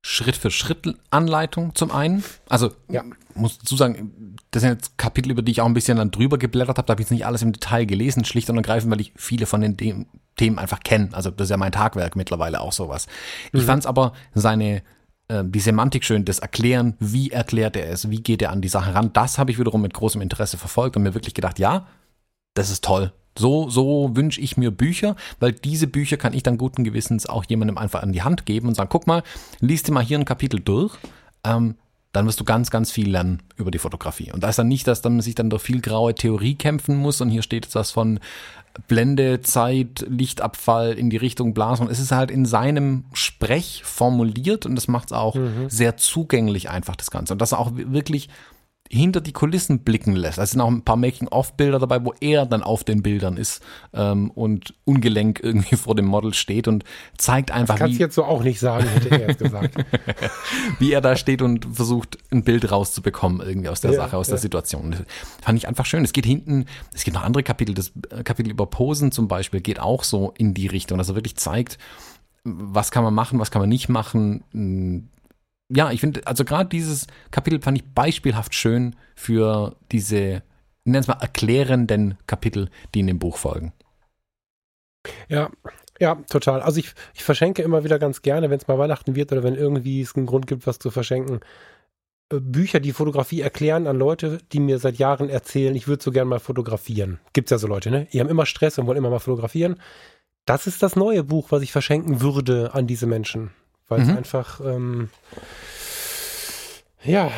Schritt-für-Schritt-Anleitung 0.05 1.75
zum 1.75 1.91
einen. 1.91 2.23
Also, 2.49 2.71
ja. 2.89 3.03
muss 3.35 3.59
dazu 3.59 3.75
sagen, 3.75 4.35
das 4.51 4.61
sind 4.61 4.71
jetzt 4.71 4.97
Kapitel, 4.97 5.31
über 5.31 5.41
die 5.41 5.51
ich 5.51 5.61
auch 5.61 5.65
ein 5.65 5.73
bisschen 5.73 5.97
dann 5.97 6.11
drüber 6.11 6.37
geblättert 6.37 6.77
habe. 6.77 6.87
Da 6.87 6.91
habe 6.91 7.01
ich 7.01 7.05
jetzt 7.05 7.11
nicht 7.11 7.25
alles 7.25 7.41
im 7.41 7.53
Detail 7.53 7.85
gelesen, 7.85 8.25
schlicht 8.25 8.49
und 8.49 8.57
ergreifend, 8.57 8.91
weil 8.91 9.01
ich 9.01 9.13
viele 9.15 9.45
von 9.45 9.61
den 9.61 9.77
Themen 10.35 10.59
einfach 10.59 10.81
kenne. 10.81 11.09
Also, 11.13 11.29
das 11.31 11.45
ist 11.45 11.51
ja 11.51 11.57
mein 11.57 11.71
Tagwerk 11.71 12.15
mittlerweile 12.15 12.59
auch 12.59 12.73
sowas. 12.73 13.07
Mhm. 13.51 13.59
Ich 13.59 13.65
fand 13.65 13.83
es 13.83 13.87
aber 13.87 14.13
seine 14.33 14.81
äh, 15.27 15.43
die 15.45 15.59
Semantik 15.59 16.03
schön, 16.03 16.25
das 16.25 16.39
Erklären, 16.39 16.95
wie 16.99 17.31
erklärt 17.31 17.75
er 17.75 17.89
es, 17.89 18.09
wie 18.09 18.21
geht 18.21 18.41
er 18.41 18.51
an 18.51 18.61
die 18.61 18.69
Sache 18.69 18.93
ran, 18.93 19.13
das 19.13 19.37
habe 19.37 19.51
ich 19.51 19.59
wiederum 19.59 19.81
mit 19.81 19.93
großem 19.93 20.21
Interesse 20.21 20.57
verfolgt 20.57 20.97
und 20.97 21.03
mir 21.03 21.13
wirklich 21.13 21.33
gedacht, 21.33 21.59
ja, 21.59 21.87
das 22.53 22.69
ist 22.69 22.83
toll. 22.83 23.13
So, 23.37 23.69
so 23.69 24.11
wünsche 24.13 24.41
ich 24.41 24.57
mir 24.57 24.71
Bücher, 24.71 25.15
weil 25.39 25.53
diese 25.53 25.87
Bücher 25.87 26.17
kann 26.17 26.33
ich 26.33 26.43
dann 26.43 26.57
guten 26.57 26.83
Gewissens 26.83 27.25
auch 27.25 27.45
jemandem 27.45 27.77
einfach 27.77 28.03
an 28.03 28.13
die 28.13 28.21
Hand 28.21 28.45
geben 28.45 28.67
und 28.67 28.75
sagen, 28.75 28.89
guck 28.91 29.07
mal, 29.07 29.23
liest 29.59 29.87
dir 29.87 29.91
mal 29.91 30.03
hier 30.03 30.19
ein 30.19 30.25
Kapitel 30.25 30.59
durch, 30.59 30.97
ähm, 31.43 31.75
dann 32.11 32.27
wirst 32.27 32.39
du 32.39 32.43
ganz, 32.43 32.69
ganz 32.69 32.91
viel 32.91 33.09
lernen 33.09 33.41
über 33.55 33.71
die 33.71 33.79
Fotografie. 33.79 34.31
Und 34.31 34.43
da 34.43 34.49
ist 34.49 34.59
dann 34.59 34.67
nicht, 34.67 34.87
dass 34.87 35.03
man 35.03 35.19
sich 35.21 35.33
dann 35.33 35.49
durch 35.49 35.63
viel 35.63 35.81
graue 35.81 36.13
Theorie 36.13 36.53
kämpfen 36.55 36.95
muss 36.95 37.21
und 37.21 37.29
hier 37.29 37.41
steht 37.41 37.65
jetzt 37.65 37.75
was 37.75 37.89
von 37.89 38.19
Blende, 38.87 39.41
Zeit, 39.41 40.05
Lichtabfall 40.07 40.93
in 40.93 41.09
die 41.09 41.17
Richtung 41.17 41.53
Blasen. 41.53 41.89
Es 41.89 41.99
ist 41.99 42.11
halt 42.11 42.31
in 42.31 42.45
seinem 42.45 43.05
Sprech 43.13 43.81
formuliert 43.83 44.65
und 44.65 44.75
das 44.75 44.87
macht 44.87 45.07
es 45.07 45.13
auch 45.13 45.35
mhm. 45.35 45.69
sehr 45.69 45.97
zugänglich 45.97 46.69
einfach, 46.69 46.95
das 46.95 47.11
Ganze. 47.11 47.33
Und 47.33 47.41
das 47.41 47.53
auch 47.53 47.71
wirklich 47.75 48.29
hinter 48.93 49.21
die 49.21 49.33
Kulissen 49.33 49.79
blicken 49.79 50.15
lässt. 50.15 50.37
Es 50.37 50.51
sind 50.51 50.61
auch 50.61 50.69
ein 50.69 50.83
paar 50.83 50.97
Making-of-Bilder 50.97 51.79
dabei, 51.79 52.05
wo 52.05 52.13
er 52.19 52.45
dann 52.45 52.61
auf 52.61 52.83
den 52.83 53.01
Bildern 53.01 53.37
ist 53.37 53.61
ähm, 53.93 54.29
und 54.31 54.73
ungelenk 54.85 55.39
irgendwie 55.41 55.75
vor 55.77 55.95
dem 55.95 56.05
Model 56.05 56.33
steht 56.33 56.67
und 56.67 56.83
zeigt 57.17 57.51
einfach, 57.51 57.75
das 57.75 57.79
kannst 57.79 57.99
du 57.99 58.03
jetzt 58.03 58.15
so 58.15 58.23
auch 58.23 58.43
nicht 58.43 58.59
sagen, 58.59 58.87
hätte 58.87 59.09
er 59.09 59.27
jetzt 59.29 59.39
gesagt. 59.39 59.75
wie 60.79 60.91
er 60.91 61.01
da 61.01 61.15
steht 61.15 61.41
und 61.41 61.75
versucht, 61.75 62.17
ein 62.31 62.43
Bild 62.43 62.71
rauszubekommen 62.71 63.45
irgendwie 63.45 63.69
aus 63.69 63.81
der 63.81 63.91
ja, 63.91 63.97
Sache, 63.97 64.17
aus 64.17 64.27
ja. 64.27 64.33
der 64.33 64.39
Situation. 64.39 64.91
Das 64.91 65.01
fand 65.41 65.57
ich 65.57 65.67
einfach 65.67 65.85
schön. 65.85 66.03
Es 66.03 66.13
geht 66.13 66.25
hinten, 66.25 66.65
es 66.93 67.03
gibt 67.03 67.15
noch 67.15 67.23
andere 67.23 67.43
Kapitel, 67.43 67.73
das 67.73 67.91
Kapitel 68.23 68.51
über 68.51 68.67
Posen 68.67 69.11
zum 69.11 69.27
Beispiel 69.27 69.61
geht 69.61 69.79
auch 69.79 70.03
so 70.03 70.33
in 70.37 70.53
die 70.53 70.67
Richtung, 70.67 70.97
dass 70.97 71.09
er 71.09 71.15
wirklich 71.15 71.35
zeigt, 71.35 71.77
was 72.43 72.91
kann 72.91 73.03
man 73.03 73.13
machen, 73.13 73.39
was 73.39 73.51
kann 73.51 73.61
man 73.61 73.69
nicht 73.69 73.89
machen, 73.89 75.09
ja, 75.69 75.91
ich 75.91 76.01
finde, 76.01 76.25
also 76.27 76.45
gerade 76.45 76.69
dieses 76.69 77.07
Kapitel 77.31 77.61
fand 77.61 77.77
ich 77.77 77.93
beispielhaft 77.93 78.53
schön 78.53 78.95
für 79.15 79.75
diese, 79.91 80.43
nennen 80.83 81.01
es 81.01 81.07
mal, 81.07 81.17
erklärenden 81.19 82.17
Kapitel, 82.27 82.69
die 82.93 82.99
in 82.99 83.07
dem 83.07 83.19
Buch 83.19 83.37
folgen. 83.37 83.73
Ja, 85.27 85.49
ja, 85.99 86.15
total. 86.29 86.61
Also 86.61 86.79
ich, 86.79 86.93
ich 87.13 87.23
verschenke 87.23 87.61
immer 87.61 87.83
wieder 87.83 87.99
ganz 87.99 88.21
gerne, 88.21 88.49
wenn 88.49 88.57
es 88.57 88.67
mal 88.67 88.77
Weihnachten 88.77 89.15
wird 89.15 89.31
oder 89.31 89.43
wenn 89.43 89.55
irgendwie 89.55 90.01
es 90.01 90.15
einen 90.15 90.25
Grund 90.25 90.47
gibt, 90.47 90.65
was 90.67 90.79
zu 90.79 90.91
verschenken, 90.91 91.39
äh, 92.31 92.39
Bücher, 92.39 92.79
die 92.79 92.93
Fotografie 92.93 93.41
erklären 93.41 93.87
an 93.87 93.97
Leute, 93.97 94.39
die 94.51 94.59
mir 94.59 94.79
seit 94.79 94.97
Jahren 94.97 95.29
erzählen, 95.29 95.75
ich 95.75 95.87
würde 95.87 96.03
so 96.03 96.11
gerne 96.11 96.29
mal 96.29 96.39
fotografieren. 96.39 97.19
Gibt 97.33 97.47
es 97.47 97.51
ja 97.51 97.57
so 97.57 97.67
Leute, 97.67 97.91
ne? 97.91 98.07
Die 98.11 98.19
haben 98.19 98.29
immer 98.29 98.45
Stress 98.45 98.77
und 98.77 98.87
wollen 98.87 98.97
immer 98.97 99.09
mal 99.09 99.19
fotografieren. 99.19 99.79
Das 100.45 100.67
ist 100.67 100.83
das 100.83 100.95
neue 100.95 101.23
Buch, 101.23 101.51
was 101.51 101.61
ich 101.61 101.71
verschenken 101.71 102.21
würde 102.21 102.73
an 102.73 102.87
diese 102.87 103.07
Menschen 103.07 103.51
weil 103.87 103.99
mhm. 103.99 104.09
es 104.09 104.17
einfach, 104.17 104.61
ähm, 104.61 105.09
ja, 107.03 107.31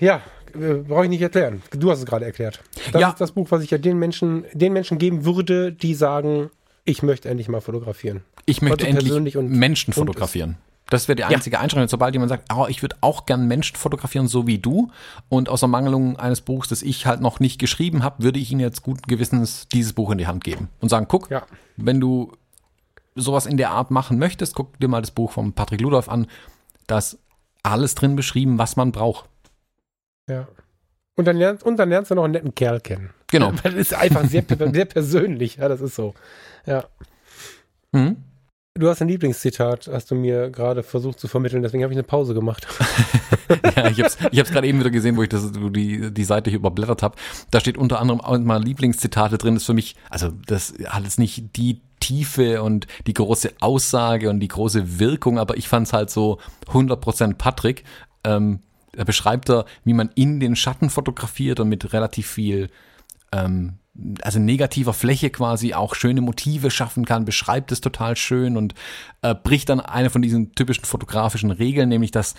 ja, 0.00 0.22
äh, 0.54 0.74
brauche 0.74 1.04
ich 1.04 1.10
nicht 1.10 1.22
erklären. 1.22 1.62
Du 1.70 1.90
hast 1.90 1.98
es 1.98 2.06
gerade 2.06 2.24
erklärt. 2.24 2.60
Das 2.92 3.00
ja. 3.00 3.08
ist 3.10 3.20
das 3.20 3.32
Buch, 3.32 3.50
was 3.50 3.62
ich 3.62 3.70
ja 3.70 3.78
den 3.78 3.98
Menschen, 3.98 4.44
den 4.52 4.72
Menschen 4.72 4.98
geben 4.98 5.24
würde, 5.24 5.72
die 5.72 5.94
sagen, 5.94 6.50
ich 6.84 7.02
möchte 7.02 7.28
endlich 7.28 7.48
mal 7.48 7.60
fotografieren. 7.60 8.22
Ich 8.46 8.62
möchte 8.62 8.86
endlich 8.86 9.36
und, 9.36 9.50
Menschen 9.50 9.92
fotografieren. 9.92 10.56
Das 10.90 11.06
wäre 11.06 11.16
die 11.16 11.24
einzige 11.24 11.56
ja. 11.56 11.60
Einschränkung. 11.60 11.88
Sobald 11.88 12.14
jemand 12.14 12.30
sagt, 12.30 12.50
oh, 12.54 12.64
ich 12.66 12.80
würde 12.80 12.96
auch 13.02 13.26
gern 13.26 13.46
Menschen 13.46 13.76
fotografieren, 13.76 14.26
so 14.26 14.46
wie 14.46 14.58
du, 14.58 14.90
und 15.28 15.50
aus 15.50 15.60
Ermangelung 15.60 16.18
eines 16.18 16.40
Buchs, 16.40 16.68
das 16.68 16.82
ich 16.82 17.04
halt 17.04 17.20
noch 17.20 17.40
nicht 17.40 17.58
geschrieben 17.58 18.02
habe, 18.02 18.22
würde 18.22 18.38
ich 18.38 18.50
Ihnen 18.50 18.60
jetzt 18.60 18.82
guten 18.82 19.02
Gewissens 19.02 19.68
dieses 19.68 19.92
Buch 19.92 20.10
in 20.10 20.18
die 20.18 20.26
Hand 20.26 20.44
geben 20.44 20.68
und 20.80 20.88
sagen, 20.88 21.06
guck, 21.06 21.30
ja. 21.30 21.42
wenn 21.76 22.00
du 22.00 22.32
sowas 23.18 23.46
in 23.46 23.56
der 23.56 23.70
Art 23.70 23.90
machen 23.90 24.18
möchtest, 24.18 24.54
guck 24.54 24.78
dir 24.78 24.88
mal 24.88 25.00
das 25.00 25.10
Buch 25.10 25.32
von 25.32 25.52
Patrick 25.52 25.80
Ludolf 25.80 26.08
an. 26.08 26.26
Da 26.86 26.98
ist 26.98 27.18
alles 27.62 27.94
drin 27.94 28.16
beschrieben, 28.16 28.58
was 28.58 28.76
man 28.76 28.92
braucht. 28.92 29.28
Ja. 30.28 30.48
Und 31.16 31.26
dann, 31.26 31.36
lernst, 31.36 31.64
und 31.64 31.76
dann 31.78 31.88
lernst 31.88 32.10
du 32.10 32.14
noch 32.14 32.24
einen 32.24 32.32
netten 32.32 32.54
Kerl 32.54 32.80
kennen. 32.80 33.10
Genau. 33.28 33.52
Das 33.62 33.74
ist 33.74 33.94
einfach 33.94 34.24
sehr, 34.24 34.44
sehr 34.72 34.84
persönlich. 34.84 35.56
Ja, 35.56 35.68
das 35.68 35.80
ist 35.80 35.96
so. 35.96 36.14
Ja. 36.66 36.84
Mhm. 37.92 38.24
Du 38.74 38.88
hast 38.88 39.02
ein 39.02 39.08
Lieblingszitat, 39.08 39.90
hast 39.92 40.12
du 40.12 40.14
mir 40.14 40.50
gerade 40.50 40.84
versucht 40.84 41.18
zu 41.18 41.26
vermitteln, 41.26 41.62
deswegen 41.62 41.82
habe 41.82 41.92
ich 41.92 41.98
eine 41.98 42.04
Pause 42.04 42.32
gemacht. 42.32 42.68
ja, 43.76 43.88
ich 43.88 43.98
habe 43.98 44.06
es 44.06 44.18
ich 44.30 44.44
gerade 44.44 44.68
eben 44.68 44.78
wieder 44.78 44.90
gesehen, 44.90 45.16
wo 45.16 45.22
ich 45.24 45.28
das, 45.28 45.60
wo 45.60 45.68
die, 45.68 46.12
die 46.14 46.24
Seite 46.24 46.50
hier 46.50 46.60
überblättert 46.60 47.02
habe. 47.02 47.16
Da 47.50 47.58
steht 47.58 47.76
unter 47.76 47.98
anderem 47.98 48.20
auch 48.20 48.38
mal 48.38 48.62
Lieblingszitate 48.62 49.36
drin. 49.36 49.54
Das 49.54 49.64
ist 49.64 49.66
für 49.66 49.74
mich, 49.74 49.96
also 50.10 50.30
das 50.46 50.74
hat 50.86 51.02
jetzt 51.02 51.18
nicht 51.18 51.56
die 51.56 51.80
Tiefe 52.08 52.62
und 52.62 52.86
die 53.06 53.12
große 53.12 53.52
Aussage 53.60 54.30
und 54.30 54.40
die 54.40 54.48
große 54.48 54.98
Wirkung, 54.98 55.38
aber 55.38 55.58
ich 55.58 55.68
fand 55.68 55.86
es 55.86 55.92
halt 55.92 56.08
so 56.08 56.38
100% 56.72 57.34
Patrick. 57.34 57.84
Ähm, 58.24 58.60
da 58.92 59.04
beschreibt 59.04 59.50
er, 59.50 59.66
wie 59.84 59.92
man 59.92 60.10
in 60.14 60.40
den 60.40 60.56
Schatten 60.56 60.88
fotografiert 60.88 61.60
und 61.60 61.68
mit 61.68 61.92
relativ 61.92 62.26
viel, 62.26 62.70
ähm, 63.30 63.74
also 64.22 64.38
negativer 64.38 64.94
Fläche 64.94 65.28
quasi 65.28 65.74
auch 65.74 65.94
schöne 65.94 66.22
Motive 66.22 66.70
schaffen 66.70 67.04
kann, 67.04 67.26
beschreibt 67.26 67.72
es 67.72 67.82
total 67.82 68.16
schön 68.16 68.56
und 68.56 68.74
äh, 69.20 69.34
bricht 69.34 69.68
dann 69.68 69.80
eine 69.80 70.08
von 70.08 70.22
diesen 70.22 70.54
typischen 70.54 70.86
fotografischen 70.86 71.50
Regeln, 71.50 71.90
nämlich 71.90 72.10
dass 72.10 72.34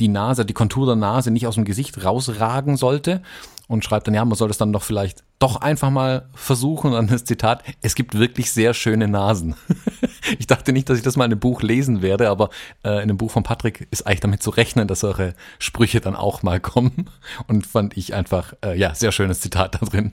die 0.00 0.08
Nase, 0.08 0.44
die 0.44 0.52
Kontur 0.52 0.84
der 0.84 0.96
Nase 0.96 1.30
nicht 1.30 1.46
aus 1.46 1.54
dem 1.54 1.64
Gesicht 1.64 2.04
rausragen 2.04 2.76
sollte 2.76 3.22
und 3.66 3.84
schreibt 3.84 4.06
dann, 4.06 4.14
ja, 4.14 4.24
man 4.24 4.36
soll 4.36 4.48
das 4.48 4.58
dann 4.58 4.72
doch 4.72 4.82
vielleicht 4.82 5.24
doch 5.38 5.60
einfach 5.60 5.90
mal 5.90 6.28
versuchen. 6.34 6.88
Und 6.88 6.94
dann 6.94 7.06
das 7.06 7.24
Zitat, 7.24 7.62
es 7.82 7.94
gibt 7.94 8.18
wirklich 8.18 8.50
sehr 8.52 8.74
schöne 8.74 9.08
Nasen. 9.08 9.56
ich 10.38 10.46
dachte 10.46 10.72
nicht, 10.72 10.88
dass 10.88 10.98
ich 10.98 11.04
das 11.04 11.16
mal 11.16 11.24
in 11.24 11.32
einem 11.32 11.40
Buch 11.40 11.62
lesen 11.62 12.02
werde, 12.02 12.28
aber 12.28 12.50
äh, 12.82 12.90
in 12.90 13.02
einem 13.02 13.16
Buch 13.16 13.30
von 13.30 13.42
Patrick 13.42 13.88
ist 13.90 14.06
eigentlich 14.06 14.20
damit 14.20 14.42
zu 14.42 14.50
rechnen, 14.50 14.86
dass 14.86 15.00
solche 15.00 15.34
Sprüche 15.58 16.00
dann 16.00 16.16
auch 16.16 16.42
mal 16.42 16.60
kommen. 16.60 17.10
Und 17.46 17.66
fand 17.66 17.96
ich 17.96 18.14
einfach, 18.14 18.54
äh, 18.64 18.78
ja, 18.78 18.94
sehr 18.94 19.12
schönes 19.12 19.40
Zitat 19.40 19.74
da 19.80 19.86
drin. 19.86 20.12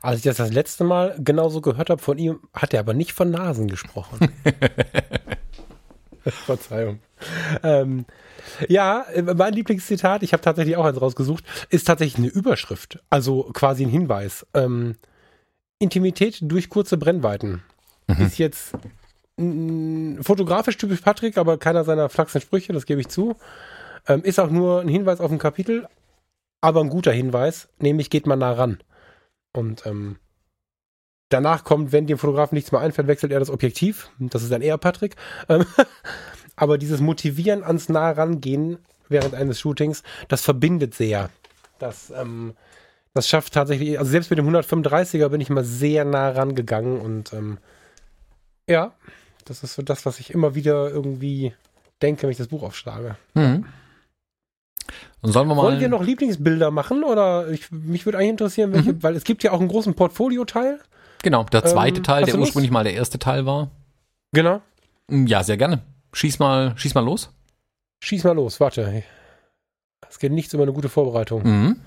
Als 0.00 0.18
ich 0.18 0.24
das 0.24 0.36
das 0.36 0.52
letzte 0.52 0.84
Mal 0.84 1.16
genauso 1.18 1.60
gehört 1.60 1.90
habe 1.90 2.00
von 2.00 2.18
ihm, 2.18 2.40
hat 2.54 2.72
er 2.72 2.80
aber 2.80 2.94
nicht 2.94 3.12
von 3.12 3.30
Nasen 3.30 3.68
gesprochen. 3.68 4.30
Verzeihung. 6.30 7.00
Ähm, 7.62 8.06
ja, 8.68 9.06
mein 9.22 9.52
Lieblingszitat, 9.52 10.22
ich 10.22 10.32
habe 10.32 10.42
tatsächlich 10.42 10.76
auch 10.76 10.84
eins 10.84 11.00
rausgesucht, 11.00 11.44
ist 11.70 11.86
tatsächlich 11.86 12.18
eine 12.18 12.28
Überschrift. 12.28 13.00
Also 13.10 13.50
quasi 13.52 13.84
ein 13.84 13.90
Hinweis. 13.90 14.46
Ähm, 14.54 14.96
Intimität 15.78 16.38
durch 16.42 16.68
kurze 16.68 16.96
Brennweiten. 16.96 17.62
Mhm. 18.06 18.26
Ist 18.26 18.38
jetzt 18.38 18.72
mh, 19.36 20.22
fotografisch 20.22 20.76
typisch 20.76 21.00
Patrick, 21.00 21.38
aber 21.38 21.58
keiner 21.58 21.84
seiner 21.84 22.08
flachsen 22.08 22.40
Sprüche, 22.40 22.72
das 22.72 22.86
gebe 22.86 23.00
ich 23.00 23.08
zu. 23.08 23.36
Ähm, 24.06 24.22
ist 24.22 24.40
auch 24.40 24.50
nur 24.50 24.80
ein 24.80 24.88
Hinweis 24.88 25.20
auf 25.20 25.30
ein 25.30 25.38
Kapitel, 25.38 25.86
aber 26.60 26.80
ein 26.80 26.88
guter 26.88 27.12
Hinweis, 27.12 27.68
nämlich 27.78 28.10
geht 28.10 28.26
man 28.26 28.40
nah 28.40 28.52
ran. 28.52 28.78
Und 29.52 29.86
ähm, 29.86 30.16
danach 31.28 31.64
kommt, 31.64 31.92
wenn 31.92 32.06
dem 32.06 32.18
Fotografen 32.18 32.54
nichts 32.54 32.72
mehr 32.72 32.80
einfällt, 32.80 33.08
wechselt 33.08 33.32
er 33.32 33.40
das 33.40 33.50
Objektiv. 33.50 34.10
Das 34.18 34.42
ist 34.42 34.52
dann 34.52 34.62
eher 34.62 34.78
Patrick. 34.78 35.16
Aber 36.58 36.76
dieses 36.76 37.00
Motivieren 37.00 37.62
ans 37.62 37.88
nah 37.88 38.10
rangehen 38.10 38.78
während 39.08 39.34
eines 39.34 39.60
Shootings, 39.60 40.02
das 40.26 40.42
verbindet 40.42 40.94
sehr. 40.94 41.30
Das, 41.78 42.10
ähm, 42.10 42.54
das 43.14 43.28
schafft 43.28 43.54
tatsächlich, 43.54 43.98
also 43.98 44.10
selbst 44.10 44.30
mit 44.30 44.38
dem 44.38 44.48
135er 44.48 45.28
bin 45.28 45.40
ich 45.40 45.50
mal 45.50 45.64
sehr 45.64 46.04
nah 46.04 46.30
rangegangen 46.30 47.00
und 47.00 47.32
ähm, 47.32 47.58
ja, 48.68 48.92
das 49.44 49.62
ist 49.62 49.74
so 49.74 49.82
das, 49.82 50.04
was 50.04 50.18
ich 50.18 50.34
immer 50.34 50.54
wieder 50.56 50.90
irgendwie 50.90 51.54
denke, 52.02 52.24
wenn 52.24 52.30
ich 52.30 52.36
das 52.36 52.48
Buch 52.48 52.64
aufschlage. 52.64 53.16
Mhm. 53.34 53.64
Und 55.20 55.32
sollen 55.32 55.48
wir 55.48 55.54
mal 55.54 55.62
Wollen 55.62 55.80
wir 55.80 55.88
noch 55.88 56.02
Lieblingsbilder 56.02 56.70
machen 56.70 57.04
oder 57.04 57.48
ich, 57.48 57.70
mich 57.70 58.04
würde 58.04 58.18
eigentlich 58.18 58.30
interessieren, 58.30 58.72
welche, 58.72 58.94
mhm. 58.94 59.02
weil 59.02 59.14
es 59.14 59.24
gibt 59.24 59.42
ja 59.42 59.52
auch 59.52 59.60
einen 59.60 59.68
großen 59.68 59.94
Portfolio-Teil. 59.94 60.80
Genau, 61.22 61.44
der 61.44 61.64
zweite 61.64 61.98
ähm, 61.98 62.04
Teil, 62.04 62.24
der 62.24 62.38
ursprünglich 62.38 62.70
mal 62.70 62.84
der 62.84 62.94
erste 62.94 63.18
Teil 63.18 63.46
war. 63.46 63.70
Genau. 64.32 64.60
Ja, 65.10 65.42
sehr 65.42 65.56
gerne. 65.56 65.82
Schieß 66.12 66.38
mal, 66.38 66.74
schieß 66.76 66.94
mal 66.94 67.04
los. 67.04 67.30
Schieß 68.00 68.24
mal 68.24 68.32
los, 68.32 68.60
warte. 68.60 69.02
Es 70.08 70.18
geht 70.18 70.32
nichts 70.32 70.54
über 70.54 70.62
eine 70.62 70.72
gute 70.72 70.88
Vorbereitung. 70.88 71.42
Mhm. 71.42 71.80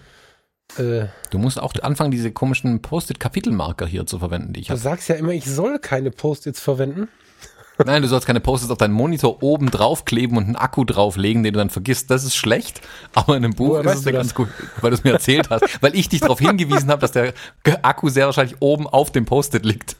Äh, 0.78 1.08
Du 1.32 1.38
musst 1.38 1.60
auch 1.60 1.74
anfangen, 1.82 2.12
diese 2.12 2.32
komischen 2.32 2.82
Post-it-Kapitelmarker 2.82 3.86
hier 3.88 4.06
zu 4.06 4.20
verwenden, 4.20 4.54
die 4.54 4.62
ich 4.62 4.68
du 4.68 4.72
habe. 4.72 4.82
sagst 4.82 5.10
ja 5.10 5.16
immer, 5.16 5.32
ich 5.32 5.46
soll 5.46 5.80
keine 5.80 6.12
Post-its 6.12 6.60
verwenden. 6.60 7.08
Nein, 7.86 8.02
du 8.04 8.08
sollst 8.08 8.28
keine 8.28 8.42
Post-its 8.42 8.72
auf 8.72 8.78
deinen 8.78 8.94
Monitor 8.94 9.42
oben 9.42 9.72
draufkleben 9.72 10.38
und 10.38 10.44
einen 10.44 10.56
Akku 10.56 10.84
drauflegen, 10.86 11.42
den 11.44 11.54
du 11.54 11.58
dann 11.60 11.70
vergisst. 11.72 12.12
Das 12.12 12.24
ist 12.24 12.36
schlecht, 12.36 12.82
aber 13.16 13.36
in 13.38 13.44
einem 13.44 13.54
Buch 13.56 13.70
Woher 13.70 13.92
ist 13.92 14.00
es 14.00 14.06
ja 14.06 14.12
ganz 14.12 14.36
gut, 14.36 14.50
weil 14.82 14.92
du 14.92 14.98
es 14.98 15.04
mir 15.04 15.14
erzählt 15.14 15.50
hast. 15.50 15.64
Weil 15.82 15.96
ich 15.96 16.08
dich 16.10 16.20
darauf 16.22 16.40
hingewiesen 16.40 16.92
habe, 16.92 17.02
dass 17.02 17.12
der 17.12 17.34
Akku 17.82 18.10
sehr 18.10 18.28
wahrscheinlich 18.28 18.58
oben 18.60 18.88
auf 18.88 19.12
dem 19.12 19.26
Post-it 19.26 19.66
liegt. 19.66 19.96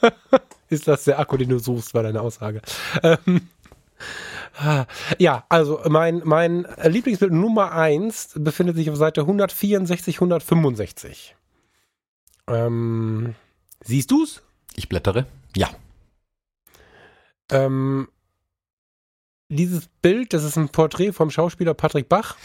Ist 0.72 0.88
das 0.88 1.04
der 1.04 1.18
Akku, 1.18 1.36
den 1.36 1.50
du 1.50 1.58
suchst, 1.58 1.92
war 1.92 2.02
deine 2.02 2.22
Aussage. 2.22 2.62
Ähm, 3.02 3.48
ah, 4.56 4.86
ja, 5.18 5.44
also 5.50 5.82
mein, 5.86 6.22
mein 6.24 6.66
Lieblingsbild 6.82 7.30
Nummer 7.30 7.72
1 7.72 8.36
befindet 8.36 8.76
sich 8.76 8.88
auf 8.88 8.96
Seite 8.96 9.20
164, 9.20 10.16
165. 10.16 11.36
Ähm, 12.48 13.34
siehst 13.84 14.10
du's? 14.10 14.40
Ich 14.74 14.88
blättere. 14.88 15.26
Ja. 15.54 15.68
Ähm, 17.50 18.08
dieses 19.50 19.88
Bild, 20.00 20.32
das 20.32 20.42
ist 20.42 20.56
ein 20.56 20.70
Porträt 20.70 21.12
vom 21.12 21.28
Schauspieler 21.28 21.74
Patrick 21.74 22.08
Bach. 22.08 22.38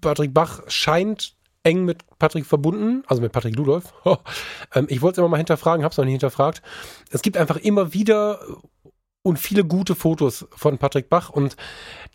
Patrick 0.00 0.34
Bach 0.34 0.62
scheint 0.66 1.36
eng 1.64 1.84
mit 1.84 2.04
Patrick 2.18 2.46
verbunden, 2.46 3.02
also 3.06 3.20
mit 3.20 3.32
Patrick 3.32 3.56
Ludolf. 3.56 3.92
ähm, 4.74 4.86
ich 4.88 5.02
wollte 5.02 5.14
es 5.14 5.18
immer 5.18 5.28
mal 5.28 5.38
hinterfragen, 5.38 5.82
habe 5.82 5.92
es 5.92 5.98
noch 5.98 6.04
nicht 6.04 6.12
hinterfragt. 6.12 6.62
Es 7.10 7.22
gibt 7.22 7.36
einfach 7.36 7.56
immer 7.56 7.92
wieder 7.92 8.40
und 9.22 9.38
viele 9.38 9.64
gute 9.64 9.94
Fotos 9.94 10.46
von 10.54 10.78
Patrick 10.78 11.08
Bach 11.08 11.30
und 11.30 11.56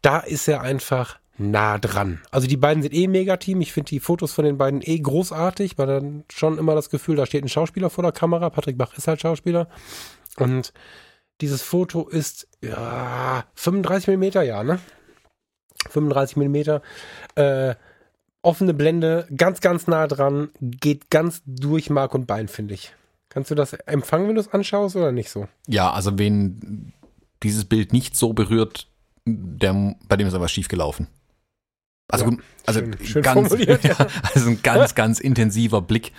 da 0.02 0.20
ist 0.20 0.48
er 0.48 0.62
einfach 0.62 1.20
nah 1.40 1.78
dran. 1.80 2.22
Also 2.32 2.48
die 2.48 2.58
beiden 2.58 2.84
sind 2.84 2.94
eh 2.94 3.08
mega 3.08 3.38
Team. 3.38 3.62
Ich 3.62 3.74
finde 3.74 3.90
die 3.90 4.00
Fotos 4.00 4.34
von 4.34 4.46
den 4.46 4.58
beiden 4.58 4.82
eh 4.84 5.00
großartig, 5.00 5.78
weil 5.78 5.88
dann 5.88 6.24
schon 6.32 6.58
immer 6.58 6.76
das 6.76 6.90
Gefühl, 6.90 7.16
da 7.16 7.26
steht 7.26 7.44
ein 7.44 7.50
Schauspieler 7.50 7.90
vor 7.90 8.04
der 8.04 8.12
Kamera. 8.12 8.50
Patrick 8.50 8.78
Bach 8.78 8.94
ist 8.96 9.08
halt 9.08 9.22
Schauspieler. 9.22 9.68
Und 10.38 10.74
dieses 11.42 11.62
Foto 11.62 12.08
ist 12.08 12.48
ja 12.62 13.46
35 13.56 14.08
Millimeter, 14.08 14.44
ja, 14.44 14.64
ne? 14.64 14.80
35 15.90 16.38
Millimeter. 16.38 16.82
Äh, 17.36 17.76
offene 18.42 18.74
Blende, 18.74 19.28
ganz, 19.36 19.60
ganz 19.62 19.88
nah 19.88 20.08
dran, 20.08 20.50
geht 20.62 21.10
ganz 21.10 21.42
durch 21.46 21.90
Mark 21.90 22.14
und 22.16 22.26
Bein, 22.26 22.48
finde 22.48 22.74
ich. 22.74 22.94
Kannst 23.30 23.52
du 23.52 23.56
das 23.56 23.74
empfangen, 23.74 24.28
wenn 24.28 24.36
du 24.36 24.42
es 24.42 24.52
anschaust 24.54 24.96
oder 24.96 25.12
nicht 25.12 25.30
so? 25.30 25.48
Ja, 25.68 25.92
also 25.92 26.18
wen 26.18 26.94
dieses 27.44 27.66
Bild 27.66 27.94
nicht 27.94 28.16
so 28.16 28.34
berührt, 28.34 28.88
der, 29.26 29.96
bei 30.08 30.18
dem 30.18 30.28
ist 30.28 30.34
aber 30.34 30.48
schief 30.48 30.68
gelaufen. 30.68 31.08
Also, 32.12 32.26
Ja, 32.26 32.30
gut, 32.32 32.44
also 32.66 32.80
schön- 32.80 32.98
schön 33.06 33.22
ganz, 33.22 33.54
ja, 33.84 33.96
also 34.34 34.50
ein 34.50 34.62
ganz, 34.64 34.96
ganz 34.96 35.20
intensiver 35.20 35.82
Blick, 35.82 36.12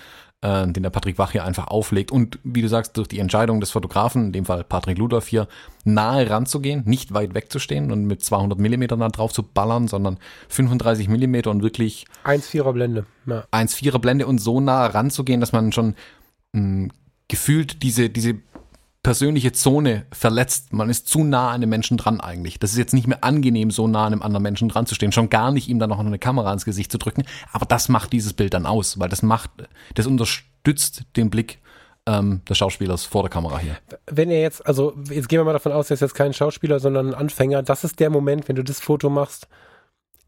äh, 0.42 0.66
den 0.66 0.82
der 0.82 0.90
Patrick 0.90 1.18
Wach 1.18 1.32
hier 1.32 1.44
einfach 1.44 1.68
auflegt. 1.68 2.10
Und 2.10 2.38
wie 2.44 2.62
du 2.62 2.68
sagst, 2.68 2.96
durch 2.96 3.08
die 3.08 3.18
Entscheidung 3.18 3.60
des 3.60 3.70
Fotografen, 3.70 4.26
in 4.26 4.32
dem 4.32 4.44
Fall 4.44 4.64
Patrick 4.64 4.98
Ludolf 4.98 5.28
hier, 5.28 5.48
nahe 5.84 6.28
ranzugehen, 6.28 6.82
nicht 6.86 7.12
weit 7.12 7.34
wegzustehen 7.34 7.90
und 7.92 8.04
mit 8.04 8.22
200 8.22 8.58
Millimeter 8.58 8.96
da 8.96 9.08
drauf 9.08 9.32
zu 9.32 9.42
ballern, 9.42 9.88
sondern 9.88 10.18
35 10.48 11.08
Millimeter 11.08 11.50
und 11.50 11.62
wirklich 11.62 12.06
1,4er 12.24 12.72
Blende. 12.72 13.06
Ja. 13.26 13.44
1,4er 13.52 13.98
Blende 13.98 14.26
und 14.26 14.38
so 14.38 14.60
nah 14.60 14.86
ranzugehen, 14.86 15.40
dass 15.40 15.52
man 15.52 15.72
schon 15.72 15.94
mh, 16.52 16.88
gefühlt 17.28 17.82
diese, 17.82 18.10
diese 18.10 18.34
persönliche 19.02 19.52
Zone 19.52 20.06
verletzt. 20.12 20.72
Man 20.72 20.90
ist 20.90 21.08
zu 21.08 21.24
nah 21.24 21.50
an 21.50 21.60
dem 21.60 21.70
Menschen 21.70 21.96
dran 21.96 22.20
eigentlich. 22.20 22.58
Das 22.58 22.72
ist 22.72 22.78
jetzt 22.78 22.92
nicht 22.92 23.06
mehr 23.06 23.24
angenehm, 23.24 23.70
so 23.70 23.88
nah 23.88 24.06
an 24.06 24.12
einem 24.12 24.22
anderen 24.22 24.42
Menschen 24.42 24.68
dran 24.68 24.86
zu 24.86 24.94
stehen. 24.94 25.12
Schon 25.12 25.30
gar 25.30 25.52
nicht, 25.52 25.68
ihm 25.68 25.78
dann 25.78 25.90
noch 25.90 25.98
eine 25.98 26.18
Kamera 26.18 26.52
ins 26.52 26.64
Gesicht 26.64 26.92
zu 26.92 26.98
drücken. 26.98 27.24
Aber 27.52 27.64
das 27.64 27.88
macht 27.88 28.12
dieses 28.12 28.34
Bild 28.34 28.52
dann 28.54 28.66
aus, 28.66 28.98
weil 28.98 29.08
das 29.08 29.22
macht, 29.22 29.50
das 29.94 30.06
unterstützt 30.06 31.04
den 31.16 31.30
Blick 31.30 31.60
ähm, 32.06 32.42
des 32.48 32.58
Schauspielers 32.58 33.04
vor 33.04 33.22
der 33.22 33.30
Kamera 33.30 33.58
hier. 33.58 33.78
Wenn 34.06 34.30
er 34.30 34.42
jetzt, 34.42 34.66
also 34.66 34.94
jetzt 35.08 35.28
gehen 35.28 35.40
wir 35.40 35.44
mal 35.44 35.54
davon 35.54 35.72
aus, 35.72 35.90
er 35.90 35.94
ist 35.94 36.00
jetzt 36.00 36.14
kein 36.14 36.34
Schauspieler, 36.34 36.78
sondern 36.78 37.08
ein 37.08 37.14
Anfänger. 37.14 37.62
Das 37.62 37.84
ist 37.84 38.00
der 38.00 38.10
Moment, 38.10 38.48
wenn 38.48 38.56
du 38.56 38.64
das 38.64 38.80
Foto 38.80 39.08
machst, 39.08 39.48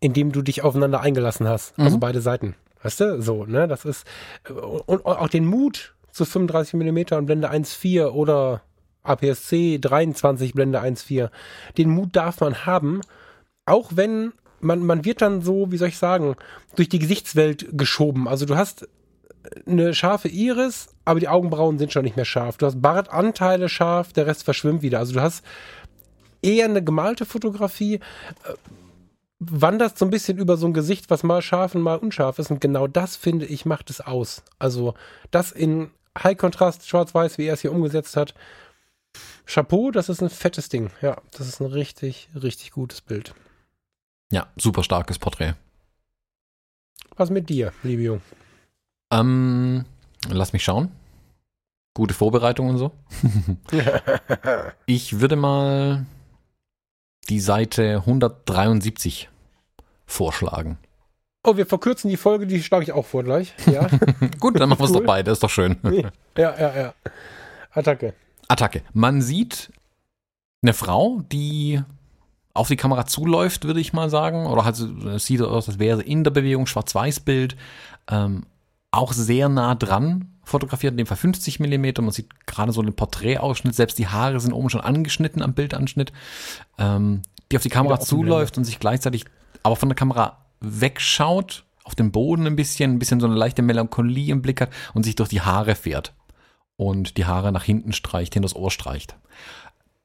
in 0.01 0.15
dem 0.15 0.33
du 0.33 0.41
dich 0.43 0.63
aufeinander 0.63 1.01
eingelassen 1.01 1.47
hast. 1.47 1.79
Also 1.79 1.99
beide 1.99 2.21
Seiten. 2.23 2.57
Weißt 2.83 3.01
du? 3.01 3.23
So, 3.23 3.45
ne? 3.45 3.69
Das 3.69 3.85
ist, 3.85 4.07
und 4.49 5.05
auch 5.05 5.29
den 5.29 5.47
Mut 5.47 5.95
zu 6.13 6.25
35 6.25 6.75
mm 6.75 7.15
und 7.17 7.27
Blende 7.27 7.51
1.4 7.51 8.09
oder 8.09 8.63
APS-C 9.03 9.79
23 9.79 10.55
Blende 10.55 10.81
1.4. 10.81 11.31
Den 11.77 11.91
Mut 11.91 12.15
darf 12.15 12.41
man 12.41 12.67
haben, 12.67 13.01
auch 13.67 13.91
wenn 13.95 14.33
man, 14.61 14.85
man 14.85 15.05
wird 15.05 15.23
dann 15.23 15.43
so, 15.43 15.73
wie 15.73 15.77
soll 15.77 15.89
ich 15.89 15.99
sagen, 15.99 16.37
durch 16.77 16.89
die 16.89 17.01
Gesichtswelt 17.01 17.67
geschoben. 17.73 18.29
Also 18.29 18.47
du 18.47 18.57
hast 18.57 18.89
eine 19.67 19.93
scharfe 19.95 20.29
Iris, 20.29 20.89
aber 21.05 21.21
die 21.21 21.29
Augenbrauen 21.29 21.79
sind 21.79 21.93
schon 21.93 22.05
nicht 22.05 22.17
mehr 22.17 22.25
scharf. 22.25 22.59
Du 22.59 22.67
hast 22.67 22.81
Bartanteile 22.81 23.69
scharf, 23.69 24.13
der 24.13 24.27
Rest 24.27 24.45
verschwimmt 24.45 24.83
wieder. 24.83 25.01
Also 25.01 25.15
du 25.15 25.21
hast 25.21 25.45
eher 26.43 26.67
eine 26.67 26.83
gemalte 26.83 27.27
Fotografie, 27.27 27.97
äh, 27.97 28.01
wanderst 29.41 29.99
so 29.99 30.05
ein 30.05 30.11
bisschen 30.11 30.39
über 30.39 30.57
so 30.57 30.67
ein 30.67 30.73
Gesicht, 30.73 31.11
was 31.11 31.25
mal 31.25 31.43
scharf 31.43 31.75
und 31.75 31.83
mal 31.83 31.99
unscharf 31.99 32.39
ist. 32.39 32.51
Und 32.51 32.61
genau 32.61 32.87
das, 32.87 33.17
finde 33.17 33.47
ich, 33.47 33.67
macht 33.67 33.91
es 33.91 34.01
aus. 34.01 34.45
Also 34.61 34.95
das 35.33 35.51
in 35.51 35.91
High-Kontrast, 36.19 36.89
schwarz-weiß, 36.89 37.39
wie 37.39 37.47
er 37.47 37.55
es 37.55 37.61
hier 37.63 37.73
umgesetzt 37.73 38.17
hat. 38.17 38.35
Chapeau, 39.47 39.91
das 39.91 40.09
ist 40.09 40.23
ein 40.23 40.31
fettes 40.31 40.69
Ding. 40.69 40.91
Ja, 41.01 41.21
das 41.33 41.49
ist 41.49 41.61
ein 41.61 41.67
richtig, 41.67 42.29
richtig 42.35 42.73
gutes 42.73 43.01
Bild. 43.01 43.35
Ja, 44.31 44.47
super 44.57 44.83
starkes 44.83 45.19
Porträt. 45.19 45.55
Was 47.17 47.31
mit 47.31 47.49
dir, 47.51 47.73
liebe 47.83 48.03
Jung? 48.03 48.23
Ähm, 49.13 49.85
lass 50.29 50.53
mich 50.53 50.65
schauen. 50.65 50.91
Gute 51.95 52.15
Vorbereitung 52.15 52.71
und 52.71 52.79
so. 52.79 52.93
Ich 54.87 55.21
würde 55.21 55.37
mal 55.37 56.07
die 57.29 57.41
Seite 57.41 57.97
173 57.99 59.29
vorschlagen. 60.07 60.79
Oh, 61.45 61.57
wir 61.57 61.67
verkürzen 61.67 62.09
die 62.09 62.17
Folge, 62.17 62.47
die 62.47 62.63
schlage 62.63 62.85
ich 62.85 62.93
auch 62.93 63.05
vor 63.07 63.25
gleich. 63.25 63.53
Ja, 63.67 63.89
Gut, 64.41 64.61
dann 64.61 64.69
machen 64.69 64.79
wir 64.81 64.85
es 64.85 64.91
Cool. 64.93 65.01
doch 65.01 65.07
beide, 65.07 65.31
ist 65.33 65.43
doch 65.43 65.51
schön. 65.51 65.77
ja, 66.37 66.55
ja, 66.59 66.77
ja. 66.77 66.95
Attacke. 67.73 68.15
Attacke. 68.49 68.83
Man 68.93 69.23
sieht 69.23 69.73
eine 70.63 70.73
Frau, 70.75 71.23
die 71.33 71.83
auf 72.55 72.69
die 72.69 72.77
Kamera 72.77 73.07
zuläuft, 73.07 73.65
würde 73.65 73.81
ich 73.81 73.93
mal 73.93 74.11
sagen. 74.11 74.47
Oder 74.47 74.65
halt, 74.65 74.77
so- 74.77 75.09
es 75.09 75.25
sieht 75.27 75.41
aus, 75.41 75.69
als 75.69 75.79
wäre 75.79 75.99
sie 75.99 76.05
in 76.05 76.23
der 76.23 76.31
Bewegung, 76.31 76.67
Schwarz-Weiß-Bild. 76.67 77.57
Ähm, 78.11 78.45
auch 78.91 79.13
sehr 79.13 79.49
nah 79.49 79.75
dran 79.75 80.29
fotografiert, 80.45 80.93
in 80.93 80.99
dem 80.99 81.07
Fall 81.07 81.17
50 81.17 81.61
Millimeter. 81.61 82.03
Man 82.03 82.13
sieht 82.13 82.47
gerade 82.47 82.73
so 82.73 82.83
den 82.83 82.95
Porträtausschnitt, 82.95 83.75
selbst 83.75 83.99
die 83.99 84.07
Haare 84.09 84.39
sind 84.39 84.53
oben 84.53 84.69
schon 84.71 84.81
angeschnitten 84.83 85.41
am 85.43 85.55
Bildanschnitt. 85.55 86.13
Ähm, 86.79 87.23
die 87.51 87.57
auf 87.57 87.63
die 87.63 87.69
Kamera 87.71 87.99
zuläuft 88.01 88.59
und 88.59 88.65
sich 88.65 88.79
gleichzeitig 88.79 89.25
aber 89.63 89.77
von 89.77 89.89
der 89.89 89.97
Kamera 89.97 90.39
wegschaut, 90.63 91.65
auf 91.85 91.95
den 91.95 92.13
Boden 92.13 92.47
ein 92.47 92.57
bisschen, 92.57 92.93
ein 92.93 92.99
bisschen 92.99 93.21
so 93.21 93.27
eine 93.27 93.37
leichte 93.37 93.63
Melancholie 93.63 94.33
im 94.33 94.43
Blick 94.43 94.61
hat 94.61 94.71
und 94.95 95.03
sich 95.03 95.17
durch 95.17 95.29
die 95.29 95.41
Haare 95.41 95.75
fährt 95.75 96.15
und 96.77 97.17
die 97.17 97.27
Haare 97.27 97.53
nach 97.53 97.65
hinten 97.65 97.93
streicht, 97.93 98.35
hinter 98.35 98.47
das 98.47 98.57
Ohr 98.57 98.71
streicht. 98.71 99.17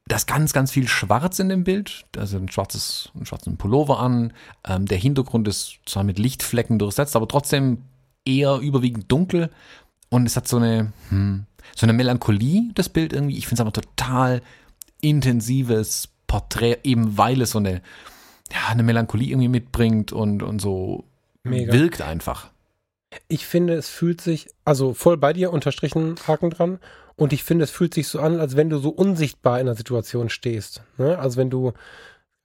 Da 0.08 0.16
ist 0.16 0.28
ganz, 0.28 0.54
ganz 0.54 0.72
viel 0.72 0.88
Schwarz 0.88 1.40
in 1.40 1.50
dem 1.50 1.64
Bild. 1.64 2.06
Also 2.16 2.38
ein 2.38 2.50
schwarzes, 2.50 3.12
einen 3.14 3.26
schwarzen 3.26 3.58
Pullover 3.58 4.00
an. 4.00 4.32
Ähm, 4.66 4.86
der 4.86 4.98
Hintergrund 4.98 5.48
ist 5.48 5.80
zwar 5.86 6.04
mit 6.04 6.18
Lichtflecken 6.18 6.80
durchsetzt, 6.80 7.16
aber 7.16 7.28
trotzdem 7.28 7.84
eher 8.26 8.60
überwiegend 8.60 9.12
dunkel. 9.12 9.52
Und 10.10 10.26
es 10.26 10.38
hat 10.38 10.48
so 10.48 10.58
eine, 10.58 10.94
hm, 11.10 11.46
so 11.76 11.86
eine 11.86 11.94
Melancholie, 11.94 12.72
das 12.74 12.88
Bild 12.88 13.12
irgendwie. 13.12 13.38
Ich 13.38 13.48
finde 13.48 13.56
es 13.56 13.68
aber 13.68 13.74
total 13.74 14.42
intensives 15.02 16.10
Porträt, 16.26 16.80
eben 16.84 17.18
weil 17.18 17.42
es 17.42 17.52
so 17.52 17.60
eine, 17.60 17.82
ja, 18.52 18.68
eine 18.70 18.84
Melancholie 18.84 19.30
irgendwie 19.30 19.48
mitbringt 19.48 20.12
und, 20.12 20.44
und 20.44 20.60
so 20.60 21.06
Mega. 21.44 21.74
wirkt 21.74 22.02
einfach. 22.02 22.50
Ich 23.28 23.46
finde, 23.46 23.74
es 23.74 23.90
fühlt 23.90 24.22
sich, 24.22 24.48
also 24.66 24.94
voll 24.94 25.18
bei 25.18 25.34
dir, 25.34 25.52
unterstrichen, 25.52 26.16
Haken 26.28 26.50
dran. 26.50 26.80
Und 27.16 27.34
ich 27.34 27.44
finde, 27.44 27.64
es 27.64 27.72
fühlt 27.72 27.94
sich 27.94 28.08
so 28.08 28.20
an, 28.20 28.40
als 28.40 28.56
wenn 28.56 28.70
du 28.70 28.78
so 28.78 28.90
unsichtbar 28.90 29.60
in 29.60 29.66
der 29.66 29.76
Situation 29.76 30.30
stehst. 30.30 30.84
Ne? 30.98 31.18
Also 31.18 31.38
wenn 31.38 31.50
du, 31.50 31.74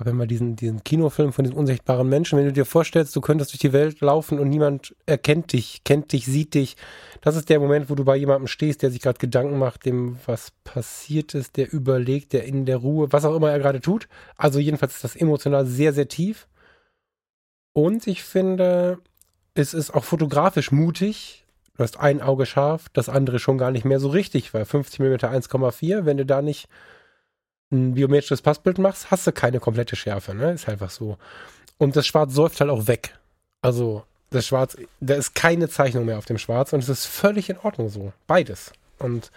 wenn 0.04 0.16
wir 0.16 0.26
diesen, 0.26 0.56
diesen 0.56 0.84
Kinofilm 0.84 1.32
von 1.32 1.44
diesem 1.44 1.58
unsichtbaren 1.58 2.08
Menschen, 2.08 2.38
wenn 2.38 2.46
du 2.46 2.52
dir 2.52 2.64
vorstellst, 2.64 3.14
du 3.14 3.20
könntest 3.20 3.52
durch 3.52 3.60
die 3.60 3.72
Welt 3.72 4.00
laufen 4.00 4.38
und 4.38 4.48
niemand 4.48 4.94
erkennt 5.06 5.52
dich, 5.52 5.82
kennt 5.84 6.12
dich, 6.12 6.26
sieht 6.26 6.54
dich. 6.54 6.76
Das 7.20 7.36
ist 7.36 7.48
der 7.48 7.60
Moment, 7.60 7.90
wo 7.90 7.94
du 7.94 8.04
bei 8.04 8.16
jemandem 8.16 8.46
stehst, 8.46 8.82
der 8.82 8.90
sich 8.90 9.00
gerade 9.00 9.18
Gedanken 9.18 9.58
macht, 9.58 9.86
dem 9.86 10.18
was 10.26 10.52
passiert 10.64 11.34
ist, 11.34 11.56
der 11.56 11.72
überlegt, 11.72 12.32
der 12.32 12.44
in 12.44 12.66
der 12.66 12.78
Ruhe, 12.78 13.12
was 13.12 13.24
auch 13.24 13.34
immer 13.36 13.50
er 13.50 13.58
gerade 13.58 13.80
tut. 13.80 14.08
Also 14.36 14.58
jedenfalls 14.58 14.94
ist 14.94 15.04
das 15.04 15.16
emotional 15.16 15.66
sehr, 15.66 15.92
sehr 15.92 16.08
tief. 16.08 16.48
Und 17.72 18.06
ich 18.06 18.22
finde, 18.22 18.98
es 19.54 19.74
ist 19.74 19.92
auch 19.92 20.04
fotografisch 20.04 20.72
mutig. 20.72 21.44
Du 21.76 21.82
hast 21.82 21.98
ein 21.98 22.20
Auge 22.20 22.46
scharf, 22.46 22.88
das 22.92 23.08
andere 23.08 23.38
schon 23.38 23.58
gar 23.58 23.70
nicht 23.70 23.84
mehr 23.84 23.98
so 23.98 24.08
richtig, 24.08 24.52
weil 24.52 24.64
50 24.64 25.00
mm 25.00 25.14
1,4, 25.14 26.04
wenn 26.04 26.18
du 26.18 26.26
da 26.26 26.42
nicht 26.42 26.68
ein 27.72 27.94
biometrisches 27.94 28.42
Passbild 28.42 28.78
machst, 28.78 29.10
hast 29.10 29.26
du 29.26 29.32
keine 29.32 29.58
komplette 29.60 29.96
Schärfe, 29.96 30.34
ne? 30.34 30.52
Ist 30.52 30.68
einfach 30.68 30.90
so. 30.90 31.16
Und 31.78 31.96
das 31.96 32.06
Schwarz 32.06 32.34
säuft 32.34 32.60
halt 32.60 32.70
auch 32.70 32.86
weg. 32.86 33.18
Also 33.62 34.04
das 34.30 34.46
Schwarz, 34.46 34.76
da 35.00 35.14
ist 35.14 35.34
keine 35.34 35.68
Zeichnung 35.68 36.04
mehr 36.04 36.18
auf 36.18 36.24
dem 36.26 36.38
Schwarz 36.38 36.72
und 36.72 36.80
es 36.80 36.88
ist 36.88 37.06
völlig 37.06 37.50
in 37.50 37.58
Ordnung 37.58 37.88
so. 37.88 38.12
Beides. 38.26 38.72
Und 38.98 39.30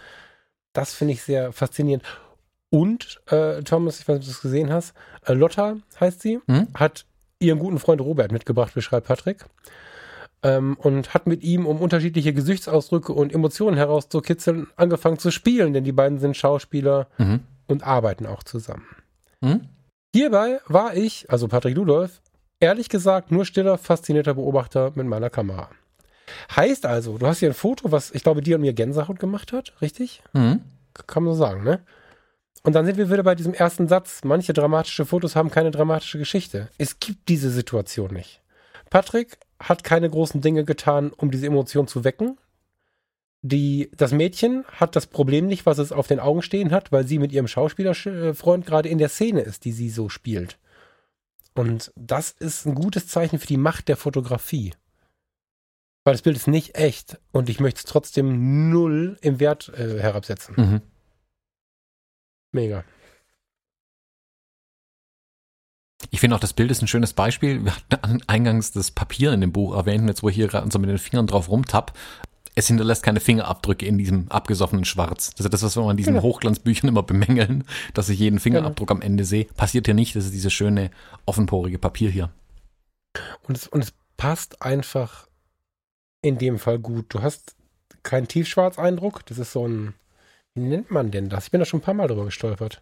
das 0.72 0.94
finde 0.94 1.14
ich 1.14 1.22
sehr 1.22 1.52
faszinierend. 1.52 2.04
Und, 2.70 3.20
äh, 3.30 3.62
Thomas, 3.62 4.00
ich 4.00 4.08
weiß 4.08 4.18
nicht, 4.18 4.24
ob 4.28 4.32
du 4.32 4.36
es 4.36 4.40
gesehen 4.42 4.72
hast, 4.72 4.94
äh, 5.24 5.32
Lotta 5.32 5.76
heißt 6.00 6.20
sie, 6.20 6.40
Hm? 6.46 6.68
hat 6.74 7.06
ihren 7.38 7.58
guten 7.58 7.78
Freund 7.78 8.00
Robert 8.00 8.32
mitgebracht, 8.32 8.74
beschreibt 8.74 9.06
Patrick. 9.06 9.44
Ähm, 10.42 10.76
und 10.80 11.14
hat 11.14 11.26
mit 11.26 11.42
ihm, 11.42 11.66
um 11.66 11.80
unterschiedliche 11.80 12.32
Gesichtsausdrücke 12.34 13.12
und 13.12 13.32
Emotionen 13.34 13.76
herauszukitzeln, 13.76 14.66
angefangen 14.76 15.18
zu 15.18 15.30
spielen, 15.30 15.72
denn 15.72 15.84
die 15.84 15.92
beiden 15.92 16.18
sind 16.18 16.36
Schauspieler 16.36 17.06
Mhm. 17.18 17.40
Und 17.66 17.82
arbeiten 17.84 18.26
auch 18.26 18.42
zusammen. 18.42 18.86
Mhm. 19.40 19.68
Hierbei 20.14 20.60
war 20.66 20.96
ich, 20.96 21.30
also 21.30 21.48
Patrick 21.48 21.76
Ludolf, 21.76 22.20
ehrlich 22.60 22.88
gesagt 22.88 23.30
nur 23.30 23.44
stiller, 23.44 23.78
faszinierter 23.78 24.34
Beobachter 24.34 24.92
mit 24.94 25.06
meiner 25.06 25.30
Kamera. 25.30 25.70
Heißt 26.54 26.86
also, 26.86 27.18
du 27.18 27.26
hast 27.26 27.38
hier 27.38 27.50
ein 27.50 27.54
Foto, 27.54 27.92
was 27.92 28.10
ich 28.10 28.22
glaube 28.22 28.42
dir 28.42 28.56
und 28.56 28.62
mir 28.62 28.72
Gänsehaut 28.72 29.18
gemacht 29.18 29.52
hat, 29.52 29.74
richtig? 29.80 30.22
Mhm. 30.32 30.62
Kann 31.06 31.24
man 31.24 31.34
so 31.34 31.38
sagen, 31.38 31.64
ne? 31.64 31.84
Und 32.62 32.72
dann 32.72 32.84
sind 32.84 32.96
wir 32.96 33.10
wieder 33.10 33.22
bei 33.22 33.36
diesem 33.36 33.54
ersten 33.54 33.86
Satz. 33.86 34.22
Manche 34.24 34.52
dramatische 34.52 35.06
Fotos 35.06 35.36
haben 35.36 35.50
keine 35.50 35.70
dramatische 35.70 36.18
Geschichte. 36.18 36.68
Es 36.78 36.98
gibt 36.98 37.28
diese 37.28 37.50
Situation 37.50 38.12
nicht. 38.12 38.42
Patrick 38.90 39.38
hat 39.60 39.84
keine 39.84 40.10
großen 40.10 40.40
Dinge 40.40 40.64
getan, 40.64 41.12
um 41.16 41.30
diese 41.30 41.46
Emotion 41.46 41.86
zu 41.86 42.02
wecken. 42.02 42.38
Die, 43.48 43.92
das 43.96 44.10
Mädchen 44.10 44.64
hat 44.72 44.96
das 44.96 45.06
Problem 45.06 45.46
nicht, 45.46 45.66
was 45.66 45.78
es 45.78 45.92
auf 45.92 46.08
den 46.08 46.18
Augen 46.18 46.42
stehen 46.42 46.72
hat, 46.72 46.90
weil 46.90 47.06
sie 47.06 47.20
mit 47.20 47.30
ihrem 47.30 47.46
Schauspielerfreund 47.46 48.66
gerade 48.66 48.88
in 48.88 48.98
der 48.98 49.08
Szene 49.08 49.42
ist, 49.42 49.64
die 49.64 49.72
sie 49.72 49.88
so 49.88 50.08
spielt. 50.08 50.58
Und 51.54 51.92
das 51.94 52.32
ist 52.32 52.66
ein 52.66 52.74
gutes 52.74 53.06
Zeichen 53.06 53.38
für 53.38 53.46
die 53.46 53.56
Macht 53.56 53.86
der 53.86 53.96
Fotografie. 53.96 54.74
Weil 56.04 56.14
das 56.14 56.22
Bild 56.22 56.36
ist 56.36 56.48
nicht 56.48 56.76
echt 56.76 57.20
und 57.30 57.48
ich 57.48 57.60
möchte 57.60 57.78
es 57.78 57.84
trotzdem 57.84 58.70
null 58.70 59.16
im 59.20 59.38
Wert 59.38 59.68
äh, 59.68 60.00
herabsetzen. 60.00 60.54
Mhm. 60.56 60.80
Mega. 62.52 62.84
Ich 66.10 66.20
finde 66.20 66.36
auch, 66.36 66.40
das 66.40 66.52
Bild 66.52 66.70
ist 66.70 66.82
ein 66.82 66.88
schönes 66.88 67.12
Beispiel. 67.12 67.64
Wir 67.64 67.76
hatten 67.76 68.22
eingangs 68.26 68.72
das 68.72 68.90
Papier 68.90 69.32
in 69.32 69.40
dem 69.40 69.52
Buch 69.52 69.74
erwähnt, 69.74 70.08
jetzt 70.08 70.22
wo 70.22 70.28
ich 70.28 70.34
hier 70.34 70.48
gerade 70.48 70.70
so 70.70 70.78
mit 70.78 70.90
den 70.90 70.98
Fingern 70.98 71.26
drauf 71.26 71.48
rumtapp. 71.48 71.96
Es 72.58 72.68
hinterlässt 72.68 73.02
keine 73.02 73.20
Fingerabdrücke 73.20 73.84
in 73.84 73.98
diesem 73.98 74.28
abgesoffenen 74.30 74.86
Schwarz. 74.86 75.32
Das 75.36 75.44
ist 75.44 75.52
das, 75.52 75.62
was 75.62 75.76
wir 75.76 75.90
in 75.90 75.96
diesen 75.98 76.14
Genau. 76.14 76.24
Hochglanzbüchern 76.24 76.88
immer 76.88 77.02
bemängeln, 77.02 77.64
dass 77.92 78.08
ich 78.08 78.18
jeden 78.18 78.40
Fingerabdruck 78.40 78.90
am 78.90 79.02
Ende 79.02 79.24
sehe. 79.24 79.44
Passiert 79.44 79.86
hier 79.86 79.94
nicht. 79.94 80.16
Das 80.16 80.24
ist 80.24 80.32
dieses 80.32 80.52
schöne, 80.52 80.90
offenporige 81.26 81.78
Papier 81.78 82.10
hier. 82.10 82.30
Und 83.46 83.58
es, 83.58 83.68
und 83.68 83.84
es 83.84 83.92
passt 84.16 84.62
einfach 84.62 85.28
in 86.22 86.38
dem 86.38 86.58
Fall 86.58 86.78
gut. 86.78 87.06
Du 87.10 87.20
hast 87.20 87.56
keinen 88.02 88.26
Tiefschwarzeindruck. 88.26 89.26
Das 89.26 89.36
ist 89.38 89.52
so 89.52 89.68
ein, 89.68 89.92
wie 90.54 90.62
nennt 90.62 90.90
man 90.90 91.10
denn 91.10 91.28
das? 91.28 91.44
Ich 91.44 91.50
bin 91.50 91.60
da 91.60 91.66
schon 91.66 91.80
ein 91.80 91.84
paar 91.84 91.94
Mal 91.94 92.08
drüber 92.08 92.24
gestolpert. 92.24 92.80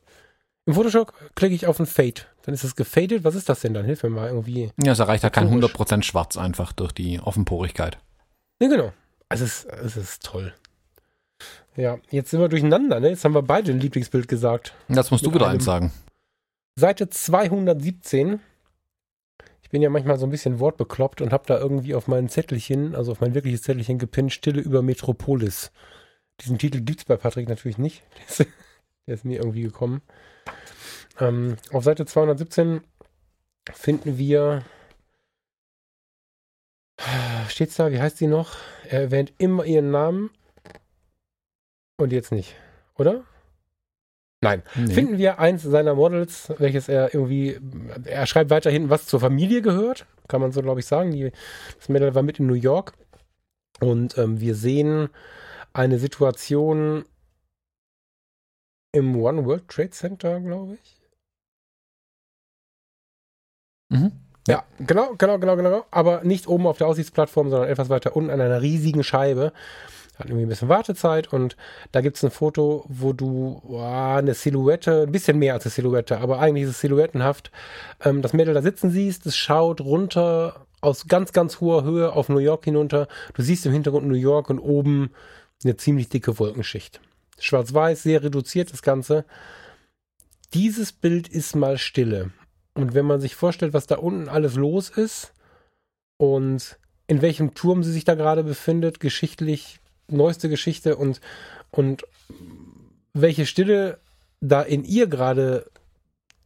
Im 0.67 0.75
Photoshop 0.75 1.13
klicke 1.35 1.55
ich 1.55 1.67
auf 1.67 1.81
ein 1.81 1.87
Fade. 1.87 2.23
Dann 2.43 2.55
ist 2.55 2.63
es 2.65 2.77
gefadet. 2.77 3.25
Was 3.25 3.35
ist 3.35 3.49
das 3.49 3.61
denn 3.61 3.75
dann? 3.75 3.85
Hilf 3.85 4.03
mir 4.05 4.11
mal 4.11 4.29
irgendwie. 4.29 4.71
Ja, 4.83 4.93
es 4.93 5.01
erreicht 5.01 5.25
halt 5.25 5.35
kein 5.35 5.49
Historisch. 5.49 5.75
100% 5.75 6.03
Schwarz 6.05 6.37
einfach 6.37 6.73
durch 6.73 6.93
die 6.93 7.19
Offenporigkeit. 7.19 7.99
Ja, 8.63 8.69
genau. 8.69 8.93
Es 9.29 9.41
ist, 9.41 9.65
es 9.67 9.97
ist 9.97 10.23
toll. 10.25 10.55
Ja, 11.77 11.99
jetzt 12.11 12.31
sind 12.31 12.41
wir 12.41 12.49
durcheinander. 12.49 13.01
Ne? 13.01 13.09
Jetzt 13.11 13.25
haben 13.25 13.35
wir 13.35 13.43
beide 13.43 13.73
ein 13.73 13.81
Lieblingsbild 13.81 14.29
gesagt. 14.29 14.75
Das 14.89 15.11
musst 15.11 15.25
du 15.25 15.31
Mit 15.31 15.37
wieder 15.37 15.47
einem- 15.47 15.57
eins 15.57 15.65
sagen. 15.65 15.93
Seite 16.77 17.09
217. 17.09 18.41
Ich 19.63 19.71
bin 19.71 19.83
ja 19.83 19.91
manchmal 19.91 20.19
so 20.19 20.27
ein 20.27 20.31
bisschen 20.31 20.61
wortbekloppt 20.61 21.21
und 21.21 21.33
habe 21.33 21.45
da 21.47 21.59
irgendwie 21.59 21.95
auf 21.97 22.07
mein 22.07 22.29
Zettelchen, 22.29 22.95
also 22.95 23.11
auf 23.13 23.21
mein 23.21 23.35
wirkliches 23.35 23.63
Zettelchen 23.63 23.99
gepinnt, 23.99 24.33
Stille 24.33 24.61
über 24.61 24.83
Metropolis. 24.83 25.73
Diesen 26.41 26.59
Titel 26.59 26.81
gibt 26.81 27.01
es 27.01 27.05
bei 27.05 27.17
Patrick 27.17 27.49
natürlich 27.49 27.79
nicht. 27.79 28.03
Der 28.19 28.27
ist, 28.29 28.39
der 29.07 29.15
ist 29.17 29.25
mir 29.25 29.39
irgendwie 29.39 29.63
gekommen. 29.63 30.01
Ähm, 31.21 31.57
auf 31.73 31.85
Seite 31.85 32.07
217 32.07 32.81
finden 33.73 34.17
wir. 34.19 34.65
Steht's 37.49 37.77
da? 37.77 37.91
Wie 37.93 38.01
heißt 38.01 38.17
sie 38.19 38.27
noch? 38.29 38.57
Er 38.89 39.03
erwähnt 39.03 39.33
immer 39.39 39.65
ihren 39.65 39.91
Namen. 39.91 40.31
Und 41.97 42.13
jetzt 42.13 42.33
nicht, 42.33 42.57
oder? 42.97 43.25
Nein. 44.43 44.63
Nee. 44.75 44.93
Finden 44.93 45.17
wir 45.17 45.39
eins 45.39 45.63
seiner 45.63 45.95
Models, 45.95 46.53
welches 46.59 46.89
er 46.89 47.15
irgendwie, 47.15 47.59
er 48.05 48.27
schreibt 48.27 48.51
weiterhin, 48.51 48.91
was 48.91 49.07
zur 49.07 49.21
Familie 49.21 49.63
gehört, 49.63 50.07
kann 50.29 50.41
man 50.43 50.53
so 50.53 50.61
glaube 50.61 50.81
ich 50.81 50.87
sagen. 50.87 51.13
Die, 51.13 51.33
das 51.79 51.89
Mädel 51.89 52.15
war 52.15 52.23
mit 52.23 52.39
in 52.39 52.47
New 52.47 52.55
York 52.55 52.93
und 53.81 54.19
ähm, 54.19 54.41
wir 54.41 54.55
sehen 54.55 55.09
eine 55.73 55.99
Situation 55.99 57.07
im 58.93 59.17
One 59.17 59.47
World 59.47 59.67
Trade 59.69 59.91
Center, 59.91 60.41
glaube 60.41 60.75
ich. 60.75 61.01
Mhm. 63.91 64.24
Ja, 64.47 64.65
genau, 64.79 65.15
genau, 65.17 65.39
genau, 65.39 65.57
genau. 65.57 65.87
Aber 65.91 66.23
nicht 66.23 66.49
oben 66.49 66.67
auf 66.67 66.79
der 66.79 66.87
Aussichtsplattform, 66.87 67.51
sondern 67.51 67.69
etwas 67.69 67.89
weiter 67.89 68.15
unten 68.15 68.31
an 68.31 68.41
einer 68.41 68.61
riesigen 68.61 69.03
Scheibe. 69.03 69.53
Hat 70.19 70.27
irgendwie 70.27 70.45
ein 70.45 70.49
bisschen 70.49 70.69
Wartezeit 70.69 71.33
und 71.33 71.57
da 71.91 72.01
gibt 72.01 72.17
es 72.17 72.25
ein 72.25 72.31
Foto, 72.31 72.85
wo 72.89 73.13
du 73.13 73.61
boah, 73.65 74.17
eine 74.19 74.35
Silhouette, 74.35 75.03
ein 75.03 75.13
bisschen 75.13 75.39
mehr 75.39 75.55
als 75.55 75.65
eine 75.65 75.73
Silhouette, 75.73 76.19
aber 76.19 76.39
eigentlich 76.39 76.65
ist 76.65 76.71
es 76.71 76.81
silhouettenhaft, 76.81 77.51
ähm, 78.05 78.23
das 78.23 78.33
Mädel 78.33 78.55
da 78.55 78.63
sitzen 78.63 78.91
siehst, 78.91 79.27
es 79.27 79.37
schaut 79.37 79.81
runter 79.81 80.67
aus 80.85 81.09
ganz, 81.09 81.33
ganz 81.33 81.61
hoher 81.61 81.83
Höhe 81.83 82.13
auf 82.13 82.29
New 82.29 82.39
York 82.39 82.65
hinunter. 82.65 83.09
Du 83.33 83.43
siehst 83.43 83.67
im 83.67 83.73
Hintergrund 83.73 84.07
New 84.07 84.15
York 84.15 84.51
und 84.51 84.61
oben 84.61 85.11
eine 85.65 85.77
ziemlich 85.77 86.11
dicke 86.11 86.39
Wolkenschicht. 86.39 87.01
Schwarz-Weiß, 87.41 88.03
sehr 88.03 88.23
reduziert 88.23 88.73
das 88.73 88.83
Ganze. 88.83 89.25
Dieses 90.53 90.93
Bild 90.93 91.27
ist 91.27 91.57
mal 91.57 91.79
Stille. 91.79 92.31
Und 92.75 92.95
wenn 92.95 93.07
man 93.07 93.21
sich 93.21 93.37
vorstellt, 93.37 93.73
was 93.73 93.87
da 93.87 93.97
unten 93.97 94.29
alles 94.29 94.57
los 94.57 94.91
ist 94.91 95.33
und 96.17 96.79
in 97.07 97.23
welchem 97.23 97.55
Turm 97.55 97.83
sie 97.83 97.93
sich 97.93 98.05
da 98.05 98.15
gerade 98.15 98.45
befindet, 98.45 99.01
geschichtlich 99.01 99.81
neueste 100.09 100.49
Geschichte 100.49 100.97
und, 100.97 101.21
und 101.71 102.05
welche 103.13 103.47
Stille 103.47 103.99
da 104.41 104.63
in 104.63 104.85
ihr 104.85 105.07
gerade 105.07 105.71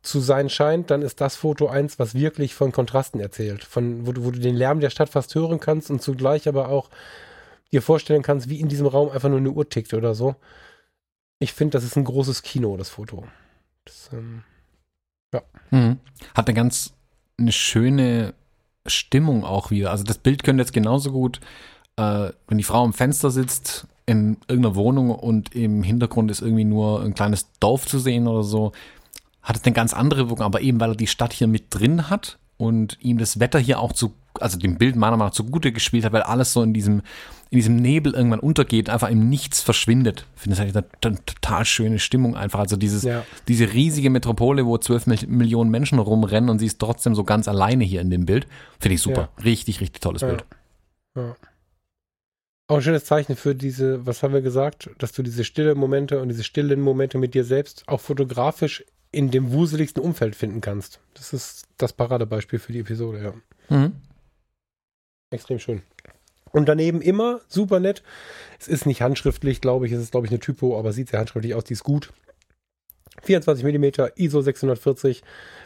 zu 0.02 0.20
sein 0.20 0.48
scheint, 0.48 0.90
dann 0.90 1.02
ist 1.02 1.20
das 1.20 1.36
Foto 1.36 1.68
eins, 1.68 1.98
was 1.98 2.14
wirklich 2.14 2.54
von 2.54 2.72
Kontrasten 2.72 3.20
erzählt. 3.20 3.64
Von, 3.64 4.06
wo, 4.06 4.12
du, 4.12 4.24
wo 4.24 4.30
du 4.30 4.38
den 4.38 4.54
Lärm 4.54 4.80
der 4.80 4.90
Stadt 4.90 5.08
fast 5.08 5.34
hören 5.34 5.60
kannst 5.60 5.90
und 5.90 6.02
zugleich 6.02 6.48
aber 6.48 6.68
auch 6.68 6.88
dir 7.72 7.82
vorstellen 7.82 8.22
kannst, 8.22 8.48
wie 8.48 8.60
in 8.60 8.68
diesem 8.68 8.86
Raum 8.86 9.10
einfach 9.10 9.28
nur 9.28 9.38
eine 9.38 9.50
Uhr 9.50 9.68
tickt 9.68 9.92
oder 9.94 10.14
so. 10.14 10.36
Ich 11.40 11.52
finde, 11.52 11.72
das 11.72 11.84
ist 11.84 11.96
ein 11.96 12.04
großes 12.04 12.42
Kino, 12.42 12.76
das 12.76 12.88
Foto. 12.88 13.26
Das, 13.84 14.10
ähm, 14.12 14.44
Mhm. 15.70 15.98
Hat 16.34 16.48
eine 16.48 16.54
ganz 16.54 16.94
eine 17.38 17.52
schöne 17.52 18.34
Stimmung 18.86 19.44
auch 19.44 19.70
wieder. 19.70 19.90
Also 19.90 20.04
das 20.04 20.18
Bild 20.18 20.42
könnte 20.42 20.62
jetzt 20.62 20.72
genauso 20.72 21.12
gut, 21.12 21.40
äh, 21.96 22.30
wenn 22.46 22.58
die 22.58 22.64
Frau 22.64 22.84
am 22.84 22.92
Fenster 22.92 23.30
sitzt 23.30 23.86
in 24.06 24.38
irgendeiner 24.48 24.74
Wohnung 24.74 25.10
und 25.10 25.54
im 25.54 25.82
Hintergrund 25.82 26.30
ist 26.30 26.40
irgendwie 26.40 26.64
nur 26.64 27.02
ein 27.02 27.14
kleines 27.14 27.52
Dorf 27.60 27.86
zu 27.86 27.98
sehen 27.98 28.26
oder 28.26 28.42
so, 28.42 28.72
hat 29.42 29.56
es 29.56 29.64
eine 29.64 29.74
ganz 29.74 29.92
andere 29.92 30.28
Wirkung, 30.28 30.46
aber 30.46 30.62
eben 30.62 30.80
weil 30.80 30.92
er 30.92 30.96
die 30.96 31.06
Stadt 31.06 31.32
hier 31.32 31.46
mit 31.46 31.66
drin 31.70 32.08
hat 32.08 32.38
und 32.56 32.98
ihm 33.00 33.18
das 33.18 33.38
Wetter 33.38 33.58
hier 33.58 33.80
auch 33.80 33.92
zu, 33.92 34.14
also 34.40 34.58
dem 34.58 34.78
Bild 34.78 34.96
meiner 34.96 35.16
Meinung 35.16 35.28
nach 35.28 35.34
zugute 35.34 35.72
gespielt 35.72 36.04
hat, 36.04 36.12
weil 36.12 36.22
alles 36.22 36.52
so 36.52 36.62
in 36.62 36.72
diesem, 36.72 37.02
in 37.50 37.56
diesem 37.56 37.76
Nebel 37.76 38.14
irgendwann 38.14 38.40
untergeht, 38.40 38.90
einfach 38.90 39.08
im 39.08 39.28
Nichts 39.28 39.62
verschwindet. 39.62 40.26
Ich 40.36 40.42
finde 40.42 40.56
das 40.56 40.64
eigentlich 40.64 40.84
eine, 41.04 41.24
total 41.24 41.64
schöne 41.64 41.98
Stimmung 41.98 42.36
einfach. 42.36 42.58
Also 42.58 42.76
dieses, 42.76 43.02
Ja. 43.04 43.24
diese 43.48 43.72
riesige 43.72 44.10
Metropole, 44.10 44.66
wo 44.66 44.76
12 44.76 45.06
Mil- 45.06 45.26
Millionen 45.28 45.70
Menschen 45.70 45.98
rumrennen 45.98 46.50
und 46.50 46.58
sie 46.58 46.66
ist 46.66 46.78
trotzdem 46.78 47.14
so 47.14 47.24
ganz 47.24 47.48
alleine 47.48 47.84
hier 47.84 48.00
in 48.02 48.10
dem 48.10 48.26
Bild. 48.26 48.46
Finde 48.80 48.94
ich 48.96 49.00
super. 49.02 49.30
Richtig, 49.42 49.80
richtig 49.80 50.02
tolles 50.02 50.22
Ja. 50.22 50.28
Bild. 50.28 50.44
Ja. 51.16 51.36
Auch 52.70 52.76
ein 52.76 52.82
schönes 52.82 53.06
Zeichen 53.06 53.34
für 53.34 53.54
diese, 53.54 54.04
was 54.04 54.22
haben 54.22 54.34
wir 54.34 54.42
gesagt, 54.42 54.90
dass 54.98 55.12
du 55.12 55.22
diese 55.22 55.42
stille 55.42 55.74
Momente 55.74 56.20
und 56.20 56.28
diese 56.28 56.44
stillen 56.44 56.82
Momente 56.82 57.16
mit 57.16 57.32
dir 57.32 57.44
selbst 57.44 57.82
auch 57.86 58.00
fotografisch 58.00 58.84
in 59.10 59.30
dem 59.30 59.52
wuseligsten 59.52 60.02
Umfeld 60.02 60.36
finden 60.36 60.60
kannst. 60.60 61.00
Das 61.14 61.32
ist 61.32 61.66
das 61.78 61.94
Paradebeispiel 61.94 62.58
für 62.58 62.72
die 62.74 62.80
Episode, 62.80 63.32
ja. 63.70 63.74
Mhm. 63.74 63.92
Extrem 65.30 65.58
schön. 65.58 65.80
Und 66.50 66.68
daneben 66.68 67.00
immer 67.00 67.40
super 67.48 67.80
nett. 67.80 68.02
Es 68.58 68.68
ist 68.68 68.86
nicht 68.86 69.02
handschriftlich, 69.02 69.60
glaube 69.60 69.86
ich. 69.86 69.92
Es 69.92 70.00
ist, 70.00 70.12
glaube 70.12 70.26
ich, 70.26 70.32
eine 70.32 70.40
Typo, 70.40 70.78
aber 70.78 70.92
sieht 70.92 71.10
sehr 71.10 71.20
handschriftlich 71.20 71.54
aus. 71.54 71.64
Die 71.64 71.74
ist 71.74 71.84
gut. 71.84 72.12
24 73.22 73.64
mm, 73.64 74.12
ISO 74.16 74.40
640, 74.40 75.22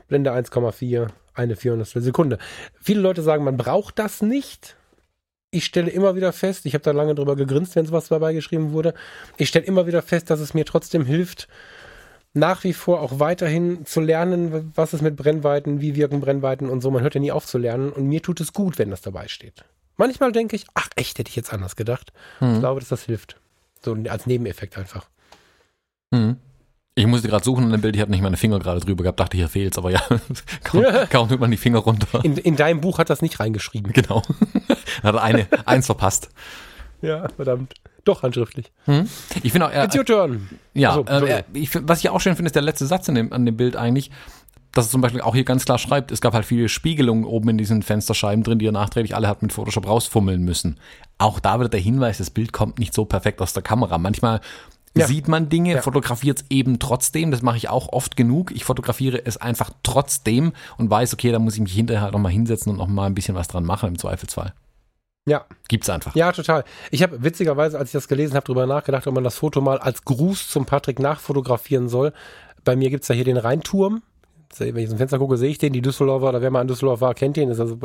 Blende 0.09 0.33
1,4, 0.33 1.09
eine 1.35 1.57
400 1.57 1.89
Sekunde. 1.89 2.39
Viele 2.81 3.01
Leute 3.01 3.23
sagen, 3.23 3.45
man 3.45 3.57
braucht 3.57 3.99
das 3.99 4.23
nicht. 4.23 4.77
Ich 5.51 5.67
stelle 5.67 5.91
immer 5.91 6.17
wieder 6.17 6.33
fest, 6.33 6.65
ich 6.65 6.73
habe 6.73 6.83
da 6.83 6.93
lange 6.93 7.15
drüber 7.15 7.37
gegrinst, 7.37 7.77
wenn 7.77 7.85
sowas 7.85 8.09
dabei 8.09 8.33
geschrieben 8.33 8.73
wurde. 8.73 8.95
Ich 9.37 9.49
stelle 9.49 9.67
immer 9.67 9.87
wieder 9.87 10.01
fest, 10.01 10.31
dass 10.31 10.41
es 10.41 10.55
mir 10.55 10.65
trotzdem 10.65 11.05
hilft, 11.05 11.47
nach 12.33 12.65
wie 12.65 12.73
vor 12.73 13.03
auch 13.03 13.19
weiterhin 13.19 13.85
zu 13.85 14.01
lernen, 14.01 14.73
was 14.75 14.95
ist 14.95 15.03
mit 15.03 15.17
Brennweiten, 15.17 15.83
wie 15.83 15.95
wirken 15.95 16.21
Brennweiten 16.21 16.71
und 16.71 16.81
so. 16.81 16.91
Man 16.91 17.03
hört 17.03 17.15
ja 17.15 17.21
nie 17.21 17.33
auf 17.33 17.45
zu 17.45 17.59
lernen 17.59 17.93
und 17.93 18.07
mir 18.07 18.23
tut 18.23 18.41
es 18.41 18.55
gut, 18.55 18.79
wenn 18.79 18.89
das 18.89 19.03
dabei 19.03 19.29
steht. 19.29 19.65
Manchmal 19.97 20.33
denke 20.33 20.57
ich, 20.57 20.65
ach 20.75 20.89
echt, 20.97 21.19
hätte 21.19 21.29
ich 21.29 21.37
jetzt 21.37 21.53
anders 21.53 21.77
gedacht. 21.77 22.13
Ich 22.41 22.59
glaube, 22.59 22.81
dass 22.81 22.89
das 22.89 23.05
hilft. 23.05 23.37
So 23.85 23.97
als 24.09 24.27
Nebeneffekt 24.27 24.79
einfach. 24.79 25.09
Mhm. 26.11 26.37
Ich 26.95 27.07
musste 27.07 27.29
gerade 27.29 27.43
suchen 27.43 27.65
in 27.65 27.71
dem 27.71 27.81
Bild, 27.81 27.97
ich 27.97 28.03
habe 28.03 28.11
nicht 28.11 28.21
meine 28.21 28.37
Finger 28.37 28.59
gerade 28.59 28.81
drüber 28.81 29.03
gehabt, 29.03 29.19
dachte, 29.19 29.37
hier 29.37 29.49
fehlt's, 29.49 29.79
aber 29.79 29.91
ja, 29.91 30.03
kaum, 30.65 30.85
kaum 31.11 31.29
tut 31.29 31.41
man 31.41 31.51
die 31.51 31.57
Finger 31.57 31.79
runter. 31.79 32.23
In, 32.23 32.37
in 32.37 32.57
deinem 32.57 32.83
Buch 32.83 32.99
hat 32.99 33.09
das 33.09 33.23
nicht 33.23 33.41
reingeschrieben. 33.41 33.93
Genau. 33.93 34.23
Hat 35.03 35.15
er 35.15 35.23
eine, 35.23 35.47
eins 35.65 35.87
verpasst. 35.87 36.29
Ja, 37.01 37.27
verdammt. 37.31 37.75
Doch, 38.05 38.23
handschriftlich. 38.23 38.71
Ich 39.43 39.53
finde 39.53 39.69
auch, 39.69 39.73
er, 39.73 39.85
It's 39.85 39.97
your 39.97 40.05
turn. 40.05 40.49
Ja, 40.75 41.03
Ach 41.07 41.21
so, 41.21 41.27
äh, 41.27 41.45
ich, 41.55 41.71
was 41.87 42.01
ich 42.01 42.11
auch 42.11 42.21
schön 42.21 42.37
finde, 42.37 42.49
ist 42.49 42.55
der 42.55 42.63
letzte 42.63 42.87
Satz 42.87 43.09
in 43.09 43.15
dem, 43.15 43.33
an 43.33 43.47
dem 43.47 43.57
Bild 43.57 43.75
eigentlich, 43.75 44.11
dass 44.75 44.87
es 44.87 44.91
zum 44.91 45.01
Beispiel 45.01 45.21
auch 45.21 45.35
hier 45.35 45.45
ganz 45.45 45.65
klar 45.65 45.79
schreibt, 45.79 46.11
es 46.13 46.21
gab 46.21 46.35
halt 46.35 46.45
viele 46.47 46.69
Spiegelungen 46.69 47.25
oben 47.25 47.51
in 47.51 47.59
diesen 47.59 47.83
Fensterscheiben 47.83 48.43
drin, 48.43 48.59
die 48.59 48.67
er 48.67 48.73
nachträglich 48.73 49.15
alle 49.15 49.29
hat 49.29 49.43
mit 49.43 49.53
Photoshop 49.53 49.87
rausfummeln 49.87 50.43
müssen. 50.43 50.79
Auch 51.19 51.41
da 51.41 51.61
wird 51.61 51.73
der 51.73 51.81
Hinweis, 51.81 52.19
das 52.19 52.31
Bild 52.31 52.53
kommt 52.53 52.79
nicht 52.79 52.95
so 52.95 53.05
perfekt 53.05 53.41
aus 53.41 53.53
der 53.53 53.63
Kamera. 53.63 53.99
Manchmal 53.99 54.41
Ja. 54.95 55.07
sieht 55.07 55.27
man 55.29 55.49
Dinge, 55.49 55.75
Ja. 55.75 55.83
fotografiert 55.83 56.41
es 56.41 56.45
eben 56.51 56.79
trotzdem. 56.79 57.31
Das 57.31 57.41
mache 57.43 57.57
ich 57.57 57.69
auch 57.71 57.89
oft 57.93 58.17
genug. 58.17 58.51
Ich 58.53 58.65
fotografiere 58.65 59.25
es 59.25 59.37
einfach 59.39 59.71
trotzdem 59.83 60.53
und 60.77 60.91
weiß, 60.91 61.15
okay, 61.15 61.33
da 61.33 61.39
muss 61.39 61.55
ich 61.55 61.61
mich 61.61 61.73
hinterher 61.73 62.03
halt 62.03 62.13
nochmal 62.13 62.33
hinsetzen 62.33 62.71
und 62.73 62.77
nochmal 62.79 63.07
ein 63.07 63.15
bisschen 63.15 63.35
was 63.35 63.49
dran 63.49 63.65
machen 63.65 63.89
im 63.89 63.99
Zweifelsfall. 63.99 64.53
Ja, 65.27 65.45
Gibt's 65.69 65.89
einfach. 65.89 66.15
ja, 66.17 66.33
total. 66.33 66.65
Ich 66.91 67.03
habe 67.03 67.23
witzigerweise, 67.23 67.79
als 67.79 67.91
ich 67.91 67.93
das 67.93 68.09
gelesen 68.09 68.35
habe, 68.35 68.45
darüber 68.45 68.67
nachgedacht, 68.67 69.07
ob 69.07 69.15
man 69.15 69.23
das 69.25 69.37
Foto 69.37 69.61
mal 69.61 69.79
als 69.79 70.05
Gruß 70.05 70.49
zum 70.49 70.67
Patrick 70.67 70.99
nachfotografieren 70.99 71.89
soll. 71.89 72.13
Bei 72.65 72.75
mir 72.77 72.91
gibt's 72.91 73.09
ja 73.09 73.15
hier 73.15 73.25
den 73.25 73.37
Rheinturm. 73.37 74.03
Wenn 74.59 74.77
ich 74.77 74.85
aus 74.85 74.91
dem 74.91 74.99
Fenster 74.99 75.19
gucke, 75.19 75.37
sehe 75.37 75.51
ich 75.51 75.59
den. 75.59 75.73
Die 75.73 75.83
Düsseldorfer, 75.83 76.29
oder 76.29 76.43
wer 76.43 76.51
mal 76.51 76.63
in 76.63 76.69
Düsseldorf 76.69 77.01
war, 77.01 77.15
kennt 77.15 77.37
den. 77.37 77.49
Das 77.49 77.59
ist 77.59 77.61
also 77.61 77.79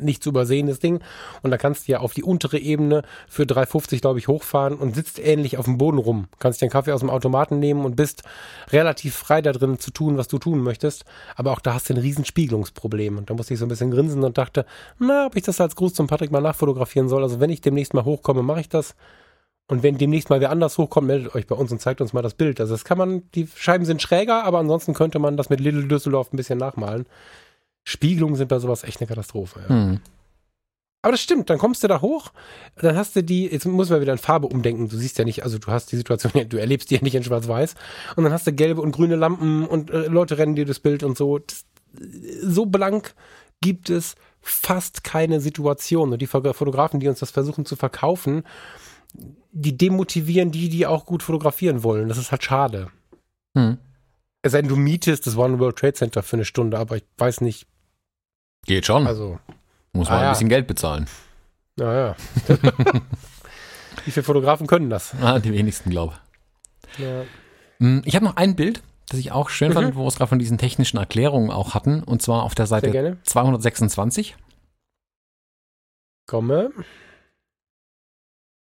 nicht 0.00 0.22
zu 0.22 0.30
übersehendes 0.30 0.78
Ding. 0.78 1.00
Und 1.42 1.50
da 1.50 1.58
kannst 1.58 1.86
du 1.86 1.92
ja 1.92 2.00
auf 2.00 2.14
die 2.14 2.22
untere 2.22 2.58
Ebene 2.58 3.02
für 3.28 3.44
3,50, 3.44 4.00
glaube 4.00 4.18
ich, 4.18 4.28
hochfahren 4.28 4.76
und 4.76 4.94
sitzt 4.94 5.18
ähnlich 5.18 5.58
auf 5.58 5.64
dem 5.64 5.78
Boden 5.78 5.98
rum. 5.98 6.26
Kannst 6.38 6.60
dir 6.60 6.66
einen 6.66 6.72
Kaffee 6.72 6.92
aus 6.92 7.00
dem 7.00 7.10
Automaten 7.10 7.58
nehmen 7.58 7.84
und 7.84 7.96
bist 7.96 8.22
relativ 8.70 9.14
frei 9.14 9.42
da 9.42 9.52
drin 9.52 9.78
zu 9.78 9.90
tun, 9.90 10.16
was 10.16 10.28
du 10.28 10.38
tun 10.38 10.60
möchtest. 10.60 11.04
Aber 11.36 11.52
auch 11.52 11.60
da 11.60 11.74
hast 11.74 11.88
du 11.88 11.94
ein 11.94 12.00
riesen 12.00 12.24
Spiegelungsproblem. 12.24 13.18
Und 13.18 13.30
da 13.30 13.34
musste 13.34 13.54
ich 13.54 13.60
so 13.60 13.66
ein 13.66 13.68
bisschen 13.68 13.90
grinsen 13.90 14.24
und 14.24 14.38
dachte, 14.38 14.66
na, 14.98 15.26
ob 15.26 15.36
ich 15.36 15.42
das 15.42 15.60
als 15.60 15.76
Gruß 15.76 15.94
zum 15.94 16.06
Patrick 16.06 16.30
mal 16.30 16.40
nachfotografieren 16.40 17.08
soll. 17.08 17.22
Also 17.22 17.40
wenn 17.40 17.50
ich 17.50 17.60
demnächst 17.60 17.94
mal 17.94 18.04
hochkomme, 18.04 18.42
mache 18.42 18.60
ich 18.60 18.68
das. 18.68 18.94
Und 19.66 19.82
wenn 19.82 19.96
demnächst 19.96 20.28
mal 20.28 20.40
wer 20.40 20.50
anders 20.50 20.76
hochkommt, 20.76 21.06
meldet 21.06 21.34
euch 21.34 21.46
bei 21.46 21.54
uns 21.54 21.72
und 21.72 21.80
zeigt 21.80 22.00
uns 22.00 22.12
mal 22.12 22.22
das 22.22 22.34
Bild. 22.34 22.60
Also 22.60 22.74
das 22.74 22.84
kann 22.84 22.98
man, 22.98 23.22
die 23.34 23.48
Scheiben 23.54 23.86
sind 23.86 24.02
schräger, 24.02 24.44
aber 24.44 24.58
ansonsten 24.58 24.92
könnte 24.92 25.18
man 25.18 25.36
das 25.36 25.48
mit 25.48 25.60
Little 25.60 25.84
Düsseldorf 25.84 26.32
ein 26.32 26.36
bisschen 26.36 26.58
nachmalen. 26.58 27.06
Spiegelungen 27.84 28.36
sind 28.36 28.48
bei 28.48 28.58
sowas 28.58 28.84
echt 28.84 29.00
eine 29.00 29.08
Katastrophe. 29.08 29.60
Ja. 29.60 29.68
Hm. 29.68 30.00
Aber 31.00 31.12
das 31.12 31.20
stimmt, 31.20 31.50
dann 31.50 31.58
kommst 31.58 31.84
du 31.84 31.88
da 31.88 32.00
hoch, 32.00 32.32
dann 32.76 32.96
hast 32.96 33.14
du 33.14 33.22
die, 33.22 33.46
jetzt 33.46 33.66
muss 33.66 33.90
man 33.90 34.00
wieder 34.00 34.12
in 34.12 34.18
Farbe 34.18 34.46
umdenken. 34.46 34.88
Du 34.88 34.96
siehst 34.96 35.18
ja 35.18 35.26
nicht, 35.26 35.42
also 35.42 35.58
du 35.58 35.66
hast 35.70 35.92
die 35.92 35.96
Situation, 35.96 36.32
du 36.48 36.56
erlebst 36.56 36.90
die 36.90 36.94
ja 36.94 37.02
nicht 37.02 37.14
in 37.14 37.22
Schwarz-Weiß. 37.22 37.74
Und 38.16 38.24
dann 38.24 38.32
hast 38.32 38.46
du 38.46 38.54
gelbe 38.54 38.80
und 38.80 38.92
grüne 38.92 39.16
Lampen 39.16 39.66
und 39.66 39.90
äh, 39.90 40.06
Leute 40.06 40.38
rennen 40.38 40.56
dir 40.56 40.64
das 40.64 40.80
Bild 40.80 41.02
und 41.02 41.18
so. 41.18 41.40
Das, 41.40 41.64
so 42.42 42.64
blank 42.64 43.14
gibt 43.60 43.90
es 43.90 44.14
fast 44.40 45.04
keine 45.04 45.40
Situation. 45.40 46.12
Und 46.12 46.22
die 46.22 46.26
Fotografen, 46.26 47.00
die 47.00 47.08
uns 47.08 47.18
das 47.18 47.30
versuchen 47.30 47.66
zu 47.66 47.76
verkaufen, 47.76 48.44
die 49.52 49.76
demotivieren 49.76 50.50
die, 50.50 50.68
die 50.68 50.86
auch 50.86 51.06
gut 51.06 51.22
fotografieren 51.22 51.82
wollen. 51.82 52.08
Das 52.08 52.18
ist 52.18 52.30
halt 52.32 52.42
schade. 52.44 52.90
Hm. 53.56 53.78
Es 54.42 54.52
sei 54.52 54.60
denn, 54.62 54.68
du 54.68 54.76
mietest 54.76 55.26
das 55.26 55.36
One 55.36 55.58
World 55.58 55.76
Trade 55.76 55.94
Center 55.94 56.22
für 56.22 56.36
eine 56.36 56.44
Stunde, 56.44 56.78
aber 56.78 56.96
ich 56.96 57.04
weiß 57.18 57.40
nicht, 57.40 57.66
Geht 58.66 58.86
schon. 58.86 59.06
also, 59.06 59.38
Muss 59.92 60.08
man 60.08 60.16
ah, 60.16 60.20
ein 60.20 60.24
ja. 60.26 60.30
bisschen 60.32 60.48
Geld 60.48 60.66
bezahlen. 60.66 61.06
naja. 61.76 62.16
Wie 64.04 64.10
viele 64.10 64.24
Fotografen 64.24 64.66
können 64.66 64.90
das? 64.90 65.14
Ah, 65.22 65.38
die 65.38 65.52
wenigsten, 65.52 65.88
glaube 65.90 66.14
Ja. 66.98 67.24
Mm, 67.78 68.00
Ich 68.04 68.14
habe 68.16 68.24
noch 68.24 68.36
ein 68.36 68.56
Bild, 68.56 68.82
das 69.08 69.20
ich 69.20 69.32
auch 69.32 69.48
schön 69.50 69.68
Mhm. 69.70 69.74
fand, 69.74 69.94
wo 69.96 70.00
wir 70.02 70.08
es 70.08 70.16
gerade 70.16 70.28
von 70.28 70.38
diesen 70.38 70.58
technischen 70.58 70.96
Erklärungen 70.98 71.50
auch 71.50 71.74
hatten, 71.74 72.02
und 72.02 72.20
zwar 72.22 72.42
auf 72.42 72.54
der 72.54 72.66
Seite 72.66 72.90
gerne. 72.90 73.18
226. 73.22 74.34
Komme. 76.26 76.70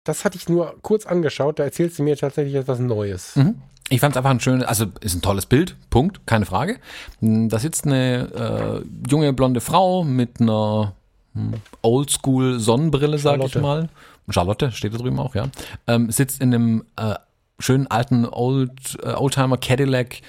Das 0.04 0.24
hatte 0.24 0.36
ich 0.36 0.48
nur 0.48 0.76
kurz 0.82 1.06
angeschaut, 1.06 1.58
da 1.58 1.64
erzählst 1.64 1.98
du 1.98 2.02
mir 2.02 2.16
tatsächlich 2.16 2.54
etwas 2.54 2.78
Neues. 2.78 3.36
Mhm. 3.36 3.56
Ich 3.90 4.00
fand 4.00 4.14
es 4.14 4.16
einfach 4.16 4.30
ein 4.30 4.40
schönes, 4.40 4.66
also 4.66 4.86
ist 5.00 5.14
ein 5.14 5.22
tolles 5.22 5.46
Bild, 5.46 5.76
Punkt, 5.90 6.26
keine 6.26 6.46
Frage. 6.46 6.78
Mm, 7.20 7.48
Da 7.48 7.58
sitzt 7.58 7.84
eine 7.86 8.82
äh, 8.82 9.10
junge 9.10 9.32
blonde 9.34 9.60
Frau 9.60 10.04
mit 10.04 10.40
einer 10.40 10.94
hm, 11.34 11.54
Oldschool 11.82 12.58
Sonnenbrille, 12.60 13.18
sag 13.18 13.44
ich 13.44 13.54
mal. 13.56 13.88
Charlotte 14.30 14.72
steht 14.72 14.94
da 14.94 14.98
drüben 14.98 15.18
auch, 15.18 15.34
ja. 15.34 15.48
Ähm, 15.86 16.10
sitzt 16.10 16.40
in 16.40 16.54
einem 16.54 16.84
äh, 16.96 17.14
schönen 17.58 17.86
alten 17.88 18.26
Old, 18.26 18.98
äh, 19.02 19.12
Oldtimer 19.12 19.58
Cadillac 19.58 20.20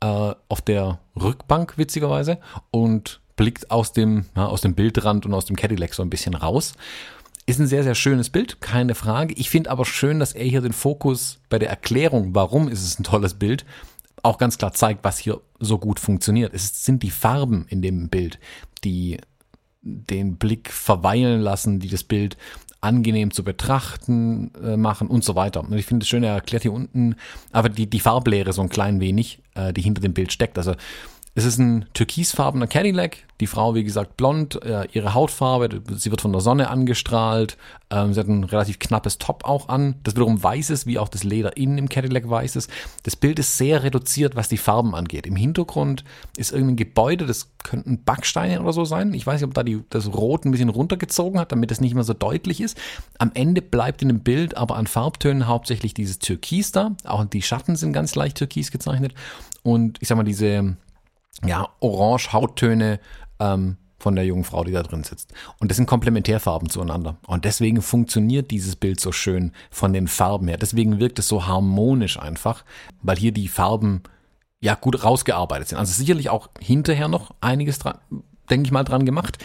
äh, 0.00 0.34
auf 0.48 0.60
der 0.62 0.98
Rückbank, 1.14 1.78
witzigerweise, 1.78 2.38
und 2.72 3.20
blickt 3.36 3.70
aus 3.70 3.92
dem, 3.92 4.26
ja, 4.36 4.46
aus 4.46 4.60
dem 4.60 4.74
Bildrand 4.74 5.24
und 5.24 5.34
aus 5.34 5.44
dem 5.44 5.54
Cadillac 5.54 5.94
so 5.94 6.02
ein 6.02 6.10
bisschen 6.10 6.34
raus. 6.34 6.74
Ist 7.46 7.60
ein 7.60 7.66
sehr, 7.66 7.82
sehr 7.82 7.94
schönes 7.94 8.30
Bild, 8.30 8.62
keine 8.62 8.94
Frage. 8.94 9.34
Ich 9.34 9.50
finde 9.50 9.70
aber 9.70 9.84
schön, 9.84 10.18
dass 10.18 10.32
er 10.32 10.46
hier 10.46 10.62
den 10.62 10.72
Fokus 10.72 11.40
bei 11.50 11.58
der 11.58 11.68
Erklärung, 11.68 12.34
warum 12.34 12.68
ist 12.68 12.82
es 12.82 12.98
ein 12.98 13.04
tolles 13.04 13.34
Bild, 13.34 13.66
auch 14.22 14.38
ganz 14.38 14.56
klar 14.56 14.72
zeigt, 14.72 15.04
was 15.04 15.18
hier 15.18 15.40
so 15.60 15.78
gut 15.78 16.00
funktioniert. 16.00 16.54
Es 16.54 16.84
sind 16.84 17.02
die 17.02 17.10
Farben 17.10 17.66
in 17.68 17.82
dem 17.82 18.08
Bild, 18.08 18.38
die 18.82 19.18
den 19.82 20.36
Blick 20.36 20.70
verweilen 20.70 21.42
lassen, 21.42 21.80
die 21.80 21.90
das 21.90 22.04
Bild 22.04 22.38
angenehm 22.80 23.30
zu 23.30 23.44
betrachten 23.44 24.50
äh, 24.62 24.76
machen 24.76 25.08
und 25.08 25.24
so 25.24 25.34
weiter. 25.34 25.60
Und 25.60 25.72
ich 25.74 25.86
finde 25.86 26.04
es 26.04 26.08
schön, 26.08 26.22
er 26.22 26.34
erklärt 26.34 26.62
hier 26.62 26.72
unten 26.72 27.16
aber 27.52 27.68
die, 27.68 27.88
die 27.88 28.00
Farblehre 28.00 28.52
so 28.52 28.62
ein 28.62 28.68
klein 28.68 29.00
wenig, 29.00 29.40
äh, 29.54 29.72
die 29.72 29.82
hinter 29.82 30.00
dem 30.00 30.14
Bild 30.14 30.32
steckt. 30.32 30.56
Also 30.58 30.74
es 31.36 31.44
ist 31.44 31.58
ein 31.58 31.86
türkisfarbener 31.94 32.68
Cadillac. 32.68 33.18
Die 33.40 33.48
Frau, 33.48 33.74
wie 33.74 33.82
gesagt, 33.82 34.16
blond, 34.16 34.62
äh, 34.62 34.86
ihre 34.92 35.14
Hautfarbe, 35.14 35.82
sie 35.96 36.12
wird 36.12 36.20
von 36.20 36.30
der 36.30 36.40
Sonne 36.40 36.70
angestrahlt. 36.70 37.56
Ähm, 37.90 38.14
sie 38.14 38.20
hat 38.20 38.28
ein 38.28 38.44
relativ 38.44 38.78
knappes 38.78 39.18
Top 39.18 39.44
auch 39.44 39.68
an, 39.68 39.96
das 40.04 40.14
wiederum 40.14 40.40
weiß 40.40 40.70
ist, 40.70 40.86
wie 40.86 41.00
auch 41.00 41.08
das 41.08 41.24
Leder 41.24 41.56
innen 41.56 41.78
im 41.78 41.88
Cadillac 41.88 42.30
weiß 42.30 42.54
ist. 42.54 42.70
Das 43.02 43.16
Bild 43.16 43.40
ist 43.40 43.58
sehr 43.58 43.82
reduziert, 43.82 44.36
was 44.36 44.48
die 44.48 44.56
Farben 44.56 44.94
angeht. 44.94 45.26
Im 45.26 45.34
Hintergrund 45.34 46.04
ist 46.36 46.52
irgendein 46.52 46.76
Gebäude, 46.76 47.26
das 47.26 47.50
könnten 47.64 48.04
Backsteine 48.04 48.60
oder 48.60 48.72
so 48.72 48.84
sein. 48.84 49.12
Ich 49.12 49.26
weiß 49.26 49.40
nicht, 49.40 49.48
ob 49.48 49.54
da 49.54 49.64
die, 49.64 49.82
das 49.90 50.12
Rot 50.12 50.44
ein 50.44 50.52
bisschen 50.52 50.68
runtergezogen 50.68 51.40
hat, 51.40 51.50
damit 51.50 51.72
es 51.72 51.80
nicht 51.80 51.94
mehr 51.94 52.04
so 52.04 52.14
deutlich 52.14 52.60
ist. 52.60 52.78
Am 53.18 53.32
Ende 53.34 53.60
bleibt 53.60 54.02
in 54.02 54.08
dem 54.08 54.20
Bild 54.20 54.56
aber 54.56 54.76
an 54.76 54.86
Farbtönen 54.86 55.48
hauptsächlich 55.48 55.94
dieses 55.94 56.20
Türkis 56.20 56.70
da. 56.70 56.92
Auch 57.02 57.24
die 57.24 57.42
Schatten 57.42 57.74
sind 57.74 57.92
ganz 57.92 58.14
leicht 58.14 58.36
türkis 58.36 58.70
gezeichnet. 58.70 59.14
Und 59.64 59.98
ich 60.00 60.06
sag 60.06 60.16
mal, 60.16 60.22
diese 60.22 60.76
ja, 61.44 61.68
orange 61.80 62.32
Hauttöne 62.32 63.00
ähm, 63.40 63.76
von 63.98 64.16
der 64.16 64.26
jungen 64.26 64.44
Frau, 64.44 64.64
die 64.64 64.72
da 64.72 64.82
drin 64.82 65.02
sitzt. 65.02 65.32
Und 65.60 65.70
das 65.70 65.76
sind 65.76 65.86
Komplementärfarben 65.86 66.68
zueinander. 66.68 67.16
Und 67.26 67.46
deswegen 67.46 67.80
funktioniert 67.80 68.50
dieses 68.50 68.76
Bild 68.76 69.00
so 69.00 69.12
schön 69.12 69.52
von 69.70 69.92
den 69.92 70.08
Farben 70.08 70.48
her. 70.48 70.58
Deswegen 70.58 71.00
wirkt 71.00 71.18
es 71.18 71.28
so 71.28 71.46
harmonisch 71.46 72.18
einfach, 72.18 72.64
weil 73.02 73.16
hier 73.16 73.32
die 73.32 73.48
Farben 73.48 74.02
ja 74.60 74.74
gut 74.74 75.04
rausgearbeitet 75.04 75.68
sind. 75.68 75.78
Also 75.78 75.94
sicherlich 75.94 76.28
auch 76.28 76.50
hinterher 76.60 77.08
noch 77.08 77.34
einiges 77.40 77.78
dran, 77.78 77.98
denke 78.50 78.66
ich 78.66 78.72
mal, 78.72 78.84
dran 78.84 79.06
gemacht, 79.06 79.38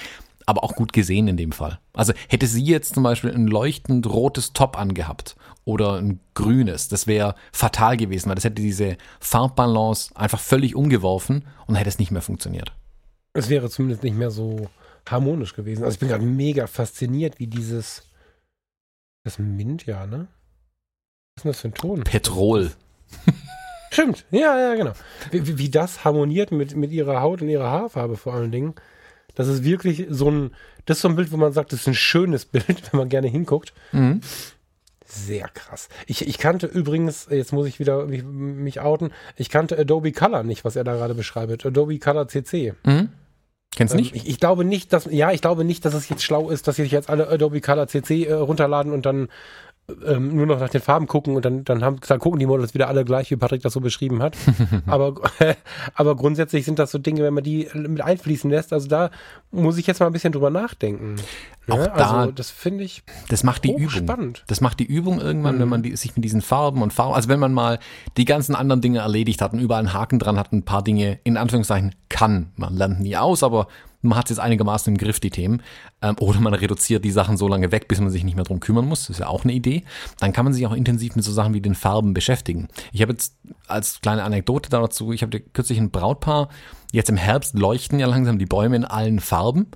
aber 0.46 0.64
auch 0.64 0.76
gut 0.76 0.92
gesehen 0.92 1.28
in 1.30 1.38
dem 1.38 1.54
Fall. 1.54 1.80
Also 1.94 2.14
hätte 2.28 2.48
sie 2.48 2.64
jetzt 2.64 2.96
zum 2.96 3.04
Beispiel 3.04 3.34
ein 3.34 3.48
leuchtend 3.48 4.08
rotes 4.08 4.52
Top 4.52 4.78
angehabt 4.78 5.38
oder 5.70 5.98
ein 5.98 6.20
grünes, 6.34 6.88
das 6.88 7.06
wäre 7.06 7.36
fatal 7.52 7.96
gewesen, 7.96 8.30
weil 8.30 8.36
das 8.36 8.44
hätte 8.44 8.62
diese 8.62 8.98
Farbbalance 9.20 10.16
einfach 10.16 10.40
völlig 10.40 10.76
umgeworfen 10.76 11.46
und 11.68 11.76
hätte 11.76 11.90
es 11.90 12.00
nicht 12.00 12.12
mehr 12.12 12.24
funktioniert. 12.24 12.74
Es 13.34 13.50
wäre 13.50 13.70
zumindest 13.70 14.04
nicht 14.04 14.18
mehr 14.18 14.32
so 14.32 14.70
harmonisch 15.08 15.54
gewesen. 15.54 15.84
Also 15.84 15.96
ich 15.96 16.00
bin 16.00 16.10
gerade 16.10 16.26
mega 16.26 16.68
fasziniert, 16.68 17.40
wie 17.40 17.48
dieses. 17.48 18.04
Das 19.24 19.38
Mint, 19.38 19.86
ja, 19.86 20.08
ne? 20.08 20.28
Was 21.36 21.38
ist 21.38 21.44
denn 21.44 21.52
das 21.52 21.62
für 21.62 21.68
ein 21.68 21.74
Ton? 21.74 22.04
Petrol. 22.04 22.72
Stimmt, 23.92 24.26
ja, 24.32 24.60
ja, 24.60 24.76
genau. 24.76 24.94
Wie, 25.32 25.46
wie, 25.46 25.58
wie 25.58 25.70
das 25.70 26.04
harmoniert 26.04 26.52
mit, 26.52 26.76
mit 26.76 26.92
ihrer 26.92 27.22
Haut 27.22 27.42
und 27.42 27.50
ihrer 27.50 27.70
Haarfarbe 27.70 28.18
vor 28.18 28.34
allen 28.34 28.52
Dingen. 28.52 28.76
Das 29.36 29.48
ist 29.48 29.64
wirklich 29.64 30.06
so 30.10 30.30
ein, 30.30 30.52
das 30.86 30.98
ist 30.98 31.02
so 31.02 31.10
ein 31.10 31.16
Bild, 31.16 31.32
wo 31.32 31.38
man 31.38 31.54
sagt, 31.54 31.72
das 31.72 31.82
ist 31.82 31.88
ein 31.88 31.94
schönes 31.94 32.46
Bild, 32.46 32.92
wenn 32.92 32.98
man 32.98 33.10
gerne 33.10 33.28
hinguckt. 33.28 33.74
Mhm. 33.92 34.22
Sehr 35.12 35.48
krass. 35.48 35.90
Ich, 36.06 36.28
ich 36.28 36.38
kannte 36.38 36.68
übrigens, 36.68 37.28
jetzt 37.32 37.52
muss 37.52 37.68
ich 37.68 37.80
wieder 37.80 38.06
mich, 38.06 38.24
mich 38.24 38.80
outen, 38.80 39.12
ich 39.36 39.50
kannte 39.50 39.78
Adobe 39.78 40.12
Color 40.12 40.44
nicht, 40.44 40.64
was 40.64 40.76
er 40.76 40.84
da 40.84 40.94
gerade 40.96 41.16
beschreibt. 41.16 41.66
Adobe 41.66 41.98
Color 41.98 42.28
CC. 42.28 42.76
Mhm. 42.86 43.10
Kennst 43.76 43.94
du 43.94 43.98
Ähm, 43.98 44.04
nicht? 44.04 44.16
Ich, 44.16 44.28
ich 44.28 44.40
glaube 44.40 44.66
nicht, 44.66 44.94
dass, 44.94 45.06
ja, 45.06 45.32
ich 45.32 45.42
glaube 45.42 45.64
nicht, 45.64 45.84
dass 45.86 45.94
es 45.94 46.10
jetzt 46.10 46.24
schlau 46.24 46.50
ist, 46.50 46.68
dass 46.68 46.76
sich 46.76 46.92
jetzt 46.92 47.10
alle 47.10 47.28
Adobe 47.28 47.60
Color 47.60 47.88
CC 47.88 48.26
äh, 48.26 48.34
runterladen 48.34 48.92
und 48.94 49.06
dann 49.06 49.30
ähm, 50.06 50.36
nur 50.36 50.46
noch 50.46 50.60
nach 50.60 50.70
den 50.70 50.82
Farben 50.82 51.08
gucken 51.08 51.36
und 51.36 51.46
dann, 51.46 51.64
dann, 51.64 51.84
haben, 51.84 51.98
dann 52.08 52.20
gucken 52.20 52.40
die 52.40 52.46
Models 52.46 52.74
wieder 52.74 52.88
alle 52.88 53.06
gleich, 53.06 53.30
wie 53.32 53.36
Patrick 53.36 53.62
das 53.62 53.74
so 53.74 53.80
beschrieben 53.82 54.22
hat. 54.22 54.36
aber, 54.88 55.16
aber 55.96 56.16
grundsätzlich 56.16 56.66
sind 56.66 56.80
das 56.80 56.92
so 56.92 56.98
Dinge, 56.98 57.24
wenn 57.24 57.34
man 57.34 57.44
die 57.44 57.68
mit 57.74 58.02
einfließen 58.02 58.50
lässt, 58.50 58.74
also 58.74 58.88
da 58.88 59.10
muss 59.52 59.78
ich 59.78 59.88
jetzt 59.88 60.00
mal 60.00 60.06
ein 60.08 60.14
bisschen 60.14 60.32
drüber 60.32 60.50
nachdenken. 60.50 61.16
Auch 61.70 61.78
Ja, 61.78 61.88
da- 61.88 62.18
also 62.22 62.32
das 62.32 62.50
finde 62.52 62.84
ich 62.84 63.04
Das 63.30 63.44
macht 63.44 63.64
die 63.64 63.72
Übung. 63.72 63.86
hochspannend. 63.86 64.44
Das 64.48 64.62
macht 64.62 64.80
die 64.80 64.86
Übung 64.86 65.20
irgendwann, 65.20 65.60
wenn 65.60 65.70
man 65.70 65.84
die, 65.84 65.96
sich 65.96 66.16
mit 66.16 66.24
diesen 66.26 66.42
Farben 66.42 66.82
und 66.82 66.94
Farben, 66.94 67.14
also 67.14 67.30
wenn 67.30 67.40
man 67.40 67.54
mal 67.54 67.80
die 68.18 68.26
ganzen 68.26 68.56
anderen 68.56 68.82
Dinge 68.82 69.00
erledigt 69.00 69.42
hat 69.42 69.54
und 69.54 69.60
überall 69.60 69.80
einen 69.80 69.94
Haken 69.94 70.20
dran 70.20 70.38
hat, 70.38 70.52
ein 70.52 70.64
paar 70.64 70.84
Dinge 70.84 71.20
in 71.24 71.38
Anführungszeichen 71.38 71.94
kann. 72.10 72.52
Man 72.56 72.76
lernt 72.76 73.00
nie 73.00 73.16
aus, 73.18 73.44
aber 73.44 73.68
man 74.02 74.18
hat 74.18 74.26
es 74.26 74.38
jetzt 74.38 74.40
einigermaßen 74.40 74.94
im 74.94 74.98
Griff, 74.98 75.20
die 75.20 75.30
Themen. 75.30 75.62
Ähm, 76.02 76.16
oder 76.20 76.40
man 76.40 76.54
reduziert 76.54 77.04
die 77.04 77.12
Sachen 77.12 77.38
so 77.38 77.48
lange 77.48 77.72
weg, 77.72 77.88
bis 77.88 78.00
man 78.00 78.10
sich 78.10 78.24
nicht 78.24 78.36
mehr 78.36 78.46
drum 78.46 78.60
kümmern 78.60 78.86
muss. 78.86 79.02
Das 79.02 79.12
ist 79.12 79.20
ja 79.20 79.28
auch 79.28 79.44
eine 79.44 79.54
Idee. 79.54 79.84
Dann 80.20 80.34
kann 80.34 80.46
man 80.46 80.54
sich 80.54 80.66
auch 80.66 80.74
intensiv 80.74 81.16
mit 81.16 81.26
so 81.26 81.32
Sachen 81.32 81.54
wie 81.54 81.62
den 81.62 81.76
Farben 81.76 82.14
beschäftigen. 82.14 82.70
Ich 82.92 83.02
habe 83.02 83.12
jetzt 83.12 83.36
als 83.68 84.02
kleine 84.02 84.24
Anekdote 84.24 84.70
dazu, 84.70 85.12
ich 85.12 85.22
habe 85.22 85.40
kürzlich 85.40 85.80
ein 85.80 85.92
Brautpaar, 85.92 86.50
jetzt 86.92 87.10
im 87.10 87.18
Herbst 87.18 87.58
leuchten 87.58 88.00
ja 88.00 88.08
langsam 88.08 88.40
die 88.40 88.46
Bäume 88.46 88.76
in 88.76 88.86
allen 88.86 89.20
Farben. 89.20 89.68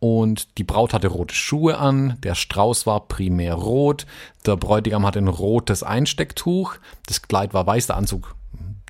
Und 0.00 0.58
die 0.58 0.64
Braut 0.64 0.94
hatte 0.94 1.08
rote 1.08 1.34
Schuhe 1.34 1.78
an, 1.78 2.18
der 2.22 2.36
Strauß 2.36 2.86
war 2.86 3.08
primär 3.08 3.54
rot, 3.54 4.06
der 4.46 4.56
Bräutigam 4.56 5.04
hatte 5.04 5.18
ein 5.18 5.26
rotes 5.26 5.82
Einstecktuch, 5.82 6.76
das 7.06 7.22
Kleid 7.22 7.52
war 7.52 7.66
weiß, 7.66 7.88
der 7.88 7.96
Anzug 7.96 8.36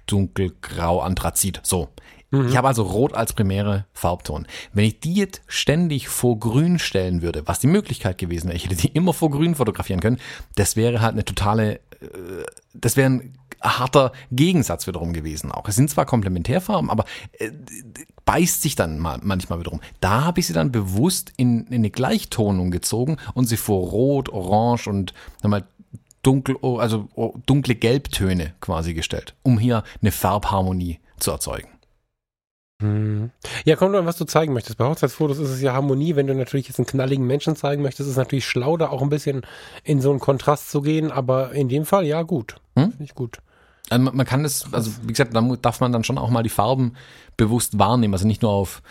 dunkelgrau 0.08 1.00
Anthrazit. 1.00 1.60
So. 1.62 1.88
Ich 2.30 2.56
habe 2.58 2.68
also 2.68 2.82
rot 2.82 3.14
als 3.14 3.32
primäre 3.32 3.86
Farbton. 3.94 4.46
Wenn 4.74 4.84
ich 4.84 5.00
die 5.00 5.14
jetzt 5.14 5.40
ständig 5.46 6.08
vor 6.08 6.38
grün 6.38 6.78
stellen 6.78 7.22
würde, 7.22 7.46
was 7.46 7.58
die 7.58 7.68
Möglichkeit 7.68 8.18
gewesen 8.18 8.48
wäre, 8.48 8.56
ich 8.56 8.64
hätte 8.64 8.76
die 8.76 8.88
immer 8.88 9.14
vor 9.14 9.30
grün 9.30 9.54
fotografieren 9.54 10.00
können, 10.00 10.18
das 10.54 10.76
wäre 10.76 11.00
halt 11.00 11.12
eine 11.12 11.24
totale, 11.24 11.76
äh, 12.00 12.44
das 12.74 12.96
wäre 12.98 13.08
ein 13.08 13.38
harter 13.62 14.12
Gegensatz 14.30 14.86
wiederum 14.86 15.14
gewesen 15.14 15.50
auch. 15.50 15.66
Es 15.68 15.76
sind 15.76 15.88
zwar 15.88 16.04
Komplementärfarben, 16.04 16.90
aber 16.90 17.06
äh, 17.38 17.50
beißt 18.26 18.60
sich 18.60 18.76
dann 18.76 18.98
mal, 18.98 19.18
manchmal 19.22 19.58
wiederum. 19.58 19.80
Da 20.00 20.24
habe 20.24 20.40
ich 20.40 20.46
sie 20.46 20.52
dann 20.52 20.70
bewusst 20.70 21.32
in, 21.38 21.66
in 21.68 21.76
eine 21.76 21.90
Gleichtonung 21.90 22.70
gezogen 22.70 23.16
und 23.32 23.46
sie 23.46 23.56
vor 23.56 23.88
Rot, 23.88 24.28
Orange 24.28 24.86
und 24.86 25.14
sag 25.40 25.50
mal, 25.50 25.66
dunkel, 26.22 26.56
oh, 26.60 26.76
also 26.76 27.08
oh, 27.14 27.34
dunkle 27.46 27.74
Gelbtöne 27.74 28.52
quasi 28.60 28.92
gestellt, 28.92 29.34
um 29.42 29.58
hier 29.58 29.82
eine 30.02 30.12
Farbharmonie 30.12 31.00
zu 31.18 31.30
erzeugen. 31.30 31.68
Hm. 32.80 33.30
Ja, 33.64 33.74
kommt 33.74 33.96
an, 33.96 34.06
was 34.06 34.16
du 34.16 34.24
zeigen 34.24 34.52
möchtest. 34.52 34.78
Bei 34.78 34.84
Hochzeitsfotos 34.84 35.38
ist 35.38 35.50
es 35.50 35.60
ja 35.60 35.72
Harmonie. 35.72 36.14
Wenn 36.14 36.28
du 36.28 36.34
natürlich 36.34 36.68
jetzt 36.68 36.78
einen 36.78 36.86
knalligen 36.86 37.26
Menschen 37.26 37.56
zeigen 37.56 37.82
möchtest, 37.82 38.06
ist 38.06 38.12
es 38.12 38.16
natürlich 38.16 38.46
schlau, 38.46 38.76
da 38.76 38.88
auch 38.90 39.02
ein 39.02 39.08
bisschen 39.08 39.42
in 39.82 40.00
so 40.00 40.10
einen 40.10 40.20
Kontrast 40.20 40.70
zu 40.70 40.80
gehen. 40.80 41.10
Aber 41.10 41.52
in 41.52 41.68
dem 41.68 41.84
Fall, 41.84 42.06
ja, 42.06 42.22
gut. 42.22 42.56
Hm? 42.76 42.90
Finde 42.90 43.04
ich 43.04 43.14
gut. 43.14 43.38
Also 43.90 44.04
man 44.04 44.16
man 44.16 44.26
kann 44.26 44.42
das, 44.42 44.72
also 44.72 44.92
wie 45.02 45.12
gesagt, 45.12 45.34
da 45.34 45.40
darf 45.60 45.80
man 45.80 45.92
dann 45.92 46.04
schon 46.04 46.18
auch 46.18 46.30
mal 46.30 46.42
die 46.42 46.50
Farben 46.50 46.92
bewusst 47.36 47.78
wahrnehmen. 47.78 48.14
Also 48.14 48.26
nicht 48.26 48.42
nur 48.42 48.52
auf 48.52 48.82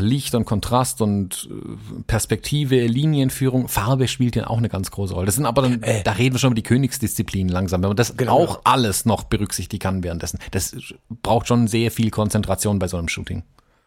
Licht 0.00 0.34
und 0.34 0.44
Kontrast 0.44 1.00
und 1.02 1.48
äh, 1.50 2.02
Perspektive, 2.06 2.86
Linienführung. 2.86 3.68
Farbe 3.68 4.08
spielt 4.08 4.36
ja 4.36 4.46
auch 4.46 4.58
eine 4.58 4.68
ganz 4.68 4.90
große 4.90 5.14
Rolle. 5.14 5.26
Das 5.26 5.34
sind 5.34 5.46
aber 5.46 5.62
dann, 5.62 5.84
da 6.04 6.12
reden 6.12 6.34
wir 6.34 6.38
schon 6.38 6.48
über 6.48 6.54
die 6.56 6.62
Königsdisziplinen 6.62 7.52
langsam. 7.52 7.82
Wenn 7.82 7.90
man 7.90 7.96
das 7.96 8.16
Genau. 8.16 8.32
auch 8.32 8.60
alles 8.64 9.04
noch 9.04 9.24
berücksichtigen 9.24 9.80
kann 9.80 10.02
währenddessen. 10.04 10.38
Das 10.52 10.74
braucht 11.22 11.48
schon 11.48 11.66
sehr 11.68 11.90
viel 11.90 12.10
Konzentration 12.10 12.78
bei 12.78 12.88
so 12.88 12.96
einem 12.96 13.08
Shooting. 13.08 13.42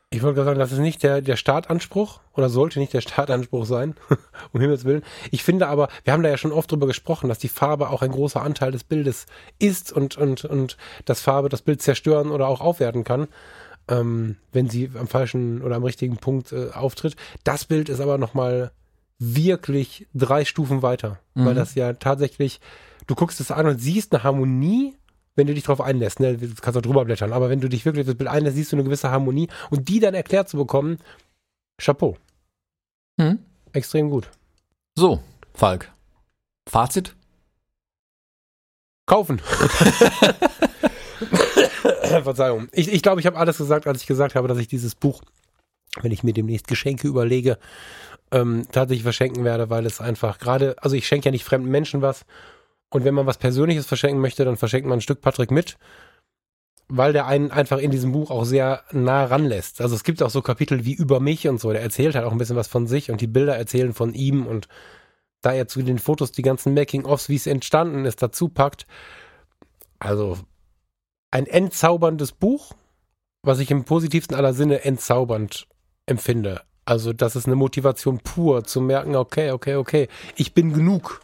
Ich 0.10 0.24
wollte 0.24 0.36
gerade 0.36 0.46
sagen, 0.52 0.60
das 0.60 0.72
ist 0.72 0.80
nicht 0.80 1.04
der, 1.04 1.20
der 1.22 1.36
Startanspruch 1.36 2.22
oder 2.34 2.48
sollte 2.48 2.80
nicht 2.80 2.94
der 2.94 3.02
Startanspruch 3.02 3.66
sein, 3.66 3.94
um 4.54 4.62
Himmels 4.62 4.86
Willen. 4.86 5.04
Ich 5.32 5.44
finde 5.44 5.68
aber, 5.68 5.90
wir 6.06 6.14
haben 6.14 6.24
da 6.24 6.30
ja 6.30 6.38
schon 6.38 6.54
oft 6.54 6.72
drüber 6.72 6.88
gesprochen, 6.88 7.28
dass 7.28 7.40
die 7.40 7.50
Farbe 7.50 7.90
auch 7.90 8.02
ein 8.02 8.12
großer 8.12 8.42
Anteil 8.42 8.72
des 8.72 8.86
Bildes 8.86 9.26
ist 9.60 9.92
und, 9.92 10.16
und, 10.18 10.46
und 10.46 10.78
dass 11.04 11.20
Farbe 11.20 11.50
das 11.50 11.62
Bild 11.62 11.82
zerstören 11.82 12.32
oder 12.32 12.48
auch 12.48 12.62
aufwerten 12.62 13.04
kann, 13.04 13.28
ähm, 13.88 14.38
wenn 14.52 14.70
sie 14.70 14.90
am 14.98 15.08
falschen 15.08 15.62
oder 15.62 15.76
am 15.76 15.84
richtigen 15.84 16.18
Punkt 16.18 16.52
äh, 16.52 16.70
auftritt. 16.72 17.16
Das 17.44 17.66
Bild 17.66 17.90
ist 17.90 18.00
aber 18.00 18.18
nochmal 18.18 18.72
wirklich 19.20 20.08
drei 20.14 20.46
Stufen 20.46 20.82
weiter, 20.84 21.20
weil 21.34 21.56
das 21.56 21.74
ja 21.76 21.94
tatsächlich, 21.94 22.60
du 23.08 23.16
guckst 23.16 23.40
es 23.40 23.50
an 23.50 23.66
und 23.66 23.80
siehst 23.80 24.14
eine 24.14 24.24
Harmonie, 24.24 24.96
wenn 25.36 25.48
du 25.48 25.54
dich 25.56 25.64
darauf 25.64 25.82
einlässt, 25.82 26.20
ne, 26.20 26.38
du 26.38 26.54
kannst 26.62 26.78
auch 26.78 26.82
drüber 26.84 27.04
blättern, 27.06 27.34
aber 27.34 27.50
wenn 27.50 27.60
du 27.62 27.68
dich 27.70 27.84
wirklich 27.86 28.02
auf 28.04 28.08
das 28.08 28.16
Bild 28.18 28.30
einlässt, 28.30 28.58
siehst 28.58 28.72
du 28.72 28.76
eine 28.76 28.84
gewisse 28.84 29.10
Harmonie 29.10 29.48
und 29.72 29.90
die 29.90 30.00
dann 30.00 30.14
erklärt 30.14 30.50
zu 30.50 30.58
bekommen, 30.58 31.00
Chapeau, 31.82 32.16
Hm? 33.20 33.40
extrem 33.74 34.12
gut. 34.12 34.30
So, 34.96 35.24
Falk. 35.56 35.92
Fazit? 36.70 37.16
Kaufen. 39.08 39.42
Verzeihung. 42.24 42.68
Ich, 42.72 42.92
ich 42.92 43.02
glaube, 43.02 43.22
ich 43.22 43.28
habe 43.28 43.38
alles 43.38 43.58
gesagt, 43.58 43.88
als 43.88 44.02
ich 44.02 44.08
gesagt 44.08 44.36
habe, 44.36 44.48
dass 44.48 44.58
ich 44.58 44.68
dieses 44.68 44.96
Buch, 44.96 45.22
wenn 46.02 46.12
ich 46.12 46.24
mir 46.24 46.34
demnächst 46.34 46.68
Geschenke 46.68 47.08
überlege, 47.08 47.58
ähm, 48.32 48.68
tatsächlich 48.72 49.04
verschenken 49.04 49.44
werde, 49.44 49.70
weil 49.70 49.86
es 49.86 50.02
einfach 50.02 50.40
gerade, 50.40 50.76
also 50.82 50.96
ich 50.96 51.08
schenke 51.08 51.26
ja 51.26 51.32
nicht 51.32 51.46
fremden 51.46 51.70
Menschen 51.70 52.02
was. 52.02 52.26
Und 52.90 53.04
wenn 53.04 53.14
man 53.14 53.26
was 53.26 53.38
Persönliches 53.38 53.86
verschenken 53.86 54.22
möchte, 54.22 54.46
dann 54.46 54.58
verschenkt 54.58 54.88
man 54.88 55.00
ein 55.00 55.02
Stück 55.02 55.22
Patrick 55.22 55.52
mit, 55.52 55.78
weil 56.88 57.12
der 57.12 57.28
einen 57.28 57.52
einfach 57.52 57.80
in 57.80 57.92
diesem 57.92 58.14
Buch 58.14 58.32
auch 58.32 58.46
sehr 58.46 58.84
nah 58.92 59.26
ranlässt. 59.26 59.82
Also 59.82 59.96
es 59.96 60.04
gibt 60.04 60.24
auch 60.24 60.30
so 60.30 60.42
Kapitel 60.42 60.86
wie 60.86 60.94
über 60.94 61.20
mich 61.20 61.48
und 61.48 61.60
so. 61.60 61.72
Der 61.72 61.82
erzählt 61.82 62.16
halt 62.16 62.26
auch 62.26 62.32
ein 62.32 62.38
bisschen 62.38 62.56
was 62.56 62.68
von 62.68 62.88
sich 62.88 63.12
und 63.12 63.20
die 63.20 63.28
Bilder 63.28 63.58
erzählen 63.58 63.94
von 63.94 64.14
ihm 64.14 64.46
und 64.46 64.68
da 65.42 65.54
er 65.54 65.68
zu 65.68 65.82
den 65.82 66.00
Fotos 66.00 66.32
die 66.32 66.42
ganzen 66.42 66.74
Making-ofs, 66.74 67.30
wie 67.30 67.36
es 67.36 67.48
entstanden 67.48 68.06
ist, 68.06 68.22
dazu 68.22 68.50
packt. 68.50 68.88
Also 70.00 70.38
ein 71.32 71.46
entzauberndes 71.46 72.32
Buch, 72.32 72.74
was 73.44 73.60
ich 73.60 73.72
im 73.72 73.84
positivsten 73.84 74.36
aller 74.36 74.54
Sinne 74.54 74.84
entzaubernd 74.84 75.68
empfinde. 76.06 76.62
Also 76.86 77.12
das 77.12 77.36
ist 77.36 77.48
eine 77.48 77.56
Motivation 77.56 78.20
pur, 78.20 78.64
zu 78.64 78.80
merken, 78.80 79.16
okay, 79.16 79.52
okay, 79.52 79.76
okay, 79.76 80.08
ich 80.36 80.54
bin 80.54 80.74
genug. 80.74 81.22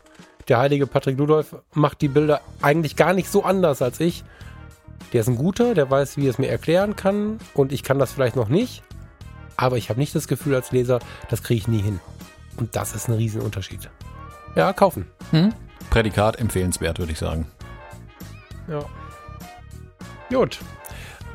Der 0.49 0.57
heilige 0.57 0.87
Patrick 0.87 1.17
Ludolf 1.17 1.55
macht 1.73 2.01
die 2.01 2.09
Bilder 2.09 2.41
eigentlich 2.61 2.97
gar 2.97 3.13
nicht 3.13 3.29
so 3.29 3.43
anders 3.43 3.81
als 3.81 3.99
ich. 4.01 4.25
Der 5.13 5.21
ist 5.21 5.27
ein 5.27 5.37
guter, 5.37 5.73
der 5.73 5.89
weiß, 5.89 6.17
wie 6.17 6.25
er 6.25 6.31
es 6.31 6.37
mir 6.37 6.49
erklären 6.49 6.95
kann 6.95 7.39
und 7.53 7.71
ich 7.71 7.83
kann 7.83 7.99
das 7.99 8.11
vielleicht 8.11 8.35
noch 8.35 8.49
nicht. 8.49 8.83
Aber 9.55 9.77
ich 9.77 9.89
habe 9.89 9.99
nicht 9.99 10.15
das 10.15 10.27
Gefühl 10.27 10.55
als 10.55 10.71
Leser, 10.71 10.99
das 11.29 11.43
kriege 11.43 11.59
ich 11.59 11.67
nie 11.67 11.81
hin. 11.81 11.99
Und 12.57 12.75
das 12.75 12.93
ist 12.93 13.07
ein 13.07 13.15
Riesenunterschied. 13.15 13.89
Ja, 14.55 14.73
kaufen. 14.73 15.07
Hm? 15.31 15.53
Prädikat 15.89 16.39
empfehlenswert, 16.39 16.99
würde 16.99 17.13
ich 17.13 17.19
sagen. 17.19 17.47
Ja. 18.67 18.83
Gut. 20.29 20.59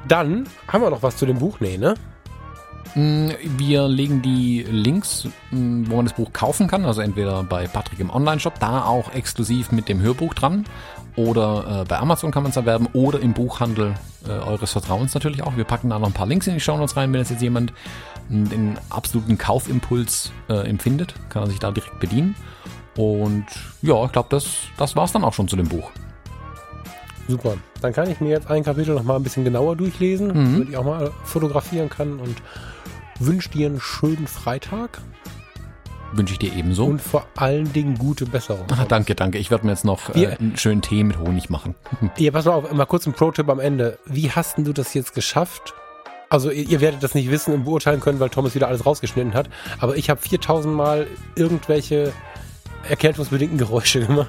Dann 0.07 0.47
haben 0.69 0.83
wir 0.83 0.91
noch 0.91 1.03
was 1.03 1.17
zu 1.17 1.27
dem 1.27 1.39
Buch. 1.39 1.61
Nee, 1.61 1.77
ne? 1.77 1.95
Mm, 2.95 3.31
Wir 3.59 3.87
legen 3.89 4.23
die 4.23 4.63
Links, 4.63 5.29
mm, 5.51 5.85
wo 5.89 5.97
man 5.97 6.07
das 6.07 6.15
Buch 6.15 6.33
kaufen 6.33 6.69
kann, 6.69 6.85
also 6.85 7.01
entweder 7.01 7.43
bei 7.43 7.67
Patrick 7.67 8.01
im 8.01 8.11
Online-Shop, 8.11 8.59
da 8.59 8.85
auch 8.85 9.13
exklusiv 9.13 9.73
mit 9.73 9.89
dem 9.89 10.01
Hörbuch 10.01 10.35
dran, 10.35 10.65
oder 11.17 11.83
äh, 11.83 11.85
bei 11.85 11.99
Amazon 11.99 12.31
kann 12.31 12.45
man 12.45 12.51
es 12.51 12.57
erwerben, 12.57 12.89
oder 12.93 13.21
im 13.21 13.35
Buchhandel 13.35 13.95
äh, 14.27 14.31
eures 14.31 14.73
Vertrauens 14.73 15.15
natürlich 15.15 15.43
auch. 15.43 15.57
Wir 15.57 15.65
packen 15.65 15.91
da 15.91 15.99
noch 15.99 16.07
ein 16.07 16.13
paar 16.15 16.27
Links 16.27 16.47
in 16.47 16.55
die 16.55 16.61
Shownotes 16.61 16.97
rein, 16.97 17.13
wenn 17.13 17.21
es 17.21 17.31
jetzt 17.31 17.43
jemand 17.43 17.73
den 18.31 18.79
absoluten 18.91 19.39
Kaufimpuls 19.39 20.33
äh, 20.49 20.69
empfindet, 20.69 21.15
kann 21.31 21.45
er 21.45 21.47
sich 21.49 21.59
da 21.59 21.71
direkt 21.71 21.99
bedienen. 21.99 22.35
Und 22.97 23.47
ja, 23.81 24.05
ich 24.05 24.13
glaube, 24.13 24.29
das, 24.31 24.49
das 24.77 24.97
war 24.97 25.05
es 25.05 25.13
dann 25.13 25.25
auch 25.25 25.33
schon 25.33 25.49
zu 25.49 25.57
dem 25.57 25.69
Buch. 25.69 25.91
Super. 27.29 27.55
Dann 27.83 27.93
kann 27.93 28.11
ich 28.11 28.21
mir 28.21 28.31
jetzt 28.31 28.51
ein 28.51 28.65
Kapitel 28.65 28.95
noch 28.95 29.03
mal 29.05 29.17
ein 29.17 29.23
bisschen 29.23 29.45
genauer 29.45 29.77
durchlesen, 29.77 30.29
Mhm. 30.29 30.53
damit 30.55 30.69
ich 30.71 30.77
auch 30.77 30.85
mal 30.85 31.11
fotografieren 31.25 31.89
kann 31.89 32.19
und 32.19 32.37
wünsche 33.21 33.51
dir 33.51 33.67
einen 33.67 33.81
schönen 33.81 34.27
Freitag 34.27 35.01
Wünsche 36.13 36.33
ich 36.33 36.39
dir 36.39 36.55
ebenso. 36.55 36.87
und 36.87 37.03
vor 37.03 37.27
allen 37.37 37.71
Dingen 37.75 37.99
gute 37.99 38.25
Besserung. 38.25 38.65
Ah, 38.73 38.87
danke, 38.89 39.15
danke. 39.15 39.37
Ich 39.37 39.51
werde 39.51 39.67
mir 39.67 39.73
jetzt 39.73 39.85
noch 39.85 40.15
äh, 40.17 40.29
einen 40.39 40.57
schönen 40.57 40.81
Tee 40.81 41.05
mit 41.05 41.19
Honig 41.19 41.51
machen. 41.51 41.75
Ja, 42.17 42.31
pass 42.31 42.47
mal 42.47 42.53
auf, 42.53 42.73
mal 42.73 42.87
kurz 42.87 43.07
ein 43.07 43.13
Pro-Tipp 43.13 43.49
am 43.51 43.61
Ende. 43.61 43.99
Wie 44.07 44.31
hast 44.31 44.57
denn 44.57 44.65
du 44.65 44.73
das 44.73 44.95
jetzt 44.95 45.15
geschafft? 45.15 45.75
Also 46.31 46.51
ihr, 46.51 46.67
ihr 46.67 46.81
werdet 46.81 47.03
das 47.03 47.15
nicht 47.15 47.31
wissen 47.31 47.53
und 47.53 47.65
beurteilen 47.65 48.01
können, 48.01 48.21
weil 48.21 48.31
Thomas 48.31 48.55
wieder 48.55 48.69
alles 48.69 48.87
rausgeschnitten 48.87 49.35
hat. 49.35 49.51
Aber 49.81 49.97
ich 49.99 50.09
habe 50.09 50.19
4000 50.21 50.75
Mal 50.75 51.07
irgendwelche 51.35 52.13
erkältungsbedingten 52.89 53.59
Geräusche 53.59 54.07
gemacht. 54.07 54.29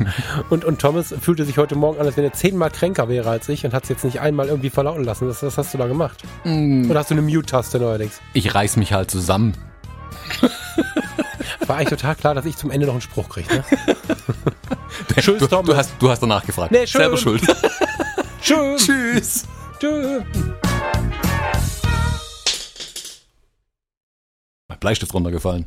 und, 0.50 0.64
und 0.64 0.80
Thomas 0.80 1.14
fühlte 1.20 1.44
sich 1.44 1.58
heute 1.58 1.74
Morgen 1.76 1.98
an, 2.00 2.06
als 2.06 2.16
wenn 2.16 2.24
er 2.24 2.32
zehnmal 2.32 2.70
kränker 2.70 3.08
wäre 3.08 3.30
als 3.30 3.48
ich 3.48 3.64
und 3.64 3.72
hat 3.74 3.84
es 3.84 3.88
jetzt 3.88 4.04
nicht 4.04 4.20
einmal 4.20 4.48
irgendwie 4.48 4.70
verlauten 4.70 5.04
lassen. 5.04 5.28
Was, 5.28 5.42
was 5.42 5.56
hast 5.58 5.74
du 5.74 5.78
da 5.78 5.86
gemacht? 5.86 6.22
Mm, 6.44 6.90
Oder 6.90 7.00
hast 7.00 7.10
du 7.10 7.14
eine 7.14 7.22
Mute-Taste 7.22 7.78
neuerdings? 7.78 8.20
Ich 8.32 8.54
reiß 8.54 8.76
mich 8.76 8.92
halt 8.92 9.10
zusammen. 9.10 9.56
War 11.66 11.76
eigentlich 11.76 11.88
total 11.90 12.14
klar, 12.14 12.34
dass 12.34 12.44
ich 12.44 12.56
zum 12.56 12.70
Ende 12.70 12.86
noch 12.86 12.94
einen 12.94 13.00
Spruch 13.00 13.28
kriege. 13.28 13.52
Ne? 13.54 13.64
Tschüss, 15.20 15.38
Du, 15.38 15.46
Thomas. 15.46 15.66
du, 15.66 15.76
hast, 15.76 15.92
du 15.98 16.10
hast 16.10 16.20
danach 16.22 16.44
gefragt. 16.44 16.70
Nee, 16.72 16.86
schön. 16.86 17.00
Selber 17.00 17.16
schuld. 17.16 17.42
Tschüss. 18.40 18.86
Tschüss. 18.86 19.44
Tschüss. 19.80 20.22
Mein 24.68 24.78
Bleistift 24.78 25.12
runtergefallen. 25.14 25.66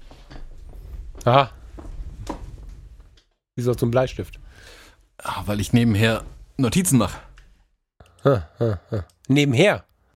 Aha. 1.25 1.49
Wieso 3.59 3.75
zum 3.75 3.91
Bleistift? 3.91 4.39
Ah, 5.17 5.43
weil 5.45 5.59
ich 5.59 5.73
nebenher 5.73 6.23
Notizen 6.55 6.97
mache. 6.97 7.19
Nebenher. 9.27 9.83